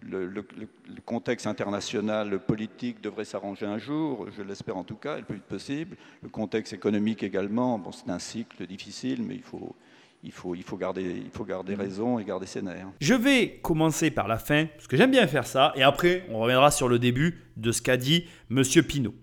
le, 0.00 0.26
le- 0.26 0.46
le- 0.58 0.68
le 0.88 1.00
contexte 1.04 1.46
international, 1.46 2.28
le 2.30 2.38
politique 2.38 3.00
devrait 3.00 3.24
s'arranger 3.24 3.66
un 3.66 3.78
jour, 3.78 4.26
je 4.36 4.42
l'espère 4.42 4.76
en 4.76 4.84
tout 4.84 4.96
cas, 4.96 5.16
le 5.16 5.22
plus 5.24 5.36
vite 5.36 5.44
possible. 5.44 5.96
Le 6.22 6.28
contexte 6.28 6.72
économique 6.72 7.22
également, 7.22 7.78
bon, 7.78 7.92
c'est 7.92 8.10
un 8.10 8.18
cycle 8.18 8.66
difficile, 8.66 9.22
mais 9.22 9.34
il 9.34 9.42
faut, 9.42 9.74
il 10.22 10.32
faut, 10.32 10.54
il 10.54 10.62
faut, 10.62 10.76
garder, 10.76 11.22
il 11.24 11.30
faut 11.30 11.44
garder 11.44 11.74
raison 11.74 12.18
et 12.18 12.24
garder 12.24 12.46
ses 12.46 12.62
nerfs. 12.62 12.88
Je 13.00 13.14
vais 13.14 13.58
commencer 13.62 14.10
par 14.10 14.28
la 14.28 14.38
fin, 14.38 14.66
parce 14.66 14.86
que 14.86 14.96
j'aime 14.96 15.10
bien 15.10 15.26
faire 15.26 15.46
ça, 15.46 15.72
et 15.76 15.82
après 15.82 16.26
on 16.30 16.38
reviendra 16.40 16.70
sur 16.70 16.88
le 16.88 16.98
début 16.98 17.42
de 17.56 17.72
ce 17.72 17.80
qu'a 17.82 17.96
dit 17.96 18.26
Monsieur 18.48 18.82
Pinault. 18.82 19.14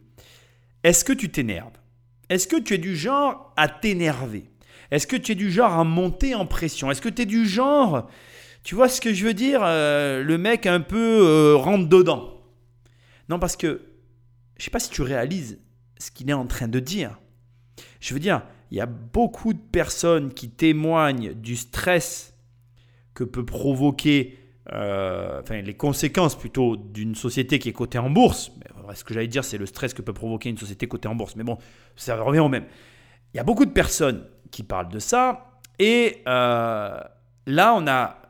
Est-ce 0.83 1.05
que 1.05 1.13
tu 1.13 1.29
t'énerves? 1.29 1.71
Est-ce 2.29 2.47
que 2.47 2.55
tu 2.57 2.73
es 2.73 2.77
du 2.77 2.95
genre 2.95 3.53
à 3.57 3.67
t'énerver? 3.67 4.45
Est-ce 4.91 5.07
que 5.07 5.15
tu 5.15 5.31
es 5.31 5.35
du 5.35 5.49
genre 5.51 5.71
à 5.73 5.83
monter 5.83 6.35
en 6.35 6.45
pression? 6.45 6.91
Est-ce 6.91 7.01
que 7.01 7.09
tu 7.09 7.21
es 7.23 7.25
du 7.25 7.45
genre, 7.47 8.09
tu 8.63 8.75
vois 8.75 8.87
ce 8.87 9.01
que 9.01 9.13
je 9.13 9.25
veux 9.25 9.33
dire, 9.33 9.59
euh, 9.63 10.23
le 10.23 10.37
mec 10.37 10.65
un 10.65 10.79
peu 10.79 11.19
euh, 11.21 11.55
rentre 11.55 11.89
dedans 11.89 12.41
Non, 13.27 13.37
parce 13.37 13.57
que 13.57 13.81
je 14.57 14.63
sais 14.63 14.71
pas 14.71 14.79
si 14.79 14.89
tu 14.89 15.01
réalises 15.01 15.59
ce 15.97 16.11
qu'il 16.11 16.29
est 16.29 16.33
en 16.33 16.47
train 16.47 16.69
de 16.69 16.79
dire. 16.79 17.19
Je 17.99 18.13
veux 18.13 18.21
dire, 18.21 18.43
il 18.71 18.77
y 18.77 18.81
a 18.81 18.85
beaucoup 18.85 19.53
de 19.53 19.59
personnes 19.59 20.33
qui 20.33 20.49
témoignent 20.49 21.33
du 21.33 21.57
stress 21.57 22.33
que 23.13 23.25
peut 23.25 23.45
provoquer, 23.45 24.39
euh, 24.71 25.41
enfin 25.41 25.61
les 25.61 25.75
conséquences 25.75 26.37
plutôt 26.37 26.77
d'une 26.77 27.15
société 27.15 27.59
qui 27.59 27.67
est 27.67 27.73
cotée 27.73 27.99
en 27.99 28.09
bourse. 28.09 28.51
Mais, 28.59 28.95
ce 28.95 29.03
que 29.03 29.13
j'allais 29.13 29.27
dire, 29.27 29.43
c'est 29.43 29.57
le 29.57 29.65
stress 29.65 29.93
que 29.93 30.01
peut 30.01 30.13
provoquer 30.13 30.49
une 30.49 30.57
société 30.57 30.87
cotée 30.87 31.09
en 31.09 31.15
bourse. 31.15 31.35
Mais 31.35 31.43
bon, 31.43 31.57
ça 31.97 32.15
revient 32.15 32.39
au 32.39 32.49
même. 32.49 32.65
Il 33.33 33.37
y 33.37 33.39
a 33.41 33.43
beaucoup 33.43 33.65
de 33.65 33.71
personnes 33.71 34.25
qui 34.51 34.63
parlent 34.63 34.89
de 34.89 34.99
ça. 34.99 35.59
Et 35.79 36.21
là, 36.25 37.11
on 37.75 37.87
a 37.87 38.22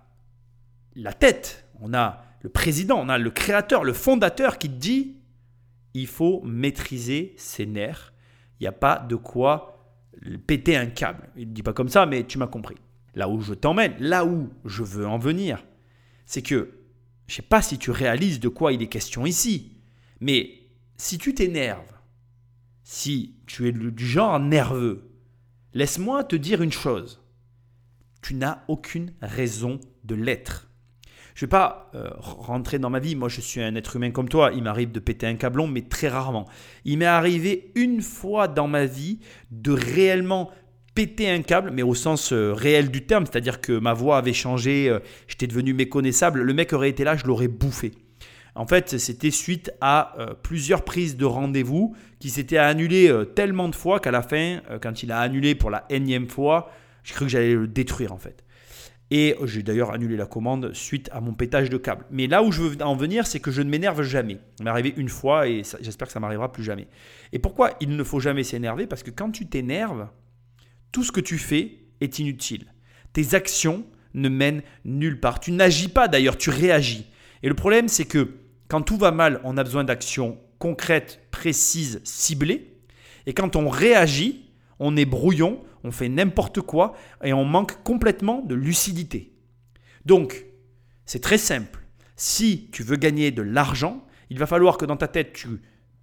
la 0.96 1.14
tête, 1.14 1.68
on 1.80 1.94
a 1.94 2.24
le 2.42 2.50
président, 2.50 3.00
on 3.00 3.10
a 3.10 3.18
le 3.18 3.32
créateur, 3.32 3.84
le 3.84 3.94
fondateur 3.94 4.58
qui 4.58 4.70
dit 4.70 5.18
il 5.94 6.08
faut 6.08 6.42
maîtriser 6.44 7.34
ses 7.38 7.66
nerfs. 7.66 8.14
Il 8.60 8.64
n'y 8.64 8.68
a 8.68 8.74
pas 8.74 9.00
de 9.00 9.16
quoi 9.16 9.74
péter 10.48 10.76
un 10.76 10.88
câble. 10.88 11.30
Il 11.36 11.50
ne 11.50 11.54
dit 11.54 11.64
pas 11.64 11.74
comme 11.74 11.90
ça, 11.90 12.06
mais 12.06 12.26
tu 12.26 12.38
m'as 12.38 12.48
compris. 12.48 12.78
Là 13.16 13.30
où 13.30 13.42
je 13.42 13.54
t'emmène, 13.54 13.94
là 14.00 14.26
où 14.26 14.50
je 14.66 14.84
veux 14.84 15.08
en 15.08 15.18
venir, 15.18 15.64
c'est 16.26 16.42
que 16.42 16.72
je 17.28 17.34
ne 17.34 17.36
sais 17.36 17.42
pas 17.42 17.62
si 17.62 17.78
tu 17.78 17.92
réalises 17.92 18.40
de 18.40 18.50
quoi 18.50 18.74
il 18.74 18.82
est 18.82 18.88
question 18.88 19.26
ici, 19.26 19.78
mais 20.20 20.60
si 20.98 21.18
tu 21.18 21.34
t'énerves, 21.34 21.94
si 22.84 23.36
tu 23.46 23.68
es 23.68 23.72
du 23.72 24.06
genre 24.06 24.40
nerveux, 24.40 25.12
laisse-moi 25.74 26.24
te 26.24 26.36
dire 26.36 26.62
une 26.62 26.72
chose. 26.72 27.22
Tu 28.22 28.36
n'as 28.36 28.64
aucune 28.68 29.14
raison 29.22 29.80
de 30.04 30.16
l'être. 30.16 30.70
Je 31.36 31.46
ne 31.46 31.48
vais 31.48 31.52
pas 31.52 31.90
euh, 31.96 32.10
rentrer 32.20 32.80
dans 32.80 32.90
ma 32.90 33.00
vie. 33.00 33.16
Moi, 33.16 33.30
je 33.30 33.42
suis 33.42 33.62
un 33.62 33.76
être 33.76 33.96
humain 33.96 34.12
comme 34.12 34.30
toi. 34.30 34.52
Il 34.56 34.64
m'arrive 34.64 34.92
de 34.92 35.00
péter 35.00 35.28
un 35.28 35.36
câblon, 35.36 35.68
mais 35.68 35.82
très 35.82 36.08
rarement. 36.08 36.48
Il 36.86 37.00
m'est 37.00 37.06
arrivé 37.06 37.72
une 37.76 38.02
fois 38.02 38.48
dans 38.48 38.68
ma 38.68 38.86
vie 38.86 39.20
de 39.52 39.72
réellement 39.72 40.52
péter 40.94 41.30
un 41.30 41.42
câble, 41.42 41.72
mais 41.72 41.82
au 41.82 41.96
sens 41.96 42.34
euh, 42.34 42.54
réel 42.54 42.92
du 42.92 43.06
terme. 43.06 43.26
C'est-à-dire 43.26 43.62
que 43.62 43.74
ma 43.74 43.94
voix 43.94 44.18
avait 44.18 44.34
changé, 44.34 44.90
euh, 44.90 45.00
j'étais 45.28 45.48
devenu 45.48 45.74
méconnaissable. 45.74 46.42
Le 46.42 46.54
mec 46.54 46.72
aurait 46.74 46.90
été 46.90 47.04
là, 47.04 47.16
je 47.16 47.26
l'aurais 47.26 47.48
bouffé. 47.48 47.94
En 48.56 48.68
fait, 48.68 49.00
c'était 49.00 49.32
suite 49.32 49.72
à 49.82 50.16
plusieurs 50.44 50.84
prises 50.84 51.18
de 51.18 51.26
rendez-vous 51.26 51.96
qui 52.20 52.30
s'étaient 52.30 52.60
annulées 52.60 53.12
tellement 53.34 53.68
de 53.68 53.74
fois 53.74 54.00
qu'à 54.00 54.12
la 54.12 54.22
fin, 54.22 54.60
quand 54.80 55.02
il 55.02 55.12
a 55.12 55.22
annulé 55.22 55.56
pour 55.56 55.72
la 55.72 55.86
énième 55.90 56.28
fois, 56.28 56.70
j'ai 57.04 57.16
cru 57.16 57.26
que 57.26 57.32
j'allais 57.32 57.56
le 57.56 57.68
détruire 57.68 58.14
en 58.14 58.20
fait. 58.20 58.43
Et 59.12 59.36
j'ai 59.44 59.62
d'ailleurs 59.62 59.92
annulé 59.92 60.16
la 60.16 60.26
commande 60.26 60.74
suite 60.74 61.10
à 61.12 61.22
mon 61.22 61.34
pétage 61.34 61.70
de 61.70 61.78
câble. 61.78 62.06
Mais 62.10 62.28
là 62.28 62.42
où 62.42 62.52
je 62.52 62.62
veux 62.62 62.82
en 62.82 62.96
venir, 62.96 63.28
c'est 63.28 63.40
que 63.40 63.52
je 63.52 63.62
ne 63.62 63.70
m'énerve 63.70 64.02
jamais. 64.02 64.40
Ça 64.58 64.64
m'est 64.64 64.70
arrivé 64.70 64.94
une 64.98 65.10
fois 65.10 65.48
et 65.48 65.62
j'espère 65.82 66.08
que 66.08 66.14
ça 66.14 66.20
m'arrivera 66.20 66.52
plus 66.52 66.64
jamais. 66.64 66.88
Et 67.32 67.40
pourquoi 67.40 67.72
il 67.80 67.96
ne 67.96 68.04
faut 68.04 68.20
jamais 68.20 68.44
s'énerver? 68.44 68.88
Parce 68.88 69.04
que 69.04 69.12
quand 69.12 69.30
tu 69.30 69.46
t'énerves, 69.46 70.08
tout 70.92 71.04
ce 71.04 71.12
que 71.12 71.20
tu 71.20 71.38
fais 71.38 71.80
est 72.02 72.20
inutile. 72.20 72.74
Tes 73.14 73.36
actions 73.36 73.86
ne 74.14 74.30
mènent 74.30 74.64
nulle 74.86 75.20
part. 75.20 75.40
Tu 75.40 75.52
n'agis 75.52 75.90
pas 75.90 76.08
d'ailleurs, 76.08 76.38
tu 76.38 76.50
réagis. 76.50 77.06
Et 77.44 77.50
le 77.50 77.56
problème, 77.56 77.88
c'est 77.88 78.06
que 78.06 78.38
quand 78.68 78.82
tout 78.82 78.98
va 78.98 79.12
mal, 79.12 79.42
on 79.44 79.58
a 79.58 79.64
besoin 79.64 79.84
d'actions 79.84 80.40
concrètes, 80.58 81.20
précises, 81.30 82.02
ciblées. 82.04 82.78
Et 83.26 83.34
quand 83.34 83.56
on 83.56 83.70
réagit, 83.70 84.50
on 84.80 84.96
est 84.96 85.06
brouillon, 85.06 85.62
on 85.84 85.92
fait 85.92 86.10
n'importe 86.10 86.62
quoi 86.62 86.94
et 87.24 87.34
on 87.34 87.46
manque 87.46 87.84
complètement 87.84 88.42
de 88.42 88.56
lucidité. 88.56 89.34
Donc, 90.06 90.46
c'est 91.06 91.22
très 91.22 91.38
simple. 91.38 91.80
Si 92.16 92.70
tu 92.72 92.84
veux 92.84 92.96
gagner 92.96 93.32
de 93.32 93.42
l'argent, 93.42 94.06
il 94.30 94.40
va 94.40 94.46
falloir 94.46 94.78
que 94.78 94.86
dans 94.86 94.98
ta 94.98 95.08
tête, 95.08 95.34
tu 95.34 95.48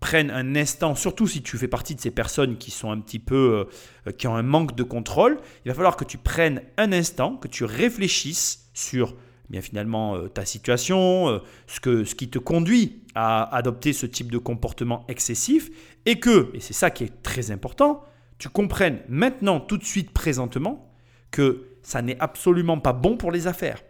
prennes 0.00 0.30
un 0.30 0.56
instant, 0.56 0.94
surtout 0.94 1.26
si 1.26 1.42
tu 1.42 1.58
fais 1.58 1.68
partie 1.68 1.94
de 1.94 2.00
ces 2.00 2.10
personnes 2.10 2.56
qui 2.56 2.70
sont 2.70 2.90
un 2.90 3.00
petit 3.00 3.18
peu, 3.18 3.66
euh, 4.06 4.12
qui 4.12 4.26
ont 4.26 4.34
un 4.34 4.42
manque 4.42 4.74
de 4.74 4.82
contrôle, 4.82 5.38
il 5.64 5.68
va 5.68 5.74
falloir 5.74 5.96
que 5.96 6.04
tu 6.04 6.16
prennes 6.16 6.62
un 6.78 6.92
instant, 6.92 7.36
que 7.36 7.48
tu 7.48 7.64
réfléchisses 7.64 8.70
sur 8.72 9.14
eh 9.50 9.52
bien 9.52 9.60
finalement 9.60 10.16
euh, 10.16 10.28
ta 10.28 10.44
situation, 10.44 11.28
euh, 11.28 11.38
ce, 11.66 11.80
que, 11.80 12.04
ce 12.04 12.14
qui 12.14 12.30
te 12.30 12.38
conduit 12.38 13.02
à 13.14 13.54
adopter 13.54 13.92
ce 13.92 14.06
type 14.06 14.32
de 14.32 14.38
comportement 14.38 15.04
excessif, 15.08 15.70
et 16.06 16.18
que, 16.18 16.50
et 16.54 16.60
c'est 16.60 16.72
ça 16.72 16.90
qui 16.90 17.04
est 17.04 17.22
très 17.22 17.50
important, 17.50 18.02
tu 18.40 18.48
comprennes 18.48 19.00
maintenant, 19.08 19.60
tout 19.60 19.76
de 19.76 19.84
suite, 19.84 20.10
présentement, 20.12 20.90
que 21.30 21.68
ça 21.82 22.00
n'est 22.00 22.18
absolument 22.20 22.80
pas 22.80 22.94
bon 22.94 23.18
pour 23.18 23.30
les 23.30 23.46
affaires. 23.46 23.82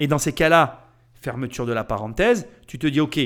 Et 0.00 0.06
dans 0.06 0.18
ces 0.18 0.34
cas-là, 0.34 0.90
fermeture 1.14 1.64
de 1.64 1.72
la 1.72 1.82
parenthèse, 1.82 2.46
tu 2.66 2.78
te 2.78 2.86
dis, 2.86 3.00
OK, 3.00 3.18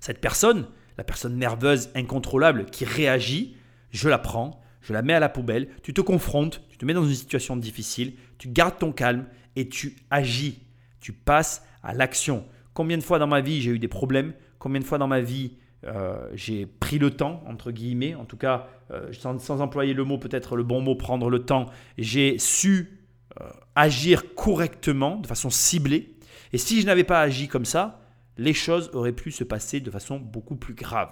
cette 0.00 0.20
personne, 0.22 0.66
la 0.96 1.04
personne 1.04 1.36
nerveuse, 1.36 1.90
incontrôlable, 1.94 2.64
qui 2.64 2.86
réagit, 2.86 3.58
je 3.90 4.08
la 4.08 4.16
prends, 4.16 4.62
je 4.80 4.94
la 4.94 5.02
mets 5.02 5.12
à 5.12 5.20
la 5.20 5.28
poubelle, 5.28 5.68
tu 5.82 5.92
te 5.92 6.00
confrontes, 6.00 6.62
tu 6.70 6.78
te 6.78 6.86
mets 6.86 6.94
dans 6.94 7.04
une 7.04 7.14
situation 7.14 7.54
difficile, 7.58 8.14
tu 8.38 8.48
gardes 8.48 8.78
ton 8.78 8.92
calme 8.92 9.26
et 9.54 9.68
tu 9.68 9.96
agis, 10.10 10.62
tu 11.00 11.12
passes 11.12 11.62
à 11.82 11.92
l'action. 11.92 12.46
Combien 12.72 12.96
de 12.96 13.02
fois 13.02 13.18
dans 13.18 13.26
ma 13.26 13.42
vie 13.42 13.60
j'ai 13.60 13.72
eu 13.72 13.78
des 13.78 13.88
problèmes? 13.88 14.32
Combien 14.58 14.80
de 14.80 14.86
fois 14.86 14.96
dans 14.96 15.08
ma 15.08 15.20
vie 15.20 15.58
euh, 15.86 16.28
j'ai 16.34 16.66
pris 16.66 16.98
le 16.98 17.10
temps, 17.10 17.42
entre 17.46 17.70
guillemets, 17.70 18.14
en 18.14 18.24
tout 18.24 18.36
cas, 18.36 18.68
euh, 18.90 19.12
sans, 19.12 19.60
employer 19.60 19.94
le 19.94 20.04
mot, 20.04 20.18
peut-être 20.18 20.56
le 20.56 20.62
bon 20.62 20.80
mot, 20.80 20.94
prendre 20.94 21.30
le 21.30 21.40
temps, 21.40 21.66
j'ai 21.96 22.38
su 22.38 23.00
euh, 23.40 23.48
agir 23.74 24.34
correctement, 24.34 25.16
de 25.16 25.26
façon 25.26 25.48
ciblée. 25.48 26.16
Et 26.52 26.58
si 26.58 26.80
je 26.80 26.86
n'avais 26.86 27.04
pas 27.04 27.20
agi 27.20 27.48
comme 27.48 27.64
ça, 27.64 28.00
les 28.36 28.52
choses 28.52 28.90
auraient 28.92 29.12
pu 29.12 29.30
se 29.30 29.44
passer 29.44 29.80
de 29.80 29.90
façon 29.90 30.18
beaucoup 30.18 30.56
plus 30.56 30.74
grave. 30.74 31.10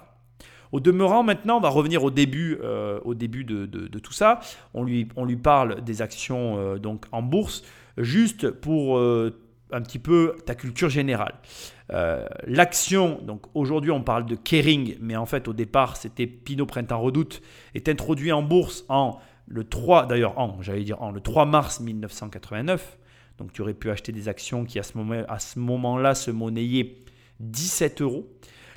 Au 0.71 0.79
demeurant, 0.79 1.23
maintenant, 1.23 1.57
on 1.57 1.61
va 1.61 1.69
revenir 1.69 2.03
au 2.03 2.11
début, 2.11 2.59
au 3.03 3.15
début 3.15 3.43
de, 3.43 3.87
tout 3.97 4.13
ça. 4.13 4.39
On 4.75 4.83
lui, 4.83 5.07
on 5.15 5.25
lui 5.25 5.35
parle 5.35 5.83
des 5.83 6.03
actions 6.03 6.77
donc 6.77 7.05
en 7.11 7.23
bourse, 7.23 7.63
juste 7.97 8.51
pour 8.51 8.99
un 9.71 9.81
petit 9.81 9.99
peu 9.99 10.35
ta 10.45 10.55
culture 10.55 10.89
générale. 10.89 11.35
Euh, 11.91 12.27
l'action, 12.45 13.19
donc 13.23 13.45
aujourd'hui 13.53 13.91
on 13.91 14.03
parle 14.03 14.25
de 14.25 14.35
Kering, 14.35 14.97
mais 15.01 15.15
en 15.15 15.25
fait 15.25 15.47
au 15.47 15.53
départ 15.53 15.97
c'était 15.97 16.27
Pinot 16.27 16.65
Printemps 16.65 17.01
Redoute, 17.01 17.41
est 17.73 17.89
introduit 17.89 18.31
en 18.31 18.43
bourse 18.43 18.85
en 18.89 19.19
le 19.47 19.63
3, 19.63 20.05
d'ailleurs 20.05 20.35
j'allais 20.61 20.83
dire 20.83 21.01
en 21.01 21.11
le 21.11 21.21
3 21.21 21.45
mars 21.45 21.79
1989. 21.79 22.97
Donc 23.39 23.53
tu 23.53 23.61
aurais 23.61 23.73
pu 23.73 23.89
acheter 23.89 24.11
des 24.11 24.27
actions 24.27 24.65
qui 24.65 24.79
à 24.79 24.83
ce 24.83 25.59
moment-là 25.59 26.13
se 26.13 26.29
monnayaient 26.29 26.97
17 27.39 28.01
euros. 28.01 28.27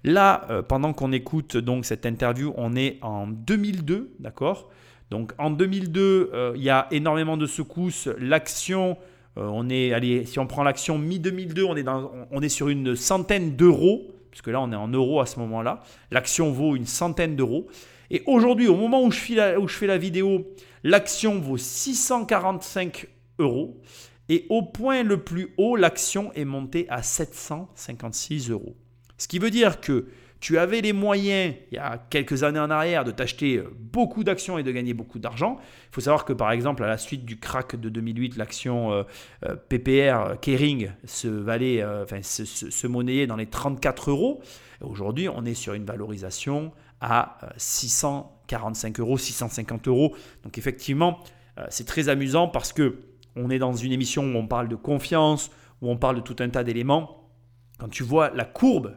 Là, 0.05 0.47
euh, 0.51 0.63
pendant 0.63 0.93
qu'on 0.93 1.13
écoute 1.13 1.57
donc 1.57 1.85
cette 1.85 2.07
interview, 2.07 2.53
on 2.57 2.75
est 2.75 2.99
en 3.03 3.27
2002, 3.27 4.15
d'accord? 4.19 4.71
Donc 5.11 5.33
en 5.39 5.51
2002, 5.51 6.31
euh, 6.33 6.53
il 6.57 6.63
y 6.63 6.71
a 6.71 6.87
énormément 6.91 7.37
de 7.37 7.47
secousses. 7.47 8.09
L'action 8.19 8.97
on 9.37 9.69
est, 9.71 10.25
si 10.27 10.39
on 10.39 10.47
prend 10.47 10.63
l'action 10.63 10.99
mi-2002, 10.99 11.65
on, 11.65 11.77
est 11.77 11.89
on 12.31 12.43
est 12.43 12.49
sur 12.49 12.69
une 12.69 12.97
centaine 12.97 13.57
d'euros, 13.57 14.13
puisque 14.31 14.49
là 14.49 14.61
on 14.61 14.73
est 14.73 14.77
en 14.77 14.89
euros 14.89 15.21
à 15.21 15.27
ce 15.27 15.39
moment-là. 15.41 15.83
L'action 16.11 16.53
vaut 16.53 16.77
une 16.77 16.87
centaine 16.87 17.37
d'euros. 17.37 17.67
Et 18.11 18.23
aujourd'hui, 18.27 18.69
au 18.69 18.77
moment 18.77 19.03
où 19.03 19.11
je, 19.11 19.19
fais 19.19 19.35
la, 19.35 19.59
où 19.59 19.67
je 19.67 19.75
fais 19.75 19.87
la 19.87 19.97
vidéo, 19.97 20.47
l'action 20.85 21.39
vaut 21.39 21.57
645 21.57 23.07
euros. 23.39 23.81
Et 24.29 24.47
au 24.51 24.63
point 24.63 25.03
le 25.03 25.23
plus 25.23 25.55
haut, 25.57 25.77
l'action 25.77 26.33
est 26.35 26.45
montée 26.45 26.87
à 26.91 27.03
756 27.03 28.51
euros. 28.51 28.77
Ce 29.17 29.29
qui 29.29 29.39
veut 29.39 29.51
dire 29.51 29.81
que 29.81 30.09
tu 30.43 30.59
avais 30.59 30.81
les 30.81 30.93
moyens, 30.93 31.55
il 31.71 31.77
y 31.77 31.79
a 31.79 32.05
quelques 32.11 32.43
années 32.43 32.59
en 32.59 32.69
arrière, 32.69 33.05
de 33.05 33.13
t'acheter 33.13 33.59
euh, 33.59 33.71
beaucoup 33.79 34.25
d'actions 34.25 34.59
et 34.59 34.65
de 34.65 34.73
gagner 34.73 34.93
beaucoup 34.93 35.21
d'argent. 35.21 35.59
Il 35.61 35.95
faut 35.95 36.01
savoir 36.01 36.25
que 36.25 36.33
par 36.33 36.51
exemple, 36.51 36.83
à 36.83 36.89
la 36.89 36.99
suite 36.99 37.25
du 37.25 37.39
crack 37.39 37.77
de 37.77 37.89
2008, 37.89 38.37
l'action 38.37 38.91
euh, 38.91 39.05
euh, 39.47 39.55
PPR 39.55 40.41
Kering 40.41 40.91
se, 41.05 41.29
valait, 41.29 41.85
enfin, 41.85 42.23
se, 42.23 42.45
se, 42.45 42.87
monnayait 42.89 43.29
dans 43.29 43.37
les 43.37 43.47
34 43.47 44.11
euros. 44.11 44.43
Aujourd'hui, 44.81 45.29
on 45.29 45.45
est 45.45 45.55
sur 45.55 45.75
une 45.75 45.85
valorisation 45.85 46.73
à 47.01 47.39
645 47.57 48.99
euros, 48.99 49.19
650 49.19 49.87
euros. 49.87 50.17
Donc 50.43 50.59
effectivement, 50.59 51.21
c'est 51.69 51.87
très 51.87 52.09
amusant 52.09 52.49
parce 52.49 52.73
que 52.73 52.99
on 53.37 53.49
est 53.49 53.61
dans 53.61 53.75
une 53.75 53.93
émission 53.93 54.25
où 54.25 54.37
on 54.37 54.49
parle 54.49 54.69
de 54.69 54.77
confiance, 54.77 55.53
où 55.83 55.89
on 55.89 55.97
parle 55.97 56.17
de 56.17 56.21
tout 56.21 56.37
un 56.41 56.49
tas 56.49 56.65
d'éléments. 56.65 57.31
Quand 57.79 57.89
tu 57.89 58.03
vois 58.03 58.31
la 58.31 58.45
courbe 58.45 58.97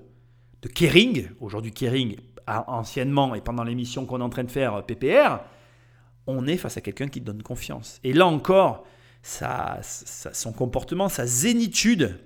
Kering, 0.67 1.29
aujourd'hui 1.39 1.71
Kering, 1.71 2.17
anciennement 2.47 3.35
et 3.35 3.41
pendant 3.41 3.63
l'émission 3.63 4.05
qu'on 4.05 4.19
est 4.19 4.23
en 4.23 4.29
train 4.29 4.43
de 4.43 4.51
faire 4.51 4.83
PPR, 4.85 5.39
on 6.27 6.47
est 6.47 6.57
face 6.57 6.77
à 6.77 6.81
quelqu'un 6.81 7.07
qui 7.07 7.21
donne 7.21 7.43
confiance. 7.43 7.99
Et 8.03 8.13
là 8.13 8.25
encore, 8.25 8.85
son 9.21 10.53
comportement, 10.53 11.09
sa 11.09 11.25
zénitude 11.25 12.19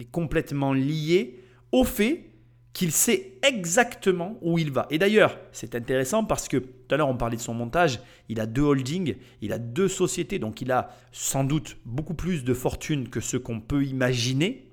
est 0.00 0.10
complètement 0.10 0.72
liée 0.72 1.40
au 1.70 1.84
fait 1.84 2.28
qu'il 2.72 2.92
sait 2.92 3.34
exactement 3.42 4.38
où 4.40 4.58
il 4.58 4.70
va. 4.70 4.86
Et 4.90 4.98
d'ailleurs, 4.98 5.38
c'est 5.52 5.74
intéressant 5.74 6.24
parce 6.24 6.48
que 6.48 6.56
tout 6.56 6.94
à 6.94 6.96
l'heure 6.96 7.08
on 7.08 7.16
parlait 7.16 7.36
de 7.36 7.42
son 7.42 7.54
montage, 7.54 8.00
il 8.28 8.40
a 8.40 8.46
deux 8.46 8.62
holdings, 8.62 9.16
il 9.42 9.52
a 9.52 9.58
deux 9.58 9.88
sociétés, 9.88 10.38
donc 10.38 10.62
il 10.62 10.72
a 10.72 10.90
sans 11.12 11.44
doute 11.44 11.76
beaucoup 11.84 12.14
plus 12.14 12.44
de 12.44 12.54
fortune 12.54 13.08
que 13.08 13.20
ce 13.20 13.36
qu'on 13.36 13.60
peut 13.60 13.84
imaginer. 13.84 14.70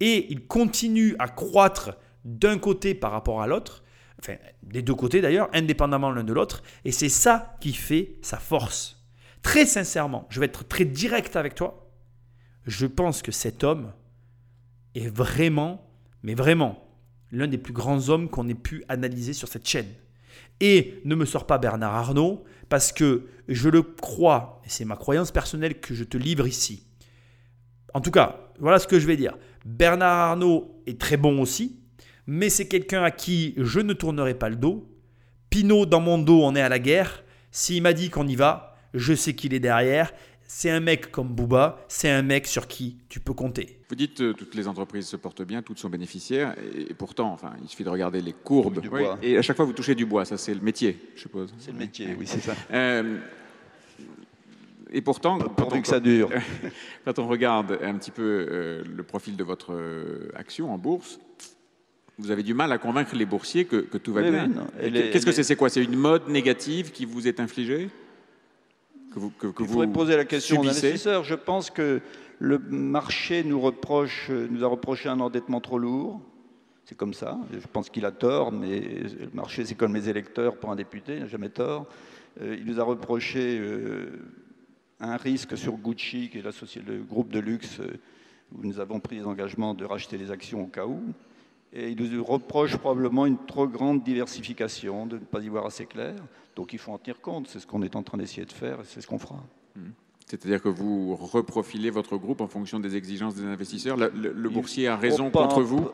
Et 0.00 0.26
il 0.30 0.46
continue 0.46 1.14
à 1.18 1.28
croître 1.28 1.96
d'un 2.24 2.58
côté 2.58 2.94
par 2.94 3.12
rapport 3.12 3.42
à 3.42 3.46
l'autre, 3.46 3.82
enfin 4.18 4.34
des 4.62 4.82
deux 4.82 4.94
côtés 4.94 5.20
d'ailleurs, 5.20 5.48
indépendamment 5.52 6.10
l'un 6.10 6.24
de 6.24 6.32
l'autre, 6.32 6.62
et 6.84 6.92
c'est 6.92 7.08
ça 7.08 7.56
qui 7.60 7.72
fait 7.72 8.16
sa 8.22 8.38
force. 8.38 9.02
Très 9.42 9.66
sincèrement, 9.66 10.26
je 10.30 10.40
vais 10.40 10.46
être 10.46 10.66
très 10.66 10.84
direct 10.84 11.36
avec 11.36 11.54
toi, 11.54 11.90
je 12.66 12.86
pense 12.86 13.22
que 13.22 13.32
cet 13.32 13.64
homme 13.64 13.92
est 14.94 15.08
vraiment, 15.08 15.90
mais 16.22 16.34
vraiment, 16.34 16.88
l'un 17.30 17.48
des 17.48 17.58
plus 17.58 17.72
grands 17.72 18.08
hommes 18.08 18.28
qu'on 18.28 18.48
ait 18.48 18.54
pu 18.54 18.84
analyser 18.88 19.32
sur 19.32 19.48
cette 19.48 19.66
chaîne. 19.66 19.88
Et 20.60 21.00
ne 21.04 21.14
me 21.14 21.24
sors 21.24 21.46
pas 21.46 21.58
Bernard 21.58 21.94
Arnault, 21.94 22.44
parce 22.68 22.92
que 22.92 23.26
je 23.48 23.68
le 23.68 23.82
crois, 23.82 24.60
et 24.64 24.68
c'est 24.68 24.84
ma 24.84 24.96
croyance 24.96 25.32
personnelle 25.32 25.80
que 25.80 25.94
je 25.94 26.04
te 26.04 26.16
livre 26.16 26.46
ici. 26.46 26.86
En 27.94 28.00
tout 28.00 28.10
cas, 28.10 28.52
voilà 28.60 28.78
ce 28.78 28.86
que 28.86 29.00
je 29.00 29.06
vais 29.06 29.16
dire. 29.16 29.36
Bernard 29.64 30.30
Arnault 30.30 30.82
est 30.86 31.00
très 31.00 31.16
bon 31.16 31.40
aussi, 31.40 31.81
mais 32.26 32.50
c'est 32.50 32.68
quelqu'un 32.68 33.02
à 33.02 33.10
qui 33.10 33.54
je 33.56 33.80
ne 33.80 33.92
tournerai 33.92 34.34
pas 34.34 34.48
le 34.48 34.56
dos. 34.56 34.88
Pinot, 35.50 35.86
dans 35.86 36.00
mon 36.00 36.18
dos, 36.18 36.42
on 36.42 36.54
est 36.54 36.60
à 36.60 36.68
la 36.68 36.78
guerre. 36.78 37.24
S'il 37.50 37.82
m'a 37.82 37.92
dit 37.92 38.10
qu'on 38.10 38.26
y 38.26 38.36
va, 38.36 38.76
je 38.94 39.14
sais 39.14 39.34
qu'il 39.34 39.52
est 39.54 39.60
derrière. 39.60 40.12
C'est 40.54 40.70
un 40.70 40.80
mec 40.80 41.10
comme 41.10 41.28
Booba, 41.28 41.82
c'est 41.88 42.10
un 42.10 42.20
mec 42.20 42.46
sur 42.46 42.66
qui 42.66 42.98
tu 43.08 43.20
peux 43.20 43.32
compter. 43.32 43.78
Vous 43.88 43.94
dites 43.94 44.18
que 44.18 44.22
euh, 44.22 44.32
toutes 44.34 44.54
les 44.54 44.68
entreprises 44.68 45.06
se 45.06 45.16
portent 45.16 45.42
bien, 45.42 45.62
toutes 45.62 45.78
sont 45.78 45.88
bénéficiaires, 45.88 46.54
et, 46.76 46.92
pourtant, 46.92 47.32
enfin, 47.32 47.54
il 47.62 47.68
suffit 47.70 47.84
de 47.84 47.88
regarder 47.88 48.20
les 48.20 48.34
courbes. 48.34 48.80
Du 48.80 48.90
bois. 48.90 49.18
Et 49.22 49.38
à 49.38 49.42
chaque 49.42 49.56
fois, 49.56 49.64
vous 49.64 49.72
touchez 49.72 49.94
du 49.94 50.04
bois, 50.04 50.26
ça 50.26 50.36
c'est 50.36 50.54
le 50.54 50.60
métier, 50.60 50.98
je 51.14 51.22
suppose. 51.22 51.54
C'est 51.58 51.72
le 51.72 51.78
métier, 51.78 52.14
oui, 52.18 52.26
c'est 52.26 52.40
ça. 52.40 52.54
Euh, 52.70 53.18
et 54.92 55.00
pourtant, 55.00 55.38
pourvu 55.38 55.80
que 55.80 55.88
ça 55.88 56.00
dure. 56.00 56.28
quand 57.06 57.18
on 57.18 57.26
regarde 57.28 57.78
un 57.82 57.94
petit 57.94 58.10
peu 58.10 58.46
euh, 58.50 58.84
le 58.84 59.02
profil 59.04 59.36
de 59.36 59.44
votre 59.44 59.74
action 60.34 60.70
en 60.70 60.76
bourse, 60.76 61.18
vous 62.18 62.30
avez 62.30 62.42
du 62.42 62.54
mal 62.54 62.70
à 62.72 62.78
convaincre 62.78 63.16
les 63.16 63.26
boursiers 63.26 63.64
que, 63.64 63.96
tout 63.98 64.12
va 64.12 64.22
bien. 64.22 64.50
Qu'est-ce 64.80 65.26
que 65.26 65.32
c'est 65.32 65.42
C'est 65.42 65.56
quoi? 65.56 65.68
C'est 65.68 65.82
une 65.82 65.96
mode 65.96 66.28
négative 66.28 66.90
qui 66.90 67.04
vous 67.04 67.26
est 67.26 67.40
infligée? 67.40 67.88
Que 69.12 69.18
vous, 69.18 69.30
que, 69.30 69.48
Il 69.60 69.66
faudrait 69.66 69.86
poser 69.88 70.16
la 70.16 70.24
question 70.24 70.60
aux 70.60 70.68
investisseurs. 70.68 71.24
Je 71.24 71.34
pense 71.34 71.70
que 71.70 72.00
le 72.38 72.58
marché 72.58 73.44
nous, 73.44 73.60
reproche, 73.60 74.30
nous 74.30 74.64
a 74.64 74.68
reproché 74.68 75.08
un 75.08 75.20
endettement 75.20 75.60
trop 75.60 75.78
lourd. 75.78 76.20
C'est 76.84 76.96
comme 76.96 77.14
ça. 77.14 77.38
Je 77.52 77.66
pense 77.72 77.88
qu'il 77.88 78.04
a 78.04 78.10
tort, 78.10 78.52
mais 78.52 78.80
le 78.80 79.30
marché, 79.32 79.64
c'est 79.64 79.74
comme 79.74 79.94
les 79.94 80.08
électeurs 80.08 80.56
pour 80.56 80.70
un 80.70 80.76
député, 80.76 81.14
il 81.14 81.20
n'a 81.20 81.26
jamais 81.26 81.48
tort. 81.48 81.86
Euh, 82.40 82.56
il 82.58 82.66
nous 82.66 82.80
a 82.80 82.84
reproché 82.84 83.58
euh, 83.60 84.18
un 85.00 85.16
risque 85.16 85.56
sur 85.56 85.74
Gucci, 85.74 86.28
qui 86.30 86.38
est 86.38 86.86
le 86.86 87.02
groupe 87.02 87.30
de 87.30 87.38
luxe, 87.38 87.80
euh, 87.80 87.98
où 88.54 88.62
nous 88.62 88.80
avons 88.80 89.00
pris 89.00 89.16
les 89.16 89.24
engagements 89.24 89.74
de 89.74 89.84
racheter 89.84 90.18
les 90.18 90.30
actions 90.30 90.62
au 90.62 90.66
cas 90.66 90.86
où. 90.86 91.00
Et 91.72 91.90
il 91.90 92.12
nous 92.12 92.24
reproche 92.24 92.76
probablement 92.76 93.24
une 93.24 93.38
trop 93.46 93.66
grande 93.66 94.02
diversification, 94.02 95.06
de 95.06 95.16
ne 95.16 95.24
pas 95.24 95.40
y 95.40 95.48
voir 95.48 95.66
assez 95.66 95.86
clair. 95.86 96.14
Donc 96.54 96.72
il 96.72 96.78
faut 96.78 96.92
en 96.92 96.98
tenir 96.98 97.20
compte. 97.20 97.48
C'est 97.48 97.60
ce 97.60 97.66
qu'on 97.66 97.82
est 97.82 97.96
en 97.96 98.02
train 98.02 98.18
d'essayer 98.18 98.44
de 98.44 98.52
faire 98.52 98.80
et 98.80 98.84
c'est 98.84 99.00
ce 99.00 99.06
qu'on 99.06 99.18
fera. 99.18 99.42
Hmm. 99.76 99.90
C'est-à-dire 100.26 100.62
que 100.62 100.68
vous 100.68 101.16
reprofilez 101.16 101.90
votre 101.90 102.16
groupe 102.16 102.40
en 102.40 102.46
fonction 102.46 102.78
des 102.78 102.96
exigences 102.96 103.34
des 103.34 103.44
investisseurs. 103.44 103.96
Le, 103.96 104.48
boursier 104.48 104.88
a 104.88 104.96
raison 104.96 105.30
contre 105.30 105.62
vous 105.62 105.88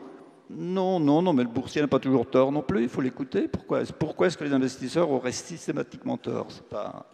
Non, 0.49 0.99
non, 0.99 1.21
non, 1.21 1.33
mais 1.33 1.43
le 1.43 1.49
boursier 1.49 1.81
n'a 1.81 1.87
pas 1.87 1.99
toujours 1.99 2.29
tort 2.29 2.51
non 2.51 2.61
plus. 2.61 2.83
Il 2.83 2.89
faut 2.89 3.01
l'écouter. 3.01 3.47
Pourquoi, 3.47 3.83
pourquoi 3.97 4.27
est-ce 4.27 4.37
que 4.37 4.43
les 4.43 4.53
investisseurs 4.53 5.09
auraient 5.09 5.31
systématiquement 5.31 6.17
tort? 6.17 6.47
Pas 6.69 7.05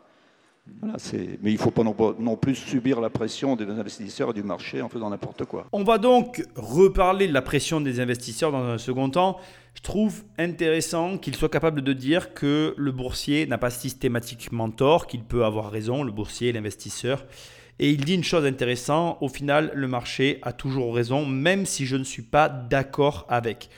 mais 1.41 1.51
il 1.51 1.53
ne 1.53 1.57
faut 1.57 1.71
pas 1.71 1.83
non, 1.83 2.37
plus 2.37 2.55
subir 2.55 2.99
la 2.99 3.09
pression 3.09 3.55
des 3.55 3.65
investisseurs 3.65 4.31
et 4.31 4.33
du 4.33 4.43
marché 4.43 4.81
en 4.81 4.89
faisant 4.89 5.09
n'importe 5.09 5.45
quoi. 5.45 5.67
On 5.71 5.83
va 5.83 5.97
donc 5.97 6.43
reparler 6.55 7.27
de 7.27 7.33
la 7.33 7.41
pression 7.41 7.81
des 7.81 7.99
investisseurs 7.99 8.51
dans 8.51 8.63
un 8.63 8.77
second 8.77 9.09
temps. 9.09 9.37
Je 9.75 9.81
trouve 9.81 10.23
intéressant 10.37 11.17
qu'il 11.17 11.35
soit 11.35 11.49
capable 11.49 11.81
de 11.81 11.93
dire 11.93 12.33
que 12.33 12.73
le 12.77 12.91
boursier 12.91 13.45
n'a 13.45 13.57
pas 13.57 13.69
systématiquement 13.69 14.69
tort, 14.69 15.05
qu'il 15.07 15.23
peut 15.23 15.45
avoir 15.45 15.69
raison, 15.69 16.03
le 16.03 16.11
boursier, 16.11 16.51
l'investisseur. 16.51 17.25
Et 17.77 17.89
il 17.89 18.05
dit 18.05 18.15
une 18.15 18.23
chose 18.23 18.45
intéressante, 18.45 19.17
au 19.21 19.27
final, 19.27 19.71
le 19.73 19.87
marché 19.87 20.39
a 20.43 20.53
toujours 20.53 20.95
raison, 20.95 21.25
même 21.25 21.65
si 21.65 21.85
je 21.85 21.97
ne 21.97 22.05
suis 22.05 22.21
pas 22.21 22.47
d'accord 22.47 23.25
avec. 23.27 23.69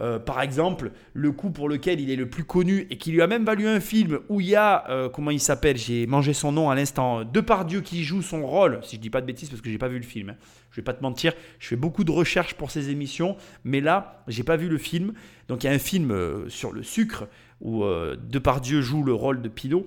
Euh, 0.00 0.18
par 0.18 0.40
exemple, 0.42 0.90
le 1.12 1.30
coup 1.30 1.50
pour 1.50 1.68
lequel 1.68 2.00
il 2.00 2.10
est 2.10 2.16
le 2.16 2.28
plus 2.28 2.44
connu 2.44 2.86
et 2.90 2.98
qui 2.98 3.12
lui 3.12 3.22
a 3.22 3.26
même 3.26 3.44
valu 3.44 3.68
un 3.68 3.78
film 3.78 4.18
où 4.28 4.40
il 4.40 4.48
y 4.48 4.56
a, 4.56 4.88
euh, 4.90 5.08
comment 5.08 5.30
il 5.30 5.40
s'appelle, 5.40 5.76
j'ai 5.76 6.06
mangé 6.06 6.32
son 6.32 6.50
nom 6.50 6.68
à 6.68 6.74
l'instant, 6.74 7.24
Depardieu 7.24 7.80
qui 7.80 8.02
joue 8.02 8.20
son 8.20 8.44
rôle, 8.44 8.80
si 8.82 8.96
je 8.96 9.00
dis 9.00 9.10
pas 9.10 9.20
de 9.20 9.26
bêtises 9.26 9.50
parce 9.50 9.60
que 9.60 9.70
j'ai 9.70 9.78
pas 9.78 9.88
vu 9.88 9.98
le 9.98 10.04
film. 10.04 10.30
Hein. 10.30 10.36
Je 10.72 10.80
vais 10.80 10.84
pas 10.84 10.94
te 10.94 11.02
mentir, 11.02 11.32
je 11.60 11.68
fais 11.68 11.76
beaucoup 11.76 12.02
de 12.02 12.10
recherches 12.10 12.54
pour 12.54 12.72
ces 12.72 12.90
émissions, 12.90 13.36
mais 13.62 13.80
là, 13.80 14.24
j'ai 14.26 14.42
pas 14.42 14.56
vu 14.56 14.68
le 14.68 14.78
film. 14.78 15.12
Donc 15.46 15.62
il 15.62 15.68
y 15.68 15.70
a 15.70 15.72
un 15.72 15.78
film 15.78 16.10
euh, 16.10 16.48
sur 16.48 16.72
le 16.72 16.82
sucre 16.82 17.28
où 17.64 17.84
Depardieu 17.84 18.80
joue 18.82 19.02
le 19.02 19.12
rôle 19.14 19.42
de 19.42 19.48
Pilot. 19.48 19.86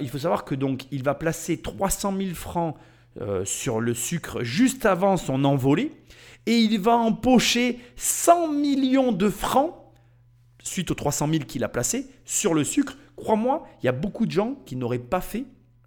il 0.00 0.08
faut 0.08 0.18
savoir 0.18 0.44
que 0.44 0.54
donc 0.54 0.84
il 0.90 1.02
va 1.02 1.14
placer 1.14 1.60
300 1.60 2.14
000 2.16 2.34
francs 2.34 2.76
sur 3.44 3.80
le 3.80 3.94
sucre 3.94 4.42
juste 4.42 4.86
avant 4.86 5.16
son 5.16 5.44
envolée 5.44 5.90
et 6.46 6.56
il 6.56 6.80
va 6.80 6.96
empocher 6.96 7.78
100 7.96 8.52
millions 8.52 9.12
de 9.12 9.28
francs 9.28 9.74
suite 10.62 10.90
aux 10.90 10.94
300 10.94 11.28
000 11.30 11.44
qu'il 11.44 11.64
a 11.64 11.68
placés 11.68 12.06
sur 12.24 12.54
le 12.54 12.64
sucre. 12.64 12.96
Crois-moi, 13.16 13.66
il 13.82 13.86
y 13.86 13.88
a 13.88 13.92
beaucoup 13.92 14.26
de 14.26 14.30
gens 14.30 14.56
qui 14.66 14.76
n'auraient 14.76 14.98
pas 14.98 15.20
fait 15.20 15.44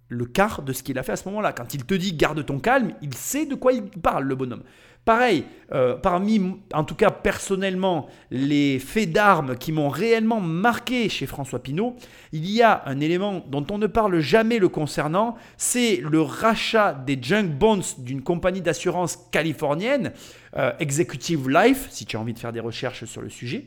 le 0.08 0.26
quart 0.26 0.62
de 0.62 0.72
ce 0.72 0.82
qu'il 0.82 0.98
a 0.98 1.02
fait 1.02 1.12
à 1.12 1.16
ce 1.16 1.28
moment-là. 1.28 1.52
Quand 1.52 1.74
il 1.74 1.84
te 1.84 1.94
dit 1.94 2.12
garde 2.12 2.44
ton 2.44 2.60
calme, 2.60 2.92
il 3.02 3.14
sait 3.14 3.46
de 3.46 3.54
quoi 3.54 3.72
il 3.72 3.82
parle, 3.82 4.24
le 4.24 4.34
bonhomme. 4.34 4.62
Pareil, 5.04 5.44
euh, 5.72 5.96
parmi, 5.96 6.40
en 6.72 6.84
tout 6.84 6.94
cas 6.94 7.10
personnellement, 7.10 8.08
les 8.30 8.78
faits 8.78 9.12
d'armes 9.12 9.54
qui 9.54 9.70
m'ont 9.70 9.90
réellement 9.90 10.40
marqué 10.40 11.10
chez 11.10 11.26
François 11.26 11.62
Pinault, 11.62 11.96
il 12.32 12.48
y 12.50 12.62
a 12.62 12.82
un 12.86 13.00
élément 13.00 13.44
dont 13.48 13.66
on 13.70 13.76
ne 13.76 13.86
parle 13.86 14.18
jamais 14.20 14.58
le 14.58 14.70
concernant, 14.70 15.36
c'est 15.58 15.96
le 15.96 16.22
rachat 16.22 16.94
des 16.94 17.18
junk 17.20 17.48
bonds 17.48 17.82
d'une 17.98 18.22
compagnie 18.22 18.62
d'assurance 18.62 19.18
californienne, 19.30 20.12
euh, 20.56 20.72
Executive 20.78 21.50
Life, 21.50 21.86
si 21.90 22.06
tu 22.06 22.16
as 22.16 22.20
envie 22.20 22.32
de 22.32 22.38
faire 22.38 22.52
des 22.52 22.60
recherches 22.60 23.04
sur 23.04 23.20
le 23.20 23.28
sujet, 23.28 23.66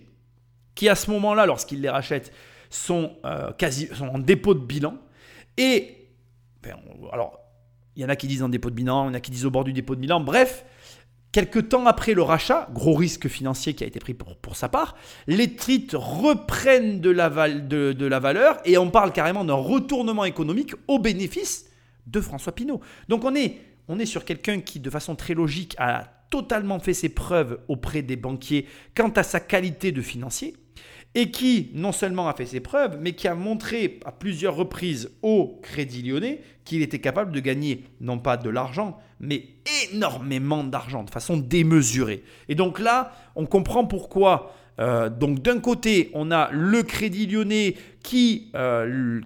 qui 0.73 0.89
à 0.89 0.95
ce 0.95 1.11
moment-là, 1.11 1.45
lorsqu'il 1.45 1.81
les 1.81 1.89
rachète, 1.89 2.33
sont, 2.71 3.11
euh, 3.25 3.51
quasi, 3.53 3.89
en 4.01 4.17
dépôt 4.17 4.55
de 4.55 4.65
bilan. 4.65 4.97
Et, 5.57 6.07
alors, 7.11 7.39
il 7.95 8.01
y 8.01 8.05
en 8.05 8.09
a 8.09 8.15
qui 8.15 8.25
disent 8.25 8.43
en 8.43 8.49
dépôt 8.49 8.71
de 8.71 8.75
bilan, 8.75 9.05
il 9.05 9.07
y 9.07 9.11
en 9.11 9.13
a 9.13 9.19
qui 9.19 9.31
disent 9.31 9.45
au 9.45 9.51
bord 9.51 9.63
du 9.63 9.73
dépôt 9.73 9.93
de 9.93 10.01
bilan, 10.01 10.19
bref, 10.19 10.65
Quelques 11.31 11.69
temps 11.69 11.85
après 11.85 12.13
le 12.13 12.21
rachat, 12.21 12.69
gros 12.73 12.95
risque 12.95 13.27
financier 13.27 13.73
qui 13.73 13.83
a 13.83 13.87
été 13.87 13.99
pris 13.99 14.13
pour, 14.13 14.55
sa 14.55 14.69
part, 14.69 14.95
les 15.27 15.55
titres 15.55 15.97
reprennent 15.97 17.01
de 17.01 17.09
la, 17.09 17.29
de, 17.49 18.05
la, 18.05 18.19
valeur 18.19 18.57
et 18.65 18.77
on 18.77 18.89
parle 18.89 19.11
carrément 19.11 19.43
d'un 19.43 19.53
retournement 19.53 20.25
économique 20.25 20.73
au 20.87 20.99
bénéfice 20.99 21.69
de 22.07 22.21
François 22.21 22.55
Pinault. 22.55 22.79
Donc 23.09 23.25
on 23.25 23.35
est, 23.35 23.57
on 23.87 23.99
est 23.99 24.05
sur 24.05 24.25
quelqu'un 24.25 24.61
qui, 24.61 24.79
de 24.79 24.89
façon 24.89 25.15
très 25.15 25.33
logique, 25.33 25.75
a 25.77 26.05
totalement 26.29 26.79
fait 26.79 26.93
ses 26.93 27.09
preuves 27.09 27.59
auprès 27.67 28.01
des 28.01 28.15
banquiers 28.15 28.65
quant 28.95 29.09
à 29.09 29.23
sa 29.23 29.39
qualité 29.39 29.91
de 29.91 30.01
financier 30.01 30.55
et 31.13 31.31
qui 31.31 31.71
non 31.73 31.91
seulement 31.91 32.27
a 32.27 32.33
fait 32.33 32.45
ses 32.45 32.59
preuves, 32.59 32.97
mais 33.01 33.13
qui 33.13 33.27
a 33.27 33.35
montré 33.35 33.99
à 34.05 34.11
plusieurs 34.11 34.55
reprises 34.55 35.11
au 35.21 35.59
Crédit 35.63 36.03
Lyonnais 36.03 36.41
qu'il 36.63 36.81
était 36.81 36.99
capable 36.99 37.31
de 37.31 37.39
gagner 37.39 37.85
non 38.01 38.19
pas 38.19 38.37
de 38.37 38.49
l'argent, 38.49 38.99
mais 39.19 39.45
énormément 39.91 40.63
d'argent 40.63 41.03
de 41.03 41.09
façon 41.09 41.37
démesurée. 41.37 42.23
Et 42.49 42.55
donc 42.55 42.79
là, 42.79 43.13
on 43.35 43.45
comprend 43.45 43.85
pourquoi 43.85 44.53
euh, 44.79 45.09
donc 45.09 45.41
d'un 45.41 45.59
côté, 45.59 46.11
on 46.13 46.31
a 46.31 46.49
le 46.51 46.83
Crédit 46.83 47.25
Lyonnais 47.25 47.75
qui, 48.03 48.51
euh, 48.55 49.21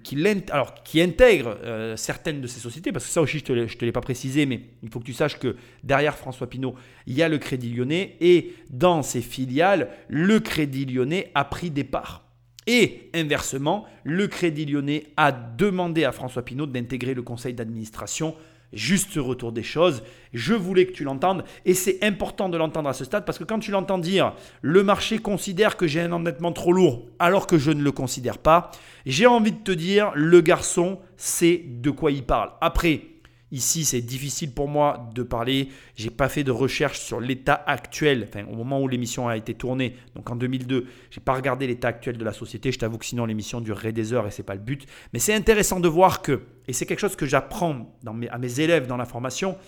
intègre 0.96 1.58
euh, 1.62 1.96
certaines 1.96 2.40
de 2.40 2.46
ces 2.46 2.60
sociétés, 2.60 2.92
parce 2.92 3.04
que 3.04 3.10
ça 3.10 3.20
aussi 3.20 3.42
je 3.46 3.52
ne 3.52 3.66
te 3.66 3.84
l'ai 3.84 3.92
pas 3.92 4.00
précisé, 4.00 4.46
mais 4.46 4.62
il 4.82 4.90
faut 4.90 5.00
que 5.00 5.04
tu 5.04 5.12
saches 5.12 5.38
que 5.38 5.56
derrière 5.84 6.16
François 6.16 6.48
Pinault, 6.48 6.74
il 7.06 7.14
y 7.14 7.22
a 7.22 7.28
le 7.28 7.38
Crédit 7.38 7.72
Lyonnais, 7.72 8.16
et 8.20 8.54
dans 8.70 9.02
ses 9.02 9.20
filiales, 9.20 9.90
le 10.08 10.40
Crédit 10.40 10.86
Lyonnais 10.86 11.30
a 11.34 11.44
pris 11.44 11.70
des 11.70 11.84
parts. 11.84 12.24
Et 12.66 13.10
inversement, 13.12 13.86
le 14.04 14.28
Crédit 14.28 14.66
Lyonnais 14.66 15.08
a 15.16 15.32
demandé 15.32 16.04
à 16.04 16.12
François 16.12 16.44
Pinault 16.44 16.66
d'intégrer 16.66 17.12
le 17.12 17.22
conseil 17.22 17.54
d'administration 17.54 18.36
juste 18.72 19.14
retour 19.16 19.52
des 19.52 19.62
choses. 19.62 20.02
Je 20.32 20.54
voulais 20.54 20.86
que 20.86 20.92
tu 20.92 21.04
l'entendes 21.04 21.44
et 21.64 21.74
c'est 21.74 22.02
important 22.02 22.48
de 22.48 22.56
l'entendre 22.56 22.88
à 22.88 22.92
ce 22.92 23.04
stade 23.04 23.24
parce 23.24 23.38
que 23.38 23.44
quand 23.44 23.58
tu 23.58 23.70
l'entends 23.70 23.98
dire 23.98 24.34
le 24.62 24.82
marché 24.82 25.18
considère 25.18 25.76
que 25.76 25.86
j'ai 25.86 26.00
un 26.00 26.12
endettement 26.12 26.52
trop 26.52 26.72
lourd 26.72 27.06
alors 27.18 27.46
que 27.46 27.58
je 27.58 27.70
ne 27.70 27.82
le 27.82 27.92
considère 27.92 28.38
pas, 28.38 28.70
j'ai 29.06 29.26
envie 29.26 29.52
de 29.52 29.62
te 29.62 29.72
dire 29.72 30.10
le 30.14 30.40
garçon 30.40 30.98
sait 31.16 31.62
de 31.66 31.90
quoi 31.90 32.10
il 32.10 32.24
parle. 32.24 32.50
Après, 32.60 33.02
Ici, 33.52 33.84
c'est 33.84 34.00
difficile 34.00 34.50
pour 34.50 34.66
moi 34.66 35.10
de 35.14 35.22
parler. 35.22 35.68
J'ai 35.94 36.08
pas 36.08 36.30
fait 36.30 36.42
de 36.42 36.50
recherche 36.50 36.98
sur 36.98 37.20
l'état 37.20 37.62
actuel, 37.66 38.26
enfin, 38.26 38.46
au 38.50 38.56
moment 38.56 38.80
où 38.80 38.88
l'émission 38.88 39.28
a 39.28 39.36
été 39.36 39.52
tournée, 39.52 39.94
donc 40.16 40.30
en 40.30 40.36
2002. 40.36 40.86
J'ai 41.10 41.20
pas 41.20 41.34
regardé 41.34 41.66
l'état 41.66 41.88
actuel 41.88 42.16
de 42.16 42.24
la 42.24 42.32
société. 42.32 42.72
Je 42.72 42.78
t'avoue 42.78 42.96
que 42.96 43.04
sinon 43.04 43.26
l'émission 43.26 43.60
durerait 43.60 43.92
des 43.92 44.14
heures 44.14 44.26
et 44.26 44.30
c'est 44.30 44.42
pas 44.42 44.54
le 44.54 44.62
but. 44.62 44.86
Mais 45.12 45.18
c'est 45.18 45.34
intéressant 45.34 45.80
de 45.80 45.88
voir 45.88 46.22
que, 46.22 46.40
et 46.66 46.72
c'est 46.72 46.86
quelque 46.86 47.00
chose 47.00 47.14
que 47.14 47.26
j'apprends 47.26 47.94
à 48.30 48.38
mes 48.38 48.60
élèves 48.60 48.86
dans 48.86 48.96
la 48.96 49.04
formation, 49.04 49.58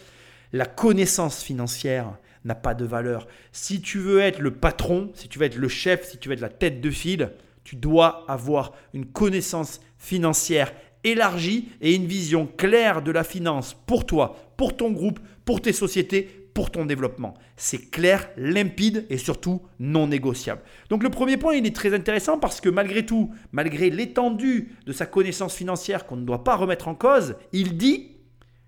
la 0.55 0.65
connaissance 0.65 1.43
financière 1.43 2.17
n'a 2.47 2.55
pas 2.55 2.73
de 2.73 2.87
valeur. 2.87 3.27
Si 3.53 3.83
tu 3.83 3.99
veux 3.99 4.21
être 4.21 4.39
le 4.39 4.53
patron, 4.55 5.11
si 5.15 5.29
tu 5.29 5.39
veux 5.39 5.45
être 5.45 5.57
le 5.57 5.69
chef, 5.69 6.09
si 6.09 6.17
tu 6.17 6.31
veux 6.31 6.35
être 6.35 6.41
la 6.41 6.49
tête 6.49 6.81
de 6.81 6.91
file, 6.91 7.33
tu 7.65 7.77
dois 7.77 8.25
avoir 8.29 8.73
une 8.95 9.07
connaissance 9.07 9.81
financière 9.99 10.73
élargie 11.05 11.69
et 11.81 11.95
une 11.95 12.07
vision 12.07 12.47
claire 12.47 13.03
de 13.03 13.13
la 13.13 13.25
finance 13.25 13.77
pour 13.87 14.07
toi, 14.07 14.37
pour 14.57 14.77
ton 14.77 14.91
groupe, 14.91 15.21
pour 15.45 15.61
tes 15.61 15.73
sociétés, 15.73 16.45
pour 16.55 16.71
ton 16.71 16.87
développement. 16.87 17.35
C'est 17.57 17.91
clair, 17.91 18.31
limpide 18.37 19.07
et 19.11 19.19
surtout 19.19 19.63
non 19.81 20.07
négociable. 20.07 20.63
Donc 20.89 21.03
le 21.03 21.11
premier 21.11 21.37
point, 21.37 21.55
il 21.55 21.67
est 21.67 21.75
très 21.75 21.93
intéressant 21.95 22.39
parce 22.39 22.61
que 22.61 22.69
malgré 22.69 23.05
tout, 23.05 23.35
malgré 23.53 23.91
l'étendue 23.91 24.77
de 24.87 24.93
sa 24.93 25.05
connaissance 25.05 25.55
financière 25.55 26.07
qu'on 26.07 26.17
ne 26.17 26.25
doit 26.25 26.45
pas 26.45 26.57
remettre 26.57 26.89
en 26.89 26.95
cause, 26.95 27.37
il 27.53 27.77
dit, 27.77 28.13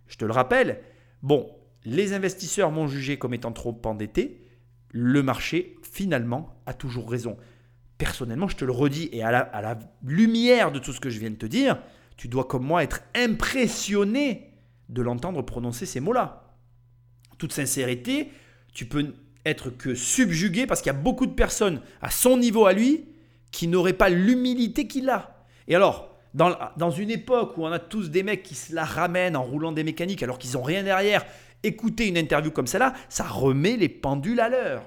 je 0.09 0.17
te 0.17 0.25
le 0.25 0.33
rappelle, 0.33 0.81
bon, 1.23 1.49
les 1.85 2.13
investisseurs 2.13 2.73
m'ont 2.73 2.89
jugé 2.89 3.17
comme 3.17 3.35
étant 3.35 3.53
trop 3.53 3.81
endetté, 3.85 4.43
le 4.91 5.23
marché 5.23 5.77
finalement 5.83 6.61
a 6.67 6.75
toujours 6.75 7.09
raison. 7.09 7.37
Personnellement, 7.99 8.49
je 8.49 8.57
te 8.57 8.65
le 8.65 8.73
redis 8.73 9.09
et 9.13 9.23
à 9.23 9.31
la, 9.31 9.39
à 9.39 9.63
la 9.63 9.79
lumière 10.05 10.73
de 10.73 10.81
tout 10.81 10.93
ce 10.93 11.01
que 11.01 11.09
je 11.09 11.21
viens 11.21 11.31
de 11.31 11.37
te 11.37 11.47
dire, 11.47 11.79
tu 12.16 12.28
dois 12.28 12.44
comme 12.44 12.64
moi 12.64 12.82
être 12.82 13.02
impressionné 13.14 14.52
de 14.88 15.02
l'entendre 15.02 15.43
prononcer 15.43 15.86
ces 15.86 16.01
mots-là. 16.01 16.55
toute 17.38 17.52
sincérité, 17.52 18.30
tu 18.72 18.86
peux 18.86 19.14
être 19.44 19.70
que 19.70 19.94
subjugué 19.94 20.66
parce 20.66 20.80
qu'il 20.80 20.93
y 20.93 20.97
a 20.97 20.98
beaucoup 20.98 21.26
de 21.26 21.34
personnes 21.34 21.80
à 22.01 22.10
son 22.10 22.36
niveau 22.36 22.66
à 22.66 22.72
lui 22.72 23.05
qui 23.52 23.68
n'auraient 23.68 23.93
pas 23.93 24.09
l'humilité 24.09 24.86
qu'il 24.86 25.09
a. 25.09 25.44
Et 25.68 25.74
alors, 25.74 26.16
dans, 26.34 26.56
dans, 26.76 26.90
une 26.90 27.10
époque 27.10 27.56
où 27.56 27.64
on 27.64 27.72
a 27.72 27.78
tous 27.78 28.10
des 28.10 28.22
mecs 28.22 28.43
qui 28.43 28.55
se 28.55 28.74
la 28.74 28.84
ramènent 28.84 29.36
en 29.36 29.43
roulant 29.43 29.72
des 29.72 29.84
mécaniques 29.84 30.22
alors 30.22 30.38
qu'ils 30.38 30.52
n'ont 30.52 30.62
rien 30.62 30.82
derrière, 30.82 31.24
écouter 31.62 32.09
une 32.09 32.18
interview 32.18 32.51
comme 32.51 32.66
celle-là, 32.66 32.94
ça 33.09 33.24
remet 33.24 33.76
les 33.76 33.88
pendules 33.88 34.40
à 34.40 34.48
l'heure. 34.48 34.84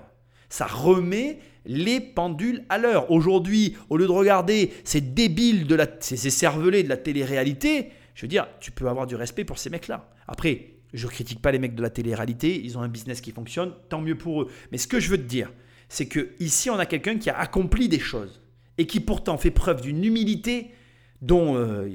Ça 0.50 0.66
remet 0.66 1.40
les 1.66 2.00
pendules 2.00 2.64
à 2.70 2.78
l'heure. 2.78 3.12
Aujourd'hui, 3.12 3.78
au 3.90 3.98
lieu 3.98 4.08
de 4.08 4.12
regarder 4.12 4.72
ces 4.84 5.02
débiles, 5.02 5.68
de 5.68 5.78
ces 6.00 6.18
cervelés 6.18 6.84
de 6.84 6.90
la 6.90 6.98
télé-réalité, 6.98 7.92
je 8.16 8.24
veux 8.24 8.28
dire, 8.28 8.48
tu 8.60 8.72
peux 8.72 8.90
avoir 8.90 9.08
du 9.08 9.16
respect 9.16 9.46
pour 9.46 9.60
ces 9.60 9.70
mecs-là. 9.70 10.10
Après, 10.28 10.80
Je 10.94 11.06
ne 11.06 11.12
critique 11.12 11.42
pas 11.42 11.52
les 11.52 11.60
mecs 11.60 11.76
de 11.76 11.82
la 11.82 11.90
télé-réalité, 11.92 12.60
ils 12.64 12.78
ont 12.78 12.82
un 12.82 12.88
business 12.88 13.22
qui 13.22 13.32
fonctionne, 13.32 13.74
tant 13.90 14.02
mieux 14.02 14.18
pour 14.18 14.42
eux. 14.42 14.52
Mais 14.72 14.78
ce 14.80 14.88
que 14.88 15.00
je 15.00 15.10
veux 15.10 15.18
te 15.18 15.28
dire, 15.28 15.52
c'est 15.88 16.08
que 16.08 16.32
ici 16.40 16.70
on 16.70 16.80
a 16.80 16.86
quelqu'un 16.86 17.18
qui 17.18 17.30
a 17.30 17.38
accompli 17.38 17.90
des 17.90 18.00
choses 18.00 18.42
et 18.78 18.88
qui 18.88 19.00
pourtant 19.00 19.38
fait 19.38 19.52
preuve 19.52 19.82
d'une 19.82 20.04
humilité 20.04 20.72
dont 21.22 21.56
euh, 21.56 21.88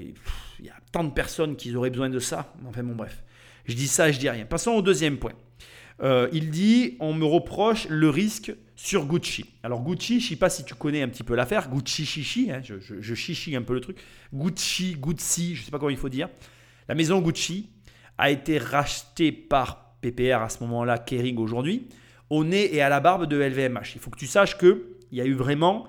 il 0.60 0.64
y 0.64 0.68
a 0.68 0.76
tant 0.92 1.02
de 1.02 1.10
personnes 1.10 1.56
qui 1.56 1.74
auraient 1.74 1.90
besoin 1.90 2.08
de 2.08 2.20
ça. 2.20 2.54
Enfin 2.68 2.84
bon 2.84 2.94
bref, 2.94 3.24
je 3.64 3.74
dis 3.74 3.88
ça, 3.88 4.12
je 4.12 4.18
dis 4.18 4.28
rien. 4.28 4.44
Passons 4.44 4.72
au 4.72 4.82
deuxième 4.82 5.18
point. 5.18 5.32
Euh, 6.02 6.28
il 6.32 6.50
dit 6.50 6.96
on 7.00 7.14
me 7.14 7.24
reproche 7.24 7.86
le 7.88 8.10
risque 8.10 8.52
sur 8.76 9.06
Gucci. 9.06 9.44
Alors 9.62 9.82
Gucci, 9.82 10.20
je 10.20 10.26
ne 10.26 10.28
sais 10.30 10.36
pas 10.36 10.50
si 10.50 10.64
tu 10.64 10.74
connais 10.74 11.02
un 11.02 11.08
petit 11.08 11.22
peu 11.22 11.34
l'affaire, 11.34 11.68
Gucci 11.68 12.04
chichi, 12.04 12.50
hein, 12.50 12.60
je, 12.62 13.14
chichi 13.14 13.54
un 13.54 13.62
peu 13.62 13.74
le 13.74 13.80
truc. 13.80 13.98
Gucci, 14.32 14.96
Gucci, 14.98 15.54
je 15.54 15.60
ne 15.60 15.64
sais 15.64 15.70
pas 15.70 15.78
comment 15.78 15.90
il 15.90 15.96
faut 15.96 16.08
dire. 16.08 16.28
La 16.88 16.94
maison 16.94 17.20
Gucci 17.20 17.70
a 18.18 18.30
été 18.30 18.58
rachetée 18.58 19.32
par 19.32 19.94
PPR 20.00 20.42
à 20.42 20.48
ce 20.48 20.62
moment-là, 20.64 20.98
Kering 20.98 21.38
aujourd'hui, 21.38 21.88
au 22.28 22.44
nez 22.44 22.74
et 22.74 22.82
à 22.82 22.88
la 22.88 23.00
barbe 23.00 23.26
de 23.26 23.36
LVMH. 23.36 23.94
Il 23.94 24.00
faut 24.00 24.10
que 24.10 24.18
tu 24.18 24.26
saches 24.26 24.58
qu'il 24.58 24.80
y 25.12 25.20
a 25.20 25.24
eu 25.24 25.34
vraiment 25.34 25.86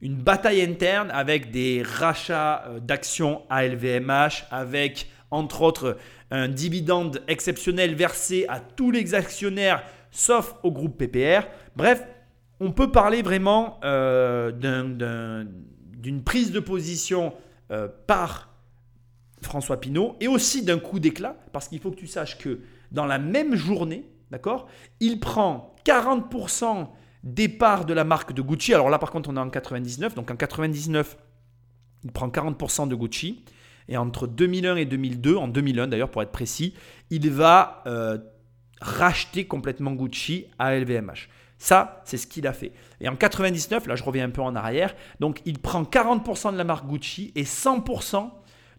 une 0.00 0.16
bataille 0.16 0.60
interne 0.60 1.10
avec 1.12 1.50
des 1.50 1.82
rachats 1.82 2.64
euh, 2.66 2.80
d'actions 2.80 3.42
à 3.48 3.66
LVMH, 3.66 4.44
avec 4.50 5.08
entre 5.30 5.62
autres 5.62 5.98
un 6.30 6.48
dividende 6.48 7.22
exceptionnel 7.28 7.94
versé 7.94 8.46
à 8.48 8.60
tous 8.60 8.90
les 8.90 9.14
actionnaires 9.14 9.82
sauf 10.10 10.54
au 10.62 10.70
groupe 10.70 10.96
PPR. 10.96 11.46
Bref, 11.76 12.06
on 12.60 12.72
peut 12.72 12.90
parler 12.90 13.22
vraiment 13.22 13.80
euh, 13.84 14.52
d'une 15.96 16.22
prise 16.22 16.52
de 16.52 16.60
position 16.60 17.34
euh, 17.70 17.88
par 18.06 18.54
François 19.42 19.80
Pinault 19.80 20.16
et 20.20 20.28
aussi 20.28 20.64
d'un 20.64 20.78
coup 20.78 21.00
d'éclat, 21.00 21.36
parce 21.52 21.68
qu'il 21.68 21.80
faut 21.80 21.90
que 21.90 21.96
tu 21.96 22.06
saches 22.06 22.38
que 22.38 22.60
dans 22.92 23.06
la 23.06 23.18
même 23.18 23.54
journée, 23.54 24.08
d'accord, 24.30 24.68
il 25.00 25.20
prend 25.20 25.74
40% 25.84 26.88
des 27.24 27.48
parts 27.48 27.84
de 27.84 27.92
la 27.92 28.04
marque 28.04 28.32
de 28.32 28.42
Gucci. 28.42 28.72
Alors 28.72 28.90
là, 28.90 28.98
par 28.98 29.10
contre, 29.10 29.30
on 29.30 29.36
est 29.36 29.40
en 29.40 29.50
99. 29.50 30.14
Donc 30.14 30.30
en 30.30 30.36
99, 30.36 31.16
il 32.04 32.12
prend 32.12 32.28
40% 32.28 32.86
de 32.86 32.94
Gucci. 32.94 33.44
Et 33.88 33.96
entre 33.96 34.26
2001 34.26 34.76
et 34.76 34.84
2002, 34.84 35.36
en 35.36 35.48
2001 35.48 35.88
d'ailleurs 35.88 36.10
pour 36.10 36.22
être 36.22 36.32
précis, 36.32 36.74
il 37.10 37.30
va 37.30 37.82
euh, 37.86 38.18
racheter 38.80 39.46
complètement 39.46 39.92
Gucci 39.92 40.46
à 40.58 40.74
LVMH. 40.74 41.28
Ça, 41.58 42.02
c'est 42.04 42.16
ce 42.16 42.26
qu'il 42.26 42.46
a 42.46 42.52
fait. 42.52 42.72
Et 43.00 43.08
en 43.08 43.16
99, 43.16 43.86
là 43.86 43.96
je 43.96 44.02
reviens 44.02 44.24
un 44.24 44.30
peu 44.30 44.42
en 44.42 44.56
arrière, 44.56 44.94
donc 45.20 45.40
il 45.44 45.58
prend 45.58 45.82
40% 45.82 46.52
de 46.52 46.58
la 46.58 46.64
marque 46.64 46.86
Gucci 46.86 47.32
et 47.34 47.44
100% 47.44 48.30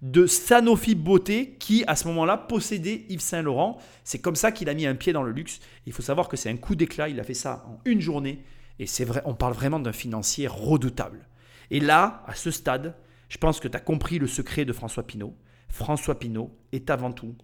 de 0.02 0.28
Sanofi 0.28 0.94
Beauté 0.94 1.56
qui, 1.60 1.84
à 1.88 1.96
ce 1.96 2.08
moment-là, 2.10 2.38
possédait 2.38 3.06
Yves 3.10 3.22
Saint 3.22 3.42
Laurent. 3.42 3.80
C'est 4.04 4.20
comme 4.20 4.36
ça 4.36 4.52
qu'il 4.52 4.70
a 4.70 4.74
mis 4.74 4.86
un 4.86 4.96
pied 4.96 5.14
dans 5.14 5.24
le 5.24 5.32
luxe. 5.32 5.60
Il 5.86 5.94
faut 5.94 6.04
savoir 6.04 6.28
que 6.28 6.38
c'est 6.38 6.50
un 6.50 6.58
coup 6.58 6.76
d'éclat. 6.76 7.10
Il 7.10 7.20
a 7.20 7.24
fait 7.24 7.34
ça 7.34 7.66
en 7.68 7.80
une 7.86 8.02
journée. 8.02 8.44
Et 8.78 8.88
c'est 8.88 9.06
vrai, 9.06 9.22
on 9.26 9.34
parle 9.34 9.54
vraiment 9.54 9.80
d'un 9.80 9.94
financier 9.94 10.48
redoutable. 10.48 11.28
Et 11.72 11.80
là, 11.80 12.24
à 12.28 12.36
ce 12.36 12.52
stade, 12.52 12.96
je 13.30 13.38
pense 13.38 13.60
que 13.60 13.68
tu 13.68 13.78
as 13.78 13.82
compris 13.82 14.20
le 14.20 14.28
secret 14.28 14.66
de 14.66 14.74
François 14.74 15.06
Pinault. 15.06 15.36
François 15.70 16.20
Pinault 16.20 16.56
est 16.72 16.90
avant 16.90 17.12
tout 17.12 17.36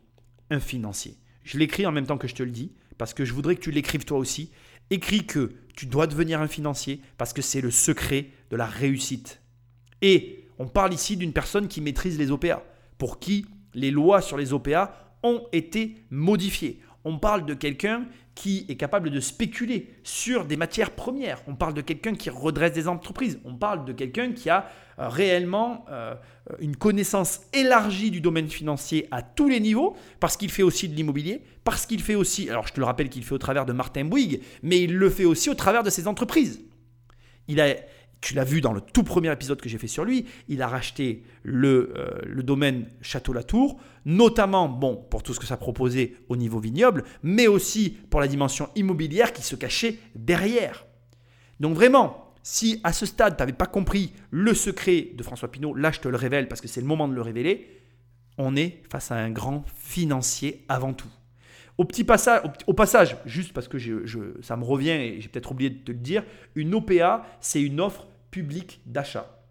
un 0.50 0.60
financier. 0.60 1.18
Je 1.44 1.58
l'écris 1.58 1.86
en 1.86 1.92
même 1.92 2.06
temps 2.06 2.18
que 2.18 2.28
je 2.28 2.36
te 2.36 2.44
le 2.44 2.52
dis, 2.52 2.72
parce 2.98 3.14
que 3.14 3.26
je 3.26 3.34
voudrais 3.34 3.56
que 3.56 3.62
tu 3.62 3.72
l'écrives 3.72 4.06
toi 4.06 4.18
aussi. 4.18 4.52
Écris 4.90 5.26
que 5.26 5.54
tu 5.76 5.86
dois 5.86 6.08
devenir 6.08 6.42
un 6.42 6.48
financier, 6.48 7.02
parce 7.18 7.34
que 7.34 7.42
c'est 7.42 7.62
le 7.62 7.72
secret 7.72 8.28
de 8.50 8.56
la 8.56 8.66
réussite. 8.66 9.42
Et 10.02 10.46
on 10.60 10.68
parle 10.68 10.94
ici 10.94 11.18
d'une 11.18 11.34
personne 11.34 11.68
qui 11.68 11.82
maîtrise 11.82 12.20
les 12.20 12.32
OPA, 12.32 12.64
pour 12.98 13.20
qui 13.20 13.46
les 13.74 13.92
lois 13.92 14.22
sur 14.22 14.38
les 14.38 14.54
OPA 14.54 15.18
ont 15.24 15.48
été 15.52 15.96
modifiées. 16.10 16.82
On 17.04 17.18
parle 17.18 17.46
de 17.46 17.54
quelqu'un 17.54 18.06
qui 18.36 18.66
est 18.70 18.76
capable 18.76 19.10
de 19.10 19.20
spéculer 19.20 19.94
sur 20.04 20.46
des 20.46 20.58
matières 20.58 20.92
premières. 20.92 21.42
On 21.48 21.56
parle 21.56 21.74
de 21.74 21.82
quelqu'un 21.82 22.16
qui 22.16 22.30
redresse 22.30 22.72
des 22.72 22.88
entreprises. 22.88 23.40
On 23.44 23.56
parle 23.56 23.86
de 23.86 23.92
quelqu'un 23.92 24.32
qui 24.32 24.50
a 24.50 24.70
euh, 25.00 25.10
réellement 25.10 25.86
euh, 25.90 26.16
une 26.60 26.76
connaissance 26.76 27.42
élargie 27.54 28.10
du 28.10 28.22
domaine 28.22 28.48
financier 28.48 29.08
à 29.12 29.22
tous 29.22 29.50
les 29.50 29.60
niveaux, 29.60 29.96
parce 30.20 30.38
qu'il 30.38 30.50
fait 30.50 30.64
aussi 30.64 30.88
de 30.88 30.96
l'immobilier, 30.96 31.42
parce 31.64 31.86
qu'il 31.86 32.02
fait 32.02 32.16
aussi, 32.16 32.50
alors 32.50 32.68
je 32.68 32.74
te 32.74 32.80
le 32.80 32.86
rappelle 32.86 33.10
qu'il 33.10 33.24
fait 33.24 33.36
au 33.36 33.40
travers 33.40 33.66
de 33.66 33.74
Martin 33.74 34.06
Bouygues, 34.06 34.42
mais 34.64 34.82
il 34.82 34.96
le 34.96 35.10
fait 35.10 35.26
aussi 35.26 35.50
au 35.50 35.56
travers 35.56 35.84
de 35.84 35.90
ses 35.90 36.08
entreprises. 36.08 36.62
Il 37.48 37.60
a, 37.60 37.76
tu 38.22 38.36
l'as 38.36 38.44
vu 38.44 38.62
dans 38.62 38.72
le 38.72 38.82
tout 38.82 39.04
premier 39.04 39.32
épisode 39.32 39.60
que 39.60 39.68
j'ai 39.68 39.80
fait 39.80 39.88
sur 39.88 40.06
lui, 40.06 40.26
il 40.48 40.62
a 40.62 40.68
racheté 40.68 41.24
le, 41.44 41.94
euh, 41.98 42.44
domaine 42.44 42.86
Château-Latour, 43.02 43.80
notamment 44.06 44.70
bon, 44.70 44.96
pour 44.96 45.24
tout 45.24 45.34
ce 45.34 45.40
que 45.40 45.46
ça 45.48 45.58
proposait 45.58 46.14
au 46.30 46.36
niveau 46.36 46.60
vignoble, 46.60 47.04
mais 47.24 47.48
aussi 47.48 47.98
pour 48.10 48.22
la 48.22 48.28
dimension 48.28 48.70
immobilière 48.76 49.34
qui 49.34 49.42
se 49.42 49.56
cachait 49.56 49.98
derrière. 50.16 50.86
Donc 51.60 51.76
vraiment, 51.76 52.34
si 52.44 52.80
à 52.84 52.94
ce 52.94 53.08
stade, 53.08 53.36
tu 53.36 53.42
n'avais 53.42 53.54
pas 53.54 53.66
compris 53.66 54.14
le 54.30 54.54
secret 54.54 55.10
de 55.16 55.24
François 55.24 55.52
Pinault, 55.52 55.74
là 55.74 55.92
je 55.92 56.00
te 56.00 56.08
le 56.08 56.18
révèle 56.18 56.48
parce 56.48 56.62
que 56.62 56.68
c'est 56.68 56.82
le 56.82 56.88
moment 56.88 57.08
de 57.08 57.16
le 57.16 57.22
révéler, 57.22 57.82
on 58.38 58.56
est 58.56 58.82
face 58.90 59.12
à 59.12 59.16
un 59.16 59.32
grand 59.32 59.66
financier 59.76 60.64
avant 60.70 60.94
tout. 60.94 61.10
Au 61.78 61.86
petit 61.86 62.04
passage, 62.04 62.42
au, 62.68 62.74
passage, 62.74 63.18
juste 63.26 63.54
parce 63.54 63.68
que 63.68 63.78
ça 64.42 64.56
me 64.56 64.64
revient 64.64 64.92
et 64.92 65.22
j'ai 65.22 65.30
peut-être 65.30 65.52
oublié 65.52 65.72
de 65.72 65.80
te 65.84 65.92
le 65.92 65.98
dire, 65.98 66.24
une 66.54 66.76
OPA, 66.76 67.26
c'est 67.40 67.62
une 67.62 67.80
offre 67.80 68.08
public 68.32 68.82
d'achat. 68.86 69.44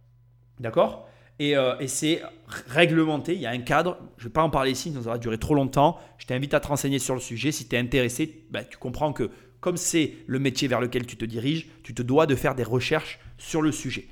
D'accord? 0.59 1.09
Euh, 1.40 1.78
et, 1.78 1.89
c'est 1.89 2.23
réglementé, 2.66 3.35
il 3.35 3.40
y 3.40 3.47
a 3.47 3.51
un 3.51 3.61
cadre. 3.61 3.98
Je 4.19 4.24
ne 4.24 4.28
vais 4.28 4.32
pas 4.32 4.43
en 4.43 4.51
parler 4.51 4.73
ici, 4.73 4.93
ça 4.93 5.01
va 5.01 5.19
durer 5.19 5.39
trop 5.39 5.55
longtemps. 5.55 5.98
Je 6.19 6.27
t'invite 6.27 6.52
à 6.52 6.61
te 6.61 6.69
renseigner 6.69 6.98
sur 6.98 7.15
le 7.15 7.20
sujet. 7.20 7.51
Si 7.51 7.66
tu 7.66 7.77
es 7.77 7.78
intéressé, 7.78 8.44
bah, 8.51 8.62
tu 8.62 8.77
comprends 8.77 9.12
que 9.12 9.31
comme 9.61 9.77
c'est 9.77 10.15
le 10.27 10.39
métier 10.39 10.69
vers 10.69 10.81
lequel 10.81 11.07
tu 11.07 11.16
te 11.16 11.24
diriges, 11.24 11.69
tu 11.82 11.94
te 11.94 12.02
dois 12.02 12.27
de 12.27 12.35
faire 12.35 12.55
des 12.55 12.62
recherches 12.62 13.19
sur 13.39 13.62
le 13.62 13.73
sujet. 13.73 14.09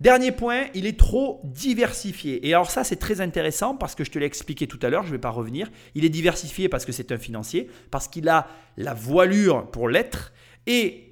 Dernier 0.00 0.32
point, 0.32 0.68
il 0.74 0.86
est 0.86 0.98
trop 0.98 1.42
diversifié. 1.44 2.46
Et 2.48 2.54
alors 2.54 2.70
ça, 2.70 2.84
c'est 2.84 2.96
très 2.96 3.20
intéressant 3.20 3.76
parce 3.76 3.94
que 3.94 4.02
je 4.02 4.10
te 4.10 4.18
l'ai 4.18 4.24
expliqué 4.24 4.66
tout 4.66 4.78
à 4.82 4.88
l'heure, 4.88 5.02
je 5.02 5.08
ne 5.08 5.12
vais 5.12 5.20
pas 5.20 5.30
revenir. 5.30 5.70
Il 5.94 6.06
est 6.06 6.10
diversifié 6.10 6.70
parce 6.70 6.86
que 6.86 6.92
c'est 6.92 7.12
un 7.12 7.18
financier, 7.18 7.68
parce 7.90 8.08
qu'il 8.08 8.28
a 8.30 8.46
la 8.78 8.94
voilure 8.94 9.70
pour 9.70 9.90
l'être 9.90 10.32
et 10.66 11.09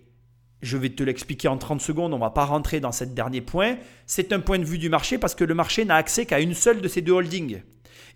je 0.62 0.76
vais 0.76 0.90
te 0.90 1.02
l'expliquer 1.02 1.48
en 1.48 1.56
30 1.56 1.80
secondes, 1.80 2.12
on 2.12 2.16
ne 2.16 2.20
va 2.20 2.30
pas 2.30 2.44
rentrer 2.44 2.80
dans 2.80 2.92
ce 2.92 3.04
dernier 3.04 3.40
point. 3.40 3.76
C'est 4.06 4.32
un 4.32 4.40
point 4.40 4.58
de 4.58 4.64
vue 4.64 4.78
du 4.78 4.88
marché 4.88 5.18
parce 5.18 5.34
que 5.34 5.44
le 5.44 5.54
marché 5.54 5.84
n'a 5.84 5.96
accès 5.96 6.26
qu'à 6.26 6.40
une 6.40 6.54
seule 6.54 6.80
de 6.80 6.88
ces 6.88 7.00
deux 7.00 7.12
holdings. 7.12 7.62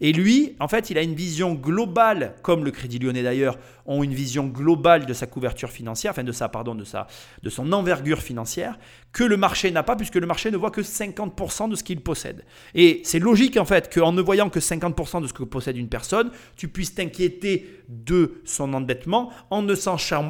Et 0.05 0.13
lui, 0.13 0.57
en 0.59 0.67
fait, 0.67 0.91
il 0.91 0.99
a 0.99 1.03
une 1.03 1.15
vision 1.15 1.55
globale, 1.55 2.35
comme 2.43 2.65
le 2.65 2.73
Crédit 2.73 2.99
Lyonnais 2.99 3.23
d'ailleurs, 3.23 3.57
ont 3.87 4.03
une 4.03 4.13
vision 4.13 4.49
globale 4.49 5.07
de 5.07 5.13
sa 5.13 5.29
couverture 5.29 5.71
financière, 5.71 6.11
enfin 6.11 6.25
de 6.25 6.33
sa, 6.33 6.49
pardon, 6.49 6.75
de 6.75 7.51
son 7.51 7.73
envergure 7.73 8.19
financière, 8.21 8.81
que 9.13 9.23
le 9.23 9.37
marché 9.37 9.71
n'a 9.71 9.85
pas, 9.85 9.95
puisque 9.95 10.17
le 10.17 10.27
marché 10.27 10.51
ne 10.51 10.57
voit 10.57 10.73
que 10.73 10.81
50% 10.81 11.71
de 11.71 11.77
ce 11.77 11.85
qu'il 11.85 12.01
possède. 12.01 12.45
Et 12.75 13.01
c'est 13.05 13.21
logique 13.21 13.57
en 13.57 13.65
fait 13.65 13.95
qu'en 13.95 14.13
ne 14.13 14.21
voyant 14.21 14.51
que 14.51 14.59
50% 14.59 15.23
de 15.23 15.29
ce 15.29 15.33
que 15.33 15.45
possède 15.45 15.77
une 15.77 15.89
personne, 15.89 16.33
tu 16.57 16.67
puisses 16.67 16.97
t'inquiéter 16.97 17.85
de 17.89 18.41
son 18.45 18.75
endettement 18.75 19.33
en 19.51 19.63
ne, 19.63 19.75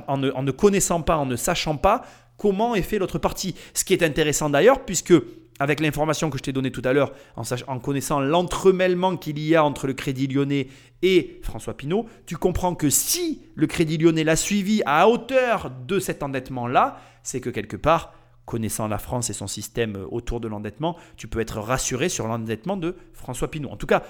en 0.06 0.16
ne, 0.18 0.30
en 0.32 0.42
ne 0.42 0.50
connaissant 0.50 1.00
pas, 1.00 1.16
en 1.16 1.24
ne 1.24 1.36
sachant 1.36 1.78
pas 1.78 2.02
comment 2.36 2.74
est 2.74 2.82
fait 2.82 2.98
l'autre 2.98 3.18
partie. 3.18 3.54
Ce 3.72 3.84
qui 3.84 3.94
est 3.94 4.02
intéressant 4.02 4.50
d'ailleurs, 4.50 4.84
puisque 4.84 5.14
avec 5.62 5.80
l'information 5.80 6.28
que 6.28 6.38
je 6.38 6.42
t'ai 6.42 6.52
donnée 6.52 6.72
tout 6.72 6.82
à 6.84 6.92
l'heure, 6.92 7.12
en, 7.36 7.78
connaissant 7.78 8.20
l'entremêlement 8.20 9.16
qu'il 9.16 9.38
y 9.38 9.54
a 9.54 9.64
entre 9.64 9.86
le 9.86 9.92
Crédit 9.92 10.26
Lyonnais 10.26 10.68
et 11.02 11.40
François 11.42 11.76
Pinault, 11.76 12.06
tu 12.26 12.36
comprends 12.36 12.74
que 12.74 12.90
si 12.90 13.42
le 13.54 13.66
Crédit 13.66 13.98
Lyonnais 13.98 14.24
l'a 14.24 14.36
suivi 14.36 14.82
à 14.86 15.08
hauteur 15.08 15.70
de 15.86 15.98
cet 16.00 16.22
endettement-là, 16.22 17.00
c'est 17.22 17.40
que 17.40 17.50
quelque 17.50 17.76
part, 17.76 18.12
connaissant 18.44 18.88
la 18.88 18.98
France 18.98 19.30
et 19.30 19.34
son 19.34 19.46
système 19.46 20.04
autour 20.10 20.40
de 20.40 20.48
l'endettement, 20.48 20.96
tu 21.16 21.28
peux 21.28 21.40
être 21.40 21.58
rassuré 21.58 22.08
sur 22.08 22.26
l'endettement 22.26 22.76
de 22.76 22.96
François 23.12 23.50
Pinault. 23.50 23.70
En 23.70 23.76
tout 23.76 23.86
cas, 23.86 24.02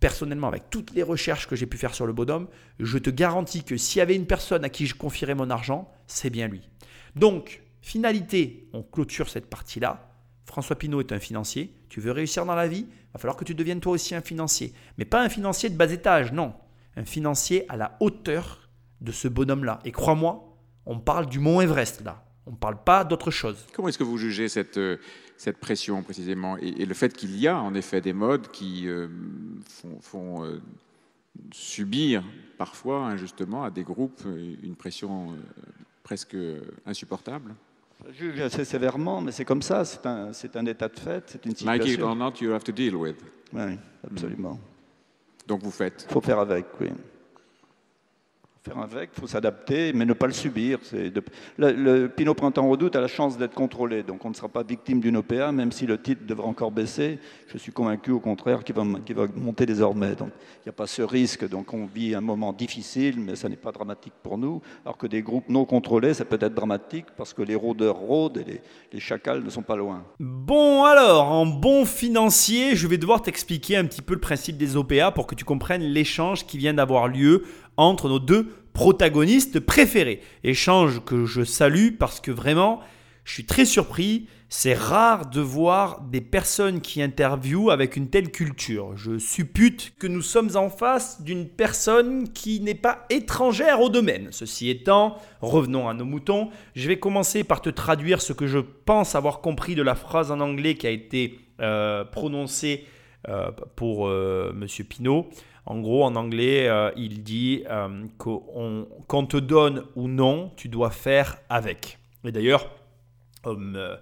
personnellement, 0.00 0.48
avec 0.48 0.68
toutes 0.68 0.92
les 0.92 1.02
recherches 1.02 1.48
que 1.48 1.56
j'ai 1.56 1.66
pu 1.66 1.78
faire 1.78 1.94
sur 1.94 2.06
le 2.06 2.12
bonhomme, 2.12 2.48
je 2.78 2.98
te 2.98 3.10
garantis 3.10 3.64
que 3.64 3.76
s'il 3.76 3.98
y 3.98 4.02
avait 4.02 4.14
une 4.16 4.26
personne 4.26 4.64
à 4.64 4.68
qui 4.68 4.86
je 4.86 4.94
confierais 4.94 5.34
mon 5.34 5.50
argent, 5.50 5.90
c'est 6.06 6.30
bien 6.30 6.48
lui. 6.48 6.68
Donc, 7.16 7.62
finalité, 7.80 8.68
on 8.72 8.82
clôture 8.82 9.28
cette 9.28 9.46
partie-là. 9.46 10.07
François 10.48 10.76
Pinault 10.76 11.00
est 11.00 11.12
un 11.12 11.18
financier. 11.18 11.74
Tu 11.90 12.00
veux 12.00 12.10
réussir 12.10 12.46
dans 12.46 12.54
la 12.54 12.66
vie, 12.66 12.86
il 12.88 13.12
va 13.12 13.18
falloir 13.18 13.36
que 13.36 13.44
tu 13.44 13.54
deviennes 13.54 13.80
toi 13.80 13.92
aussi 13.92 14.14
un 14.14 14.22
financier. 14.22 14.72
Mais 14.96 15.04
pas 15.04 15.22
un 15.22 15.28
financier 15.28 15.68
de 15.68 15.76
bas 15.76 15.92
étage, 15.92 16.32
non. 16.32 16.54
Un 16.96 17.04
financier 17.04 17.66
à 17.68 17.76
la 17.76 17.96
hauteur 18.00 18.70
de 19.02 19.12
ce 19.12 19.28
bonhomme-là. 19.28 19.78
Et 19.84 19.92
crois-moi, 19.92 20.58
on 20.86 20.98
parle 20.98 21.26
du 21.26 21.38
mont 21.38 21.60
Everest 21.60 22.02
là. 22.02 22.24
On 22.46 22.52
ne 22.52 22.56
parle 22.56 22.82
pas 22.82 23.04
d'autre 23.04 23.30
chose. 23.30 23.66
Comment 23.74 23.88
est-ce 23.88 23.98
que 23.98 24.04
vous 24.04 24.16
jugez 24.16 24.48
cette, 24.48 24.78
euh, 24.78 24.96
cette 25.36 25.58
pression 25.58 26.02
précisément 26.02 26.56
et, 26.56 26.86
le 26.86 26.94
fait 26.94 27.14
qu'il 27.14 27.38
y 27.38 27.46
a 27.46 27.60
en 27.60 27.74
effet 27.74 28.00
des 28.00 28.14
modes 28.14 28.48
qui 28.50 28.88
euh, 28.88 29.06
font, 30.00 30.44
euh, 30.44 30.62
subir 31.52 32.24
parfois 32.56 33.04
injustement 33.04 33.64
à 33.64 33.70
des 33.70 33.82
groupes 33.84 34.22
une 34.24 34.74
pression 34.76 35.36
presque 36.02 36.36
insupportable? 36.86 37.54
Juge 38.10 38.40
assez 38.40 38.64
sévèrement, 38.64 39.20
mais 39.20 39.32
c'est 39.32 39.44
comme 39.44 39.62
ça, 39.62 39.84
c'est 39.84 40.04
un, 40.06 40.32
c'est 40.32 40.56
un 40.56 40.66
état 40.66 40.88
de 40.88 40.98
fait, 40.98 41.24
c'est 41.26 41.44
une 41.44 41.54
situation. 41.54 41.84
Like 41.84 41.98
it 41.98 42.02
or 42.02 42.16
not, 42.16 42.32
you 42.40 42.52
have 42.52 42.64
to 42.64 42.72
deal 42.72 42.96
with. 42.96 43.16
Oui, 43.52 43.78
absolument. 44.04 44.58
Donc 45.46 45.62
vous 45.62 45.70
faites. 45.70 46.06
Il 46.08 46.12
faut 46.12 46.20
faire 46.20 46.38
avec, 46.38 46.66
oui. 46.80 46.88
Il 48.74 49.20
faut 49.20 49.26
s'adapter, 49.26 49.92
mais 49.92 50.04
ne 50.04 50.12
pas 50.12 50.26
le 50.26 50.32
subir. 50.32 50.78
Le, 51.58 52.06
Pinot 52.08 52.34
Printemps 52.34 52.68
Redoute 52.68 52.96
a 52.96 53.00
la 53.00 53.08
chance 53.08 53.38
d'être 53.38 53.54
contrôlé, 53.54 54.02
donc 54.02 54.24
on 54.24 54.30
ne 54.30 54.34
sera 54.34 54.48
pas 54.48 54.62
victime 54.62 55.00
d'une 55.00 55.16
OPA, 55.16 55.52
même 55.52 55.72
si 55.72 55.86
le 55.86 56.00
titre 56.00 56.22
devrait 56.26 56.46
encore 56.46 56.70
baisser. 56.70 57.18
Je 57.48 57.58
suis 57.58 57.72
convaincu 57.72 58.10
au 58.10 58.20
contraire 58.20 58.64
qu'il 58.64 58.74
va, 58.74 58.84
monter 58.84 59.66
désormais. 59.66 60.14
Donc 60.14 60.30
il 60.56 60.66
n'y 60.66 60.70
a 60.70 60.72
pas 60.72 60.86
ce 60.86 61.02
risque. 61.02 61.48
Donc 61.48 61.72
on 61.74 61.86
vit 61.86 62.14
un 62.14 62.20
moment 62.20 62.52
difficile, 62.52 63.18
mais 63.18 63.36
ça 63.36 63.48
n'est 63.48 63.56
pas 63.56 63.72
dramatique 63.72 64.14
pour 64.22 64.38
nous. 64.38 64.60
Alors 64.84 64.96
que 64.96 65.06
des 65.06 65.22
groupes 65.22 65.48
non 65.48 65.64
contrôlés, 65.64 66.14
ça 66.14 66.24
peut 66.24 66.38
être 66.40 66.54
dramatique 66.54 67.06
parce 67.16 67.32
que 67.32 67.42
les 67.42 67.54
rôdeurs 67.54 67.96
rôdent 67.96 68.38
et 68.38 68.60
les 68.92 69.00
chacals 69.00 69.42
ne 69.42 69.50
sont 69.50 69.62
pas 69.62 69.76
loin. 69.76 70.04
Bon 70.20 70.84
alors, 70.84 71.30
en 71.30 71.46
bon 71.46 71.84
financier, 71.84 72.76
je 72.76 72.86
vais 72.86 72.98
devoir 72.98 73.22
t'expliquer 73.22 73.76
un 73.76 73.84
petit 73.84 74.02
peu 74.02 74.14
le 74.14 74.20
principe 74.20 74.56
des 74.56 74.76
OPA 74.76 75.10
pour 75.12 75.26
que 75.26 75.34
tu 75.34 75.44
comprennes 75.44 75.82
l'échange 75.82 76.46
qui 76.46 76.58
vient 76.58 76.74
d'avoir 76.74 77.08
lieu 77.08 77.44
entre 77.78 78.08
nos 78.08 78.18
deux 78.18 78.52
protagonistes 78.74 79.60
préférés. 79.60 80.20
Échange 80.44 81.02
que 81.04 81.24
je 81.24 81.42
salue 81.42 81.96
parce 81.98 82.20
que 82.20 82.30
vraiment, 82.30 82.80
je 83.24 83.32
suis 83.32 83.46
très 83.46 83.64
surpris. 83.64 84.26
C'est 84.50 84.74
rare 84.74 85.26
de 85.26 85.40
voir 85.40 86.00
des 86.00 86.22
personnes 86.22 86.80
qui 86.80 87.02
interviewent 87.02 87.70
avec 87.70 87.96
une 87.96 88.08
telle 88.08 88.30
culture. 88.30 88.96
Je 88.96 89.18
suppute 89.18 89.92
que 89.98 90.06
nous 90.06 90.22
sommes 90.22 90.56
en 90.56 90.70
face 90.70 91.22
d'une 91.22 91.46
personne 91.46 92.30
qui 92.32 92.60
n'est 92.60 92.74
pas 92.74 93.04
étrangère 93.10 93.80
au 93.80 93.90
domaine. 93.90 94.28
Ceci 94.30 94.70
étant, 94.70 95.18
revenons 95.42 95.88
à 95.88 95.94
nos 95.94 96.06
moutons. 96.06 96.48
Je 96.74 96.88
vais 96.88 96.98
commencer 96.98 97.44
par 97.44 97.60
te 97.60 97.68
traduire 97.68 98.22
ce 98.22 98.32
que 98.32 98.46
je 98.46 98.58
pense 98.58 99.14
avoir 99.14 99.40
compris 99.40 99.74
de 99.74 99.82
la 99.82 99.94
phrase 99.94 100.30
en 100.30 100.40
anglais 100.40 100.76
qui 100.76 100.86
a 100.86 100.90
été 100.90 101.40
euh, 101.60 102.04
prononcée 102.04 102.86
euh, 103.28 103.50
pour 103.76 104.08
euh, 104.08 104.52
Monsieur 104.54 104.84
Pinault. 104.84 105.28
En 105.68 105.80
gros, 105.80 106.02
en 106.02 106.16
anglais, 106.16 106.66
euh, 106.66 106.90
il 106.96 107.22
dit 107.22 107.62
euh, 107.68 108.06
qu'on 108.16 109.26
te 109.26 109.36
donne 109.36 109.84
ou 109.96 110.08
non, 110.08 110.50
tu 110.56 110.70
dois 110.70 110.90
faire 110.90 111.36
avec. 111.50 111.98
Et 112.24 112.32
d'ailleurs, 112.32 112.70
euh, 113.46 113.96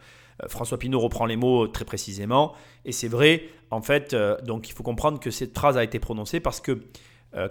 François 0.47 0.79
Pinault 0.79 1.01
reprend 1.01 1.27
les 1.27 1.35
mots 1.35 1.67
très 1.67 1.85
précisément. 1.85 2.55
Et 2.85 2.93
c'est 2.93 3.09
vrai, 3.09 3.49
en 3.73 3.83
fait, 3.83 4.15
donc 4.45 4.69
il 4.69 4.75
faut 4.75 4.85
comprendre 4.85 5.19
que 5.19 5.33
cette 5.33 5.59
phrase 5.59 5.77
a 5.77 5.83
été 5.83 5.99
prononcée 5.99 6.39
parce 6.39 6.61
que 6.61 6.85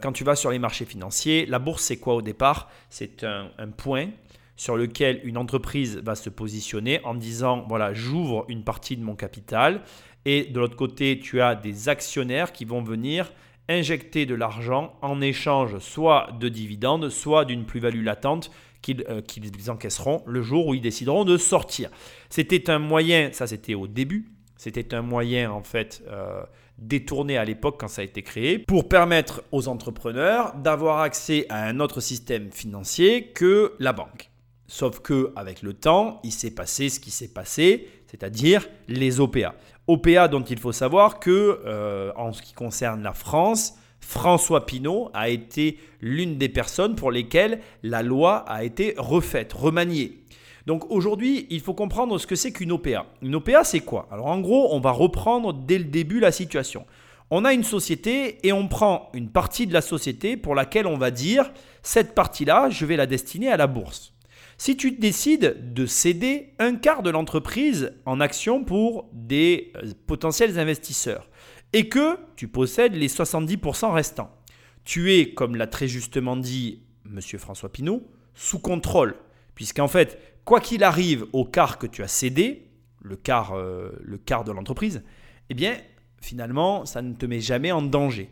quand 0.02 0.14
tu 0.14 0.24
vas 0.24 0.36
sur 0.36 0.50
les 0.50 0.60
marchés 0.60 0.86
financiers, 0.86 1.46
la 1.46 1.60
bourse, 1.60 1.84
c'est 1.84 1.98
quoi 1.98 2.16
au 2.16 2.22
départ? 2.22 2.70
C'est 2.90 3.26
un 3.26 3.70
point 3.76 4.08
sur 4.56 4.78
lequel 4.78 5.20
une 5.26 5.38
entreprise 5.38 5.98
va 5.98 6.16
se 6.16 6.30
positionner 6.30 7.04
en 7.04 7.16
disant, 7.16 7.66
voilà, 7.68 7.94
j'ouvre 7.94 8.46
une 8.48 8.64
partie 8.64 8.96
de 8.96 9.04
mon 9.04 9.16
capital. 9.16 9.82
Et 10.24 10.46
de 10.46 10.60
l'autre 10.60 10.78
côté, 10.78 11.20
tu 11.20 11.42
as 11.42 11.56
des 11.56 11.90
actionnaires 11.90 12.54
qui 12.54 12.64
vont 12.64 12.82
venir 12.82 13.32
injecter 13.70 14.26
de 14.26 14.36
l'argent 14.36 14.94
en 15.02 15.22
échange 15.22 15.80
soit 15.80 16.30
de 16.40 16.50
dividendes, 16.50 17.10
soit 17.10 17.46
d'une 17.46 17.66
plus-value 17.66 18.04
latente 18.04 18.52
qu'ils 18.82 19.04
euh, 19.10 19.72
encaisseront 19.72 20.22
le 20.28 20.42
jour 20.42 20.68
où 20.68 20.76
ils 20.76 20.82
décideront 20.82 21.26
de 21.26 21.38
sortir. 21.38 21.90
C'était 22.30 22.70
un 22.70 22.80
moyen, 22.80 23.30
ça 23.32 23.48
c'était 23.48 23.74
au 23.74 23.88
début, 23.88 24.32
c'était 24.58 24.94
un 24.94 25.02
moyen 25.02 25.52
en 25.52 25.64
fait 25.64 26.04
euh, 26.08 26.44
détourné 26.78 27.38
à 27.38 27.46
l'époque 27.46 27.80
quand 27.80 27.88
ça 27.88 28.02
a 28.02 28.06
été 28.06 28.22
créé 28.22 28.60
pour 28.60 28.88
permettre 28.88 29.44
aux 29.52 29.68
entrepreneurs 29.68 30.56
d'avoir 30.56 31.00
accès 31.00 31.46
à 31.50 31.64
un 31.66 31.80
autre 31.80 32.02
système 32.02 32.52
financier 32.52 33.28
que 33.28 33.74
la 33.80 33.94
banque. 33.94 34.30
Sauf 34.68 35.00
que 35.00 35.32
avec 35.36 35.62
le 35.62 35.74
temps, 35.74 36.20
il 36.24 36.32
s'est 36.32 36.54
passé 36.54 36.90
ce 36.90 37.00
qui 37.00 37.12
s'est 37.12 37.28
passé, 37.28 37.88
c'est-à-dire 38.08 38.68
les 38.88 39.20
OPA. 39.20 39.56
OPA 39.88 40.28
dont 40.28 40.44
il 40.44 40.60
faut 40.60 40.72
savoir 40.72 41.20
que, 41.20 41.62
euh, 41.66 42.12
en 42.16 42.34
ce 42.34 42.42
qui 42.42 42.54
concerne 42.54 43.04
la 43.04 43.14
France, 43.14 43.76
François 44.00 44.66
Pinault 44.66 45.10
a 45.14 45.30
été 45.30 45.80
l'une 46.02 46.38
des 46.38 46.50
personnes 46.50 46.96
pour 46.96 47.12
lesquelles 47.12 47.60
la 47.84 48.04
loi 48.04 48.38
a 48.48 48.64
été 48.64 48.96
refaite, 48.98 49.54
remaniée. 49.54 50.24
Donc 50.66 50.90
aujourd'hui, 50.92 51.46
il 51.50 51.62
faut 51.62 51.74
comprendre 51.74 52.18
ce 52.18 52.26
que 52.26 52.36
c'est 52.36 52.52
qu'une 52.52 52.72
OPA. 52.72 53.06
Une 53.22 53.36
OPA, 53.36 53.64
c'est 53.64 53.82
quoi? 53.82 54.08
Alors 54.12 54.28
en 54.28 54.40
gros, 54.40 54.74
on 54.74 54.80
va 54.80 54.92
reprendre 54.92 55.54
dès 55.54 55.78
le 55.78 55.86
début 55.86 56.20
la 56.20 56.32
situation. 56.32 56.86
On 57.30 57.46
a 57.46 57.54
une 57.54 57.64
société 57.64 58.40
et 58.48 58.52
on 58.52 58.68
prend 58.68 59.10
une 59.14 59.30
partie 59.30 59.68
de 59.68 59.74
la 59.74 59.82
société 59.82 60.38
pour 60.38 60.56
laquelle 60.56 60.88
on 60.88 60.98
va 60.98 61.12
dire, 61.12 61.52
cette 61.84 62.16
partie-là, 62.16 62.70
je 62.70 62.86
vais 62.86 62.96
la 62.96 63.08
destiner 63.08 63.50
à 63.50 63.58
la 63.58 63.68
bourse. 63.68 64.15
Si 64.58 64.78
tu 64.78 64.92
décides 64.92 65.74
de 65.74 65.86
céder 65.86 66.54
un 66.60 66.76
quart 66.76 67.04
de 67.04 67.10
l'entreprise 67.10 67.92
en 68.06 68.22
action 68.22 68.64
pour 68.64 69.10
des 69.12 69.74
euh, 69.76 69.92
potentiels 70.08 70.58
investisseurs 70.58 71.30
et 71.74 71.90
que 71.90 72.18
tu 72.38 72.48
possèdes 72.48 72.96
les 72.96 73.10
70% 73.10 73.92
restants, 73.92 74.32
tu 74.86 75.14
es, 75.14 75.34
comme 75.34 75.56
l'a 75.56 75.68
très 75.68 75.88
justement 75.88 76.38
dit 76.38 76.84
M. 77.06 77.20
François 77.38 77.72
Pinault, 77.72 78.04
sous 78.34 78.60
contrôle. 78.60 79.16
Puisqu'en 79.56 79.88
fait, 79.88 80.40
quoi 80.46 80.62
qu'il 80.62 80.84
arrive 80.84 81.26
au 81.34 81.44
quart 81.44 81.78
que 81.78 81.88
tu 81.88 82.02
as 82.02 82.08
cédé, 82.08 82.68
le 83.02 83.18
quart, 83.18 83.54
euh, 83.54 83.92
le 84.02 84.18
quart 84.18 84.46
de 84.46 84.54
l'entreprise, 84.54 85.04
eh 85.50 85.54
bien, 85.54 85.76
finalement, 86.22 86.86
ça 86.86 87.02
ne 87.02 87.14
te 87.14 87.26
met 87.26 87.42
jamais 87.42 87.72
en 87.72 87.82
danger. 87.82 88.30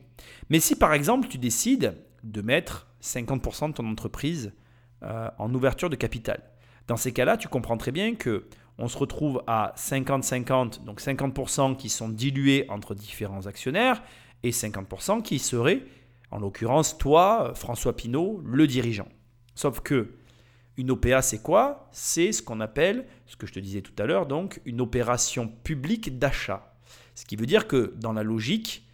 Mais 0.50 0.60
si 0.60 0.76
par 0.76 0.94
exemple, 0.94 1.28
tu 1.28 1.38
décides 1.38 1.98
de 2.24 2.41
mettre 2.41 2.88
50% 3.02 3.70
de 3.70 3.74
ton 3.74 3.88
entreprise 3.88 4.54
euh, 5.04 5.30
en 5.38 5.54
ouverture 5.54 5.90
de 5.90 5.96
capital. 5.96 6.42
Dans 6.88 6.98
ces 6.98 7.14
cas-là, 7.14 7.38
tu 7.38 7.48
comprends 7.48 7.78
très 7.78 7.92
bien 7.92 8.16
que 8.16 8.48
on 8.78 8.88
se 8.88 8.98
retrouve 8.98 9.44
à 9.48 9.74
50-50, 9.78 10.84
donc 10.84 11.00
50% 11.00 11.78
qui 11.78 11.90
sont 11.90 12.10
dilués 12.10 12.66
entre 12.70 12.96
différents 12.96 13.46
actionnaires 13.46 14.02
et 14.42 14.52
50% 14.52 15.22
qui 15.22 15.40
seraient, 15.40 15.84
en 16.32 16.40
l'occurrence, 16.40 16.98
toi, 16.98 17.54
François 17.56 17.96
Pinault, 17.96 18.42
le 18.44 18.66
dirigeant. 18.66 19.08
Sauf 19.56 19.82
que 19.82 20.16
une 20.76 20.90
OPA, 20.90 21.22
c'est 21.22 21.42
quoi? 21.42 21.88
C'est 21.92 22.32
ce 22.32 22.42
qu'on 22.42 22.60
appelle, 22.60 23.06
ce 23.28 23.36
que 23.36 23.46
je 23.46 23.54
te 23.54 23.60
disais 23.60 23.82
tout 23.82 23.94
à 24.00 24.06
l'heure, 24.06 24.26
donc 24.26 24.60
une 24.66 24.82
opération 24.82 25.48
publique 25.48 26.18
d'achat. 26.18 26.76
Ce 27.14 27.26
qui 27.26 27.36
veut 27.36 27.46
dire 27.46 27.68
que 27.68 27.94
dans 27.98 28.14
la 28.14 28.24
logique, 28.24 28.88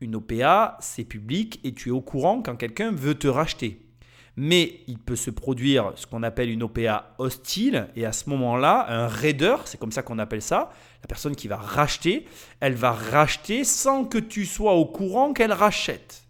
une 0.00 0.16
OPA, 0.16 0.76
c'est 0.80 1.04
public 1.04 1.60
et 1.62 1.72
tu 1.72 1.90
es 1.90 1.92
au 1.92 2.00
courant 2.00 2.42
quand 2.42 2.56
quelqu'un 2.56 2.90
veut 2.90 3.14
te 3.14 3.28
racheter 3.28 3.89
mais 4.36 4.80
il 4.86 4.98
peut 4.98 5.16
se 5.16 5.30
produire 5.30 5.92
ce 5.96 6.06
qu'on 6.06 6.22
appelle 6.22 6.50
une 6.50 6.62
OPA 6.62 7.14
hostile, 7.18 7.88
et 7.96 8.06
à 8.06 8.12
ce 8.12 8.28
moment-là, 8.30 8.86
un 8.88 9.06
raider, 9.06 9.56
c'est 9.64 9.78
comme 9.78 9.92
ça 9.92 10.02
qu'on 10.02 10.18
appelle 10.18 10.42
ça, 10.42 10.70
la 11.02 11.08
personne 11.08 11.36
qui 11.36 11.48
va 11.48 11.56
racheter, 11.56 12.26
elle 12.60 12.74
va 12.74 12.92
racheter 12.92 13.64
sans 13.64 14.04
que 14.04 14.18
tu 14.18 14.46
sois 14.46 14.74
au 14.74 14.86
courant 14.86 15.32
qu'elle 15.32 15.52
rachète. 15.52 16.22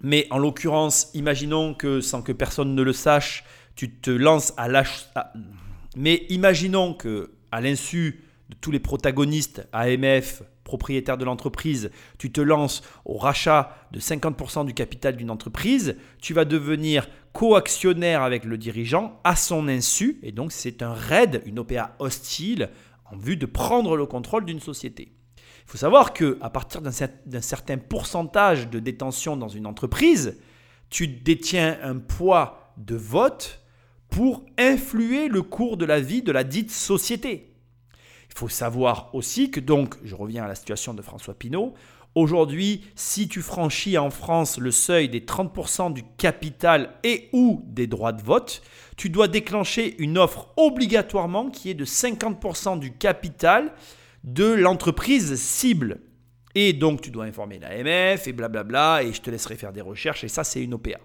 Mais 0.00 0.26
en 0.30 0.38
l'occurrence, 0.38 1.10
imaginons 1.14 1.74
que 1.74 2.00
sans 2.00 2.22
que 2.22 2.32
personne 2.32 2.74
ne 2.74 2.82
le 2.82 2.92
sache, 2.92 3.44
tu 3.74 3.90
te 3.90 4.10
lances 4.10 4.52
à 4.56 4.68
l'achat. 4.68 5.32
Mais 5.96 6.26
imaginons 6.28 6.94
que, 6.94 7.32
à 7.50 7.60
l'insu 7.60 8.24
de 8.50 8.56
tous 8.60 8.70
les 8.70 8.80
protagonistes, 8.80 9.66
AMF, 9.72 10.42
propriétaire 10.64 11.18
de 11.18 11.24
l'entreprise, 11.24 11.90
tu 12.18 12.32
te 12.32 12.40
lances 12.40 12.82
au 13.04 13.16
rachat 13.16 13.76
de 13.92 14.00
50% 14.00 14.66
du 14.66 14.74
capital 14.74 15.16
d'une 15.16 15.30
entreprise, 15.30 15.96
tu 16.20 16.34
vas 16.34 16.44
devenir 16.44 17.08
coactionnaire 17.32 18.22
avec 18.22 18.44
le 18.44 18.58
dirigeant 18.58 19.20
à 19.24 19.36
son 19.36 19.68
insu, 19.68 20.18
et 20.22 20.32
donc 20.32 20.52
c'est 20.52 20.82
un 20.82 20.94
raid, 20.94 21.42
une 21.46 21.58
OPA 21.58 21.94
hostile 21.98 22.70
en 23.04 23.16
vue 23.16 23.36
de 23.36 23.46
prendre 23.46 23.96
le 23.96 24.06
contrôle 24.06 24.44
d'une 24.44 24.60
société. 24.60 25.12
Il 25.36 25.70
faut 25.70 25.78
savoir 25.78 26.12
que 26.12 26.38
à 26.40 26.50
partir 26.50 26.82
d'un 26.82 27.40
certain 27.40 27.78
pourcentage 27.78 28.68
de 28.68 28.78
détention 28.78 29.36
dans 29.36 29.48
une 29.48 29.66
entreprise, 29.66 30.38
tu 30.90 31.08
détiens 31.08 31.78
un 31.82 31.96
poids 31.96 32.72
de 32.76 32.96
vote 32.96 33.60
pour 34.10 34.44
influer 34.58 35.28
le 35.28 35.42
cours 35.42 35.76
de 35.76 35.84
la 35.84 36.00
vie 36.00 36.22
de 36.22 36.32
la 36.32 36.44
dite 36.44 36.70
société. 36.70 37.53
Il 38.34 38.38
faut 38.40 38.48
savoir 38.48 39.14
aussi 39.14 39.52
que 39.52 39.60
donc, 39.60 39.94
je 40.02 40.16
reviens 40.16 40.44
à 40.44 40.48
la 40.48 40.56
situation 40.56 40.92
de 40.92 41.02
François 41.02 41.34
Pinault, 41.34 41.72
aujourd'hui, 42.16 42.84
si 42.96 43.28
tu 43.28 43.42
franchis 43.42 43.96
en 43.96 44.10
France 44.10 44.58
le 44.58 44.72
seuil 44.72 45.08
des 45.08 45.20
30% 45.20 45.92
du 45.92 46.02
capital 46.18 46.94
et 47.04 47.28
ou 47.32 47.62
des 47.68 47.86
droits 47.86 48.12
de 48.12 48.22
vote, 48.22 48.60
tu 48.96 49.08
dois 49.08 49.28
déclencher 49.28 49.94
une 50.02 50.18
offre 50.18 50.48
obligatoirement 50.56 51.48
qui 51.48 51.70
est 51.70 51.74
de 51.74 51.84
50% 51.84 52.80
du 52.80 52.92
capital 52.92 53.72
de 54.24 54.46
l'entreprise 54.46 55.36
cible. 55.36 56.00
Et 56.56 56.72
donc, 56.72 57.02
tu 57.02 57.12
dois 57.12 57.26
informer 57.26 57.60
l'AMF 57.60 58.26
et 58.26 58.32
blablabla, 58.32 59.04
et 59.04 59.12
je 59.12 59.20
te 59.20 59.30
laisserai 59.30 59.54
faire 59.54 59.72
des 59.72 59.80
recherches, 59.80 60.24
et 60.24 60.28
ça, 60.28 60.42
c'est 60.42 60.62
une 60.62 60.74
OPA. 60.74 60.98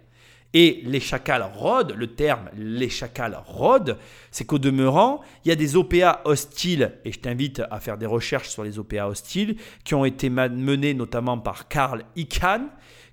Et 0.54 0.82
les 0.86 1.00
chacals 1.00 1.48
rôdent, 1.54 1.94
le 1.96 2.08
terme 2.08 2.50
les 2.58 2.90
chacals 2.90 3.40
rôdent, 3.46 3.98
c'est 4.32 4.46
qu'au 4.46 4.58
demeurant, 4.58 5.22
il 5.46 5.50
y 5.50 5.52
a 5.52 5.56
des 5.56 5.76
OPA 5.76 6.22
hostiles, 6.26 6.94
et 7.06 7.12
je 7.12 7.20
t'invite 7.20 7.62
à 7.70 7.80
faire 7.80 7.98
des 7.98 8.08
recherches 8.08 8.50
sur 8.50 8.64
les 8.64 8.80
OPA 8.80 9.08
hostiles, 9.08 9.58
qui 9.84 9.94
ont 9.94 10.06
été 10.06 10.30
menées 10.30 10.96
notamment 10.96 11.38
par 11.38 11.68
Karl 11.68 12.04
Icahn, 12.16 12.70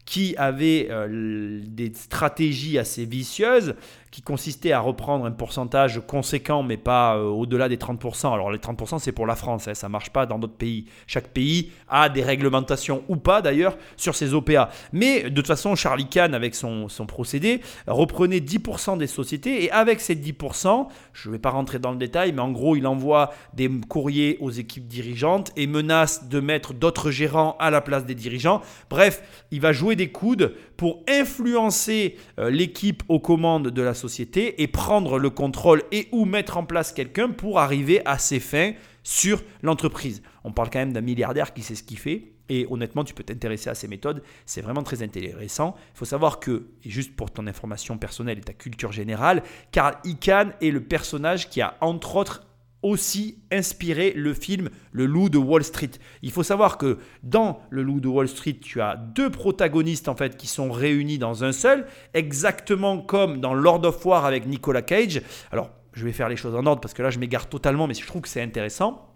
qui 0.07 0.35
avait 0.37 0.87
euh, 0.91 1.61
des 1.67 1.93
stratégies 1.93 2.79
assez 2.79 3.05
vicieuses, 3.05 3.75
qui 4.17 4.23
consistait 4.23 4.73
à 4.73 4.81
reprendre 4.81 5.27
un 5.27 5.31
pourcentage 5.31 6.01
conséquent, 6.07 6.63
mais 6.63 6.79
pas 6.79 7.19
euh, 7.19 7.25
au-delà 7.25 7.69
des 7.69 7.77
30%. 7.77 8.33
Alors 8.33 8.51
les 8.51 8.57
30%, 8.57 8.99
c'est 8.99 9.13
pour 9.13 9.27
la 9.27 9.37
France, 9.37 9.69
hein, 9.69 9.75
ça 9.75 9.89
ne 9.89 9.93
marche 9.93 10.09
pas 10.09 10.25
dans 10.25 10.39
d'autres 10.39 10.57
pays. 10.57 10.87
Chaque 11.07 11.29
pays 11.29 11.71
a 11.91 12.09
des 12.09 12.23
réglementations, 12.23 13.03
ou 13.09 13.17
pas 13.17 13.43
d'ailleurs, 13.43 13.77
sur 13.99 14.15
ses 14.15 14.33
OPA. 14.33 14.71
Mais 14.95 15.25
de 15.25 15.29
toute 15.29 15.47
façon, 15.47 15.75
Charlie 15.75 16.09
Kahn, 16.09 16.33
avec 16.33 16.55
son, 16.55 16.89
son 16.89 17.05
procédé, 17.05 17.61
reprenait 17.87 18.39
10% 18.39 18.97
des 18.97 19.07
sociétés, 19.07 19.65
et 19.65 19.71
avec 19.71 20.01
ces 20.01 20.17
10%, 20.17 20.87
je 21.13 21.29
ne 21.29 21.35
vais 21.35 21.39
pas 21.39 21.51
rentrer 21.51 21.79
dans 21.79 21.91
le 21.93 21.99
détail, 21.99 22.33
mais 22.33 22.41
en 22.41 22.53
gros, 22.53 22.75
il 22.75 22.87
envoie 22.87 23.35
des 23.53 23.69
courriers 23.87 24.39
aux 24.41 24.51
équipes 24.51 24.87
dirigeantes 24.87 25.53
et 25.57 25.67
menace 25.67 26.27
de 26.27 26.41
mettre 26.41 26.73
d'autres 26.73 27.11
gérants 27.11 27.55
à 27.61 27.71
la 27.71 27.83
place 27.83 28.07
des 28.07 28.15
dirigeants. 28.15 28.63
Bref, 28.89 29.23
il 29.51 29.61
va 29.61 29.73
jouer 29.73 29.95
des 29.95 30.09
coudes 30.09 30.55
pour 30.77 31.03
influencer 31.09 32.17
euh, 32.39 32.51
l'équipe 32.51 33.03
aux 33.09 33.21
commandes 33.21 33.69
de 33.69 33.83
la 33.83 33.95
société 33.95 34.63
et 34.63 34.67
prendre 34.67 35.19
le 35.19 35.31
contrôle 35.31 35.83
et 35.93 36.09
ou 36.13 36.25
mettre 36.25 36.57
en 36.57 36.65
place 36.65 36.93
quelqu'un 36.93 37.31
pour 37.31 37.59
arriver 37.59 38.03
à 38.05 38.19
ses 38.19 38.41
fins 38.41 38.73
sur 39.03 39.43
l'entreprise. 39.63 40.23
On 40.45 40.53
parle 40.53 40.71
quand 40.71 40.79
même 40.79 40.93
d'un 40.93 41.01
milliardaire 41.01 41.55
qui 41.55 41.63
sait 41.63 41.75
ce 41.75 41.83
qu'il 41.83 41.99
fait. 41.99 42.33
Et 42.49 42.67
honnêtement, 42.71 43.03
tu 43.03 43.15
peux 43.15 43.25
t'intéresser 43.25 43.71
à 43.71 43.75
ces 43.75 43.89
méthodes. 43.89 44.23
C'est 44.45 44.61
vraiment 44.61 44.85
très 44.85 45.03
intéressant. 45.03 45.75
Il 45.95 45.99
faut 45.99 46.05
savoir 46.05 46.39
que, 46.39 46.69
et 46.85 46.91
juste 46.91 47.17
pour 47.17 47.31
ton 47.31 47.47
information 47.47 47.99
personnelle 47.99 48.39
et 48.39 48.43
ta 48.43 48.53
culture 48.53 48.93
générale, 48.93 49.43
Carl 49.73 49.97
Icahn 50.05 50.53
est 50.61 50.71
le 50.71 50.81
personnage 50.81 51.51
qui 51.51 51.61
a 51.61 51.77
entre 51.81 52.17
autres 52.17 52.46
aussi 52.83 53.39
inspiré 53.51 54.13
le 54.13 54.35
film 54.35 54.71
Le 54.93 55.07
Loup 55.07 55.29
de 55.29 55.39
Wall 55.39 55.65
Street. 55.65 55.91
Il 56.23 56.31
faut 56.31 56.43
savoir 56.43 56.79
que 56.79 56.99
dans 57.23 57.61
Le 57.71 57.83
Loup 57.83 58.01
de 58.01 58.09
Wall 58.09 58.29
Street, 58.29 58.59
tu 58.61 58.81
as 58.81 58.97
deux 58.97 59.31
protagonistes 59.31 60.09
en 60.09 60.17
fait 60.17 60.37
qui 60.37 60.47
sont 60.47 60.71
réunis 60.71 61.19
dans 61.19 61.45
un 61.45 61.53
seul, 61.53 61.87
exactement 62.15 62.99
comme 62.99 63.41
dans 63.41 63.55
Lord 63.55 63.85
of 63.85 64.05
War 64.05 64.25
avec 64.25 64.47
Nicolas 64.47 64.83
Cage. 64.83 65.23
Alors, 65.51 65.71
je 65.93 66.05
vais 66.05 66.13
faire 66.13 66.29
les 66.29 66.37
choses 66.37 66.55
en 66.55 66.67
ordre 66.67 66.81
parce 66.81 66.95
que 66.95 67.03
là 67.03 67.11
je 67.11 67.19
m'égare 67.19 67.49
totalement 67.49 67.87
mais 67.87 67.95
je 67.95 68.07
trouve 68.07 68.23
que 68.23 68.29
c'est 68.29 68.43
intéressant. 68.43 69.15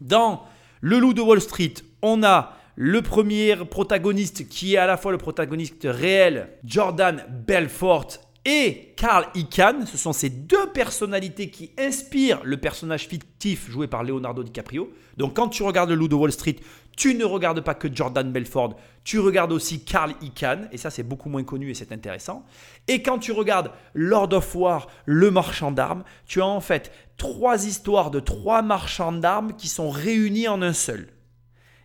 Dans 0.00 0.44
Le 0.80 0.98
Loup 0.98 1.12
de 1.12 1.20
Wall 1.20 1.40
Street, 1.40 1.74
on 2.02 2.22
a 2.22 2.54
le 2.76 3.02
premier 3.02 3.56
protagoniste 3.56 4.48
qui 4.48 4.74
est 4.74 4.78
à 4.78 4.86
la 4.86 4.96
fois 4.96 5.12
le 5.12 5.18
protagoniste 5.18 5.82
réel, 5.84 6.48
Jordan 6.64 7.22
Belfort, 7.46 8.06
et 8.44 8.94
Carl 8.96 9.26
Icahn. 9.34 9.86
Ce 9.86 9.96
sont 9.96 10.12
ces 10.12 10.30
deux 10.30 10.70
personnalités 10.72 11.50
qui 11.50 11.72
inspirent 11.78 12.40
le 12.44 12.56
personnage 12.56 13.06
fictif 13.06 13.70
joué 13.70 13.86
par 13.86 14.02
Leonardo 14.02 14.42
DiCaprio. 14.42 14.90
Donc 15.16 15.36
quand 15.36 15.48
tu 15.48 15.62
regardes 15.62 15.90
le 15.90 15.96
loup 15.96 16.08
de 16.08 16.14
Wall 16.14 16.32
Street, 16.32 16.56
tu 16.96 17.14
ne 17.14 17.24
regardes 17.24 17.60
pas 17.62 17.74
que 17.74 17.88
Jordan 17.94 18.30
Belford, 18.30 18.76
tu 19.04 19.18
regardes 19.18 19.52
aussi 19.52 19.84
Carl 19.84 20.14
Icahn, 20.20 20.68
et 20.70 20.76
ça 20.76 20.90
c'est 20.90 21.02
beaucoup 21.02 21.30
moins 21.30 21.44
connu 21.44 21.70
et 21.70 21.74
c'est 21.74 21.92
intéressant. 21.92 22.44
Et 22.88 23.02
quand 23.02 23.18
tu 23.18 23.32
regardes 23.32 23.70
Lord 23.94 24.32
of 24.32 24.54
War, 24.54 24.88
le 25.06 25.30
marchand 25.30 25.72
d'armes, 25.72 26.04
tu 26.26 26.42
as 26.42 26.46
en 26.46 26.60
fait 26.60 26.92
trois 27.16 27.66
histoires 27.66 28.10
de 28.10 28.20
trois 28.20 28.62
marchands 28.62 29.12
d'armes 29.12 29.54
qui 29.54 29.68
sont 29.68 29.90
réunies 29.90 30.48
en 30.48 30.60
un 30.62 30.72
seul. 30.72 31.08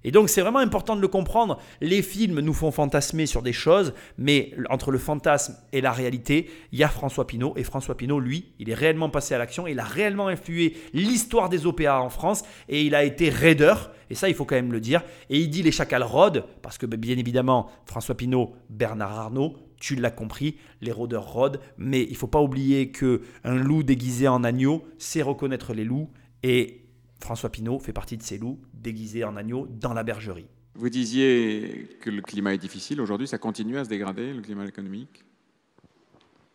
Et 0.06 0.12
donc 0.12 0.30
c'est 0.30 0.42
vraiment 0.42 0.60
important 0.60 0.96
de 0.96 1.02
le 1.02 1.08
comprendre. 1.08 1.58
Les 1.82 2.04
films 2.04 2.40
nous 2.40 2.54
font 2.54 2.70
fantasmer 2.70 3.26
sur 3.26 3.42
des 3.42 3.52
choses, 3.52 3.94
mais 4.20 4.54
entre 4.70 4.92
le 4.92 5.00
fantasme 5.00 5.58
et 5.74 5.82
la 5.82 5.92
réalité, 5.92 6.48
il 6.72 6.78
y 6.78 6.84
a 6.84 6.88
François 6.88 7.26
Pinault. 7.26 7.54
Et 7.58 7.64
François 7.64 7.98
Pinault, 7.98 8.20
lui, 8.20 8.54
il 8.60 8.70
est 8.70 8.76
réellement 8.76 9.10
passé 9.10 9.34
à 9.34 9.40
l'action. 9.40 9.66
Il 9.66 9.80
a 9.80 9.84
réellement 9.84 10.28
influé 10.28 10.78
l'histoire 10.94 11.50
des 11.50 11.66
OPA 11.66 12.00
en 12.00 12.10
France. 12.10 12.44
Et 12.70 12.84
il 12.84 12.94
a 12.94 13.04
été 13.04 13.30
raider. 13.30 13.74
Et 14.12 14.16
ça, 14.16 14.30
il 14.30 14.36
faut 14.36 14.46
quand 14.46 14.56
même 14.56 14.72
le 14.72 14.80
dire. 14.80 15.02
Et 15.32 15.40
il 15.40 15.50
dit 15.50 15.64
les 15.64 15.72
chacals 15.72 16.04
rôdent, 16.04 16.46
parce 16.62 16.78
que 16.78 16.86
bien 16.86 17.18
évidemment, 17.18 17.72
François 17.88 18.16
Pinault, 18.16 18.54
Bernard 18.70 19.20
Arnault, 19.20 19.56
tu 19.80 19.96
l'as 19.96 20.12
compris, 20.12 20.58
les 20.82 20.92
rôdeurs 20.92 21.28
rôdent. 21.28 21.60
Mais 21.80 22.04
il 22.04 22.16
faut 22.16 22.28
pas 22.28 22.42
oublier 22.42 22.92
que 22.92 23.22
un 23.44 23.56
loup 23.56 23.82
déguisé 23.82 24.28
en 24.28 24.44
agneau, 24.44 24.86
c'est 25.00 25.24
reconnaître 25.24 25.74
les 25.74 25.84
loups. 25.84 26.12
Et 26.44 26.85
François 27.20 27.50
Pinault 27.50 27.80
fait 27.80 27.94
partie 27.94 28.18
de 28.18 28.24
ces 28.24 28.38
loups 28.38 28.60
déguisés 28.74 29.24
en 29.24 29.36
agneau 29.36 29.68
dans 29.70 29.94
la 29.94 30.04
bergerie. 30.04 30.48
Vous 30.76 30.90
disiez 30.90 31.98
que 32.02 32.10
le 32.10 32.22
climat 32.22 32.54
est 32.54 32.58
difficile. 32.58 33.00
Aujourd'hui, 33.00 33.28
ça 33.28 33.38
continue 33.38 33.78
à 33.78 33.86
se 33.86 33.90
dégrader, 33.90 34.34
le 34.34 34.42
climat 34.42 34.66
économique? 34.66 35.24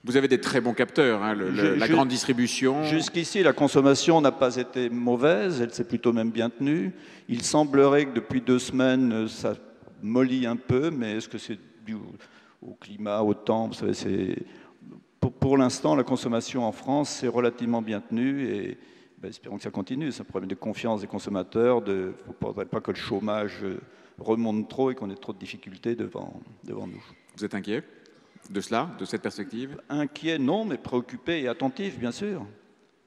Vous 0.05 0.17
avez 0.17 0.29
des 0.29 0.41
très 0.41 0.63
bons 0.63 0.73
capteurs, 0.73 1.23
hein, 1.23 1.35
la 1.35 1.89
grande 1.89 2.09
distribution. 2.09 2.85
Jusqu'ici, 2.85 3.43
la 3.43 3.53
consommation 3.53 4.21
n'a 4.23 4.33
pas 4.33 4.57
été 4.57 4.89
mauvaise, 4.89 5.61
elle 5.61 5.75
s'est 5.75 5.85
plutôt 5.85 6.15
même 6.15 6.31
bien 6.31 6.49
tenue. 6.49 6.93
Il 7.29 7.43
semblerait 7.43 8.07
que 8.07 8.15
depuis 8.15 8.41
deux 8.41 8.59
semaines, 8.59 9.29
ça 9.29 9.55
mollit 10.03 10.47
un 10.47 10.57
peu, 10.57 10.91
mais 10.91 11.17
est-ce 11.17 11.29
que 11.29 11.37
c'est 11.37 11.59
dû 11.85 11.97
au, 12.63 12.75
climat, 12.81 13.21
au 13.21 13.35
temps? 13.35 13.69
Vous 13.69 13.75
savez, 13.75 14.47
pour, 15.21 15.33
pour 15.33 15.59
l'instant, 15.59 15.95
la 15.95 16.03
consommation 16.03 16.65
en 16.65 16.73
France 16.73 17.11
s'est 17.11 17.29
relativement 17.29 17.83
bien 17.83 18.01
tenue 18.01 18.49
et 18.49 18.79
ben, 19.21 19.29
espérons 19.29 19.57
que 19.57 19.63
ça 19.63 19.71
continue. 19.71 20.11
C'est 20.13 20.23
un 20.23 20.25
problème 20.25 20.49
de 20.49 20.55
confiance 20.55 21.03
des 21.03 21.07
consommateurs. 21.07 21.83
Il 21.87 21.93
ne 21.93 22.13
faudrait 22.41 22.65
pas 22.65 22.81
que 22.81 22.91
le 22.91 22.97
chômage 22.97 23.63
euh, 23.63 23.81
remonte 24.19 24.69
trop 24.69 24.91
et 24.91 24.95
qu'on 24.95 25.11
ait 25.11 25.15
trop 25.15 25.33
de 25.33 25.39
difficultés 25.39 25.95
devant, 25.95 26.41
devant 26.65 26.87
nous. 26.87 27.03
Vous 27.37 27.45
êtes 27.45 27.55
inquiet 27.55 27.85
de 28.49 28.61
cela, 28.61 28.91
de 28.99 29.05
cette 29.05 29.23
perspective? 29.23 29.79
Inquiet, 29.89 30.39
non, 30.39 30.65
mais 30.65 30.79
préoccupé 30.79 31.43
et 31.43 31.49
attentif, 31.49 31.99
bien 31.99 32.13
sûr. 32.13 32.47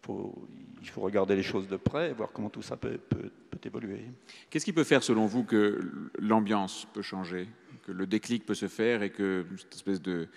il 0.07 0.89
faut 0.89 1.01
regarder 1.01 1.35
les 1.35 1.43
choses 1.43 1.67
de 1.67 1.77
près 1.77 2.11
et 2.11 2.13
voir 2.13 2.31
comment 2.31 2.49
tout 2.49 2.61
ça 2.61 2.77
peut, 2.77 2.97
peut, 2.97 3.31
peut 3.49 3.59
évoluer. 3.67 4.05
Qu'est-ce 4.49 4.65
qui 4.65 4.73
peut 4.73 4.83
faire, 4.83 5.01
selon 5.01 5.25
vous, 5.25 5.43
que 5.43 5.79
l'ambiance 6.19 6.87
peut 6.93 7.01
changer, 7.01 7.49
que 7.83 7.91
le 7.91 8.05
déclic 8.05 8.45
peut 8.45 8.53
se 8.53 8.67
faire 8.67 9.01
et 9.01 9.09
que 9.09 9.45
cette 9.57 9.73
espèce 9.73 10.01
de 10.01 10.29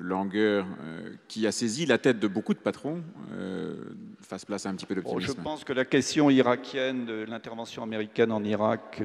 langueur 0.00 0.66
euh, 0.80 1.14
qui 1.28 1.46
a 1.46 1.52
saisi 1.52 1.86
la 1.86 1.98
tête 1.98 2.18
de 2.18 2.28
beaucoup 2.28 2.54
de 2.54 2.58
patrons 2.58 3.02
euh, 3.32 3.74
fasse 4.20 4.44
place 4.44 4.66
à 4.66 4.70
un 4.70 4.74
petit 4.74 4.86
peu 4.86 4.94
d'optimisme 4.94 5.26
Je 5.26 5.42
pense 5.42 5.64
que 5.64 5.72
la 5.72 5.84
question 5.84 6.30
irakienne 6.30 7.06
de 7.06 7.24
l'intervention 7.24 7.82
américaine 7.82 8.32
en 8.32 8.42
Irak 8.42 9.02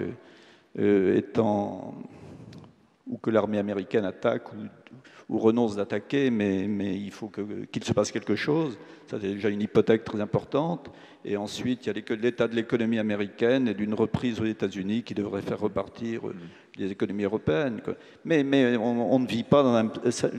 étant 0.78 1.96
ou 3.08 3.18
que 3.18 3.32
l'armée 3.32 3.58
américaine 3.58 4.06
attaque 4.06 4.54
ou, 4.54 4.58
ou 5.30 5.38
renonce 5.38 5.76
d'attaquer, 5.76 6.32
mais, 6.32 6.68
mais, 6.68 6.96
il 6.96 7.12
faut 7.12 7.32
qu'il 7.72 7.84
se 7.84 7.94
passe 7.94 8.12
quelque 8.12 8.36
chose. 8.36 8.78
Ça, 9.08 9.18
c'est 9.22 9.30
déjà 9.34 9.50
une 9.50 9.62
hypothèque 9.62 10.04
très 10.04 10.20
importante. 10.20 10.90
Et 11.24 11.38
ensuite, 11.38 11.86
il 11.86 11.88
y 11.88 12.14
a 12.14 12.16
l'état 12.16 12.48
de 12.48 12.56
l'économie 12.56 12.98
américaine 12.98 13.68
et 13.68 13.74
d'une 13.74 13.94
reprise 13.94 14.40
aux 14.40 14.46
États-Unis 14.46 15.04
qui 15.04 15.14
devrait 15.14 15.42
faire 15.42 15.60
repartir 15.60 16.22
les 16.78 16.92
économies 16.92 17.24
européennes. 17.24 17.82
Mais, 18.26 18.44
mais 18.44 18.78
on, 18.78 19.20
ne 19.20 19.28
vit 19.28 19.44
pas 19.44 19.62
dans 19.62 19.76
un... 19.76 19.92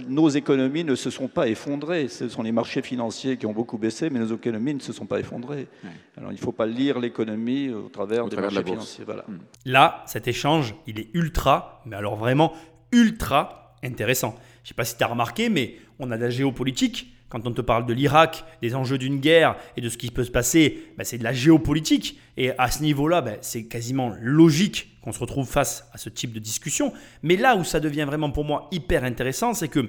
Nos 0.09 0.29
économies 0.29 0.85
ne 0.85 0.95
se 0.95 1.11
sont 1.11 1.29
pas 1.29 1.49
effondrées. 1.49 2.09
Ce 2.09 2.29
sont 2.29 2.43
les 2.43 2.53
marchés 2.53 2.83
financiers 2.83 3.37
qui 3.37 3.47
ont 3.47 3.53
beaucoup 3.53 3.79
baissé, 3.79 4.11
mais 4.11 4.19
nos 4.19 4.35
économies 4.35 4.75
ne 4.75 4.81
se 4.81 4.93
sont 4.93 5.07
pas 5.07 5.21
effondrées. 5.21 5.69
Alors 6.17 6.33
il 6.33 6.37
ne 6.37 6.41
faut 6.41 6.53
pas 6.53 6.67
lire 6.67 6.99
l'économie 6.99 7.71
au 7.71 7.89
travers 7.89 8.27
des 8.27 8.37
marchés 8.37 8.65
financiers. 8.65 9.05
Voilà. 9.05 9.25
Hmm. 9.29 9.39
Là, 9.67 10.03
cet 10.07 10.27
échange, 10.27 10.75
il 10.87 10.99
est 10.99 11.09
ultra, 11.15 11.83
mais 11.87 11.97
alors 11.97 12.17
vraiment 12.17 12.55
ultra 12.91 13.77
intéressant. 13.83 14.35
Je 14.63 14.67
ne 14.67 14.69
sais 14.69 14.75
pas 14.75 14.85
si 14.85 14.97
tu 14.97 15.05
as 15.05 15.07
remarqué, 15.07 15.49
mais 15.49 15.77
on 15.99 16.11
a 16.11 16.17
de 16.17 16.23
la 16.23 16.31
géopolitique 16.31 17.15
quand 17.31 17.47
on 17.47 17.53
te 17.53 17.61
parle 17.61 17.87
de 17.87 17.95
l'Irak, 17.95 18.45
des 18.61 18.75
enjeux 18.75 18.99
d'une 18.99 19.21
guerre 19.21 19.57
et 19.77 19.81
de 19.81 19.89
ce 19.89 19.97
qui 19.97 20.11
peut 20.11 20.25
se 20.25 20.33
passer, 20.33 20.83
bah, 20.99 21.05
c'est 21.05 21.17
de 21.17 21.25
la 21.25 21.33
géopolitique. 21.33 22.19
Et 22.37 22.51
à 22.59 22.71
ce 22.73 22.83
niveau-là, 22.83 23.23
bah, 23.23 23.35
c'est 23.41 23.67
quasiment 23.67 24.13
logique 24.21 24.99
qu'on 25.01 25.13
se 25.13 25.21
retrouve 25.21 25.49
face 25.49 25.89
à 25.93 25.99
ce 25.99 26.09
type 26.09 26.33
de 26.33 26.41
discussion. 26.41 26.93
Mais 27.23 27.37
là 27.37 27.55
où 27.55 27.63
ça 27.63 27.79
devient 27.79 28.05
vraiment 28.05 28.33
pour 28.33 28.45
moi 28.45 28.69
hyper 28.73 29.05
intéressant, 29.05 29.55
c'est 29.55 29.69
que 29.69 29.89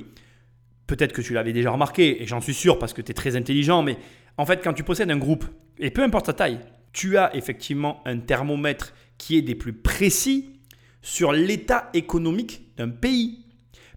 peut-être 0.85 1.13
que 1.13 1.21
tu 1.21 1.33
l'avais 1.33 1.51
déjà 1.51 1.71
remarqué, 1.71 2.21
et 2.21 2.27
j'en 2.27 2.41
suis 2.41 2.53
sûr 2.53 2.77
parce 2.77 2.93
que 2.93 3.01
tu 3.01 3.09
es 3.09 3.15
très 3.15 3.35
intelligent, 3.35 3.81
mais 3.81 3.97
en 4.37 4.45
fait, 4.45 4.61
quand 4.63 4.73
tu 4.73 4.83
possèdes 4.83 5.09
un 5.09 5.17
groupe, 5.17 5.45
et 5.79 5.89
peu 5.89 6.03
importe 6.03 6.27
sa 6.27 6.33
taille, 6.33 6.59
tu 6.93 7.17
as 7.17 7.35
effectivement 7.35 8.03
un 8.05 8.19
thermomètre 8.19 8.93
qui 9.17 9.35
est 9.35 9.41
des 9.41 9.55
plus 9.55 9.73
précis 9.73 10.59
sur 11.01 11.31
l'état 11.31 11.89
économique 11.95 12.75
d'un 12.77 12.89
pays. 12.89 13.45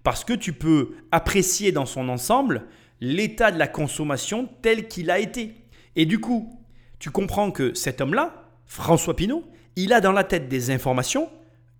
Parce 0.05 0.22
que 0.22 0.35
tu 0.35 0.52
peux 0.52 0.93
apprécier 1.10 1.72
dans 1.72 1.86
son 1.86 2.09
ensemble 2.09 2.66
l'état 3.01 3.51
de 3.51 3.59
la 3.59 3.66
consommation 3.66 4.48
tel 4.62 4.86
qu'il 4.86 5.10
a 5.10 5.18
été. 5.18 5.55
Et 5.97 6.06
du 6.06 6.20
coup, 6.20 6.60
tu 7.01 7.10
comprends 7.10 7.51
que 7.51 7.74
cet 7.74 8.01
homme-là, 8.01 8.44
François 8.66 9.16
Pinault, 9.16 9.44
il 9.76 9.93
a 9.93 10.01
dans 10.01 10.12
la 10.12 10.22
tête 10.22 10.48
des 10.48 10.70
informations 10.70 11.28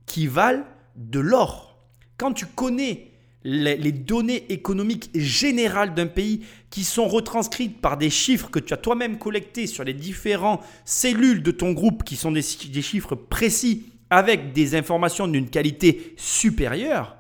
qui 0.07 0.27
valent 0.27 0.65
de 0.97 1.21
l'or. 1.21 1.79
Quand 2.17 2.33
tu 2.33 2.47
connais 2.47 3.11
les, 3.45 3.93
données 3.93 4.51
économiques 4.51 5.11
générales 5.15 5.95
d'un 5.95 6.07
pays 6.07 6.47
qui 6.71 6.83
sont 6.83 7.07
retranscrites 7.07 7.81
par 7.81 7.99
des 7.99 8.09
chiffres 8.09 8.51
que 8.51 8.59
tu 8.59 8.73
as 8.73 8.79
toi-même 8.79 9.19
collectés 9.19 9.67
sur 9.67 9.85
les 9.85 9.93
différentes 9.93 10.63
cellules 10.87 11.43
de 11.43 11.51
ton 11.51 11.73
groupe, 11.73 12.05
qui 12.05 12.17
sont 12.17 12.33
des 12.33 12.43
chiffres 12.43 13.15
précis 13.15 13.93
avec 14.09 14.55
des 14.55 14.75
informations 14.75 15.29
d'une 15.29 15.51
qualité 15.51 16.15
supérieure, 16.17 17.19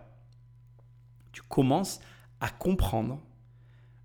tu 1.55 1.61
commences 1.61 2.01
à 2.41 2.49
comprendre 2.49 3.23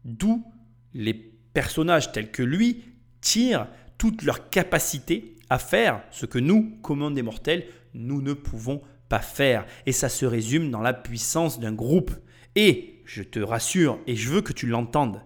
D'où 0.05 0.45
les 0.93 1.13
personnages 1.13 2.11
tels 2.11 2.31
que 2.31 2.43
lui 2.43 2.83
tirent 3.21 3.67
toute 3.97 4.21
leur 4.21 4.49
capacité 4.51 5.35
à 5.49 5.57
faire 5.57 6.03
ce 6.11 6.27
que 6.27 6.37
nous, 6.37 6.77
communs 6.83 7.11
des 7.11 7.23
mortels, 7.23 7.65
nous 7.95 8.21
ne 8.21 8.33
pouvons 8.33 8.81
pas 9.09 9.19
faire. 9.19 9.65
Et 9.87 9.91
ça 9.91 10.09
se 10.09 10.25
résume 10.27 10.69
dans 10.69 10.81
la 10.81 10.93
puissance 10.93 11.59
d'un 11.59 11.73
groupe. 11.73 12.11
Et, 12.55 13.01
je 13.05 13.23
te 13.23 13.39
rassure, 13.39 13.99
et 14.05 14.15
je 14.15 14.29
veux 14.29 14.41
que 14.41 14.53
tu 14.53 14.67
l'entendes, 14.67 15.21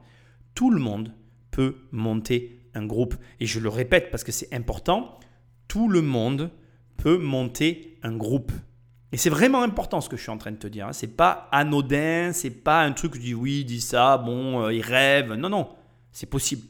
Tout 0.56 0.72
le 0.72 0.80
monde 0.80 1.14
peut 1.52 1.76
monter 1.92 2.62
un 2.74 2.86
groupe. 2.86 3.16
Et 3.42 3.46
je 3.46 3.60
le 3.60 3.70
répète 3.70 4.12
parce 4.12 4.24
que 4.24 4.32
c'est 4.32 4.54
important, 4.54 5.20
tout 5.68 5.90
le 5.90 6.02
monde 6.02 6.52
peut 6.96 7.18
monter 7.18 8.00
un 8.02 8.16
groupe. 8.16 8.54
Et 9.14 9.18
c'est 9.18 9.30
vraiment 9.30 9.62
important 9.62 10.02
ce 10.02 10.10
que 10.10 10.18
je 10.18 10.24
suis 10.24 10.32
en 10.32 10.40
train 10.40 10.52
de 10.52 10.58
te 10.58 10.66
dire. 10.66 10.88
Hein. 10.88 10.94
C'est 10.94 11.16
pas 11.16 11.48
anodin, 11.52 12.32
c'est 12.34 12.50
pas 12.50 12.82
un 12.82 12.92
truc 12.94 13.12
que 13.12 13.18
je 13.20 13.24
dis 13.24 13.34
oui, 13.36 13.64
dis 13.64 13.80
ça, 13.80 14.18
bon, 14.18 14.64
euh, 14.64 14.74
il 14.74 14.82
rêve. 14.82 15.32
Non, 15.34 15.50
non, 15.50 15.70
c'est 16.12 16.26
possible. 16.26 16.64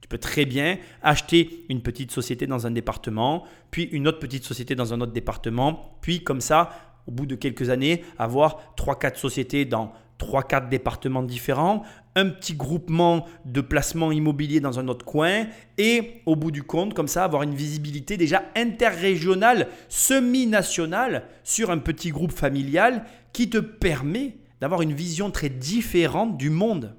Tu 0.00 0.08
peux 0.08 0.16
très 0.16 0.46
bien 0.46 0.78
acheter 1.02 1.66
une 1.68 1.82
petite 1.82 2.10
société 2.10 2.46
dans 2.46 2.66
un 2.66 2.70
département, 2.70 3.44
puis 3.70 3.84
une 3.92 4.08
autre 4.08 4.20
petite 4.20 4.42
société 4.42 4.74
dans 4.74 4.94
un 4.94 5.02
autre 5.02 5.12
département, 5.12 5.98
puis 6.00 6.24
comme 6.24 6.40
ça, 6.40 6.70
au 7.06 7.10
bout 7.10 7.26
de 7.26 7.34
quelques 7.34 7.68
années, 7.68 8.02
avoir 8.18 8.74
3-4 8.78 9.16
sociétés 9.16 9.66
dans 9.66 9.92
3-4 10.18 10.70
départements 10.70 11.22
différents, 11.22 11.82
un 12.14 12.28
petit 12.28 12.54
groupement 12.54 13.26
de 13.44 13.60
placement 13.60 14.12
immobilier 14.12 14.60
dans 14.60 14.78
un 14.78 14.88
autre 14.88 15.04
coin 15.04 15.46
et 15.78 16.20
au 16.26 16.36
bout 16.36 16.50
du 16.50 16.62
compte, 16.62 16.94
comme 16.94 17.08
ça, 17.08 17.24
avoir 17.24 17.42
une 17.42 17.54
visibilité 17.54 18.16
déjà 18.16 18.44
interrégionale, 18.54 19.68
semi-nationale 19.88 21.24
sur 21.42 21.70
un 21.70 21.78
petit 21.78 22.10
groupe 22.10 22.32
familial 22.32 23.04
qui 23.32 23.48
te 23.48 23.58
permet 23.58 24.36
d'avoir 24.60 24.82
une 24.82 24.92
vision 24.92 25.30
très 25.30 25.48
différente 25.48 26.36
du 26.36 26.50
monde 26.50 26.94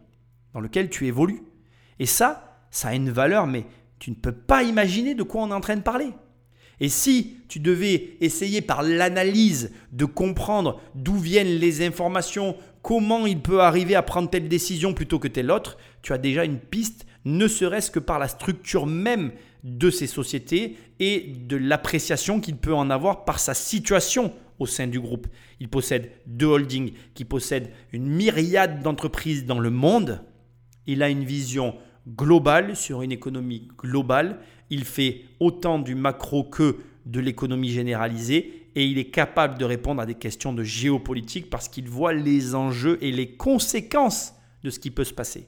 dans 0.53 0.59
lequel 0.59 0.89
tu 0.89 1.07
évolues. 1.07 1.43
Et 1.99 2.05
ça, 2.05 2.59
ça 2.71 2.89
a 2.89 2.95
une 2.95 3.11
valeur, 3.11 3.47
mais 3.47 3.65
tu 3.99 4.09
ne 4.09 4.15
peux 4.15 4.31
pas 4.31 4.63
imaginer 4.63 5.15
de 5.15 5.23
quoi 5.23 5.43
on 5.43 5.51
est 5.51 5.53
en 5.53 5.61
train 5.61 5.75
de 5.75 5.81
parler. 5.81 6.09
Et 6.79 6.89
si 6.89 7.37
tu 7.47 7.59
devais 7.59 8.17
essayer 8.19 8.61
par 8.61 8.83
l'analyse 8.83 9.71
de 9.91 10.05
comprendre 10.05 10.81
d'où 10.95 11.15
viennent 11.15 11.59
les 11.59 11.85
informations, 11.85 12.57
comment 12.83 13.25
il 13.25 13.39
peut 13.39 13.61
arriver 13.61 13.95
à 13.95 14.03
prendre 14.03 14.29
telle 14.29 14.47
décision 14.47 14.93
plutôt 14.93 15.17
que 15.17 15.29
telle 15.29 15.49
autre, 15.49 15.77
tu 16.03 16.13
as 16.13 16.17
déjà 16.19 16.43
une 16.45 16.59
piste, 16.59 17.07
ne 17.25 17.47
serait-ce 17.47 17.89
que 17.89 17.99
par 17.99 18.19
la 18.19 18.27
structure 18.27 18.85
même 18.85 19.31
de 19.63 19.89
ces 19.89 20.05
sociétés 20.05 20.75
et 20.99 21.33
de 21.47 21.55
l'appréciation 21.55 22.41
qu'il 22.41 22.57
peut 22.57 22.75
en 22.75 22.89
avoir 22.89 23.23
par 23.23 23.39
sa 23.39 23.53
situation 23.53 24.33
au 24.59 24.65
sein 24.65 24.87
du 24.87 24.99
groupe. 24.99 25.27
Il 25.61 25.69
possède 25.69 26.11
deux 26.27 26.45
holdings 26.45 26.91
qui 27.13 27.23
possèdent 27.23 27.71
une 27.93 28.05
myriade 28.05 28.83
d'entreprises 28.83 29.45
dans 29.45 29.59
le 29.59 29.69
monde. 29.69 30.21
Il 30.85 31.01
a 31.01 31.09
une 31.09 31.23
vision 31.23 31.75
globale 32.07 32.75
sur 32.75 33.01
une 33.01 33.13
économie 33.13 33.69
globale. 33.77 34.39
Il 34.69 34.83
fait 34.83 35.21
autant 35.39 35.79
du 35.79 35.95
macro 35.95 36.43
que 36.43 36.77
de 37.05 37.21
l'économie 37.21 37.69
généralisée 37.69 38.62
et 38.75 38.85
il 38.85 38.97
est 38.97 39.09
capable 39.09 39.57
de 39.57 39.65
répondre 39.65 40.01
à 40.01 40.05
des 40.05 40.15
questions 40.15 40.53
de 40.53 40.63
géopolitique 40.63 41.49
parce 41.49 41.69
qu'il 41.69 41.89
voit 41.89 42.13
les 42.13 42.55
enjeux 42.55 42.97
et 43.01 43.11
les 43.11 43.35
conséquences 43.35 44.33
de 44.63 44.69
ce 44.69 44.79
qui 44.79 44.91
peut 44.91 45.03
se 45.03 45.13
passer. 45.13 45.47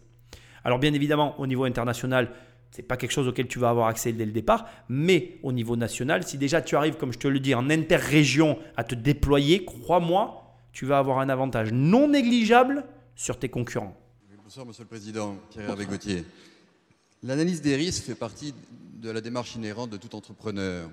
Alors 0.64 0.80
bien 0.80 0.94
évidemment, 0.94 1.40
au 1.40 1.48
niveau 1.48 1.64
international, 1.64 2.32
ce 2.72 2.82
n'est 2.82 2.88
pas 2.88 2.98
quelque 2.98 3.12
chose 3.12 3.28
auquel 3.28 3.48
tu 3.48 3.60
vas 3.60 3.70
avoir 3.70 3.88
accès 3.88 4.12
dès 4.12 4.26
le 4.26 4.32
départ, 4.32 4.68
mais 4.90 5.40
au 5.44 5.52
niveau 5.52 5.76
national, 5.76 6.24
si 6.28 6.38
déjà 6.38 6.62
tu 6.62 6.76
arrives, 6.76 6.98
comme 6.98 7.14
je 7.14 7.20
te 7.20 7.28
le 7.28 7.40
dis, 7.40 7.56
en 7.56 7.70
interrégion 7.70 8.60
à 8.76 8.84
te 8.84 8.96
déployer, 8.96 9.64
crois-moi, 9.64 10.58
tu 10.74 10.86
vas 10.86 10.98
avoir 10.98 11.20
un 11.20 11.30
avantage 11.30 11.72
non 11.72 12.10
négligeable 12.10 12.84
sur 13.16 13.40
tes 13.40 13.50
concurrents. 13.50 13.96
Bonsoir 14.44 14.66
Monsieur 14.66 14.84
le 14.84 14.90
Président, 14.90 15.38
Pierre 15.50 15.76
Gauthier. 15.88 16.26
L'analyse 17.24 17.62
des 17.62 17.76
risques 17.76 18.04
fait 18.04 18.14
partie 18.14 18.54
de 19.02 19.10
la 19.10 19.22
démarche 19.22 19.56
inhérente 19.56 19.90
de 19.90 19.98
tout 19.98 20.16
entrepreneur. 20.16 20.90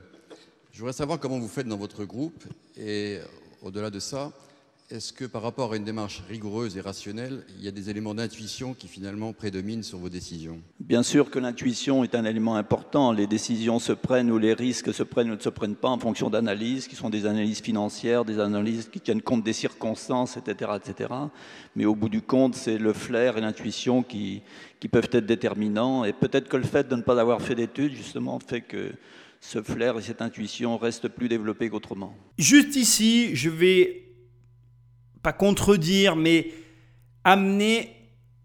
Je 0.73 0.79
voudrais 0.79 0.95
savoir 0.95 1.21
comment 1.21 1.39
vous 1.39 1.49
faites 1.49 1.69
dans 1.69 1.77
votre 1.77 2.07
groupe 2.07 2.45
et 2.79 3.19
au-delà 3.61 3.91
de 3.91 3.99
ça, 3.99 4.33
est-ce 4.91 5.13
que 5.13 5.27
par 5.27 5.43
rapport 5.43 5.75
à 5.75 5.77
une 5.77 5.85
démarche 5.85 6.23
rigoureuse 6.31 6.79
et 6.79 6.81
rationnelle, 6.81 7.45
il 7.59 7.65
y 7.65 7.69
a 7.69 7.71
des 7.71 7.91
éléments 7.91 8.15
d'intuition 8.15 8.73
qui 8.73 8.89
finalement 8.89 9.35
prédominent 9.35 9.83
sur 9.83 9.99
vos 9.99 10.09
décisions? 10.09 10.61
Bien 10.81 11.03
sûr 11.03 11.31
que 11.31 11.39
l'intuition 11.39 12.05
est 12.05 12.15
un 12.15 12.25
élément 12.25 12.57
important. 12.57 13.13
Les 13.13 13.27
décisions 13.27 13.81
se 13.81 13.93
prennent 13.93 14.31
ou 14.31 14.39
les 14.39 14.55
risques 14.55 14.95
se 14.95 15.03
prennent 15.03 15.31
ou 15.31 15.35
ne 15.35 15.41
se 15.41 15.51
prennent 15.51 15.77
pas 15.77 15.91
en 15.91 15.99
fonction 15.99 16.31
d'analyses 16.31 16.89
qui 16.89 16.97
sont 16.97 17.11
des 17.11 17.27
analyses 17.27 17.61
financières, 17.61 18.25
des 18.25 18.39
analyses 18.41 18.89
qui 18.91 19.01
tiennent 19.01 19.21
compte 19.21 19.45
des 19.45 19.53
circonstances, 19.53 20.39
etc. 20.39 20.71
etc. 20.77 21.11
Mais 21.77 21.85
au 21.85 21.95
bout 21.95 22.09
du 22.09 22.23
compte, 22.23 22.55
c'est 22.55 22.79
le 22.79 22.95
flair 22.95 23.37
et 23.37 23.43
l'intuition 23.43 24.03
qui, 24.03 24.41
qui 24.81 24.89
peuvent 24.89 25.11
être 25.13 25.27
déterminants. 25.27 26.05
Et 26.07 26.15
peut-être 26.15 26.49
que 26.49 26.57
le 26.57 26.65
fait 26.65 26.89
de 26.89 26.97
ne 26.97 27.03
pas 27.03 27.21
avoir 27.21 27.43
fait 27.43 27.55
d'études, 27.55 27.93
justement, 27.93 28.41
fait 28.41 28.63
que 28.63 28.93
ce 29.43 29.61
flair 29.61 29.99
et 29.99 30.03
cette 30.03 30.23
intuition 30.23 30.79
restent 30.79 31.09
plus 31.09 31.29
développés 31.29 31.69
qu'autrement. 31.69 32.17
Juste 32.39 32.77
ici, 32.77 33.35
je 33.35 33.51
vais 33.51 34.05
pas 35.23 35.33
contredire, 35.33 36.17
mais 36.17 36.53
amener 37.25 37.91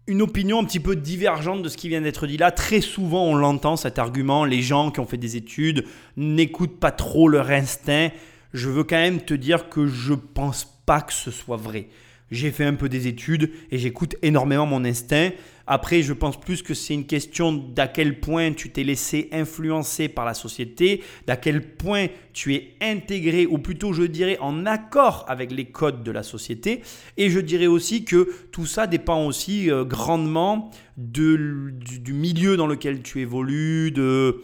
une 0.08 0.22
opinion 0.22 0.60
un 0.60 0.64
petit 0.64 0.80
peu 0.80 0.96
divergente 0.96 1.62
de 1.62 1.68
ce 1.68 1.76
qui 1.76 1.88
vient 1.88 2.00
d'être 2.00 2.26
dit 2.26 2.36
là. 2.36 2.50
Très 2.50 2.80
souvent, 2.80 3.26
on 3.26 3.36
l'entend 3.36 3.76
cet 3.76 3.98
argument. 3.98 4.44
Les 4.44 4.60
gens 4.60 4.90
qui 4.90 4.98
ont 4.98 5.06
fait 5.06 5.18
des 5.18 5.36
études 5.36 5.84
n'écoutent 6.16 6.80
pas 6.80 6.90
trop 6.90 7.28
leur 7.28 7.50
instinct. 7.50 8.08
Je 8.52 8.68
veux 8.68 8.84
quand 8.84 8.96
même 8.96 9.20
te 9.20 9.34
dire 9.34 9.68
que 9.68 9.86
je 9.86 10.14
pense 10.14 10.64
pas 10.84 11.00
que 11.00 11.12
ce 11.12 11.30
soit 11.30 11.56
vrai. 11.56 11.88
J'ai 12.30 12.50
fait 12.50 12.64
un 12.64 12.74
peu 12.74 12.88
des 12.88 13.06
études 13.06 13.50
et 13.70 13.78
j'écoute 13.78 14.16
énormément 14.22 14.66
mon 14.66 14.84
instinct. 14.84 15.30
Après, 15.70 16.00
je 16.00 16.14
pense 16.14 16.40
plus 16.40 16.62
que 16.62 16.72
c'est 16.72 16.94
une 16.94 17.04
question 17.04 17.52
d'à 17.52 17.88
quel 17.88 18.20
point 18.20 18.52
tu 18.54 18.70
t'es 18.70 18.84
laissé 18.84 19.28
influencer 19.32 20.08
par 20.08 20.24
la 20.24 20.32
société, 20.32 21.02
d'à 21.26 21.36
quel 21.36 21.62
point 21.62 22.06
tu 22.32 22.54
es 22.54 22.74
intégré, 22.80 23.46
ou 23.46 23.58
plutôt 23.58 23.92
je 23.92 24.02
dirais 24.04 24.38
en 24.40 24.64
accord 24.64 25.26
avec 25.28 25.52
les 25.52 25.66
codes 25.66 26.02
de 26.02 26.10
la 26.10 26.22
société. 26.22 26.80
Et 27.18 27.28
je 27.28 27.38
dirais 27.38 27.66
aussi 27.66 28.04
que 28.04 28.30
tout 28.50 28.64
ça 28.64 28.86
dépend 28.86 29.26
aussi 29.26 29.70
euh, 29.70 29.84
grandement 29.84 30.70
de, 30.96 31.70
du, 31.70 32.14
milieu 32.14 32.56
dans 32.56 32.66
lequel 32.66 33.02
tu 33.02 33.20
évolues, 33.20 33.90
de, 33.90 34.42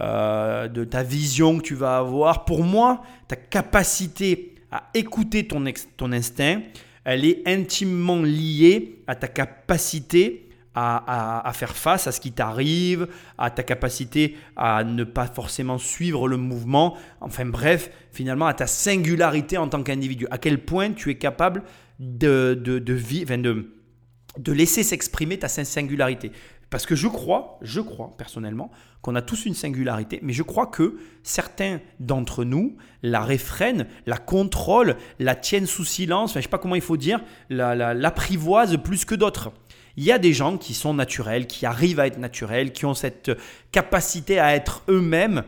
euh, 0.00 0.66
de 0.66 0.82
ta 0.82 1.04
vision 1.04 1.58
que 1.58 1.62
tu 1.62 1.76
vas 1.76 1.98
avoir. 1.98 2.44
Pour 2.44 2.64
moi, 2.64 3.02
ta 3.28 3.36
capacité 3.36 4.56
à 4.72 4.90
écouter 4.94 5.46
ton, 5.46 5.64
ton 5.96 6.10
instinct, 6.10 6.62
elle 7.04 7.24
est 7.24 7.46
intimement 7.46 8.22
liée 8.22 9.02
à 9.06 9.14
ta 9.14 9.28
capacité 9.28 10.44
à, 10.74 11.52
faire 11.54 11.76
face 11.76 12.06
à 12.06 12.12
ce 12.12 12.20
qui 12.20 12.32
t'arrive, 12.32 13.06
à 13.38 13.50
ta 13.50 13.62
capacité 13.62 14.36
à 14.56 14.82
ne 14.82 15.04
pas 15.04 15.26
forcément 15.26 15.78
suivre 15.78 16.26
le 16.26 16.36
mouvement, 16.36 16.96
enfin 17.20 17.46
bref, 17.46 17.90
finalement 18.10 18.46
à 18.46 18.54
ta 18.54 18.66
singularité 18.66 19.56
en 19.56 19.68
tant 19.68 19.82
qu'individu, 19.82 20.26
à 20.30 20.38
quel 20.38 20.58
point 20.64 20.92
tu 20.92 21.10
es 21.10 21.14
capable 21.14 21.62
de, 22.00 22.60
de, 22.60 22.80
de, 22.80 23.70
de 24.38 24.52
laisser 24.52 24.82
s'exprimer 24.82 25.38
ta 25.38 25.48
singularité. 25.48 26.32
Parce 26.74 26.86
que 26.86 26.96
je 26.96 27.06
crois, 27.06 27.56
je 27.62 27.80
crois 27.80 28.16
personnellement, 28.18 28.68
qu'on 29.00 29.14
a 29.14 29.22
tous 29.22 29.46
une 29.46 29.54
singularité, 29.54 30.18
mais 30.24 30.32
je 30.32 30.42
crois 30.42 30.66
que 30.66 30.98
certains 31.22 31.80
d'entre 32.00 32.42
nous 32.42 32.76
la 33.04 33.20
réfrènent, 33.20 33.86
la 34.06 34.16
contrôlent, 34.18 34.96
la 35.20 35.36
tiennent 35.36 35.68
sous 35.68 35.84
silence, 35.84 36.30
enfin, 36.30 36.32
je 36.32 36.38
ne 36.40 36.42
sais 36.42 36.48
pas 36.48 36.58
comment 36.58 36.74
il 36.74 36.80
faut 36.80 36.96
dire, 36.96 37.20
l'apprivoisent 37.48 38.72
la, 38.72 38.78
plus 38.78 39.04
que 39.04 39.14
d'autres. 39.14 39.52
Il 39.96 40.02
y 40.02 40.10
a 40.10 40.18
des 40.18 40.32
gens 40.32 40.58
qui 40.58 40.74
sont 40.74 40.94
naturels, 40.94 41.46
qui 41.46 41.64
arrivent 41.64 42.00
à 42.00 42.08
être 42.08 42.18
naturels, 42.18 42.72
qui 42.72 42.86
ont 42.86 42.94
cette 42.94 43.30
capacité 43.70 44.40
à 44.40 44.56
être 44.56 44.82
eux-mêmes 44.88 45.44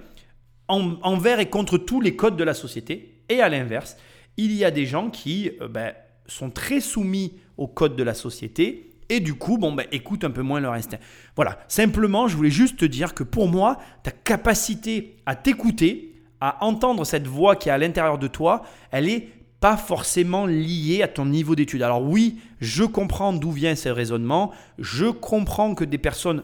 envers 0.69 1.41
et 1.41 1.51
contre 1.51 1.77
tous 1.77 2.01
les 2.01 2.15
codes 2.15 2.37
de 2.37 2.45
la 2.45 2.55
société. 2.55 3.25
Et 3.29 3.41
à 3.41 3.49
l'inverse, 3.49 3.97
il 4.37 4.53
y 4.53 4.65
a 4.65 4.71
des 4.71 4.87
gens 4.87 5.11
qui 5.11 5.51
euh, 5.61 5.67
ben, 5.67 5.93
sont 6.29 6.51
très 6.51 6.81
soumis 6.81 7.33
aux 7.57 7.67
codes 7.67 7.97
de 7.97 8.05
la 8.05 8.15
société 8.15 8.93
et 9.09 9.21
du 9.21 9.35
coup, 9.35 9.59
bon, 9.59 9.73
ben, 9.73 9.87
écoute 9.93 10.25
un 10.25 10.31
peu 10.31 10.43
moins 10.43 10.61
leur 10.61 10.73
instinct. 10.73 10.99
Voilà, 11.37 11.59
simplement, 11.69 12.29
je 12.29 12.37
voulais 12.37 12.51
juste 12.51 12.79
te 12.79 12.85
dire 12.85 13.15
que 13.15 13.23
pour 13.23 13.49
moi, 13.49 13.79
ta 14.03 14.11
capacité 14.11 15.17
à 15.27 15.37
t'écouter, 15.37 16.13
à 16.41 16.65
entendre 16.65 17.05
cette 17.05 17.27
voix 17.27 17.57
qui 17.57 17.69
est 17.69 17.73
à 17.73 17.79
l'intérieur 17.79 18.19
de 18.19 18.27
toi, 18.27 18.63
elle 18.91 19.09
est 19.09 19.29
pas 19.61 19.77
forcément 19.77 20.47
lié 20.47 21.03
à 21.03 21.09
ton 21.09 21.27
niveau 21.27 21.55
d'études. 21.55 21.83
Alors 21.83 22.03
oui, 22.03 22.37
je 22.61 22.85
comprends 22.85 23.33
d'où 23.33 23.53
vient 23.53 23.75
ce 23.75 23.89
raisonnement, 23.89 24.53
je 24.79 25.07
comprends 25.07 25.75
que 25.75 25.85
des 25.85 25.99
personnes 25.99 26.43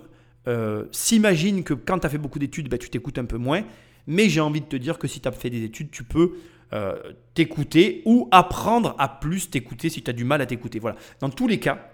euh, 0.48 0.84
s'imaginent 0.93 1.62
que 1.62 1.74
quand 1.74 1.98
tu 2.01 2.06
as 2.06 2.10
fait 2.10 2.18
beaucoup 2.18 2.39
d'études, 2.39 2.68
ben, 2.68 2.78
tu 2.78 2.90
t'écoutes 2.90 3.18
un 3.18 3.24
peu 3.24 3.39
moins, 3.39 3.62
mais 4.06 4.28
j'ai 4.28 4.40
envie 4.40 4.60
de 4.60 4.66
te 4.66 4.76
dire 4.76 4.98
que 4.98 5.06
si 5.06 5.20
tu 5.20 5.28
as 5.28 5.32
fait 5.32 5.51
des 5.51 5.62
études, 5.62 5.90
tu 5.90 6.05
peux 6.05 6.32
euh, 6.72 6.97
t'écouter 7.34 8.02
ou 8.06 8.28
apprendre 8.30 8.97
à 8.98 9.09
plus 9.09 9.51
t'écouter 9.51 9.90
si 9.90 10.02
tu 10.02 10.10
as 10.10 10.14
du 10.14 10.24
mal 10.24 10.40
à 10.40 10.47
t'écouter. 10.47 10.78
Voilà. 10.78 10.97
Dans 11.20 11.28
tous 11.28 11.47
les 11.47 11.60
cas, 11.60 11.91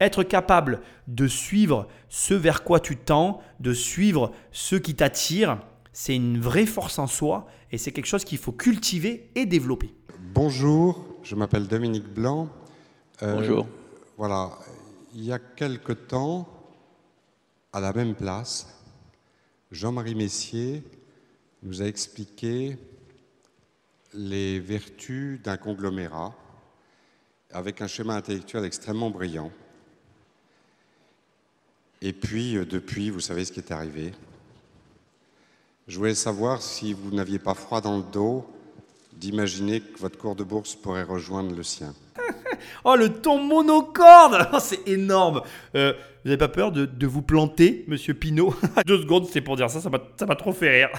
être 0.00 0.22
capable 0.22 0.80
de 1.06 1.26
suivre 1.26 1.88
ce 2.08 2.34
vers 2.34 2.64
quoi 2.64 2.80
tu 2.80 2.96
tends, 2.96 3.40
de 3.60 3.72
suivre 3.72 4.32
ce 4.52 4.76
qui 4.76 4.94
t'attire, 4.94 5.60
c'est 5.92 6.14
une 6.14 6.38
vraie 6.38 6.66
force 6.66 6.98
en 6.98 7.06
soi 7.06 7.46
et 7.72 7.78
c'est 7.78 7.92
quelque 7.92 8.06
chose 8.06 8.24
qu'il 8.24 8.38
faut 8.38 8.52
cultiver 8.52 9.30
et 9.34 9.46
développer. 9.46 9.94
Bonjour, 10.34 11.04
je 11.22 11.34
m'appelle 11.34 11.66
Dominique 11.66 12.08
Blanc. 12.12 12.48
Euh, 13.22 13.34
Bonjour. 13.34 13.66
Voilà, 14.16 14.50
il 15.14 15.24
y 15.24 15.32
a 15.32 15.38
quelque 15.38 15.92
temps, 15.92 16.48
à 17.72 17.80
la 17.80 17.92
même 17.92 18.14
place, 18.14 18.82
Jean-Marie 19.70 20.14
Messier 20.14 20.82
nous 21.62 21.82
a 21.82 21.86
expliqué 21.86 22.78
les 24.14 24.60
vertus 24.60 25.40
d'un 25.42 25.56
conglomérat 25.56 26.34
avec 27.50 27.80
un 27.82 27.86
schéma 27.86 28.14
intellectuel 28.14 28.64
extrêmement 28.64 29.10
brillant. 29.10 29.50
Et 32.02 32.12
puis, 32.12 32.56
euh, 32.56 32.64
depuis, 32.64 33.10
vous 33.10 33.20
savez 33.20 33.44
ce 33.44 33.52
qui 33.52 33.60
est 33.60 33.72
arrivé. 33.72 34.12
Je 35.88 35.96
voulais 35.98 36.14
savoir 36.14 36.62
si 36.62 36.92
vous 36.92 37.10
n'aviez 37.14 37.38
pas 37.38 37.54
froid 37.54 37.80
dans 37.80 37.96
le 37.96 38.04
dos 38.12 38.46
d'imaginer 39.14 39.80
que 39.80 39.98
votre 39.98 40.16
cours 40.18 40.36
de 40.36 40.44
bourse 40.44 40.74
pourrait 40.76 41.02
rejoindre 41.02 41.54
le 41.54 41.62
sien. 41.62 41.94
Oh, 42.84 42.96
le 42.96 43.08
ton 43.12 43.40
monocorde 43.40 44.48
Oh, 44.52 44.58
C'est 44.60 44.86
énorme 44.88 45.42
Euh, 45.76 45.92
Vous 46.24 46.28
n'avez 46.30 46.36
pas 46.38 46.48
peur 46.48 46.72
de, 46.72 46.86
de 46.86 47.06
vous 47.06 47.22
planter, 47.22 47.84
monsieur 47.86 48.14
Pinault 48.14 48.54
Deux 48.86 49.00
secondes, 49.02 49.26
c'est 49.30 49.40
pour 49.40 49.56
dire 49.56 49.70
ça, 49.70 49.80
ça 49.80 49.88
m'a 49.90 50.00
ça 50.16 50.26
m'a 50.26 50.34
trop 50.34 50.52
fait 50.52 50.84
rire. 50.84 50.90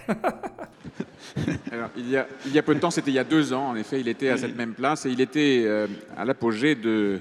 Alors, 1.72 1.90
il, 1.98 2.10
y 2.10 2.18
a, 2.18 2.28
il 2.46 2.54
y 2.54 2.60
a 2.60 2.64
peu 2.64 2.74
de 2.76 2.80
temps, 2.80 2.92
c'était 2.92 3.12
il 3.12 3.16
y 3.16 3.20
a 3.20 3.24
deux 3.24 3.52
ans, 3.54 3.70
en 3.70 3.76
effet, 3.76 4.00
il 4.00 4.08
était 4.08 4.30
à 4.30 4.38
cette 4.38 4.56
même 4.56 4.74
place 4.74 5.06
et 5.06 5.10
il 5.12 5.20
était 5.22 5.64
euh, 5.66 5.88
à 6.18 6.24
l'apogée 6.26 6.76
de 6.76 7.20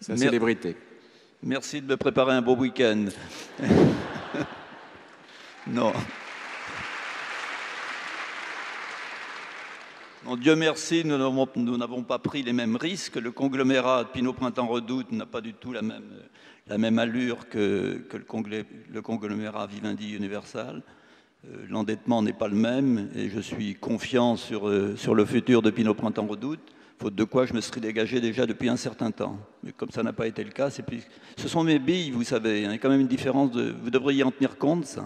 sa 0.00 0.12
Mer- 0.12 0.20
célébrité. 0.24 0.76
Merci 1.44 1.80
de 1.80 1.86
me 1.86 1.96
préparer 1.96 2.32
un 2.32 2.42
beau 2.42 2.56
week-end. 2.56 3.06
non. 5.68 5.92
Non, 10.26 10.34
Dieu 10.34 10.56
merci, 10.56 11.04
nous 11.04 11.16
n'avons, 11.16 12.02
pas 12.02 12.18
pris 12.18 12.42
les 12.42 12.52
mêmes 12.52 12.74
risques. 12.74 13.14
Le 13.14 13.30
conglomérat 13.30 14.10
Pinot 14.12 14.32
Printemps 14.32 14.66
Redoute 14.66 15.12
n'a 15.12 15.26
pas 15.26 15.40
du 15.40 15.54
tout 15.54 15.72
la 15.72 15.82
même, 15.82 16.98
allure 16.98 17.48
que, 17.48 18.04
le 18.90 19.00
conglomérat 19.00 19.68
Vivendi 19.68 20.16
Universal. 20.16 20.82
Euh, 21.46 21.66
L'endettement 21.68 22.20
n'est 22.20 22.32
pas 22.32 22.48
le 22.48 22.56
même 22.56 23.10
et 23.14 23.28
je 23.28 23.38
suis 23.38 23.76
confiant 23.76 24.34
sur, 24.34 24.68
euh, 24.68 24.96
sur 24.96 25.14
le 25.14 25.24
futur 25.24 25.62
de 25.62 25.70
Pinot 25.70 25.94
Printemps 25.94 26.26
Redoute, 26.26 26.74
faute 27.00 27.14
de 27.14 27.24
quoi 27.24 27.46
je 27.46 27.54
me 27.54 27.60
serais 27.60 27.80
dégagé 27.80 28.20
déjà 28.20 28.44
depuis 28.46 28.68
un 28.68 28.76
certain 28.76 29.10
temps. 29.10 29.38
Mais 29.62 29.72
comme 29.72 29.90
ça 29.90 30.02
n'a 30.02 30.12
pas 30.12 30.26
été 30.26 30.42
le 30.44 30.50
cas, 30.50 30.70
c'est 30.70 30.82
plus... 30.82 31.02
ce 31.36 31.48
sont 31.48 31.62
mes 31.62 31.78
billes, 31.78 32.10
vous 32.10 32.24
savez. 32.24 32.64
hein. 32.64 32.70
Il 32.70 32.72
y 32.72 32.74
a 32.74 32.78
quand 32.78 32.88
même 32.90 33.00
une 33.00 33.06
différence. 33.08 33.50
De... 33.52 33.74
Vous 33.82 33.90
devriez 33.90 34.22
en 34.24 34.30
tenir 34.30 34.56
compte, 34.58 34.84
ça. 34.86 35.04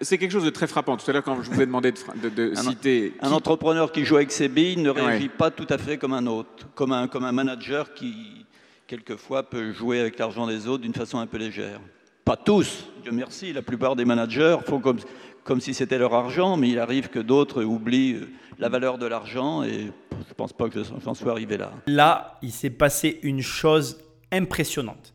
C'est 0.00 0.16
quelque 0.16 0.30
chose 0.30 0.44
de 0.44 0.50
très 0.50 0.68
frappant. 0.68 0.96
Tout 0.96 1.10
à 1.10 1.12
l'heure, 1.14 1.24
quand 1.24 1.42
je 1.42 1.50
vous 1.50 1.60
ai 1.60 1.66
demandé 1.66 1.90
de, 1.90 1.98
fra- 1.98 2.14
de- 2.14 2.28
de 2.28 2.52
Un- 2.56 2.62
citer. 2.70 3.14
Un 3.20 3.28
qui- 3.28 3.34
entrepreneur 3.34 3.90
qui 3.90 4.04
joue 4.04 4.14
avec 4.16 4.30
ses 4.30 4.48
billes 4.48 4.76
ne 4.76 4.90
réagit 4.90 5.24
Ouais. 5.24 5.28
pas 5.36 5.50
tout 5.50 5.66
à 5.70 5.76
fait 5.78 5.98
comme 5.98 6.12
un 6.12 6.26
autre, 6.28 6.68
comme 6.76 6.92
un, 6.92 7.08
comme 7.08 7.24
un 7.24 7.32
manager 7.32 7.92
qui, 7.92 8.46
quelquefois, 8.86 9.42
peut 9.42 9.72
jouer 9.72 9.98
avec 9.98 10.18
l'argent 10.20 10.46
des 10.46 10.68
autres 10.68 10.82
d'une 10.84 10.94
façon 10.94 11.18
un 11.18 11.26
peu 11.26 11.36
légère. 11.38 11.80
Pas 12.24 12.36
tous, 12.36 12.86
Dieu 13.02 13.10
merci, 13.10 13.52
la 13.52 13.62
plupart 13.62 13.96
des 13.96 14.04
managers 14.04 14.58
font 14.64 14.78
comme, 14.78 14.98
comme 15.44 15.60
si 15.60 15.74
c'était 15.74 15.98
leur 15.98 16.14
argent, 16.14 16.56
mais 16.56 16.68
il 16.68 16.78
arrive 16.78 17.08
que 17.08 17.18
d'autres 17.18 17.64
oublient 17.64 18.14
euh, 18.14 18.28
la 18.58 18.68
valeur 18.68 18.98
de 18.98 19.06
l'argent 19.06 19.62
et 19.62 19.90
je 20.12 20.28
ne 20.28 20.34
pense 20.36 20.52
pas 20.52 20.68
que 20.68 20.82
j'en 20.82 21.14
sois 21.14 21.32
arrivé 21.32 21.56
là. 21.56 21.72
Là, 21.86 22.38
il 22.42 22.52
s'est 22.52 22.70
passé 22.70 23.18
une 23.22 23.40
chose 23.40 23.98
impressionnante. 24.30 25.14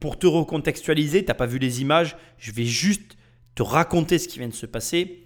Pour 0.00 0.18
te 0.18 0.26
recontextualiser, 0.26 1.24
t'as 1.24 1.34
pas 1.34 1.46
vu 1.46 1.58
les 1.58 1.82
images, 1.82 2.16
je 2.38 2.52
vais 2.52 2.64
juste 2.64 3.16
te 3.54 3.62
raconter 3.62 4.18
ce 4.18 4.28
qui 4.28 4.38
vient 4.38 4.48
de 4.48 4.54
se 4.54 4.66
passer. 4.66 5.24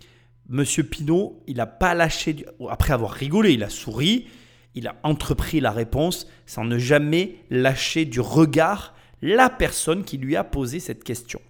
Monsieur 0.48 0.82
Pinault, 0.82 1.42
il 1.46 1.56
n'a 1.56 1.66
pas 1.66 1.94
lâché, 1.94 2.44
après 2.68 2.92
avoir 2.92 3.12
rigolé, 3.12 3.52
il 3.52 3.62
a 3.62 3.70
souri, 3.70 4.26
il 4.74 4.88
a 4.88 4.96
entrepris 5.04 5.60
la 5.60 5.70
réponse 5.70 6.26
sans 6.44 6.64
ne 6.64 6.76
jamais 6.76 7.36
lâcher 7.50 8.04
du 8.04 8.20
regard 8.20 8.94
la 9.22 9.48
personne 9.48 10.04
qui 10.04 10.18
lui 10.18 10.36
a 10.36 10.44
posé 10.44 10.80
cette 10.80 11.02
question. 11.02 11.40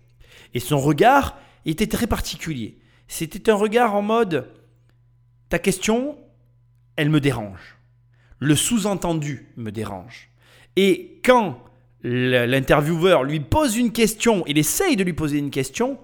Et 0.53 0.61
son 0.61 0.79
regard 0.79 1.37
était 1.65 1.89
très 1.89 2.07
particulier. 2.07 2.79
C'était 3.09 3.51
un 3.51 3.55
regard 3.55 3.95
en 3.95 4.03
mode, 4.03 4.51
ta 5.49 5.59
question, 5.59 6.17
elle 6.97 7.11
me 7.11 7.21
dérange. 7.21 7.79
Le 8.39 8.55
sous-entendu 8.55 9.49
me 9.57 9.71
dérange. 9.71 10.31
Et 10.77 11.21
quand 11.25 11.59
l'intervieweur 12.03 13.25
lui 13.25 13.41
pose 13.41 13.77
une 13.77 13.93
question, 13.93 14.45
il 14.47 14.59
essaye 14.59 14.97
de 14.97 15.05
lui 15.05 15.13
poser 15.13 15.39
une 15.39 15.51
question, 15.51 15.99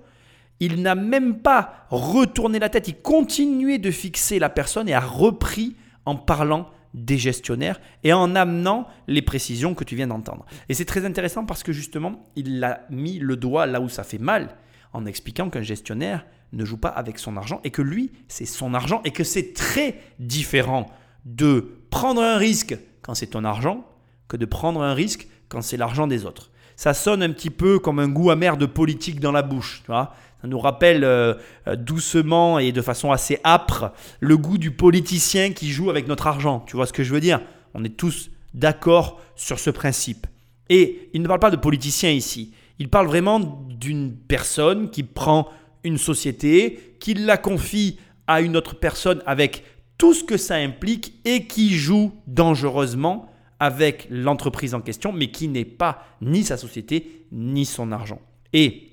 il 0.60 0.82
n'a 0.82 0.94
même 0.94 1.39
pas 1.39 1.86
retourné 1.90 2.59
la 2.59 2.68
tête, 2.68 2.89
il 2.89 2.97
continuait 2.97 3.78
de 3.78 3.90
fixer 3.90 4.39
la 4.39 4.48
personne 4.48 4.89
et 4.89 4.94
a 4.94 5.01
repris 5.01 5.77
en 6.06 6.16
parlant 6.16 6.70
des 6.94 7.18
gestionnaires 7.18 7.81
et 8.02 8.12
en 8.12 8.35
amenant 8.35 8.86
les 9.06 9.22
précisions 9.22 9.74
que 9.74 9.85
tu 9.85 9.97
viens 9.97 10.09
d'entendre. 10.09 10.44
Et 10.68 10.74
c'est 10.74 10.85
très 10.85 11.05
intéressant 11.05 11.44
parce 11.44 11.62
que 11.62 11.72
justement, 11.72 12.31
il 12.36 12.62
a 12.64 12.86
mis 12.90 13.18
le 13.18 13.36
doigt 13.36 13.66
là 13.66 13.81
où 13.81 13.89
ça 13.89 14.02
fait 14.02 14.18
mal 14.18 14.56
en 14.92 15.06
expliquant 15.06 15.50
qu'un 15.50 15.62
gestionnaire 15.62 16.26
ne 16.52 16.64
joue 16.64 16.76
pas 16.76 16.88
avec 16.88 17.18
son 17.18 17.36
argent 17.36 17.60
et 17.64 17.70
que 17.70 17.82
lui, 17.82 18.10
c'est 18.28 18.46
son 18.46 18.74
argent 18.74 19.00
et 19.04 19.10
que 19.10 19.24
c'est 19.24 19.52
très 19.52 20.00
différent 20.18 20.86
de 21.24 21.78
prendre 21.90 22.22
un 22.22 22.36
risque 22.36 22.76
quand 23.02 23.14
c'est 23.14 23.28
ton 23.28 23.44
argent 23.44 23.86
que 24.28 24.36
de 24.36 24.46
prendre 24.46 24.82
un 24.82 24.94
risque 24.94 25.28
quand 25.48 25.62
c'est 25.62 25.76
l'argent 25.76 26.06
des 26.06 26.24
autres. 26.24 26.50
Ça 26.76 26.94
sonne 26.94 27.22
un 27.22 27.30
petit 27.30 27.50
peu 27.50 27.78
comme 27.78 27.98
un 27.98 28.08
goût 28.08 28.30
amer 28.30 28.56
de 28.56 28.66
politique 28.66 29.20
dans 29.20 29.32
la 29.32 29.42
bouche, 29.42 29.82
tu 29.84 29.90
vois. 29.90 30.14
Ça 30.40 30.48
nous 30.48 30.58
rappelle 30.58 31.04
euh, 31.04 31.34
euh, 31.68 31.76
doucement 31.76 32.58
et 32.58 32.72
de 32.72 32.80
façon 32.80 33.12
assez 33.12 33.38
âpre 33.44 33.92
le 34.20 34.38
goût 34.38 34.56
du 34.56 34.70
politicien 34.70 35.52
qui 35.52 35.70
joue 35.70 35.90
avec 35.90 36.08
notre 36.08 36.26
argent. 36.26 36.64
Tu 36.66 36.76
vois 36.76 36.86
ce 36.86 36.94
que 36.94 37.04
je 37.04 37.12
veux 37.12 37.20
dire? 37.20 37.40
On 37.74 37.84
est 37.84 37.96
tous 37.96 38.30
d'accord 38.54 39.20
sur 39.36 39.58
ce 39.58 39.68
principe. 39.68 40.26
Et 40.70 41.10
il 41.12 41.20
ne 41.20 41.26
parle 41.26 41.40
pas 41.40 41.50
de 41.50 41.56
politicien 41.56 42.10
ici. 42.10 42.54
Il 42.81 42.89
parle 42.89 43.07
vraiment 43.07 43.39
d'une 43.69 44.16
personne 44.16 44.90
qui 44.90 45.02
prend 45.02 45.48
une 45.85 45.98
société, 45.98 46.97
qui 46.98 47.15
la 47.15 47.36
confie 47.36 47.98
à 48.27 48.40
une 48.40 48.57
autre 48.57 48.81
personne 48.81 49.23
avec 49.27 49.65
tout 49.98 50.15
ce 50.15 50.24
que 50.24 50.39
ça 50.39 50.57
implique 50.57 51.20
et 51.27 51.47
qui 51.47 51.74
joue 51.74 52.12
dangereusement 52.27 53.31
avec 53.59 54.09
l'entreprise 54.11 54.74
en 54.74 54.81
question, 54.81 55.12
mais 55.12 55.31
qui 55.31 55.47
n'est 55.48 55.66
pas 55.66 56.02
ni 56.23 56.43
sa 56.43 56.57
société 56.57 57.27
ni 57.31 57.66
son 57.66 57.93
argent. 57.93 58.23
Et 58.55 58.89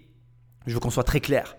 je 0.65 0.73
veux 0.73 0.81
qu'on 0.81 0.89
soit 0.89 1.05
très 1.05 1.22
clair. 1.22 1.55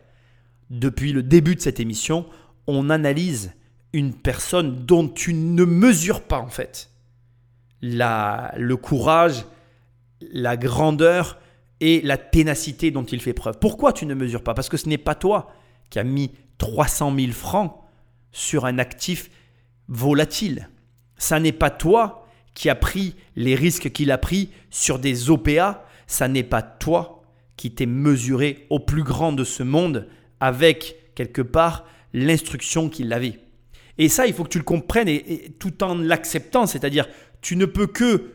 Depuis 0.68 1.12
le 1.12 1.22
début 1.22 1.54
de 1.54 1.60
cette 1.60 1.80
émission, 1.80 2.26
on 2.66 2.90
analyse 2.90 3.54
une 3.94 4.12
personne 4.12 4.84
dont 4.84 5.08
tu 5.08 5.32
ne 5.32 5.64
mesures 5.64 6.20
pas 6.20 6.40
en 6.40 6.48
fait 6.48 6.90
le 7.80 8.74
courage, 8.74 9.46
la 10.20 10.56
grandeur 10.56 11.38
et 11.80 12.00
la 12.02 12.16
ténacité 12.16 12.90
dont 12.90 13.04
il 13.04 13.20
fait 13.20 13.32
preuve. 13.32 13.58
Pourquoi 13.60 13.92
tu 13.92 14.06
ne 14.06 14.14
mesures 14.14 14.42
pas? 14.42 14.54
Parce 14.54 14.68
que 14.68 14.76
ce 14.76 14.88
n'est 14.88 14.98
pas 14.98 15.14
toi 15.14 15.52
qui 15.90 15.98
as 15.98 16.04
mis 16.04 16.32
300 16.58 17.14
000 17.16 17.32
francs 17.32 17.76
sur 18.32 18.66
un 18.66 18.78
actif 18.78 19.30
volatile. 19.88 20.68
Ça 21.16 21.40
n'est 21.40 21.52
pas 21.52 21.70
toi 21.70 22.26
qui 22.54 22.68
a 22.68 22.74
pris 22.74 23.14
les 23.36 23.54
risques 23.54 23.90
qu'il 23.92 24.10
a 24.10 24.18
pris 24.18 24.50
sur 24.70 24.98
des 24.98 25.30
OPA. 25.30 25.86
Ça 26.06 26.28
n'est 26.28 26.42
pas 26.42 26.62
toi 26.62 27.22
qui 27.56 27.70
t'es 27.70 27.86
mesuré 27.86 28.66
au 28.70 28.80
plus 28.80 29.02
grand 29.02 29.32
de 29.32 29.44
ce 29.44 29.62
monde 29.62 30.08
avec 30.40 31.12
quelque 31.14 31.42
part 31.42 31.84
l'instruction 32.12 32.88
qu'il 32.88 33.12
avait. 33.12 33.40
Et 33.98 34.08
ça, 34.08 34.26
il 34.26 34.32
faut 34.34 34.44
que 34.44 34.48
tu 34.48 34.58
le 34.58 34.64
comprennes 34.64 35.08
et 35.08 35.54
tout 35.58 35.82
en 35.82 35.96
l'acceptant, 35.96 36.66
c'est-à-dire 36.66 37.08
tu 37.40 37.56
ne 37.56 37.66
peux 37.66 37.88
que 37.88 38.32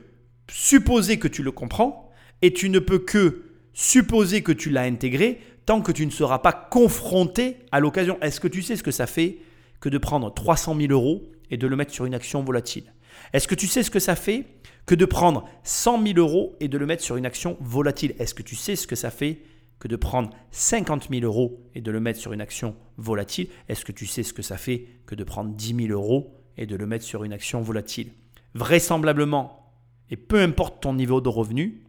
supposer 0.52 1.18
que 1.18 1.30
tu 1.30 1.42
le 1.42 1.52
comprends 1.52 2.03
et 2.44 2.54
tu 2.54 2.70
ne 2.70 2.78
peux 2.78 3.00
que 3.00 3.46
supposer 3.74 4.44
que 4.44 4.52
tu 4.52 4.70
l'as 4.70 4.84
intégré 4.84 5.40
tant 5.66 5.82
que 5.82 5.94
tu 5.94 6.06
ne 6.06 6.12
seras 6.12 6.40
pas 6.40 6.52
confronté 6.52 7.56
à 7.72 7.80
l'occasion. 7.80 8.20
Est-ce 8.22 8.42
que 8.42 8.50
tu 8.50 8.62
sais 8.62 8.76
ce 8.76 8.84
que 8.84 8.92
ça 8.92 9.08
fait 9.08 9.38
que 9.80 9.88
de 9.88 9.98
prendre 9.98 10.32
300 10.32 10.76
000 10.78 10.92
euros 10.92 11.24
et 11.50 11.58
de 11.58 11.68
le 11.68 11.78
mettre 11.78 11.94
sur 11.94 12.06
une 12.06 12.14
action 12.14 12.44
volatile? 12.44 12.94
Est-ce 13.32 13.48
que 13.48 13.56
tu 13.56 13.66
sais 13.66 13.82
ce 13.82 13.90
que 13.90 14.00
ça 14.00 14.18
fait 14.18 14.46
que 14.86 14.94
de 14.94 15.06
prendre 15.06 15.48
100 15.64 16.06
000 16.06 16.20
euros 16.20 16.56
et 16.60 16.68
de 16.68 16.78
le 16.78 16.86
mettre 16.86 17.02
sur 17.02 17.16
une 17.16 17.26
action 17.26 17.56
volatile? 17.62 18.14
Est-ce 18.20 18.36
que 18.36 18.44
tu 18.44 18.58
sais 18.58 18.76
ce 18.76 18.88
que 18.88 18.96
ça 18.98 19.10
fait 19.10 19.40
que 19.80 19.88
de 19.88 19.96
prendre 19.96 20.30
50 20.52 21.08
000 21.10 21.24
euros 21.24 21.62
et 21.76 21.82
de 21.82 21.92
le 21.92 22.02
mettre 22.02 22.20
sur 22.20 22.34
une 22.34 22.42
action 22.42 22.76
volatile? 22.98 23.48
Est-ce 23.70 23.86
que 23.86 23.94
tu 23.94 24.06
sais 24.06 24.24
ce 24.24 24.34
que 24.34 24.42
ça 24.42 24.58
fait 24.58 24.86
que 25.06 25.16
de 25.16 25.24
prendre 25.24 25.52
10 25.56 25.88
000 25.88 25.94
euros 25.94 26.36
et 26.58 26.66
de 26.66 26.76
le 26.76 26.86
mettre 26.86 27.06
sur 27.06 27.24
une 27.24 27.32
action 27.32 27.62
volatile? 27.62 28.12
Vraisemblablement, 28.54 29.72
et 30.10 30.18
peu 30.18 30.42
importe 30.42 30.84
ton 30.84 30.94
niveau 30.94 31.22
de 31.22 31.30
revenu, 31.30 31.84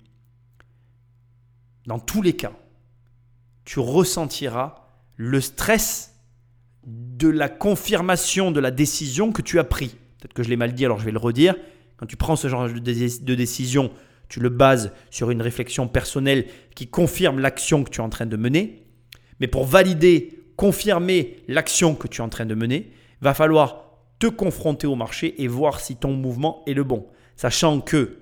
dans 1.87 1.99
tous 1.99 2.23
les 2.23 2.35
cas, 2.35 2.53
tu 3.65 3.79
ressentiras 3.79 4.87
le 5.17 5.41
stress 5.41 6.15
de 6.87 7.29
la 7.29 7.49
confirmation 7.49 8.51
de 8.51 8.61
la 8.61 8.71
décision 8.71 9.33
que 9.33 9.43
tu 9.43 9.59
as 9.59 9.65
prise. 9.65 9.95
Peut-être 10.19 10.35
que 10.35 10.43
je 10.43 10.49
l'ai 10.51 10.57
mal 10.57 10.75
dit, 10.75 10.85
alors 10.85 10.99
je 10.99 11.05
vais 11.05 11.13
le 11.13 11.19
redire. 11.19 11.55
Quand 11.97 12.07
tu 12.07 12.17
prends 12.17 12.37
ce 12.37 12.49
genre 12.49 12.69
de 12.69 12.79
dé- 12.79 13.19
de 13.21 13.35
décision, 13.35 13.91
tu 14.29 14.41
le 14.41 14.49
bases 14.49 14.93
sur 15.11 15.31
une 15.31 15.41
réflexion 15.43 15.87
personnelle 15.89 16.47
qui 16.75 16.89
confirme 16.89 17.39
l'action 17.39 17.85
que 17.85 17.91
tu 17.91 18.01
es 18.01 18.05
en 18.05 18.09
train 18.11 18.27
de 18.27 18.37
mener. 18.37 18.83
Mais 19.41 19.47
pour 19.47 19.65
valider, 19.65 20.45
confirmer 20.57 21.37
l'action 21.49 21.95
que 21.95 22.09
tu 22.09 22.21
es 22.21 22.25
en 22.25 22.29
train 22.29 22.47
de 22.47 22.55
mener, 22.55 22.91
va 23.21 23.35
falloir 23.35 23.85
te 24.19 24.27
confronter 24.27 24.87
au 24.87 24.95
marché 24.95 25.43
et 25.43 25.49
voir 25.49 25.81
si 25.81 25.97
ton 25.97 26.13
mouvement 26.13 26.63
est 26.67 26.75
le 26.75 26.85
bon. 26.85 27.07
Sachant 27.37 27.81
que 27.81 28.19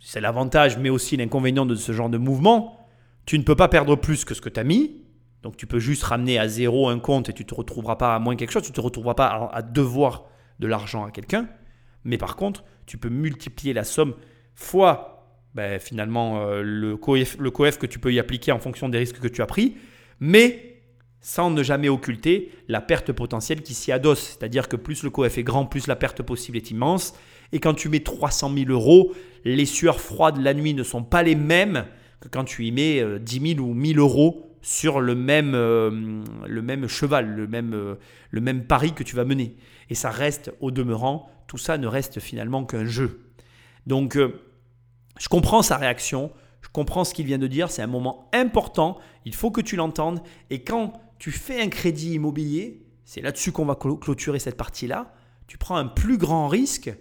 c'est 0.00 0.20
l'avantage, 0.20 0.78
mais 0.78 0.90
aussi 0.90 1.16
l'inconvénient 1.16 1.66
de 1.66 1.74
ce 1.74 1.92
genre 1.92 2.10
de 2.10 2.18
mouvement. 2.18 2.86
Tu 3.26 3.38
ne 3.38 3.42
peux 3.42 3.56
pas 3.56 3.68
perdre 3.68 3.96
plus 3.96 4.24
que 4.24 4.34
ce 4.34 4.40
que 4.40 4.48
tu 4.48 4.60
as 4.60 4.64
mis. 4.64 5.04
Donc 5.42 5.56
tu 5.56 5.66
peux 5.66 5.78
juste 5.78 6.02
ramener 6.04 6.38
à 6.38 6.48
zéro 6.48 6.88
un 6.88 6.98
compte 6.98 7.28
et 7.28 7.32
tu 7.32 7.44
te 7.44 7.54
retrouveras 7.54 7.96
pas 7.96 8.14
à 8.14 8.18
moins 8.18 8.36
quelque 8.36 8.50
chose. 8.50 8.62
Tu 8.62 8.72
te 8.72 8.80
retrouveras 8.80 9.14
pas 9.14 9.26
à, 9.26 9.56
à 9.56 9.62
devoir 9.62 10.24
de 10.58 10.66
l'argent 10.66 11.04
à 11.04 11.10
quelqu'un. 11.10 11.48
Mais 12.04 12.18
par 12.18 12.36
contre, 12.36 12.64
tu 12.86 12.98
peux 12.98 13.08
multiplier 13.08 13.72
la 13.72 13.84
somme 13.84 14.14
fois 14.54 15.18
ben, 15.54 15.78
finalement 15.80 16.40
euh, 16.40 16.62
le, 16.62 16.96
coef, 16.96 17.36
le 17.38 17.50
coef 17.50 17.78
que 17.78 17.86
tu 17.86 17.98
peux 17.98 18.12
y 18.12 18.18
appliquer 18.18 18.52
en 18.52 18.58
fonction 18.58 18.88
des 18.88 18.98
risques 18.98 19.20
que 19.20 19.28
tu 19.28 19.42
as 19.42 19.46
pris, 19.46 19.76
mais 20.20 20.82
sans 21.20 21.50
ne 21.50 21.62
jamais 21.62 21.88
occulter 21.88 22.52
la 22.68 22.80
perte 22.80 23.12
potentielle 23.12 23.62
qui 23.62 23.74
s'y 23.74 23.90
adosse. 23.90 24.36
C'est-à-dire 24.38 24.68
que 24.68 24.76
plus 24.76 25.02
le 25.02 25.10
coef 25.10 25.36
est 25.36 25.42
grand, 25.42 25.66
plus 25.66 25.86
la 25.86 25.96
perte 25.96 26.22
possible 26.22 26.56
est 26.56 26.70
immense. 26.70 27.14
Et 27.52 27.60
quand 27.60 27.74
tu 27.74 27.88
mets 27.88 28.00
300 28.00 28.52
000 28.54 28.70
euros, 28.70 29.12
les 29.44 29.66
sueurs 29.66 30.00
froides 30.00 30.38
la 30.38 30.54
nuit 30.54 30.74
ne 30.74 30.82
sont 30.82 31.02
pas 31.02 31.22
les 31.22 31.34
mêmes 31.34 31.86
que 32.20 32.28
quand 32.28 32.44
tu 32.44 32.66
y 32.66 32.72
mets 32.72 33.18
10 33.18 33.54
000 33.56 33.66
ou 33.66 33.74
1000 33.74 33.98
euros 33.98 34.48
sur 34.62 35.00
le 35.00 35.14
même, 35.14 35.54
euh, 35.54 36.22
le 36.46 36.62
même 36.62 36.88
cheval, 36.88 37.34
le 37.34 37.46
même, 37.46 37.74
euh, 37.74 37.94
le 38.30 38.40
même 38.40 38.64
pari 38.64 38.92
que 38.92 39.02
tu 39.02 39.16
vas 39.16 39.24
mener. 39.24 39.56
Et 39.90 39.94
ça 39.94 40.10
reste 40.10 40.52
au 40.60 40.70
demeurant, 40.70 41.30
tout 41.46 41.58
ça 41.58 41.78
ne 41.78 41.86
reste 41.86 42.20
finalement 42.20 42.64
qu'un 42.64 42.84
jeu. 42.84 43.30
Donc, 43.86 44.16
euh, 44.16 44.42
je 45.18 45.28
comprends 45.28 45.62
sa 45.62 45.76
réaction, 45.76 46.30
je 46.60 46.68
comprends 46.68 47.04
ce 47.04 47.14
qu'il 47.14 47.26
vient 47.26 47.38
de 47.38 47.46
dire, 47.46 47.70
c'est 47.70 47.82
un 47.82 47.86
moment 47.86 48.28
important, 48.34 48.98
il 49.24 49.34
faut 49.34 49.50
que 49.50 49.60
tu 49.60 49.76
l'entendes. 49.76 50.20
Et 50.50 50.62
quand 50.62 51.00
tu 51.18 51.30
fais 51.30 51.60
un 51.60 51.68
crédit 51.68 52.14
immobilier, 52.14 52.84
c'est 53.04 53.20
là-dessus 53.22 53.52
qu'on 53.52 53.64
va 53.64 53.74
clôturer 53.74 54.38
cette 54.38 54.56
partie-là, 54.56 55.14
tu 55.46 55.56
prends 55.56 55.76
un 55.76 55.86
plus 55.86 56.18
grand 56.18 56.46
risque 56.46 56.90
que 56.90 56.98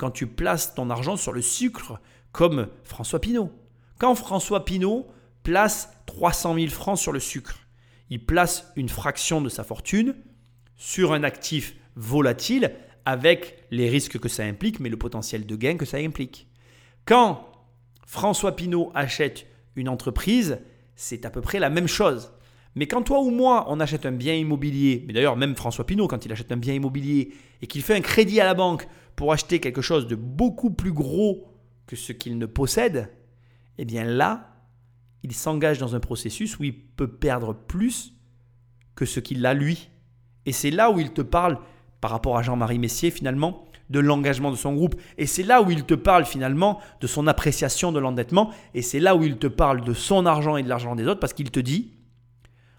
quand 0.00 0.10
tu 0.10 0.26
places 0.26 0.74
ton 0.74 0.88
argent 0.88 1.18
sur 1.18 1.34
le 1.34 1.42
sucre, 1.42 2.00
comme 2.32 2.68
François 2.84 3.20
Pinault. 3.20 3.52
Quand 3.98 4.14
François 4.14 4.64
Pinault 4.64 5.06
place 5.42 5.92
300 6.06 6.54
000 6.54 6.68
francs 6.68 6.98
sur 6.98 7.12
le 7.12 7.20
sucre. 7.20 7.58
Il 8.08 8.24
place 8.24 8.72
une 8.76 8.88
fraction 8.88 9.42
de 9.42 9.50
sa 9.50 9.62
fortune 9.62 10.14
sur 10.78 11.12
un 11.12 11.22
actif 11.22 11.74
volatile 11.96 12.72
avec 13.04 13.58
les 13.70 13.90
risques 13.90 14.18
que 14.18 14.30
ça 14.30 14.42
implique, 14.42 14.80
mais 14.80 14.88
le 14.88 14.96
potentiel 14.96 15.44
de 15.44 15.54
gain 15.54 15.76
que 15.76 15.84
ça 15.84 15.98
implique. 15.98 16.48
Quand 17.04 17.46
François 18.06 18.56
Pinault 18.56 18.92
achète 18.94 19.46
une 19.76 19.90
entreprise, 19.90 20.60
c'est 20.96 21.26
à 21.26 21.30
peu 21.30 21.42
près 21.42 21.58
la 21.58 21.68
même 21.68 21.88
chose. 21.88 22.32
Mais 22.74 22.86
quand 22.86 23.02
toi 23.02 23.20
ou 23.20 23.30
moi, 23.30 23.66
on 23.68 23.80
achète 23.80 24.06
un 24.06 24.12
bien 24.12 24.34
immobilier, 24.34 25.04
mais 25.06 25.12
d'ailleurs 25.12 25.36
même 25.36 25.56
François 25.56 25.84
Pinault, 25.84 26.08
quand 26.08 26.24
il 26.24 26.32
achète 26.32 26.52
un 26.52 26.56
bien 26.56 26.72
immobilier 26.72 27.34
et 27.60 27.66
qu'il 27.66 27.82
fait 27.82 27.94
un 27.94 28.00
crédit 28.00 28.40
à 28.40 28.46
la 28.46 28.54
banque 28.54 28.88
pour 29.20 29.34
acheter 29.34 29.60
quelque 29.60 29.82
chose 29.82 30.06
de 30.06 30.14
beaucoup 30.14 30.70
plus 30.70 30.92
gros 30.92 31.52
que 31.86 31.94
ce 31.94 32.14
qu'il 32.14 32.38
ne 32.38 32.46
possède, 32.46 33.12
eh 33.76 33.84
bien 33.84 34.02
là, 34.02 34.56
il 35.22 35.34
s'engage 35.34 35.76
dans 35.76 35.94
un 35.94 36.00
processus 36.00 36.58
où 36.58 36.64
il 36.64 36.74
peut 36.74 37.06
perdre 37.06 37.52
plus 37.52 38.14
que 38.94 39.04
ce 39.04 39.20
qu'il 39.20 39.44
a 39.44 39.52
lui. 39.52 39.90
Et 40.46 40.52
c'est 40.52 40.70
là 40.70 40.90
où 40.90 41.00
il 41.00 41.12
te 41.12 41.20
parle, 41.20 41.58
par 42.00 42.12
rapport 42.12 42.38
à 42.38 42.42
Jean-Marie 42.42 42.78
Messier 42.78 43.10
finalement, 43.10 43.66
de 43.90 44.00
l'engagement 44.00 44.50
de 44.50 44.56
son 44.56 44.72
groupe. 44.72 44.98
Et 45.18 45.26
c'est 45.26 45.42
là 45.42 45.60
où 45.60 45.70
il 45.70 45.84
te 45.84 45.92
parle 45.92 46.24
finalement 46.24 46.80
de 47.02 47.06
son 47.06 47.26
appréciation 47.26 47.92
de 47.92 47.98
l'endettement. 47.98 48.50
Et 48.72 48.80
c'est 48.80 49.00
là 49.00 49.16
où 49.16 49.22
il 49.22 49.36
te 49.36 49.48
parle 49.48 49.84
de 49.84 49.92
son 49.92 50.24
argent 50.24 50.56
et 50.56 50.62
de 50.62 50.68
l'argent 50.70 50.96
des 50.96 51.06
autres 51.06 51.20
parce 51.20 51.34
qu'il 51.34 51.50
te 51.50 51.60
dit, 51.60 51.92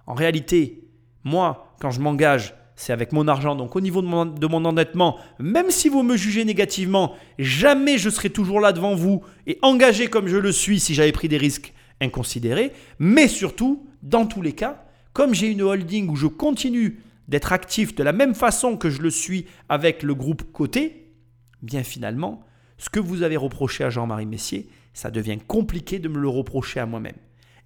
en 0.07 0.15
réalité, 0.15 0.89
moi, 1.23 1.76
quand 1.80 1.91
je 1.91 2.01
m'engage, 2.01 2.55
c'est 2.82 2.94
avec 2.94 3.12
mon 3.12 3.28
argent. 3.28 3.56
Donc 3.56 3.76
au 3.76 3.82
niveau 3.82 4.02
de 4.02 4.08
mon, 4.08 4.26
de 4.26 4.48
mon, 4.48 4.66
endettement, 4.66 5.20
même 5.38 5.70
si 5.70 5.88
vous 5.88 6.02
me 6.02 6.18
jugez 6.18 6.44
négativement, 6.45 7.14
jamais 7.38 7.99
je 7.99 8.10
serai 8.10 8.32
toujours 8.32 8.60
là 8.60 8.74
devant 8.74 8.95
vous 8.95 9.22
et 9.45 9.60
engagé 9.62 10.08
comme 10.08 10.28
je 10.28 10.38
le 10.38 10.52
suis 10.52 10.80
si 10.80 10.95
j'avais 10.95 11.12
pris 11.12 11.28
des 11.28 11.38
risques 11.38 11.76
inconsidéré, 12.02 12.74
mais 12.98 13.28
surtout, 13.28 13.86
dans 14.02 14.26
tous 14.26 14.41
les 14.41 14.53
cas, 14.53 14.84
comme 15.14 15.36
j'ai 15.36 15.45
une 15.45 15.62
holding 15.62 16.10
où 16.10 16.16
je 16.16 16.26
continue 16.26 16.99
d'être 17.28 17.53
actif 17.53 17.94
de 17.94 18.02
la 18.03 18.14
même 18.14 18.34
façon 18.34 18.78
que 18.78 18.90
je 18.90 19.03
le 19.03 19.12
suis 19.12 19.45
avec 19.70 20.02
le 20.02 20.16
groupe 20.16 20.52
côté, 20.52 21.14
bien 21.62 21.84
finalement, 21.84 22.44
ce 22.80 22.90
que 22.90 22.99
vous 22.99 23.22
avez 23.22 23.38
reproché 23.38 23.84
à 23.84 23.91
Jean-Marie 23.91 24.26
Messier, 24.26 24.68
ça 24.94 25.12
devient 25.12 25.38
compliqué 25.38 25.99
de 25.99 26.10
me 26.10 26.18
le 26.18 26.30
reprocher 26.30 26.80
à 26.80 26.88
moi-même. 26.88 27.18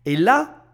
Et 0.06 0.18
là, 0.18 0.66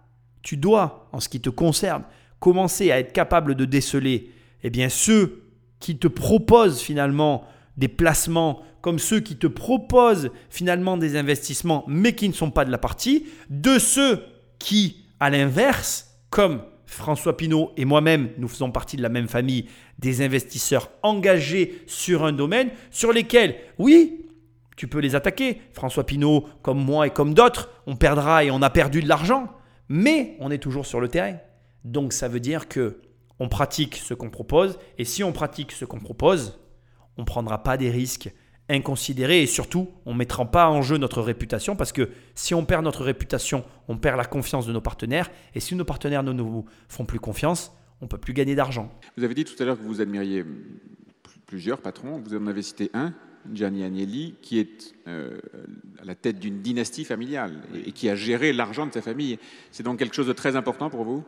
tu 0.41 0.57
dois, 0.57 1.09
en 1.11 1.19
ce 1.19 1.30
qui 1.30 1.39
te 1.39 1.51
concerne, 1.51 2.03
commencer 2.41 2.91
à 2.91 2.99
être 2.99 3.13
capable 3.13 3.55
de 3.55 3.63
déceler 3.63 4.31
eh 4.63 4.69
bien, 4.69 4.89
ceux 4.89 5.43
qui 5.80 5.97
te 5.97 6.07
proposent 6.07 6.81
finalement 6.81 7.45
des 7.77 7.88
placements 7.88 8.63
comme 8.81 8.99
ceux 8.99 9.19
qui 9.19 9.38
te 9.38 9.47
proposent 9.47 10.31
finalement 10.49 10.97
des 10.97 11.15
investissements 11.15 11.85
mais 11.88 12.13
qui 12.13 12.27
ne 12.27 12.34
sont 12.34 12.51
pas 12.51 12.65
de 12.65 12.72
la 12.72 12.80
partie, 12.80 13.27
de 13.49 13.80
ceux 13.80 14.26
qui, 14.59 15.05
à 15.19 15.30
l'inverse, 15.30 16.18
comme 16.30 16.63
François 16.85 17.38
Pinault 17.38 17.72
et 17.77 17.85
moi-même, 17.85 18.31
nous 18.38 18.47
faisons 18.47 18.72
partie 18.72 18.97
de 18.97 19.03
la 19.03 19.09
même 19.09 19.27
famille, 19.27 19.68
des 19.99 20.23
investisseurs 20.23 20.89
engagés 21.03 21.84
sur 21.85 22.26
un 22.26 22.34
domaine 22.34 22.69
sur 22.89 23.13
lesquels, 23.13 23.55
oui, 23.77 24.26
tu 24.77 24.88
peux 24.88 24.99
les 24.99 25.15
attaquer. 25.15 25.61
François 25.73 26.05
Pinault, 26.05 26.45
comme 26.63 26.84
moi 26.84 27.05
et 27.05 27.11
comme 27.11 27.35
d'autres, 27.35 27.69
on 27.85 27.95
perdra 27.95 28.43
et 28.43 28.49
on 28.51 28.63
a 28.63 28.69
perdu 28.72 29.01
de 29.01 29.07
l'argent, 29.07 29.47
mais 29.89 30.35
on 30.39 30.49
est 30.49 30.57
toujours 30.57 30.88
sur 30.88 30.99
le 30.99 31.07
terrain. 31.07 31.38
Donc 31.83 32.13
ça 32.13 32.27
veut 32.27 32.39
dire 32.39 32.67
que 32.67 33.01
on 33.39 33.49
pratique 33.49 33.95
ce 33.95 34.13
qu'on 34.13 34.29
propose 34.29 34.77
et 34.97 35.05
si 35.05 35.23
on 35.23 35.31
pratique 35.31 35.71
ce 35.71 35.85
qu'on 35.85 35.99
propose, 35.99 36.59
on 37.17 37.21
ne 37.21 37.25
prendra 37.25 37.63
pas 37.63 37.77
des 37.77 37.89
risques 37.89 38.31
inconsidérés 38.69 39.41
et 39.41 39.47
surtout, 39.47 39.89
on 40.05 40.13
ne 40.13 40.17
mettra 40.17 40.49
pas 40.49 40.69
en 40.69 40.81
jeu 40.81 40.97
notre 40.97 41.21
réputation 41.21 41.75
parce 41.75 41.91
que 41.91 42.09
si 42.35 42.53
on 42.53 42.65
perd 42.65 42.83
notre 42.83 43.03
réputation, 43.03 43.63
on 43.87 43.97
perd 43.97 44.17
la 44.17 44.25
confiance 44.25 44.65
de 44.65 44.73
nos 44.73 44.81
partenaires 44.81 45.29
et 45.55 45.59
si 45.59 45.75
nos 45.75 45.85
partenaires 45.85 46.23
ne 46.23 46.31
nous 46.33 46.65
font 46.87 47.05
plus 47.05 47.19
confiance, 47.19 47.71
on 47.99 48.05
ne 48.05 48.09
peut 48.09 48.17
plus 48.17 48.33
gagner 48.33 48.55
d'argent. 48.55 48.91
Vous 49.17 49.23
avez 49.23 49.33
dit 49.33 49.43
tout 49.43 49.61
à 49.61 49.65
l'heure 49.65 49.77
que 49.77 49.83
vous 49.83 50.01
admiriez 50.01 50.45
plusieurs 51.47 51.81
patrons, 51.81 52.21
vous 52.23 52.35
en 52.35 52.47
avez 52.47 52.61
cité 52.61 52.89
un, 52.93 53.13
Gianni 53.51 53.83
Agnelli, 53.83 54.35
qui 54.41 54.59
est 54.59 54.93
euh, 55.07 55.39
à 55.99 56.05
la 56.05 56.15
tête 56.15 56.39
d'une 56.39 56.61
dynastie 56.61 57.05
familiale 57.05 57.61
et, 57.85 57.91
qui 57.91 58.09
a 58.09 58.15
géré 58.15 58.53
l'argent 58.53 58.85
de 58.85 58.93
sa 58.93 59.01
famille. 59.01 59.39
C'est 59.71 59.83
donc 59.83 59.99
quelque 59.99 60.15
chose 60.15 60.27
de 60.27 60.33
très 60.33 60.55
important 60.55 60.89
pour 60.89 61.03
vous? 61.03 61.23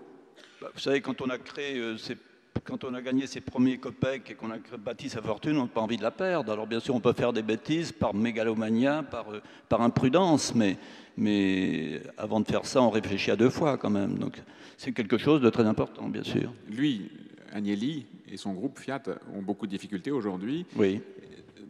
Bah, 0.64 0.72
Vous 0.74 0.80
savez, 0.80 1.02
quand 1.02 1.22
on 1.22 1.30
a 1.30 1.38
créé 1.38 1.78
euh, 1.78 1.98
ces 1.98 2.18
quand 2.64 2.86
on 2.86 2.94
a 2.94 3.02
gagné 3.02 3.28
ses 3.28 3.42
premiers 3.42 3.78
copecs 3.78 4.30
et 4.30 4.36
qu'on 4.36 4.52
a 4.52 4.58
bâti 4.78 5.10
sa 5.10 5.22
fortune, 5.22 5.58
on 5.58 5.64
n'a 5.64 5.68
pas 5.68 5.82
envie 5.82 5.98
de 5.98 6.04
la 6.04 6.12
perdre. 6.12 6.52
Alors 6.52 6.66
bien 6.66 6.80
sûr, 6.80 6.96
on 6.96 7.02
peut 7.02 7.12
faire 7.12 7.34
des 7.34 7.42
bêtises 7.42 7.92
par 7.92 8.14
mégalomania, 8.14 9.04
par, 9.04 9.34
euh, 9.34 9.42
par 9.68 9.82
imprudence, 9.82 10.56
mais, 10.56 10.78
mais 11.18 12.02
avant 12.18 12.40
de 12.40 12.48
faire 12.48 12.66
ça, 12.66 12.82
on 12.82 12.90
réfléchit 12.90 13.32
à 13.32 13.36
deux 13.36 13.50
fois 13.50 13.78
quand 13.78 13.90
même. 13.90 14.18
Donc 14.18 14.42
c'est 14.78 14.94
quelque 14.94 15.18
chose 15.18 15.42
de 15.42 15.50
très 15.50 15.66
important, 15.66 16.08
bien 16.08 16.24
sûr. 16.24 16.54
Lui, 16.70 17.10
Agnelli 17.52 18.06
et 18.28 18.38
son 18.38 18.54
groupe 18.54 18.80
Fiat 18.80 19.04
ont 19.36 19.42
beaucoup 19.42 19.66
de 19.66 19.72
difficultés 19.72 20.12
aujourd'hui. 20.12 20.66
Oui. 20.76 21.02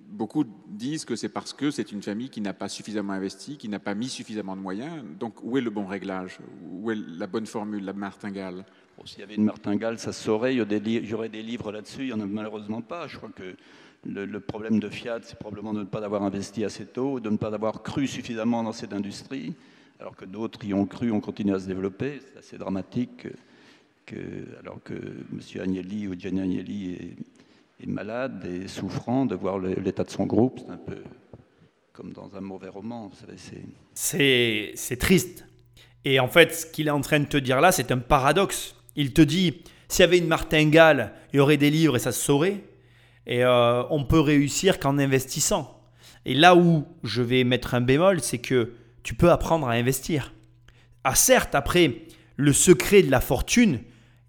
Beaucoup 0.10 0.45
disent 0.68 1.06
que 1.06 1.15
c'est 1.15 1.30
parce 1.30 1.53
que 1.53 1.72
c'est 1.72 1.91
une 1.91 2.03
famille 2.03 2.30
qui 2.30 2.40
n'a 2.40 2.53
pas 2.53 2.70
suffisamment 2.70 3.14
investi, 3.14 3.57
qui 3.57 3.68
n'a 3.68 3.80
pas 3.80 3.95
mis 3.95 4.10
suffisamment 4.10 4.56
de 4.56 4.61
moyens. 4.61 5.03
Donc 5.20 5.44
où 5.44 5.57
est 5.57 5.61
le 5.61 5.72
bon 5.72 5.88
réglage? 5.88 6.38
Où 6.72 6.91
est 6.91 6.98
la 7.18 7.26
bonne 7.26 7.48
formule, 7.48 7.84
la 7.84 7.94
martingale? 7.94 8.64
S'il 9.05 9.19
y 9.19 9.23
avait 9.23 9.35
une 9.35 9.43
martingale, 9.43 9.99
ça 9.99 10.13
saurait, 10.13 10.53
il 10.53 10.57
y 10.57 11.13
aurait 11.13 11.30
des 11.30 11.43
livres 11.43 11.71
là-dessus, 11.71 12.01
il 12.01 12.07
n'y 12.07 12.13
en 12.13 12.21
a 12.21 12.25
malheureusement 12.25 12.81
pas. 12.81 13.07
Je 13.07 13.17
crois 13.17 13.30
que 13.35 13.55
le, 14.05 14.39
problème 14.39 14.80
de 14.80 14.89
Fiat, 14.89 15.19
c'est 15.23 15.38
probablement 15.38 15.73
de 15.73 15.80
ne 15.80 15.85
pas 15.85 16.03
avoir 16.03 16.23
investi 16.23 16.63
assez 16.63 16.85
tôt, 16.85 17.19
de 17.19 17.30
ne 17.30 17.38
pas 17.38 17.53
avoir 17.53 17.84
cru 17.84 18.07
suffisamment 18.07 18.63
dans 18.63 18.71
cette 18.71 18.93
industrie, 18.93 19.53
alors 19.99 20.15
que 20.15 20.25
d'autres 20.25 20.63
y 20.65 20.73
ont 20.73 20.85
cru, 20.85 21.11
ont 21.11 21.21
continué 21.21 21.55
à 21.55 21.59
se 21.59 21.67
développer. 21.67 22.19
C'est 22.21 22.39
assez 22.39 22.57
dramatique 22.57 23.27
que, 24.05 24.15
alors 24.59 24.81
que 24.84 24.93
M. 24.93 25.61
Agnelli 25.61 26.07
ou 26.07 26.17
Gianni 26.17 26.41
Agnelli 26.41 27.15
est 27.81 27.88
malade 27.88 28.45
et 28.45 28.67
souffrant 28.67 29.25
de 29.25 29.35
voir 29.35 29.59
l'état 29.59 30.03
de 30.03 30.09
son 30.09 30.25
groupe. 30.25 30.59
C'est 30.65 30.71
un 30.71 30.77
peu 30.77 30.97
comme 31.93 32.11
dans 32.11 32.35
un 32.35 32.41
mauvais 32.41 32.69
roman. 32.69 33.11
C'est 33.93 34.97
triste. 34.97 35.45
Et 36.05 36.19
en 36.19 36.27
fait, 36.27 36.53
ce 36.53 36.65
qu'il 36.65 36.88
est 36.88 36.91
en 36.91 37.01
train 37.01 37.19
de 37.19 37.25
te 37.25 37.38
dire 37.38 37.61
là, 37.61 37.71
c'est 37.71 37.91
un 37.91 37.99
paradoxe. 37.99 38.75
Il 38.95 39.14
te 39.14 39.22
dit, 39.22 39.61
s'il 39.88 40.02
y 40.02 40.03
avait 40.03 40.18
une 40.18 40.28
martingale, 40.28 41.14
il 41.32 41.38
y 41.38 41.40
aurait 41.40 41.57
des 41.57 41.70
livres 41.70 41.95
et 41.95 41.99
ça 41.99 42.11
se 42.11 42.22
saurait. 42.22 42.64
Et 43.26 43.44
euh, 43.44 43.84
on 43.90 44.03
peut 44.03 44.20
réussir 44.20 44.80
qu'en 44.80 44.98
investissant. 44.98 45.82
Et 46.26 46.34
là 46.34 46.56
où 46.56 46.86
je 47.03 47.22
vais 47.22 47.44
mettre 47.44 47.74
un 47.74 47.82
bémol, 47.82 48.22
c'est 48.22 48.38
que 48.38 48.74
tu 49.03 49.14
peux 49.15 49.32
apprendre 49.32 49.68
à 49.68 49.74
investir. 49.74 50.34
Ah 51.03 51.15
certes, 51.15 51.56
après, 51.56 52.03
le 52.38 52.53
secret 52.53 53.03
de 53.03 53.11
la 53.11 53.20
fortune 53.20 53.80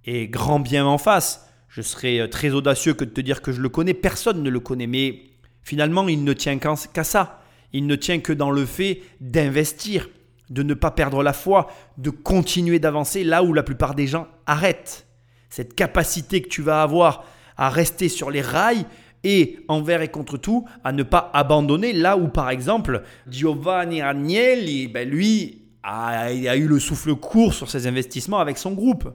est 0.04 0.26
grand 0.26 0.60
bien 0.60 0.84
en 0.86 0.98
face 0.98 1.44
je 1.74 1.82
serais 1.82 2.20
euh, 2.20 2.28
très 2.28 2.50
audacieux 2.50 2.94
que 2.94 3.04
de 3.04 3.10
te 3.10 3.20
dire 3.20 3.42
que 3.42 3.50
je 3.50 3.60
le 3.60 3.68
connais. 3.68 3.94
Personne 3.94 4.42
ne 4.44 4.50
le 4.50 4.60
connaît. 4.60 4.86
Mais 4.86 5.22
finalement, 5.64 6.06
il 6.08 6.22
ne 6.22 6.32
tient 6.32 6.56
qu'à 6.58 7.04
ça. 7.04 7.42
Il 7.72 7.88
ne 7.88 7.96
tient 7.96 8.20
que 8.20 8.32
dans 8.32 8.52
le 8.52 8.64
fait 8.64 9.02
d'investir, 9.20 10.08
de 10.50 10.62
ne 10.62 10.74
pas 10.74 10.90
perdre 10.90 11.22
la 11.22 11.32
foi, 11.32 11.68
de 11.98 12.10
continuer 12.10 12.78
d'avancer 12.78 13.24
là 13.24 13.42
où 13.42 13.52
la 13.52 13.62
plupart 13.62 13.94
des 13.94 14.06
gens 14.06 14.26
arrêtent. 14.46 15.06
Cette 15.48 15.74
capacité 15.74 16.42
que 16.42 16.48
tu 16.48 16.62
vas 16.62 16.82
avoir 16.82 17.24
à 17.56 17.70
rester 17.70 18.08
sur 18.08 18.30
les 18.30 18.40
rails 18.40 18.86
et 19.22 19.60
envers 19.68 20.02
et 20.02 20.08
contre 20.08 20.36
tout, 20.36 20.66
à 20.84 20.92
ne 20.92 21.02
pas 21.02 21.30
abandonner 21.32 21.92
là 21.92 22.16
où, 22.16 22.28
par 22.28 22.50
exemple, 22.50 23.02
Giovanni 23.26 24.02
Agnelli, 24.02 24.88
ben 24.88 25.08
lui, 25.08 25.62
a, 25.82 26.26
a 26.26 26.56
eu 26.56 26.66
le 26.66 26.78
souffle 26.78 27.14
court 27.14 27.54
sur 27.54 27.70
ses 27.70 27.86
investissements 27.86 28.38
avec 28.38 28.58
son 28.58 28.72
groupe. 28.72 29.08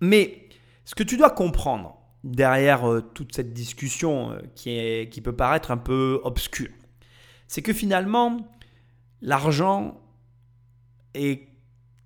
Mais 0.00 0.48
ce 0.84 0.94
que 0.94 1.02
tu 1.02 1.16
dois 1.16 1.30
comprendre 1.30 1.96
derrière 2.24 2.88
euh, 2.88 3.00
toute 3.00 3.34
cette 3.34 3.52
discussion 3.52 4.32
euh, 4.32 4.40
qui, 4.54 4.70
est, 4.70 5.12
qui 5.12 5.20
peut 5.20 5.34
paraître 5.34 5.70
un 5.70 5.76
peu 5.76 6.20
obscure, 6.24 6.70
c'est 7.48 7.62
que 7.62 7.72
finalement, 7.72 8.36
l'argent 9.20 10.00
est 11.14 11.48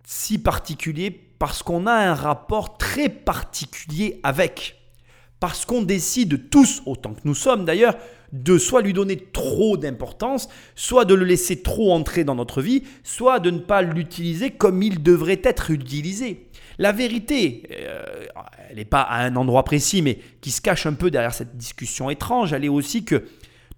si 0.05 0.39
particulier 0.39 1.11
parce 1.39 1.63
qu'on 1.63 1.87
a 1.87 1.93
un 1.93 2.15
rapport 2.15 2.79
très 2.79 3.09
particulier 3.09 4.21
avec. 4.23 4.77
Parce 5.41 5.67
qu'on 5.67 5.83
décide 5.83 6.49
tous, 6.49 6.83
autant 6.87 7.13
que 7.13 7.21
nous 7.25 7.35
sommes 7.35 7.65
d'ailleurs, 7.65 7.97
de 8.33 8.59
soit 8.59 8.83
lui 8.83 8.93
donner 8.93 9.17
trop 9.17 9.77
d'importance, 9.77 10.49
soit 10.75 11.05
de 11.05 11.15
le 11.15 11.25
laisser 11.25 11.63
trop 11.63 11.93
entrer 11.93 12.25
dans 12.25 12.35
notre 12.35 12.63
vie, 12.63 12.83
soit 13.03 13.39
de 13.39 13.51
ne 13.51 13.59
pas 13.59 13.83
l'utiliser 13.83 14.51
comme 14.51 14.83
il 14.83 15.03
devrait 15.03 15.41
être 15.45 15.71
utilisé. 15.71 16.49
La 16.79 16.93
vérité, 16.93 17.63
euh, 17.73 18.27
elle 18.69 18.77
n'est 18.77 18.85
pas 18.85 19.03
à 19.03 19.23
un 19.23 19.37
endroit 19.37 19.65
précis, 19.65 20.03
mais 20.03 20.19
qui 20.41 20.51
se 20.51 20.61
cache 20.61 20.87
un 20.87 20.93
peu 20.95 21.11
derrière 21.11 21.35
cette 21.35 21.57
discussion 21.57 22.11
étrange, 22.11 22.53
elle 22.53 22.65
est 22.65 22.69
aussi 22.69 23.05
que 23.05 23.25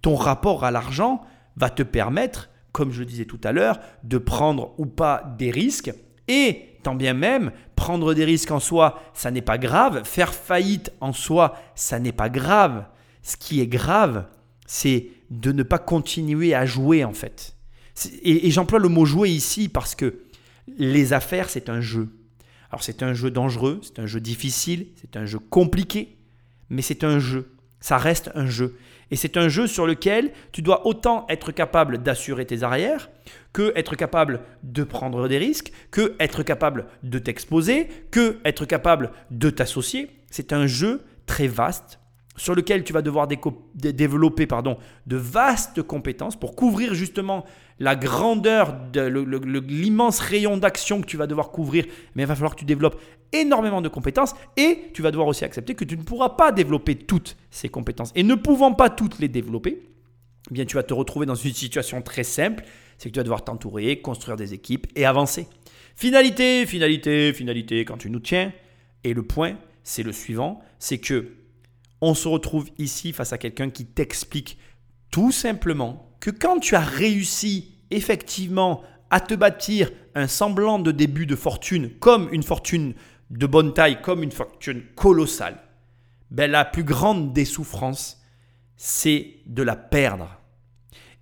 ton 0.01 0.15
rapport 0.15 0.63
à 0.63 0.71
l'argent 0.71 1.21
va 1.55 1.69
te 1.69 1.83
permettre, 1.83 2.48
comme 2.71 2.91
je 2.91 2.99
le 2.99 3.05
disais 3.05 3.25
tout 3.25 3.39
à 3.43 3.51
l'heure, 3.51 3.79
de 4.03 4.17
prendre 4.17 4.73
ou 4.77 4.85
pas 4.85 5.35
des 5.37 5.51
risques. 5.51 5.91
Et 6.27 6.77
tant 6.83 6.95
bien 6.95 7.13
même, 7.13 7.51
prendre 7.75 8.13
des 8.13 8.25
risques 8.25 8.51
en 8.51 8.59
soi, 8.59 9.01
ça 9.13 9.31
n'est 9.31 9.41
pas 9.41 9.57
grave. 9.57 10.03
Faire 10.05 10.33
faillite 10.33 10.91
en 11.01 11.13
soi, 11.13 11.55
ça 11.75 11.99
n'est 11.99 12.11
pas 12.11 12.29
grave. 12.29 12.85
Ce 13.23 13.37
qui 13.37 13.59
est 13.61 13.67
grave, 13.67 14.25
c'est 14.65 15.07
de 15.29 15.51
ne 15.51 15.63
pas 15.63 15.79
continuer 15.79 16.53
à 16.53 16.65
jouer 16.65 17.03
en 17.03 17.13
fait. 17.13 17.55
Et, 18.23 18.47
et 18.47 18.51
j'emploie 18.51 18.79
le 18.79 18.89
mot 18.89 19.05
jouer 19.05 19.29
ici 19.29 19.69
parce 19.69 19.95
que 19.95 20.23
les 20.77 21.13
affaires, 21.13 21.49
c'est 21.49 21.69
un 21.69 21.81
jeu. 21.81 22.09
Alors 22.71 22.83
c'est 22.83 23.01
un 23.03 23.13
jeu 23.13 23.31
dangereux, 23.31 23.79
c'est 23.83 23.99
un 23.99 24.05
jeu 24.05 24.19
difficile, 24.19 24.87
c'est 25.01 25.17
un 25.17 25.25
jeu 25.25 25.39
compliqué, 25.39 26.17
mais 26.69 26.81
c'est 26.81 27.03
un 27.03 27.19
jeu. 27.19 27.55
Ça 27.79 27.97
reste 27.97 28.31
un 28.35 28.45
jeu. 28.45 28.77
Et 29.11 29.15
c'est 29.15 29.37
un 29.37 29.49
jeu 29.49 29.67
sur 29.67 29.87
lequel 29.87 30.31
tu 30.51 30.61
dois 30.61 30.85
autant 30.85 31.25
être 31.29 31.51
capable 31.51 31.99
d'assurer 31.99 32.45
tes 32.45 32.63
arrières, 32.63 33.09
que 33.53 33.71
être 33.75 33.95
capable 33.95 34.41
de 34.63 34.83
prendre 34.83 35.27
des 35.27 35.37
risques, 35.37 35.71
que 35.91 36.15
être 36.19 36.43
capable 36.43 36.85
de 37.03 37.19
t'exposer, 37.19 37.87
que 38.11 38.37
être 38.45 38.65
capable 38.65 39.11
de 39.31 39.49
t'associer. 39.49 40.09
C'est 40.29 40.53
un 40.53 40.67
jeu 40.67 41.01
très 41.25 41.47
vaste 41.47 41.98
sur 42.39 42.55
lequel 42.55 42.85
tu 42.85 42.93
vas 42.93 43.01
devoir 43.01 43.27
développer 43.75 44.47
de 44.47 45.17
vastes 45.17 45.81
compétences 45.83 46.37
pour 46.37 46.55
couvrir 46.55 46.93
justement 46.93 47.45
la 47.79 47.97
grandeur, 47.97 48.77
de, 48.93 49.01
l'immense 49.67 50.19
rayon 50.19 50.55
d'action 50.55 51.01
que 51.01 51.05
tu 51.05 51.17
vas 51.17 51.27
devoir 51.27 51.51
couvrir. 51.51 51.85
Mais 52.15 52.23
il 52.23 52.25
va 52.25 52.35
falloir 52.35 52.55
que 52.55 52.59
tu 52.59 52.65
développes 52.65 52.99
énormément 53.33 53.81
de 53.81 53.89
compétences 53.89 54.35
et 54.55 54.89
tu 54.93 55.01
vas 55.01 55.11
devoir 55.11 55.27
aussi 55.27 55.43
accepter 55.43 55.75
que 55.75 55.83
tu 55.83 55.97
ne 55.97 56.03
pourras 56.03 56.29
pas 56.29 56.53
développer 56.53 56.95
toutes 56.95 57.35
ces 57.51 57.67
compétences. 57.67 58.13
Et 58.15 58.23
ne 58.23 58.35
pouvant 58.35 58.73
pas 58.73 58.89
toutes 58.89 59.19
les 59.19 59.27
développer, 59.27 59.83
eh 60.49 60.53
bien 60.53 60.63
tu 60.63 60.77
vas 60.77 60.83
te 60.83 60.93
retrouver 60.93 61.25
dans 61.25 61.35
une 61.35 61.53
situation 61.53 62.01
très 62.01 62.23
simple, 62.23 62.63
c'est 62.97 63.09
que 63.09 63.13
tu 63.13 63.19
vas 63.19 63.23
devoir 63.23 63.43
t'entourer, 63.43 63.99
construire 63.99 64.37
des 64.37 64.53
équipes 64.53 64.87
et 64.95 65.05
avancer. 65.05 65.47
Finalité, 65.97 66.65
finalité, 66.65 67.33
finalité, 67.33 67.83
quand 67.83 67.97
tu 67.97 68.09
nous 68.09 68.21
tiens. 68.21 68.53
Et 69.03 69.13
le 69.13 69.23
point, 69.23 69.57
c'est 69.83 70.03
le 70.03 70.13
suivant, 70.13 70.61
c'est 70.79 70.99
que 70.99 71.38
on 72.01 72.13
se 72.13 72.27
retrouve 72.27 72.69
ici 72.77 73.13
face 73.13 73.33
à 73.33 73.37
quelqu'un 73.37 73.69
qui 73.69 73.85
t'explique 73.85 74.57
tout 75.11 75.31
simplement 75.31 76.15
que 76.19 76.29
quand 76.29 76.59
tu 76.59 76.75
as 76.75 76.81
réussi 76.81 77.75
effectivement 77.91 78.81
à 79.09 79.19
te 79.19 79.33
bâtir 79.33 79.91
un 80.15 80.27
semblant 80.27 80.79
de 80.79 80.91
début 80.91 81.25
de 81.25 81.35
fortune, 81.35 81.91
comme 81.99 82.29
une 82.31 82.43
fortune 82.43 82.93
de 83.31 83.47
bonne 83.47 83.73
taille, 83.73 84.01
comme 84.01 84.23
une 84.23 84.31
fortune 84.31 84.83
colossale, 84.95 85.59
ben 86.31 86.49
la 86.49 86.65
plus 86.65 86.83
grande 86.83 87.33
des 87.33 87.45
souffrances, 87.45 88.21
c'est 88.75 89.37
de 89.45 89.63
la 89.63 89.75
perdre. 89.75 90.39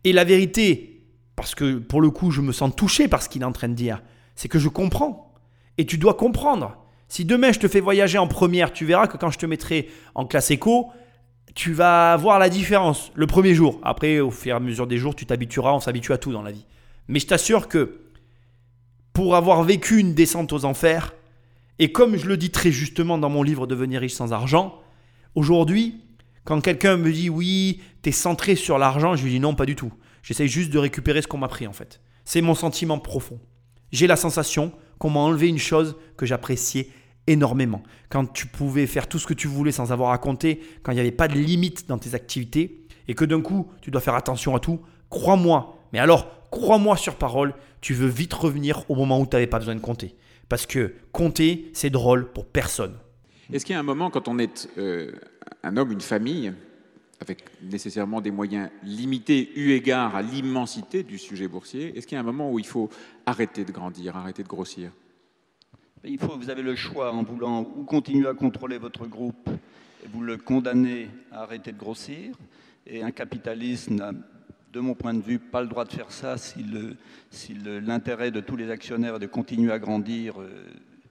Et 0.03 0.13
la 0.13 0.23
vérité, 0.23 1.05
parce 1.35 1.55
que 1.55 1.77
pour 1.77 2.01
le 2.01 2.09
coup 2.09 2.31
je 2.31 2.41
me 2.41 2.51
sens 2.51 2.75
touché 2.75 3.07
par 3.07 3.21
ce 3.21 3.29
qu'il 3.29 3.41
est 3.41 3.45
en 3.45 3.51
train 3.51 3.69
de 3.69 3.73
dire, 3.73 4.01
c'est 4.35 4.49
que 4.49 4.59
je 4.59 4.69
comprends. 4.69 5.33
Et 5.77 5.85
tu 5.85 5.97
dois 5.97 6.15
comprendre. 6.15 6.86
Si 7.07 7.25
demain 7.25 7.51
je 7.51 7.59
te 7.59 7.67
fais 7.67 7.79
voyager 7.79 8.17
en 8.17 8.27
première, 8.27 8.73
tu 8.73 8.85
verras 8.85 9.07
que 9.07 9.17
quand 9.17 9.31
je 9.31 9.37
te 9.37 9.45
mettrai 9.45 9.89
en 10.15 10.25
classe 10.25 10.51
éco, 10.51 10.91
tu 11.55 11.73
vas 11.73 12.15
voir 12.17 12.39
la 12.39 12.49
différence 12.49 13.11
le 13.15 13.25
premier 13.27 13.55
jour. 13.55 13.79
Après, 13.83 14.19
au 14.19 14.29
fur 14.29 14.53
et 14.53 14.55
à 14.55 14.59
mesure 14.59 14.87
des 14.87 14.97
jours, 14.97 15.15
tu 15.15 15.25
t'habitueras, 15.25 15.73
on 15.73 15.79
s'habitue 15.79 16.13
à 16.13 16.17
tout 16.17 16.31
dans 16.31 16.43
la 16.43 16.51
vie. 16.51 16.65
Mais 17.07 17.19
je 17.19 17.27
t'assure 17.27 17.67
que 17.67 18.01
pour 19.13 19.35
avoir 19.35 19.63
vécu 19.63 19.99
une 19.99 20.13
descente 20.13 20.53
aux 20.53 20.65
enfers, 20.65 21.15
et 21.79 21.91
comme 21.91 22.17
je 22.17 22.27
le 22.27 22.37
dis 22.37 22.51
très 22.51 22.71
justement 22.71 23.17
dans 23.17 23.29
mon 23.29 23.43
livre 23.43 23.67
Devenir 23.67 24.01
riche 24.01 24.13
sans 24.13 24.33
argent, 24.33 24.81
aujourd'hui, 25.35 26.01
quand 26.43 26.61
quelqu'un 26.61 26.97
me 26.97 27.11
dit 27.11 27.29
oui, 27.29 27.81
tu 28.03 28.09
es 28.09 28.11
centré 28.11 28.55
sur 28.55 28.77
l'argent, 28.77 29.15
je 29.15 29.23
lui 29.23 29.31
dis 29.31 29.39
non, 29.39 29.55
pas 29.55 29.65
du 29.65 29.75
tout. 29.75 29.91
J'essaye 30.21 30.47
juste 30.47 30.71
de 30.71 30.77
récupérer 30.77 31.21
ce 31.21 31.27
qu'on 31.27 31.37
m'a 31.37 31.47
pris 31.47 31.67
en 31.67 31.73
fait. 31.73 32.01
C'est 32.25 32.41
mon 32.41 32.55
sentiment 32.55 32.99
profond. 32.99 33.39
J'ai 33.91 34.07
la 34.07 34.15
sensation 34.15 34.73
qu'on 34.99 35.09
m'a 35.09 35.19
enlevé 35.19 35.47
une 35.47 35.57
chose 35.57 35.95
que 36.15 36.25
j'appréciais 36.25 36.89
énormément. 37.27 37.83
Quand 38.09 38.25
tu 38.25 38.47
pouvais 38.47 38.87
faire 38.87 39.07
tout 39.07 39.19
ce 39.19 39.27
que 39.27 39.33
tu 39.33 39.47
voulais 39.47 39.71
sans 39.71 39.91
avoir 39.91 40.11
à 40.11 40.17
compter, 40.17 40.61
quand 40.83 40.91
il 40.91 40.95
n'y 40.95 41.01
avait 41.01 41.11
pas 41.11 41.27
de 41.27 41.35
limite 41.35 41.87
dans 41.87 41.97
tes 41.97 42.15
activités, 42.15 42.85
et 43.07 43.13
que 43.13 43.25
d'un 43.25 43.41
coup, 43.41 43.71
tu 43.81 43.91
dois 43.91 44.01
faire 44.01 44.15
attention 44.15 44.55
à 44.55 44.59
tout, 44.59 44.81
crois-moi, 45.09 45.77
mais 45.93 45.99
alors, 45.99 46.27
crois-moi 46.51 46.97
sur 46.97 47.15
parole, 47.15 47.53
tu 47.81 47.93
veux 47.93 48.07
vite 48.07 48.33
revenir 48.33 48.83
au 48.89 48.95
moment 48.95 49.19
où 49.19 49.25
tu 49.25 49.35
n'avais 49.35 49.47
pas 49.47 49.59
besoin 49.59 49.75
de 49.75 49.81
compter. 49.81 50.15
Parce 50.49 50.65
que 50.65 50.93
compter, 51.11 51.69
c'est 51.73 51.89
drôle 51.89 52.31
pour 52.31 52.45
personne. 52.45 52.95
Est-ce 53.51 53.65
qu'il 53.65 53.73
y 53.73 53.77
a 53.77 53.79
un 53.79 53.83
moment, 53.83 54.09
quand 54.09 54.27
on 54.27 54.39
est 54.39 54.69
euh, 54.77 55.11
un 55.63 55.77
homme, 55.77 55.91
une 55.91 56.01
famille, 56.01 56.53
avec 57.19 57.43
nécessairement 57.63 58.21
des 58.21 58.31
moyens 58.31 58.69
limités 58.83 59.51
eu 59.55 59.71
égard 59.71 60.15
à 60.15 60.21
l'immensité 60.21 61.03
du 61.03 61.17
sujet 61.17 61.47
boursier, 61.47 61.97
est-ce 61.97 62.05
qu'il 62.05 62.15
y 62.15 62.17
a 62.17 62.21
un 62.21 62.25
moment 62.25 62.51
où 62.51 62.59
il 62.59 62.65
faut 62.65 62.89
arrêter 63.25 63.65
de 63.65 63.71
grandir, 63.71 64.15
arrêter 64.15 64.43
de 64.43 64.47
grossir? 64.47 64.91
Il 66.03 66.19
faut, 66.19 66.37
vous 66.37 66.49
avez 66.49 66.61
le 66.61 66.75
choix 66.75 67.11
en 67.11 67.23
voulant 67.23 67.61
ou 67.75 67.83
continuer 67.83 68.27
à 68.27 68.33
contrôler 68.33 68.77
votre 68.77 69.07
groupe 69.07 69.49
et 70.03 70.07
vous 70.07 70.21
le 70.21 70.37
condamnez 70.37 71.09
à 71.31 71.41
arrêter 71.41 71.71
de 71.71 71.77
grossir. 71.77 72.35
Et 72.85 73.01
un 73.01 73.11
capitaliste 73.11 73.89
n'a, 73.89 74.11
de 74.71 74.79
mon 74.79 74.93
point 74.93 75.13
de 75.13 75.21
vue, 75.21 75.39
pas 75.39 75.61
le 75.61 75.67
droit 75.67 75.85
de 75.85 75.91
faire 75.91 76.11
ça 76.11 76.37
si, 76.37 76.63
l'intérêt 77.81 78.31
de 78.31 78.39
tous 78.39 78.55
les 78.55 78.69
actionnaires 78.69 79.15
est 79.15 79.19
de 79.19 79.25
continuer 79.25 79.71
à 79.71 79.79
grandir. 79.79 80.39
Euh, 80.39 80.65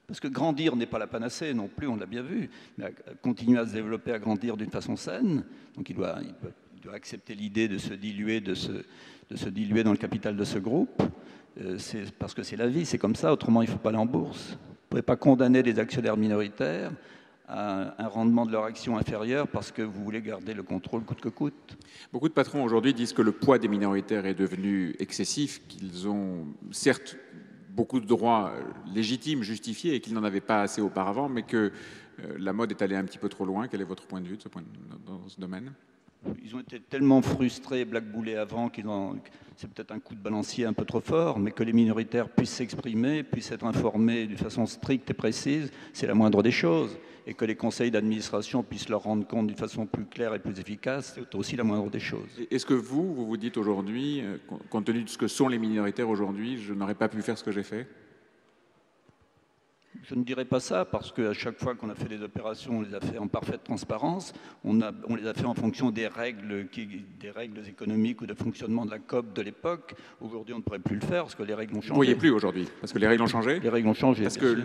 parce 0.07 0.21
que 0.21 0.29
grandir 0.29 0.77
n'est 0.77 0.87
pas 0.87 0.99
la 0.99 1.07
panacée 1.07 1.53
non 1.55 1.69
plus, 1.69 1.89
on 1.89 1.97
l'a 1.97 2.07
bien 2.07 2.23
vu, 2.23 2.49
mais 2.79 2.95
continuer 3.23 3.59
à 3.59 3.67
se 3.67 3.73
développer, 3.73 4.13
à 4.13 4.19
grandir 4.19 4.57
d'une 4.57 4.71
façon 4.71 4.97
saine. 4.97 5.45
Donc 5.77 5.91
il 5.91 5.97
doit, 5.97 6.19
accepter 6.95 7.35
l'idée 7.35 7.67
de 7.67 7.79
se 7.79 7.95
diluer, 7.95 8.41
de 8.41 8.55
se 8.55 9.49
diluer 9.49 9.83
dans 9.83 9.91
le 9.91 9.97
capital 9.97 10.37
de 10.37 10.45
ce 10.45 10.59
groupe. 10.59 11.03
Euh, 11.61 11.79
c'est 11.79 12.13
parce 12.13 12.35
que 12.35 12.43
c'est 12.43 12.57
la 12.57 12.69
vie, 12.69 12.85
c'est 12.85 12.99
comme 12.99 13.17
ça, 13.17 13.33
autrement 13.33 13.63
il 13.63 13.67
ne 13.67 13.73
faut 13.73 13.79
pas 13.79 13.89
aller 13.89 13.99
en 13.99 14.07
bourse. 14.07 14.51
Vous 14.51 14.57
ne 14.57 14.89
pouvez 14.91 15.03
pas 15.03 15.17
condamner 15.17 15.63
des 15.63 15.79
actionnaires 15.79 16.17
minoritaires 16.17 16.93
à 17.49 18.03
un 18.03 18.09
rendement 18.09 18.45
de 18.45 18.53
leur 18.53 18.65
action 18.65 18.99
inférieur 18.99 19.47
parce 19.49 19.71
que 19.71 19.83
vous 19.83 20.05
voulez 20.05 20.21
garder 20.21 20.53
le 20.53 20.63
contrôle 20.63 21.05
coûte 21.05 21.21
que 21.21 21.29
coûte. 21.29 21.79
Beaucoup 22.13 22.29
de 22.29 22.35
patrons 22.35 22.63
aujourd'hui 22.63 22.93
disent 22.93 23.13
que 23.13 23.23
le 23.23 23.33
poids 23.33 23.59
des 23.59 23.69
minoritaires 23.69 24.27
est 24.27 24.35
devenu 24.35 24.95
excessif, 24.99 25.67
qu'ils 25.69 26.09
ont 26.09 26.47
certes 26.73 27.17
beaucoup 27.77 28.01
de 28.01 28.07
droits 28.07 28.53
légitimes, 28.93 29.43
justifiés, 29.43 29.95
et 29.95 30.01
qu'ils 30.01 30.15
n'en 30.15 30.25
avaient 30.25 30.41
pas 30.41 30.63
assez 30.63 30.81
auparavant, 30.81 31.29
mais 31.29 31.43
que 31.43 31.71
euh, 32.21 32.37
la 32.39 32.53
mode 32.53 32.71
est 32.71 32.83
allée 32.83 32.97
un 32.97 33.05
petit 33.05 33.19
peu 33.19 33.29
trop 33.29 33.45
loin. 33.45 33.69
Quel 33.69 33.83
est 33.83 33.85
votre 33.85 34.07
point 34.07 34.21
de 34.21 34.27
vue 34.27 34.39
de 34.39 34.43
ce 34.43 34.49
point, 34.49 34.63
dans 35.07 35.29
ce 35.29 35.39
domaine? 35.39 35.73
Ils 36.43 36.55
ont 36.55 36.61
été 36.61 36.81
tellement 36.81 37.23
frustrés, 37.23 37.85
blackboulés 37.85 38.37
avant, 38.37 38.69
qu'ils 38.69 38.89
ont, 38.89 39.17
c'est 39.57 39.71
peut-être 39.71 39.93
un 39.93 39.99
coup 39.99 40.15
de 40.15 40.21
balancier 40.21 40.67
un 40.67 40.73
peu 40.73 40.85
trop 40.85 41.01
fort, 41.01 41.39
mais 41.39 41.51
que 41.51 41.63
les 41.63 41.73
minoritaires 41.73 42.29
puissent 42.29 42.51
s'exprimer, 42.51 43.23
puissent 43.23 43.53
être 43.53 43.65
informés 43.65 44.27
d'une 44.27 44.37
façon 44.37 44.67
stricte 44.67 45.11
et 45.11 45.15
précise, 45.15 45.71
c'est 45.93 46.07
la 46.07 46.15
moindre 46.15 46.43
des 46.43 46.51
choses. 46.51 46.99
Et 47.29 47.35
que 47.35 47.45
les 47.45 47.57
conseils 47.57 47.91
d'administration 47.91 48.63
puissent 48.63 48.89
leur 48.89 49.03
rendre 49.03 49.27
compte 49.27 49.49
d'une 49.49 49.57
façon 49.57 49.85
plus 49.87 50.05
claire 50.05 50.33
et 50.35 50.39
plus 50.39 50.61
efficace, 50.61 51.15
c'est 51.17 51.35
aussi 51.35 51.57
la 51.57 51.65
moindre 51.65 51.91
des 51.91 51.99
choses. 51.99 52.29
Est-ce 52.53 52.65
que 52.65 52.75
vous, 52.75 53.13
vous 53.15 53.27
vous 53.27 53.37
dites 53.37 53.57
aujourd'hui, 53.57 54.21
euh, 54.23 54.37
compte 54.71 54.85
tenu 54.85 55.03
de 55.03 55.09
ce 55.09 55.19
que 55.19 55.27
sont 55.27 55.49
les 55.49 55.59
minoritaires 55.59 56.09
aujourd'hui, 56.09 56.59
je 56.59 56.73
n'aurais 56.73 56.95
pas 56.95 57.09
pu 57.09 57.21
faire 57.23 57.37
ce 57.37 57.43
que 57.43 57.51
j'ai 57.51 57.65
fait? 57.65 57.89
Je 60.03 60.15
ne 60.15 60.25
dirais 60.25 60.45
pas 60.45 60.61
ça 60.61 60.85
parce 60.85 61.13
qu'à 61.13 61.33
chaque 61.33 61.59
fois 61.59 61.75
qu'on 61.75 61.91
a 61.91 61.95
fait 61.95 62.09
des 62.09 62.23
opérations, 62.23 62.79
on 62.79 62.83
les 62.83 62.95
a 62.95 63.01
fait 63.01 63.19
en 63.19 63.29
parfaite 63.29 63.65
transparence. 63.65 64.33
On, 64.65 64.81
a, 64.81 64.93
on 65.09 65.17
les 65.17 65.27
a 65.27 65.35
fait 65.35 65.45
en 65.45 65.55
fonction 65.55 65.91
des 65.91 66.07
règles, 66.07 66.69
qui, 66.69 66.87
des 67.21 67.31
règles 67.31 67.67
économiques 67.67 68.21
ou 68.21 68.27
de 68.27 68.35
fonctionnement 68.35 68.85
de 68.85 68.91
la 68.91 68.99
COP 68.99 69.33
de 69.33 69.43
l'époque. 69.43 69.95
Aujourd'hui, 70.21 70.55
on 70.55 70.59
ne 70.59 70.63
pourrait 70.63 70.79
plus 70.79 70.97
le 70.97 71.07
faire 71.07 71.23
parce 71.23 71.35
que 71.35 71.43
les 71.43 71.55
règles 71.55 71.77
ont 71.77 71.81
changé. 71.81 71.89
Vous 71.89 72.01
ne 72.01 72.05
voyez 72.05 72.15
plus 72.15 72.31
aujourd'hui 72.31 72.69
parce 72.81 72.93
que 72.93 72.99
les 72.99 73.07
règles 73.07 73.23
ont 73.23 73.27
changé 73.27 73.61
Les 73.61 73.69
règles 73.69 73.89
ont 73.89 73.95
changé. 73.95 74.23
Parce 74.23 74.39
que 74.39 74.57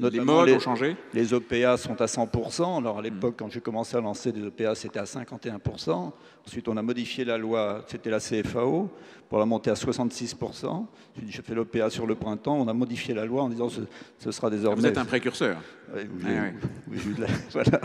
les 0.00 0.20
modes 0.20 0.50
ont 0.50 0.60
changé 0.60 0.96
Les 1.14 1.32
OPA 1.34 1.76
sont 1.76 2.00
à 2.00 2.06
100%. 2.06 2.78
Alors 2.78 2.98
à 2.98 3.02
l'époque, 3.02 3.34
quand 3.38 3.50
j'ai 3.50 3.60
commencé 3.60 3.96
à 3.96 4.00
lancer 4.00 4.32
des 4.32 4.42
OPA, 4.42 4.74
c'était 4.74 4.98
à 4.98 5.04
51%. 5.04 6.12
Ensuite, 6.46 6.68
on 6.68 6.76
a 6.76 6.82
modifié 6.82 7.24
la 7.24 7.38
loi, 7.38 7.84
c'était 7.86 8.10
la 8.10 8.18
CFAO, 8.18 8.90
pour 9.30 9.38
la 9.38 9.46
monter 9.46 9.70
à 9.70 9.74
66%. 9.74 10.86
J'ai 11.28 11.42
fait 11.42 11.54
l'OPA 11.54 11.88
sur 11.88 12.04
le 12.04 12.16
printemps. 12.16 12.58
On 12.58 12.66
a 12.66 12.74
modifié 12.74 13.14
la 13.14 13.24
loi 13.24 13.44
en 13.44 13.48
disant 13.48 13.68
ce, 13.68 13.80
ce 14.18 14.32
sera 14.32 14.50
désormais. 14.50 14.82
Vous 14.82 14.86
êtes 14.86 14.98
un 14.98 15.04
précurseur. 15.04 15.62
Oui, 15.94 16.98
voilà. 17.52 17.80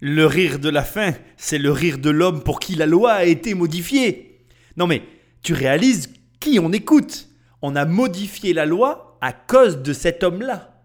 Le 0.00 0.26
rire 0.26 0.58
de 0.58 0.68
la 0.68 0.82
fin, 0.82 1.12
c'est 1.36 1.58
le 1.58 1.70
rire 1.70 1.98
de 1.98 2.10
l'homme 2.10 2.42
pour 2.42 2.58
qui 2.58 2.74
la 2.74 2.86
loi 2.86 3.12
a 3.12 3.24
été 3.24 3.54
modifiée. 3.54 4.40
Non 4.76 4.88
mais, 4.88 5.02
tu 5.42 5.54
réalises 5.54 6.12
qui 6.40 6.58
on 6.58 6.72
écoute 6.72 7.28
on 7.62 7.76
a 7.76 7.84
modifié 7.84 8.52
la 8.52 8.66
loi 8.66 9.18
à 9.20 9.32
cause 9.32 9.82
de 9.82 9.92
cet 9.92 10.24
homme-là. 10.24 10.82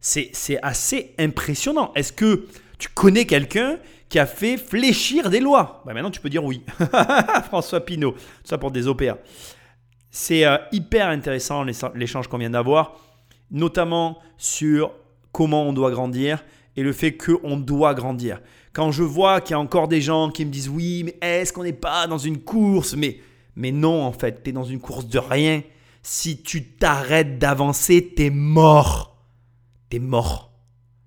C'est 0.00 0.30
c'est 0.32 0.58
assez 0.62 1.14
impressionnant. 1.18 1.92
Est-ce 1.94 2.12
que 2.12 2.46
tu 2.84 2.90
connais 2.94 3.24
quelqu'un 3.24 3.78
qui 4.10 4.18
a 4.18 4.26
fait 4.26 4.58
fléchir 4.58 5.30
des 5.30 5.40
lois 5.40 5.82
Bah, 5.86 5.94
Maintenant, 5.94 6.10
tu 6.10 6.20
peux 6.20 6.28
dire 6.28 6.44
oui. 6.44 6.62
François 7.46 7.80
Pinault, 7.80 8.14
ça 8.44 8.58
pour 8.58 8.70
des 8.70 8.86
OPA. 8.86 9.16
C'est 10.10 10.44
euh, 10.44 10.58
hyper 10.70 11.08
intéressant 11.08 11.64
l'écha- 11.64 11.92
l'échange 11.94 12.28
qu'on 12.28 12.36
vient 12.36 12.50
d'avoir, 12.50 12.96
notamment 13.50 14.18
sur 14.36 14.92
comment 15.32 15.62
on 15.62 15.72
doit 15.72 15.90
grandir 15.90 16.44
et 16.76 16.82
le 16.82 16.92
fait 16.92 17.16
qu'on 17.16 17.56
doit 17.56 17.94
grandir. 17.94 18.40
Quand 18.74 18.92
je 18.92 19.02
vois 19.02 19.40
qu'il 19.40 19.52
y 19.52 19.54
a 19.54 19.60
encore 19.60 19.88
des 19.88 20.02
gens 20.02 20.28
qui 20.30 20.44
me 20.44 20.50
disent 20.50 20.68
oui, 20.68 21.04
mais 21.04 21.16
est-ce 21.26 21.54
qu'on 21.54 21.62
n'est 21.64 21.72
pas 21.72 22.06
dans 22.06 22.18
une 22.18 22.40
course? 22.42 22.94
Mais, 22.96 23.18
mais 23.56 23.72
non, 23.72 24.02
en 24.02 24.12
fait, 24.12 24.42
tu 24.42 24.50
es 24.50 24.52
dans 24.52 24.64
une 24.64 24.80
course 24.80 25.06
de 25.06 25.18
rien. 25.18 25.62
Si 26.02 26.42
tu 26.42 26.64
t'arrêtes 26.74 27.38
d'avancer, 27.38 28.12
t'es 28.14 28.28
mort. 28.28 29.16
T'es 29.88 30.00
mort. 30.00 30.52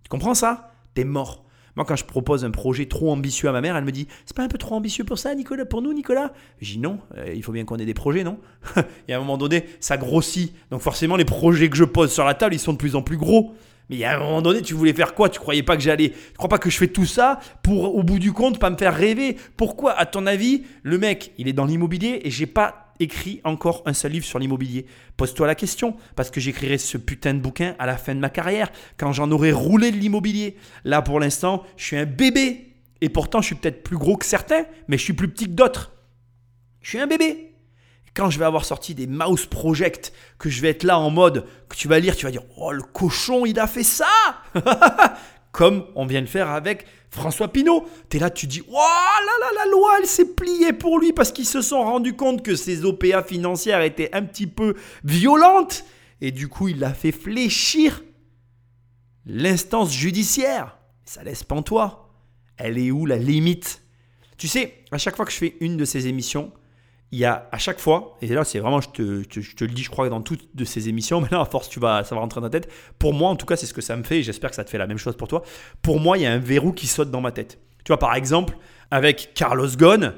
Tu 0.04 0.10
comprends 0.10 0.34
ça? 0.34 0.72
T'es 0.96 1.04
mort. 1.04 1.44
Moi, 1.78 1.86
quand 1.86 1.96
je 1.96 2.06
propose 2.06 2.44
un 2.44 2.50
projet 2.50 2.88
trop 2.88 3.12
ambitieux 3.12 3.48
à 3.48 3.52
ma 3.52 3.62
mère, 3.62 3.78
elle 3.78 3.84
me 3.84 3.92
dit 3.92 4.08
C'est 4.26 4.36
pas 4.36 4.42
un 4.42 4.48
peu 4.48 4.58
trop 4.58 4.74
ambitieux 4.74 5.04
pour 5.04 5.20
ça, 5.20 5.36
Nicolas 5.36 5.64
Pour 5.64 5.84
nous, 5.84 5.94
Nicolas? 5.94 6.34
Je 6.60 6.74
dis 6.74 6.80
Non, 6.80 6.98
euh, 7.16 7.32
il 7.36 7.44
faut 7.44 7.52
bien 7.52 7.66
qu'on 7.66 7.78
ait 7.78 7.86
des 7.86 7.94
projets, 7.94 8.24
non? 8.24 8.40
Et 9.08 9.14
à 9.14 9.18
un 9.18 9.20
moment 9.20 9.38
donné, 9.38 9.66
ça 9.80 9.96
grossit. 9.96 10.56
Donc, 10.72 10.82
forcément, 10.82 11.16
les 11.16 11.24
projets 11.24 11.70
que 11.70 11.78
je 11.78 11.84
pose 11.84 12.12
sur 12.12 12.26
la 12.26 12.34
table, 12.34 12.56
ils 12.56 12.60
sont 12.60 12.74
de 12.74 12.80
plus 12.80 12.96
en 12.96 13.04
plus 13.04 13.18
gros. 13.18 13.54
Mais 13.92 13.98
il 13.98 14.00
y 14.00 14.06
a 14.06 14.16
un 14.16 14.20
moment 14.20 14.42
donné, 14.42 14.64
tu 14.64 14.74
voulais 14.74 14.92
faire 14.92 15.14
quoi? 15.14 15.30
Tu 15.30 15.40
croyais 15.40 15.62
pas 15.62 15.78
que 15.78 15.84
j'allais. 15.84 16.10
Tu 16.10 16.34
crois 16.36 16.50
pas 16.50 16.58
que 16.58 16.72
je 16.72 16.78
fais 16.78 16.88
tout 16.88 17.06
ça 17.06 17.40
pour, 17.62 17.96
au 17.96 18.02
bout 18.02 18.18
du 18.18 18.34
compte, 18.34 18.58
pas 18.58 18.72
me 18.72 18.78
faire 18.78 18.96
rêver? 18.96 19.38
Pourquoi, 19.56 19.94
à 19.94 20.08
ton 20.08 20.26
avis, 20.26 20.64
le 20.82 20.98
mec, 20.98 21.32
il 21.38 21.48
est 21.48 21.54
dans 21.54 21.66
l'immobilier 21.66 22.22
et 22.24 22.32
j'ai 22.32 22.48
pas 22.48 22.87
écrit 23.00 23.42
encore 23.44 23.84
un 23.86 23.94
seul 23.94 24.12
livre 24.12 24.26
sur 24.26 24.40
l'immobilier 24.40 24.86
Pose-toi 25.18 25.48
la 25.48 25.56
question, 25.56 25.96
parce 26.16 26.30
que 26.30 26.40
j'écrirai 26.40 26.78
ce 26.78 26.98
putain 26.98 27.34
de 27.34 27.40
bouquin 27.40 27.76
à 27.80 27.86
la 27.86 27.98
fin 27.98 28.16
de 28.16 28.20
ma 28.20 28.30
carrière, 28.30 28.72
quand 28.98 29.14
j'en 29.14 29.32
aurai 29.32 29.52
roulé 29.52 29.92
de 29.92 29.98
l'immobilier. 29.98 30.58
Là, 30.84 31.02
pour 31.02 31.20
l'instant, 31.20 31.64
je 31.76 31.86
suis 31.86 31.98
un 31.98 32.06
bébé. 32.06 32.76
Et 33.02 33.10
pourtant, 33.10 33.42
je 33.42 33.48
suis 33.48 33.56
peut-être 33.56 33.84
plus 33.84 33.98
gros 33.98 34.18
que 34.18 34.26
certains, 34.26 34.66
mais 34.88 34.98
je 34.98 35.04
suis 35.04 35.14
plus 35.14 35.28
petit 35.28 35.46
que 35.46 35.52
d'autres. 35.52 35.94
Je 36.82 36.90
suis 36.90 37.00
un 37.00 37.08
bébé. 37.08 37.54
Quand 38.16 38.32
je 38.32 38.40
vais 38.40 38.46
avoir 38.46 38.66
sorti 38.66 38.96
des 38.96 39.06
mouse 39.06 39.46
project, 39.46 40.12
que 40.40 40.50
je 40.50 40.62
vais 40.62 40.70
être 40.70 40.84
là 40.84 40.98
en 40.98 41.12
mode, 41.12 41.46
que 41.70 41.76
tu 41.76 41.88
vas 41.88 42.00
lire, 42.00 42.16
tu 42.16 42.26
vas 42.26 42.32
dire 42.32 42.42
Oh, 42.58 42.72
le 42.72 42.82
cochon, 42.82 43.46
il 43.46 43.60
a 43.60 43.68
fait 43.68 43.84
ça 43.84 44.08
Comme 45.52 45.86
on 45.96 46.06
vient 46.06 46.22
de 46.22 46.28
faire 46.28 46.50
avec 46.50 46.86
François 47.10 47.48
Pinault. 47.48 47.88
Tu 48.10 48.18
es 48.18 48.20
là, 48.20 48.30
tu 48.30 48.48
dis 48.48 48.62
Oh 48.68 48.74
là 48.74 49.32
là, 49.40 49.64
la 49.64 49.72
loi, 49.72 49.98
elle 50.00 50.08
s'est 50.08 50.34
pliée 50.34 50.74
pour 50.74 51.00
lui 51.00 51.14
parce 51.14 51.32
qu'ils 51.32 51.46
se 51.46 51.62
sont 51.62 51.82
rendus 51.84 52.16
compte 52.16 52.44
que 52.44 52.56
ces 52.56 52.86
OPA 52.86 53.24
financières 53.24 53.82
étaient 53.82 54.14
un 54.14 54.24
petit 54.24 54.48
peu 54.48 54.76
violentes. 55.04 55.84
Et 56.22 56.32
du 56.32 56.48
coup, 56.48 56.68
il 56.68 56.84
a 56.84 56.94
fait 56.94 57.12
fléchir 57.12 58.04
l'instance 59.26 59.94
judiciaire. 59.94 60.78
Ça 61.06 61.24
laisse 61.24 61.44
pantois. 61.44 62.10
Elle 62.58 62.78
est 62.78 62.92
où 62.92 63.06
la 63.06 63.18
limite? 63.18 63.82
Tu 64.38 64.48
sais, 64.48 64.84
à 64.92 64.98
chaque 64.98 65.16
fois 65.16 65.26
que 65.26 65.32
je 65.32 65.38
fais 65.38 65.58
une 65.60 65.78
de 65.78 65.86
ces 65.86 66.08
émissions, 66.08 66.52
il 67.12 67.20
y 67.20 67.26
a 67.26 67.48
à 67.52 67.58
chaque 67.58 67.80
fois, 67.80 68.18
et 68.22 68.28
là 68.28 68.44
c'est 68.44 68.60
vraiment, 68.60 68.82
je 68.82 68.90
te, 68.90 69.24
je- 69.40 69.56
te 69.56 69.64
le 69.64 69.72
dis, 69.72 69.84
je 69.84 69.90
crois, 69.90 70.10
dans 70.10 70.22
toutes 70.22 70.56
de 70.56 70.66
ces 70.66 70.90
émissions, 70.90 71.22
mais 71.22 71.28
là 71.32 71.42
à 71.42 71.46
force 71.46 71.70
tu 71.70 71.80
vas, 71.80 72.04
ça 72.04 72.16
va 72.16 72.22
rentrer 72.22 72.42
dans 72.42 72.50
ta 72.50 72.60
tête. 72.60 72.72
Pour 73.00 73.14
moi, 73.14 73.30
en 73.30 73.36
tout 73.36 73.46
cas, 73.46 73.56
c'est 73.56 73.66
ce 73.66 73.74
que 73.74 73.82
ça 73.82 73.96
me 73.96 74.04
fait, 74.04 74.20
et 74.20 74.24
j'espère 74.24 74.50
que 74.50 74.56
ça 74.56 74.64
te 74.64 74.70
fait 74.70 74.78
la 74.78 74.88
même 74.88 74.98
chose 74.98 75.16
pour 75.16 75.28
toi. 75.28 75.44
Pour 75.82 76.00
moi, 76.00 76.18
il 76.18 76.24
y 76.24 76.26
a 76.26 76.32
un 76.34 76.40
verrou 76.40 76.72
qui 76.74 76.88
saute 76.88 77.10
dans 77.12 77.22
ma 77.22 77.32
tête. 77.32 77.60
Tu 77.86 77.90
vois, 77.92 78.00
par 78.00 78.16
exemple, 78.16 78.58
avec 78.92 79.32
Carlos 79.36 79.70
Ghosn, 79.78 80.14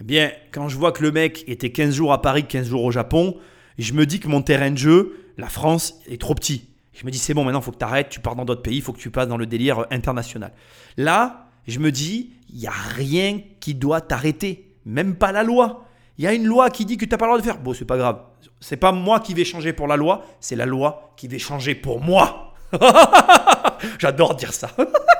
eh 0.00 0.04
bien, 0.04 0.30
quand 0.52 0.68
je 0.68 0.76
vois 0.76 0.92
que 0.92 1.02
le 1.02 1.12
mec 1.12 1.44
était 1.46 1.70
15 1.70 1.94
jours 1.94 2.12
à 2.12 2.20
Paris, 2.20 2.44
15 2.44 2.68
jours 2.68 2.84
au 2.84 2.90
Japon, 2.90 3.36
je 3.78 3.92
me 3.94 4.04
dis 4.06 4.20
que 4.20 4.28
mon 4.28 4.42
terrain 4.42 4.70
de 4.70 4.76
jeu, 4.78 5.18
la 5.38 5.48
France, 5.48 6.00
est 6.08 6.20
trop 6.20 6.34
petit. 6.34 6.68
Je 6.92 7.06
me 7.06 7.10
dis, 7.10 7.18
c'est 7.18 7.32
bon, 7.34 7.42
maintenant, 7.44 7.60
il 7.60 7.64
faut 7.64 7.72
que 7.72 7.78
tu 7.78 7.84
arrêtes, 7.84 8.08
tu 8.10 8.20
pars 8.20 8.36
dans 8.36 8.44
d'autres 8.44 8.62
pays, 8.62 8.76
il 8.76 8.82
faut 8.82 8.92
que 8.92 8.98
tu 9.00 9.10
passes 9.10 9.28
dans 9.28 9.36
le 9.36 9.46
délire 9.46 9.80
euh, 9.80 9.84
international. 9.90 10.52
Là, 10.96 11.48
je 11.66 11.78
me 11.80 11.90
dis, 11.90 12.34
il 12.52 12.58
n'y 12.60 12.66
a 12.66 12.70
rien 12.72 13.40
qui 13.60 13.74
doit 13.74 14.00
t'arrêter, 14.00 14.76
même 14.84 15.16
pas 15.16 15.32
la 15.32 15.42
loi. 15.42 15.86
Il 16.18 16.24
y 16.24 16.26
a 16.26 16.32
une 16.32 16.44
loi 16.44 16.70
qui 16.70 16.84
dit 16.84 16.96
que 16.96 17.04
tu 17.04 17.10
n'as 17.10 17.18
pas 17.18 17.26
le 17.26 17.32
droit 17.32 17.40
de 17.40 17.44
faire. 17.44 17.58
Bon, 17.58 17.74
c'est 17.74 17.84
pas 17.84 17.96
grave. 17.96 18.22
C'est 18.60 18.76
pas 18.76 18.92
moi 18.92 19.20
qui 19.20 19.34
vais 19.34 19.44
changer 19.44 19.72
pour 19.72 19.86
la 19.86 19.96
loi, 19.96 20.24
c'est 20.40 20.56
la 20.56 20.66
loi 20.66 21.12
qui 21.16 21.28
va 21.28 21.38
changer 21.38 21.74
pour 21.74 22.00
moi. 22.00 22.54
J'adore 23.98 24.34
dire 24.36 24.52
ça. 24.52 24.70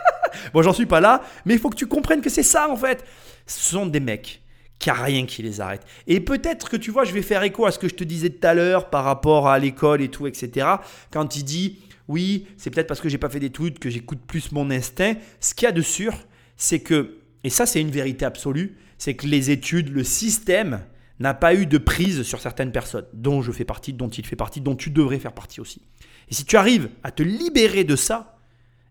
bon, 0.53 0.63
j'en 0.63 0.73
suis 0.73 0.87
pas 0.87 1.01
là, 1.01 1.23
mais 1.45 1.55
il 1.55 1.61
faut 1.61 1.71
que 1.71 1.77
tu 1.77 1.87
comprennes 1.87 2.21
que 2.21 2.31
c'est 2.31 2.43
ça 2.43 2.71
en 2.71 2.77
fait. 2.77 3.05
Ce 3.47 3.71
sont 3.71 3.87
des 3.87 4.01
mecs 4.01 4.43
qui 4.79 4.91
a 4.91 4.95
rien 4.95 5.27
qui 5.27 5.43
les 5.43 5.61
arrête. 5.61 5.83
Et 6.07 6.21
peut-être 6.21 6.69
que 6.69 6.77
tu 6.77 6.91
vois, 6.91 7.05
je 7.05 7.13
vais 7.13 7.23
faire 7.23 7.43
écho 7.43 7.67
à 7.67 7.71
ce 7.71 7.79
que 7.79 7.89
je 7.89 7.95
te 7.95 8.05
disais 8.05 8.31
tout 8.31 8.47
à 8.47 8.55
l'heure 8.55 8.91
par 8.91 9.05
rapport 9.05 9.49
à 9.49 9.59
l'école 9.59 10.03
et 10.03 10.09
tout, 10.09 10.27
etc. 10.27 10.67
Quand 11.11 11.37
il 11.37 11.45
dit, 11.45 11.79
oui, 12.09 12.47
c'est 12.57 12.71
peut-être 12.71 12.87
parce 12.87 13.01
que 13.01 13.09
j'ai 13.09 13.19
pas 13.19 13.29
fait 13.29 13.41
d'études 13.41 13.79
que 13.79 13.91
j'écoute 13.91 14.21
plus 14.27 14.53
mon 14.53 14.71
instinct. 14.71 15.15
Ce 15.41 15.55
qu'il 15.55 15.67
y 15.67 15.69
a 15.69 15.73
de 15.73 15.83
sûr, 15.83 16.15
c'est 16.57 16.81
que, 16.81 17.19
et 17.45 17.51
ça 17.51 17.67
c'est 17.67 17.81
une 17.81 17.91
vérité 17.91 18.25
absolue, 18.25 18.77
c'est 18.99 19.15
que 19.15 19.27
les 19.27 19.51
études, 19.51 19.91
le 19.91 20.05
système 20.05 20.81
n'a 21.21 21.35
pas 21.35 21.55
eu 21.55 21.67
de 21.67 21.79
prise 21.79 22.23
sur 22.23 22.41
certaines 22.41 22.73
personnes, 22.73 23.07
dont 23.13 23.43
je 23.43 23.53
fais 23.53 23.65
partie, 23.65 23.93
dont 23.93 24.09
il 24.09 24.27
fait 24.27 24.37
partie, 24.37 24.61
dont 24.61 24.75
tu 24.75 24.91
devrais 24.91 25.19
faire 25.19 25.33
partie 25.33 25.61
aussi. 25.61 25.81
Et 26.29 26.35
si 26.35 26.45
tu 26.45 26.57
arrives 26.57 26.89
à 27.03 27.11
te 27.11 27.23
libérer 27.23 27.85
de 27.85 27.97
ça, 27.97 28.39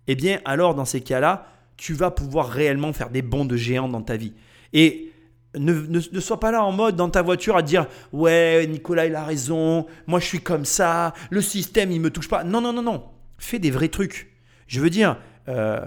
eh 0.08 0.16
bien 0.16 0.40
alors 0.46 0.76
dans 0.76 0.86
ces 0.86 1.02
cas-là, 1.02 1.48
tu 1.78 1.94
vas 1.94 2.12
pouvoir 2.12 2.50
réellement 2.50 2.94
faire 2.94 3.10
des 3.10 3.22
bonds 3.22 3.46
de 3.46 3.58
géant 3.58 3.90
dans 3.90 4.02
ta 4.02 4.16
vie. 4.16 4.34
Et 4.74 5.12
ne 5.56 6.20
sois 6.20 6.40
pas 6.40 6.52
là 6.52 6.64
en 6.64 6.72
mode 6.72 6.96
dans 6.96 7.10
ta 7.10 7.22
voiture 7.22 7.56
à 7.56 7.62
dire 7.62 7.86
ouais 8.12 8.66
Nicolas 8.68 9.06
il 9.06 9.16
a 9.16 9.24
raison, 9.24 9.86
moi 10.08 10.20
je 10.20 10.26
suis 10.26 10.42
comme 10.42 10.66
ça, 10.66 11.14
le 11.30 11.42
système 11.42 11.92
il 11.92 12.02
me 12.02 12.10
touche 12.10 12.28
pas. 12.28 12.44
Non 12.44 12.62
non 12.62 12.74
non 12.74 12.82
non, 12.82 13.04
fais 13.38 13.60
des 13.60 13.72
vrais 13.72 13.90
trucs. 13.90 14.32
Je 14.68 14.80
veux 14.80 14.90
dire, 14.90 15.18
euh, 15.50 15.86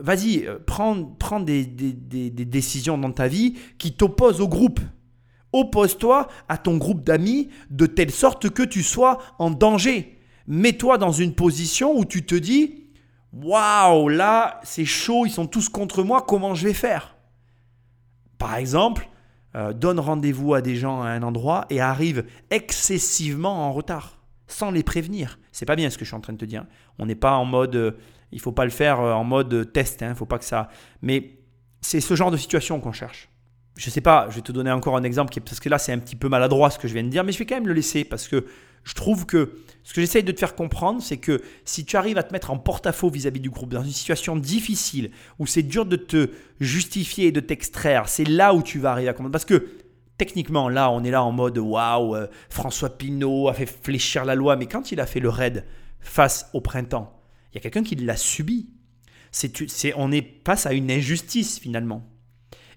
vas-y, 0.00 0.46
euh, 0.46 0.58
prends, 0.64 1.04
prends 1.18 1.40
des, 1.40 1.66
des, 1.66 1.92
des, 1.92 2.30
des 2.30 2.44
décisions 2.44 2.98
dans 2.98 3.12
ta 3.12 3.28
vie 3.28 3.56
qui 3.78 3.92
t'opposent 3.92 4.40
au 4.40 4.48
groupe. 4.48 4.80
Oppose-toi 5.52 6.28
à 6.48 6.58
ton 6.58 6.78
groupe 6.78 7.04
d'amis 7.04 7.48
de 7.70 7.86
telle 7.86 8.10
sorte 8.10 8.50
que 8.50 8.62
tu 8.62 8.82
sois 8.82 9.18
en 9.38 9.50
danger. 9.50 10.18
Mets-toi 10.46 10.98
dans 10.98 11.12
une 11.12 11.34
position 11.34 11.96
où 11.96 12.04
tu 12.04 12.24
te 12.24 12.34
dis 12.34 12.84
Waouh, 13.32 14.08
là, 14.08 14.60
c'est 14.62 14.84
chaud, 14.84 15.26
ils 15.26 15.32
sont 15.32 15.46
tous 15.46 15.68
contre 15.68 16.02
moi, 16.02 16.24
comment 16.26 16.54
je 16.54 16.68
vais 16.68 16.74
faire? 16.74 17.16
Par 18.38 18.56
exemple, 18.56 19.08
euh, 19.56 19.72
donne 19.72 20.00
rendez-vous 20.00 20.54
à 20.54 20.60
des 20.60 20.76
gens 20.76 21.02
à 21.02 21.08
un 21.08 21.22
endroit 21.22 21.66
et 21.70 21.80
arrive 21.80 22.24
excessivement 22.50 23.66
en 23.66 23.72
retard, 23.72 24.18
sans 24.46 24.70
les 24.70 24.82
prévenir. 24.82 25.38
C'est 25.52 25.66
pas 25.66 25.76
bien 25.76 25.90
ce 25.90 25.98
que 25.98 26.04
je 26.04 26.10
suis 26.10 26.16
en 26.16 26.20
train 26.20 26.32
de 26.32 26.38
te 26.38 26.44
dire. 26.44 26.64
On 26.98 27.06
n'est 27.06 27.14
pas 27.14 27.36
en 27.36 27.44
mode. 27.44 27.96
Euh, 28.34 28.36
il 28.36 28.40
faut 28.40 28.52
pas 28.52 28.64
le 28.64 28.70
faire 28.70 29.00
euh, 29.00 29.12
en 29.12 29.24
mode 29.24 29.72
test, 29.72 30.04
il 30.06 30.14
faut 30.14 30.26
pas 30.26 30.38
que 30.38 30.44
ça. 30.44 30.68
Mais 31.02 31.38
c'est 31.80 32.00
ce 32.00 32.14
genre 32.14 32.30
de 32.30 32.36
situation 32.36 32.80
qu'on 32.80 32.92
cherche. 32.92 33.28
Je 33.76 33.90
sais 33.90 34.00
pas, 34.00 34.28
je 34.30 34.36
vais 34.36 34.42
te 34.42 34.52
donner 34.52 34.70
encore 34.70 34.96
un 34.96 35.02
exemple 35.02 35.34
parce 35.40 35.58
que 35.58 35.68
là 35.68 35.78
c'est 35.78 35.92
un 35.92 35.98
petit 35.98 36.14
peu 36.14 36.28
maladroit 36.28 36.70
ce 36.70 36.78
que 36.78 36.86
je 36.86 36.94
viens 36.94 37.02
de 37.02 37.08
dire, 37.08 37.24
mais 37.24 37.32
je 37.32 37.38
vais 37.38 37.46
quand 37.46 37.56
même 37.56 37.66
le 37.66 37.72
laisser 37.72 38.04
parce 38.04 38.28
que 38.28 38.46
je 38.84 38.94
trouve 38.94 39.26
que 39.26 39.58
ce 39.82 39.92
que 39.92 40.00
j'essaye 40.00 40.22
de 40.22 40.30
te 40.30 40.38
faire 40.38 40.54
comprendre, 40.54 41.02
c'est 41.02 41.16
que 41.16 41.42
si 41.64 41.84
tu 41.84 41.96
arrives 41.96 42.18
à 42.18 42.22
te 42.22 42.32
mettre 42.32 42.50
en 42.50 42.58
porte-à-faux 42.58 43.10
vis-à-vis 43.10 43.40
du 43.40 43.50
groupe 43.50 43.72
dans 43.72 43.82
une 43.82 43.90
situation 43.90 44.36
difficile 44.36 45.10
où 45.38 45.46
c'est 45.46 45.62
dur 45.62 45.86
de 45.86 45.96
te 45.96 46.30
justifier 46.60 47.28
et 47.28 47.32
de 47.32 47.40
t'extraire, 47.40 48.08
c'est 48.08 48.28
là 48.28 48.54
où 48.54 48.62
tu 48.62 48.78
vas 48.78 48.92
arriver 48.92 49.08
à 49.08 49.12
comprendre. 49.12 49.32
Parce 49.32 49.44
que 49.44 49.66
techniquement, 50.18 50.68
là, 50.68 50.90
on 50.90 51.02
est 51.02 51.10
là 51.10 51.24
en 51.24 51.32
mode 51.32 51.58
waouh, 51.58 52.14
euh, 52.14 52.26
François 52.48 52.90
Pinault 52.90 53.48
a 53.48 53.54
fait 53.54 53.66
fléchir 53.66 54.24
la 54.24 54.34
loi, 54.34 54.56
mais 54.56 54.66
quand 54.66 54.92
il 54.92 55.00
a 55.00 55.06
fait 55.06 55.20
le 55.20 55.30
raid 55.30 55.64
face 56.00 56.50
au 56.52 56.60
printemps, 56.60 57.12
il 57.54 57.58
y 57.58 57.58
a 57.58 57.60
quelqu'un 57.60 57.84
qui 57.84 57.94
l'a 57.94 58.16
subi. 58.16 58.68
C'est, 59.30 59.94
on 59.96 60.12
est 60.12 60.44
face 60.44 60.66
à 60.66 60.72
une 60.72 60.90
injustice 60.90 61.58
finalement. 61.58 62.04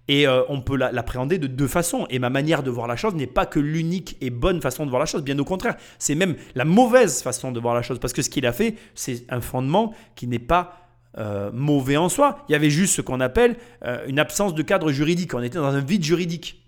Et 0.08 0.26
euh, 0.28 0.44
on 0.50 0.62
peut 0.62 0.78
la- 0.78 0.92
l'appréhender 0.92 1.38
de 1.38 1.48
deux 1.48 1.68
façons. 1.68 2.08
Et 2.10 2.20
ma 2.20 2.30
manière 2.30 2.64
de 2.64 2.70
voir 2.72 2.88
la 2.88 2.96
chose 2.96 3.14
n'est 3.16 3.28
pas 3.28 3.46
que 3.46 3.60
l'unique 3.60 4.18
et 4.22 4.30
bonne 4.30 4.62
façon 4.62 4.86
de 4.86 4.90
voir 4.90 5.00
la 5.00 5.06
chose. 5.06 5.24
Bien 5.24 5.38
au 5.40 5.44
contraire, 5.44 5.76
c'est 6.00 6.16
même 6.16 6.36
la 6.56 6.64
mauvaise 6.64 7.22
façon 7.22 7.52
de 7.52 7.60
voir 7.60 7.76
la 7.76 7.82
chose. 7.82 8.00
Parce 8.00 8.14
que 8.14 8.22
ce 8.22 8.30
qu'il 8.30 8.46
a 8.46 8.54
fait, 8.54 8.76
c'est 8.96 9.26
un 9.30 9.42
fondement 9.42 9.94
qui 10.16 10.28
n'est 10.28 10.40
pas 10.40 10.88
euh, 11.18 11.52
mauvais 11.52 11.98
en 11.98 12.10
soi. 12.10 12.46
Il 12.48 12.54
y 12.54 12.56
avait 12.56 12.70
juste 12.70 12.96
ce 12.96 13.02
qu'on 13.02 13.20
appelle 13.20 13.58
euh, 13.84 14.06
une 14.08 14.20
absence 14.20 14.54
de 14.56 14.62
cadre 14.62 14.92
juridique. 14.92 15.34
On 15.34 15.42
était 15.44 15.58
dans 15.58 15.66
un 15.74 15.82
vide 15.82 16.04
juridique. 16.04 16.64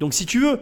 Donc 0.00 0.12
si 0.14 0.26
tu 0.26 0.40
veux, 0.40 0.58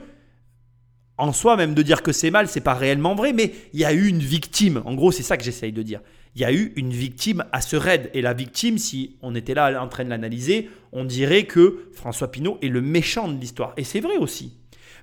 en 1.16 1.32
soi, 1.32 1.56
même 1.56 1.74
de 1.74 1.82
dire 1.82 2.02
que 2.02 2.12
c'est 2.12 2.30
mal, 2.30 2.48
c'est 2.48 2.60
pas 2.60 2.74
réellement 2.74 3.14
vrai, 3.14 3.32
mais 3.32 3.52
il 3.72 3.80
y 3.80 3.84
a 3.84 3.92
eu 3.92 4.06
une 4.08 4.18
victime. 4.18 4.82
En 4.84 4.94
gros, 4.94 5.12
c'est 5.12 5.22
ça 5.22 5.36
que 5.36 5.44
j'essaye 5.44 5.72
de 5.72 5.82
dire. 5.82 6.00
Il 6.34 6.42
y 6.42 6.44
a 6.44 6.52
eu 6.52 6.72
une 6.76 6.90
victime 6.90 7.44
à 7.52 7.60
ce 7.60 7.76
raid. 7.76 8.10
Et 8.14 8.22
la 8.22 8.34
victime, 8.34 8.78
si 8.78 9.16
on 9.22 9.34
était 9.34 9.54
là 9.54 9.82
en 9.82 9.88
train 9.88 10.04
de 10.04 10.10
l'analyser, 10.10 10.70
on 10.92 11.04
dirait 11.04 11.44
que 11.44 11.88
François 11.92 12.30
Pinault 12.30 12.58
est 12.62 12.68
le 12.68 12.80
méchant 12.80 13.28
de 13.28 13.38
l'histoire. 13.38 13.72
Et 13.76 13.84
c'est 13.84 14.00
vrai 14.00 14.16
aussi. 14.16 14.56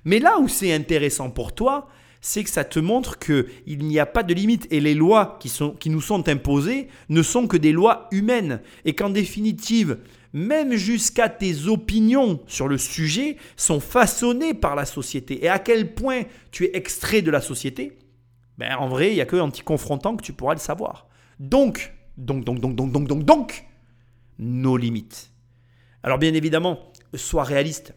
Mais 0.04 0.20
là 0.20 0.38
où 0.38 0.48
c'est 0.48 0.72
intéressant 0.72 1.30
pour 1.30 1.54
toi, 1.54 1.88
c'est 2.20 2.44
que 2.44 2.50
ça 2.50 2.64
te 2.64 2.78
montre 2.78 3.18
qu'il 3.18 3.78
n'y 3.78 3.98
a 3.98 4.06
pas 4.06 4.22
de 4.22 4.34
limite 4.34 4.66
et 4.70 4.80
les 4.80 4.94
lois 4.94 5.36
qui, 5.40 5.48
sont, 5.48 5.70
qui 5.70 5.90
nous 5.90 6.00
sont 6.00 6.28
imposées 6.28 6.88
ne 7.08 7.22
sont 7.22 7.46
que 7.46 7.56
des 7.56 7.72
lois 7.72 8.08
humaines. 8.10 8.60
Et 8.84 8.94
qu'en 8.94 9.10
définitive, 9.10 9.98
même 10.32 10.74
jusqu'à 10.74 11.28
tes 11.28 11.66
opinions 11.66 12.40
sur 12.46 12.68
le 12.68 12.78
sujet 12.78 13.36
sont 13.56 13.80
façonnées 13.80 14.54
par 14.54 14.76
la 14.76 14.84
société. 14.84 15.44
Et 15.44 15.48
à 15.48 15.58
quel 15.58 15.94
point 15.94 16.22
tu 16.50 16.64
es 16.64 16.76
extrait 16.76 17.22
de 17.22 17.30
la 17.30 17.40
société, 17.40 17.98
Ben, 18.58 18.76
en 18.76 18.88
vrai, 18.88 19.10
il 19.10 19.14
n'y 19.14 19.20
a 19.20 19.26
que 19.26 19.36
en 19.36 19.50
t'y 19.50 19.62
confrontant 19.62 20.16
que 20.16 20.22
tu 20.22 20.32
pourras 20.32 20.54
le 20.54 20.60
savoir. 20.60 21.07
Donc, 21.38 21.94
donc, 22.16 22.44
donc, 22.44 22.60
donc, 22.60 22.74
donc, 22.74 22.90
donc, 22.92 23.06
donc, 23.06 23.24
donc, 23.24 23.64
nos 24.38 24.76
limites. 24.76 25.30
Alors 26.02 26.18
bien 26.18 26.34
évidemment, 26.34 26.92
sois 27.14 27.44
réaliste. 27.44 27.94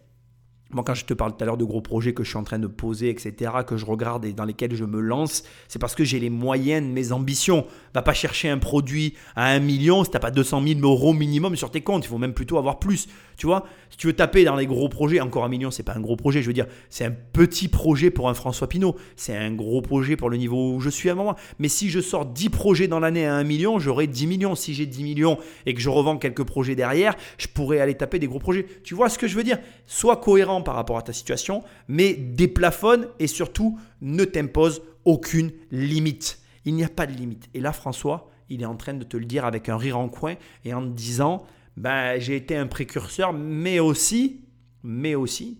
Moi, 0.73 0.83
quand 0.85 0.93
je 0.93 1.05
te 1.05 1.13
parle 1.13 1.35
tout 1.35 1.43
à 1.43 1.45
l'heure 1.45 1.57
de 1.57 1.65
gros 1.65 1.81
projets 1.81 2.13
que 2.13 2.23
je 2.23 2.29
suis 2.29 2.37
en 2.37 2.43
train 2.43 2.59
de 2.59 2.67
poser, 2.67 3.09
etc., 3.09 3.51
que 3.67 3.77
je 3.77 3.85
regarde 3.85 4.25
et 4.25 4.33
dans 4.33 4.45
lesquels 4.45 4.73
je 4.75 4.85
me 4.85 4.99
lance, 4.99 5.43
c'est 5.67 5.79
parce 5.79 5.95
que 5.95 6.03
j'ai 6.03 6.19
les 6.19 6.29
moyens 6.29 6.87
de 6.87 6.91
mes 6.91 7.11
ambitions. 7.11 7.65
Va 7.93 8.01
pas 8.01 8.13
chercher 8.13 8.49
un 8.49 8.57
produit 8.57 9.15
à 9.35 9.47
1 9.47 9.59
million 9.59 10.03
si 10.03 10.11
tu 10.11 10.15
n'as 10.15 10.21
pas 10.21 10.31
200 10.31 10.63
000 10.65 10.79
euros 10.81 11.13
minimum 11.13 11.55
sur 11.55 11.71
tes 11.71 11.81
comptes. 11.81 12.05
Il 12.05 12.07
faut 12.07 12.17
même 12.17 12.33
plutôt 12.33 12.57
avoir 12.57 12.79
plus. 12.79 13.07
Tu 13.37 13.47
vois, 13.47 13.65
si 13.89 13.97
tu 13.97 14.07
veux 14.07 14.13
taper 14.13 14.43
dans 14.43 14.55
les 14.55 14.67
gros 14.67 14.87
projets, 14.87 15.19
encore 15.19 15.43
un 15.43 15.49
million, 15.49 15.71
c'est 15.71 15.83
pas 15.83 15.95
un 15.95 15.99
gros 15.99 16.15
projet. 16.15 16.41
Je 16.41 16.47
veux 16.47 16.53
dire, 16.53 16.67
c'est 16.89 17.05
un 17.05 17.11
petit 17.11 17.67
projet 17.67 18.11
pour 18.11 18.29
un 18.29 18.33
François 18.33 18.69
Pinault. 18.69 18.95
C'est 19.15 19.35
un 19.35 19.51
gros 19.51 19.81
projet 19.81 20.15
pour 20.15 20.29
le 20.29 20.37
niveau 20.37 20.75
où 20.75 20.79
je 20.79 20.89
suis 20.89 21.09
à 21.09 21.15
moment. 21.15 21.35
Mais 21.59 21.67
si 21.67 21.89
je 21.89 21.99
sors 21.99 22.25
10 22.25 22.49
projets 22.49 22.87
dans 22.87 22.99
l'année 22.99 23.25
à 23.25 23.35
1 23.35 23.43
million, 23.43 23.79
j'aurai 23.79 24.07
10 24.07 24.27
millions. 24.27 24.55
Si 24.55 24.73
j'ai 24.73 24.85
10 24.85 25.03
millions 25.03 25.37
et 25.65 25.73
que 25.73 25.81
je 25.81 25.89
revends 25.89 26.17
quelques 26.17 26.43
projets 26.43 26.75
derrière, 26.75 27.15
je 27.37 27.47
pourrais 27.47 27.79
aller 27.79 27.95
taper 27.95 28.19
des 28.19 28.27
gros 28.27 28.39
projets. 28.39 28.65
Tu 28.83 28.93
vois 28.93 29.09
ce 29.09 29.17
que 29.17 29.27
je 29.27 29.35
veux 29.35 29.43
dire? 29.43 29.57
Sois 29.87 30.17
cohérent 30.17 30.60
par 30.61 30.75
rapport 30.75 30.97
à 30.97 31.01
ta 31.01 31.13
situation, 31.13 31.63
mais 31.87 32.13
déplafonne 32.13 33.07
et 33.19 33.27
surtout 33.27 33.79
ne 34.01 34.23
t'impose 34.25 34.81
aucune 35.05 35.51
limite. 35.71 36.39
Il 36.65 36.75
n'y 36.75 36.83
a 36.83 36.89
pas 36.89 37.07
de 37.07 37.13
limite. 37.13 37.49
Et 37.53 37.59
là, 37.59 37.73
François, 37.73 38.29
il 38.49 38.61
est 38.61 38.65
en 38.65 38.75
train 38.75 38.93
de 38.93 39.03
te 39.03 39.17
le 39.17 39.25
dire 39.25 39.45
avec 39.45 39.69
un 39.69 39.77
rire 39.77 39.97
en 39.97 40.09
coin 40.09 40.35
et 40.65 40.73
en 40.73 40.81
te 40.81 40.93
disant 40.93 41.45
ben, 41.77 42.19
j'ai 42.19 42.35
été 42.35 42.55
un 42.55 42.67
précurseur, 42.67 43.33
mais 43.33 43.79
aussi, 43.79 44.41
mais 44.83 45.15
aussi, 45.15 45.59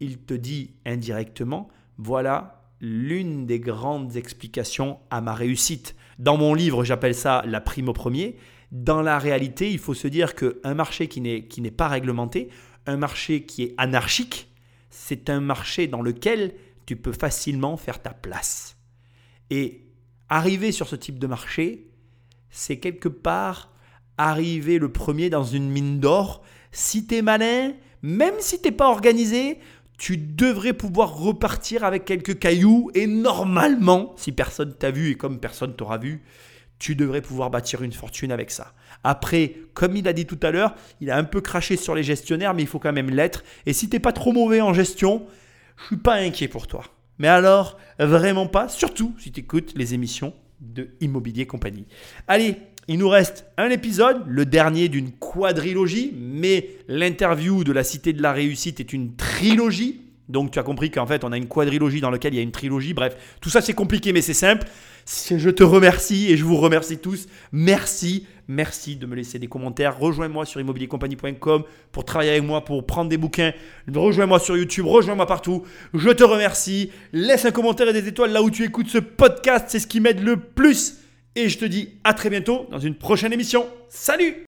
il 0.00 0.18
te 0.18 0.34
dit 0.34 0.74
indirectement, 0.86 1.68
voilà 1.98 2.64
l'une 2.80 3.46
des 3.46 3.60
grandes 3.60 4.16
explications 4.16 4.98
à 5.10 5.20
ma 5.20 5.34
réussite. 5.34 5.96
Dans 6.18 6.36
mon 6.36 6.54
livre, 6.54 6.84
j'appelle 6.84 7.14
ça 7.14 7.42
la 7.46 7.60
prime 7.60 7.88
au 7.88 7.92
premier. 7.92 8.36
Dans 8.70 9.02
la 9.02 9.18
réalité, 9.18 9.70
il 9.70 9.78
faut 9.78 9.94
se 9.94 10.08
dire 10.08 10.34
qu'un 10.34 10.74
marché 10.74 11.08
qui 11.08 11.20
n'est, 11.20 11.44
qui 11.44 11.60
n'est 11.60 11.70
pas 11.70 11.88
réglementé, 11.88 12.48
un 12.88 12.96
marché 12.96 13.44
qui 13.44 13.64
est 13.64 13.74
anarchique, 13.76 14.48
c'est 14.90 15.30
un 15.30 15.40
marché 15.40 15.86
dans 15.86 16.02
lequel 16.02 16.54
tu 16.86 16.96
peux 16.96 17.12
facilement 17.12 17.76
faire 17.76 18.00
ta 18.02 18.10
place. 18.10 18.76
Et 19.50 19.86
arriver 20.28 20.72
sur 20.72 20.88
ce 20.88 20.96
type 20.96 21.18
de 21.18 21.26
marché, 21.26 21.90
c'est 22.50 22.78
quelque 22.78 23.08
part 23.08 23.72
arriver 24.16 24.78
le 24.78 24.90
premier 24.90 25.30
dans 25.30 25.44
une 25.44 25.70
mine 25.70 26.00
d'or. 26.00 26.42
Si 26.72 27.06
tu 27.06 27.16
es 27.16 27.22
malin, 27.22 27.74
même 28.02 28.34
si 28.38 28.60
t'es 28.60 28.72
pas 28.72 28.88
organisé, 28.88 29.58
tu 29.98 30.16
devrais 30.16 30.72
pouvoir 30.72 31.16
repartir 31.16 31.84
avec 31.84 32.04
quelques 32.04 32.38
cailloux 32.38 32.90
et 32.94 33.06
normalement, 33.06 34.14
si 34.16 34.32
personne 34.32 34.74
t'a 34.74 34.90
vu 34.90 35.10
et 35.10 35.14
comme 35.16 35.40
personne 35.40 35.74
t'aura 35.74 35.98
vu, 35.98 36.22
tu 36.78 36.94
devrais 36.94 37.22
pouvoir 37.22 37.50
bâtir 37.50 37.82
une 37.82 37.92
fortune 37.92 38.32
avec 38.32 38.50
ça. 38.50 38.74
Après, 39.04 39.54
comme 39.74 39.96
il 39.96 40.08
a 40.08 40.12
dit 40.12 40.26
tout 40.26 40.38
à 40.42 40.50
l'heure, 40.50 40.74
il 41.00 41.10
a 41.10 41.16
un 41.16 41.24
peu 41.24 41.40
craché 41.40 41.76
sur 41.76 41.94
les 41.94 42.02
gestionnaires, 42.02 42.54
mais 42.54 42.62
il 42.62 42.68
faut 42.68 42.78
quand 42.78 42.92
même 42.92 43.10
l'être. 43.10 43.44
Et 43.66 43.72
si 43.72 43.88
t'es 43.88 44.00
pas 44.00 44.12
trop 44.12 44.32
mauvais 44.32 44.60
en 44.60 44.74
gestion, 44.74 45.26
je 45.76 45.86
suis 45.86 45.96
pas 45.96 46.14
inquiet 46.14 46.48
pour 46.48 46.66
toi. 46.66 46.84
Mais 47.18 47.28
alors, 47.28 47.78
vraiment 47.98 48.46
pas, 48.46 48.68
surtout 48.68 49.14
si 49.18 49.32
tu 49.32 49.40
écoutes 49.40 49.72
les 49.76 49.94
émissions 49.94 50.34
de 50.60 50.90
Immobilier 51.00 51.46
Compagnie. 51.46 51.86
Allez, 52.26 52.56
il 52.88 52.98
nous 52.98 53.08
reste 53.08 53.46
un 53.58 53.68
épisode, 53.68 54.22
le 54.26 54.46
dernier 54.46 54.88
d'une 54.88 55.12
quadrilogie, 55.12 56.14
mais 56.16 56.70
l'interview 56.88 57.62
de 57.62 57.72
la 57.72 57.84
Cité 57.84 58.12
de 58.12 58.22
la 58.22 58.32
Réussite 58.32 58.80
est 58.80 58.92
une 58.92 59.14
trilogie. 59.14 60.00
Donc 60.28 60.50
tu 60.50 60.58
as 60.58 60.62
compris 60.62 60.90
qu'en 60.90 61.06
fait 61.06 61.24
on 61.24 61.32
a 61.32 61.36
une 61.36 61.48
quadrilogie 61.48 62.00
dans 62.00 62.10
laquelle 62.10 62.34
il 62.34 62.38
y 62.38 62.40
a 62.40 62.42
une 62.42 62.52
trilogie. 62.52 62.94
Bref, 62.94 63.16
tout 63.40 63.50
ça 63.50 63.60
c'est 63.60 63.74
compliqué 63.74 64.12
mais 64.12 64.22
c'est 64.22 64.34
simple. 64.34 64.66
Je 65.08 65.48
te 65.48 65.64
remercie 65.64 66.30
et 66.30 66.36
je 66.36 66.44
vous 66.44 66.56
remercie 66.56 66.98
tous. 66.98 67.28
Merci, 67.50 68.26
merci 68.46 68.96
de 68.96 69.06
me 69.06 69.14
laisser 69.14 69.38
des 69.38 69.46
commentaires. 69.46 69.98
Rejoins-moi 69.98 70.44
sur 70.44 70.60
immobiliercompagnie.com 70.60 71.62
pour 71.92 72.04
travailler 72.04 72.32
avec 72.32 72.44
moi, 72.44 72.62
pour 72.62 72.84
prendre 72.84 73.08
des 73.08 73.16
bouquins. 73.16 73.52
Rejoins-moi 73.90 74.38
sur 74.38 74.56
YouTube, 74.56 74.84
rejoins-moi 74.84 75.24
partout. 75.26 75.64
Je 75.94 76.10
te 76.10 76.24
remercie. 76.24 76.92
Laisse 77.14 77.46
un 77.46 77.52
commentaire 77.52 77.88
et 77.88 77.94
des 77.94 78.06
étoiles 78.06 78.32
là 78.32 78.42
où 78.42 78.50
tu 78.50 78.64
écoutes 78.64 78.88
ce 78.88 78.98
podcast, 78.98 79.66
c'est 79.68 79.78
ce 79.78 79.86
qui 79.86 80.00
m'aide 80.00 80.22
le 80.22 80.36
plus. 80.36 80.98
Et 81.36 81.48
je 81.48 81.58
te 81.58 81.64
dis 81.64 81.94
à 82.04 82.12
très 82.12 82.28
bientôt 82.28 82.66
dans 82.70 82.78
une 82.78 82.94
prochaine 82.94 83.32
émission. 83.32 83.66
Salut 83.88 84.46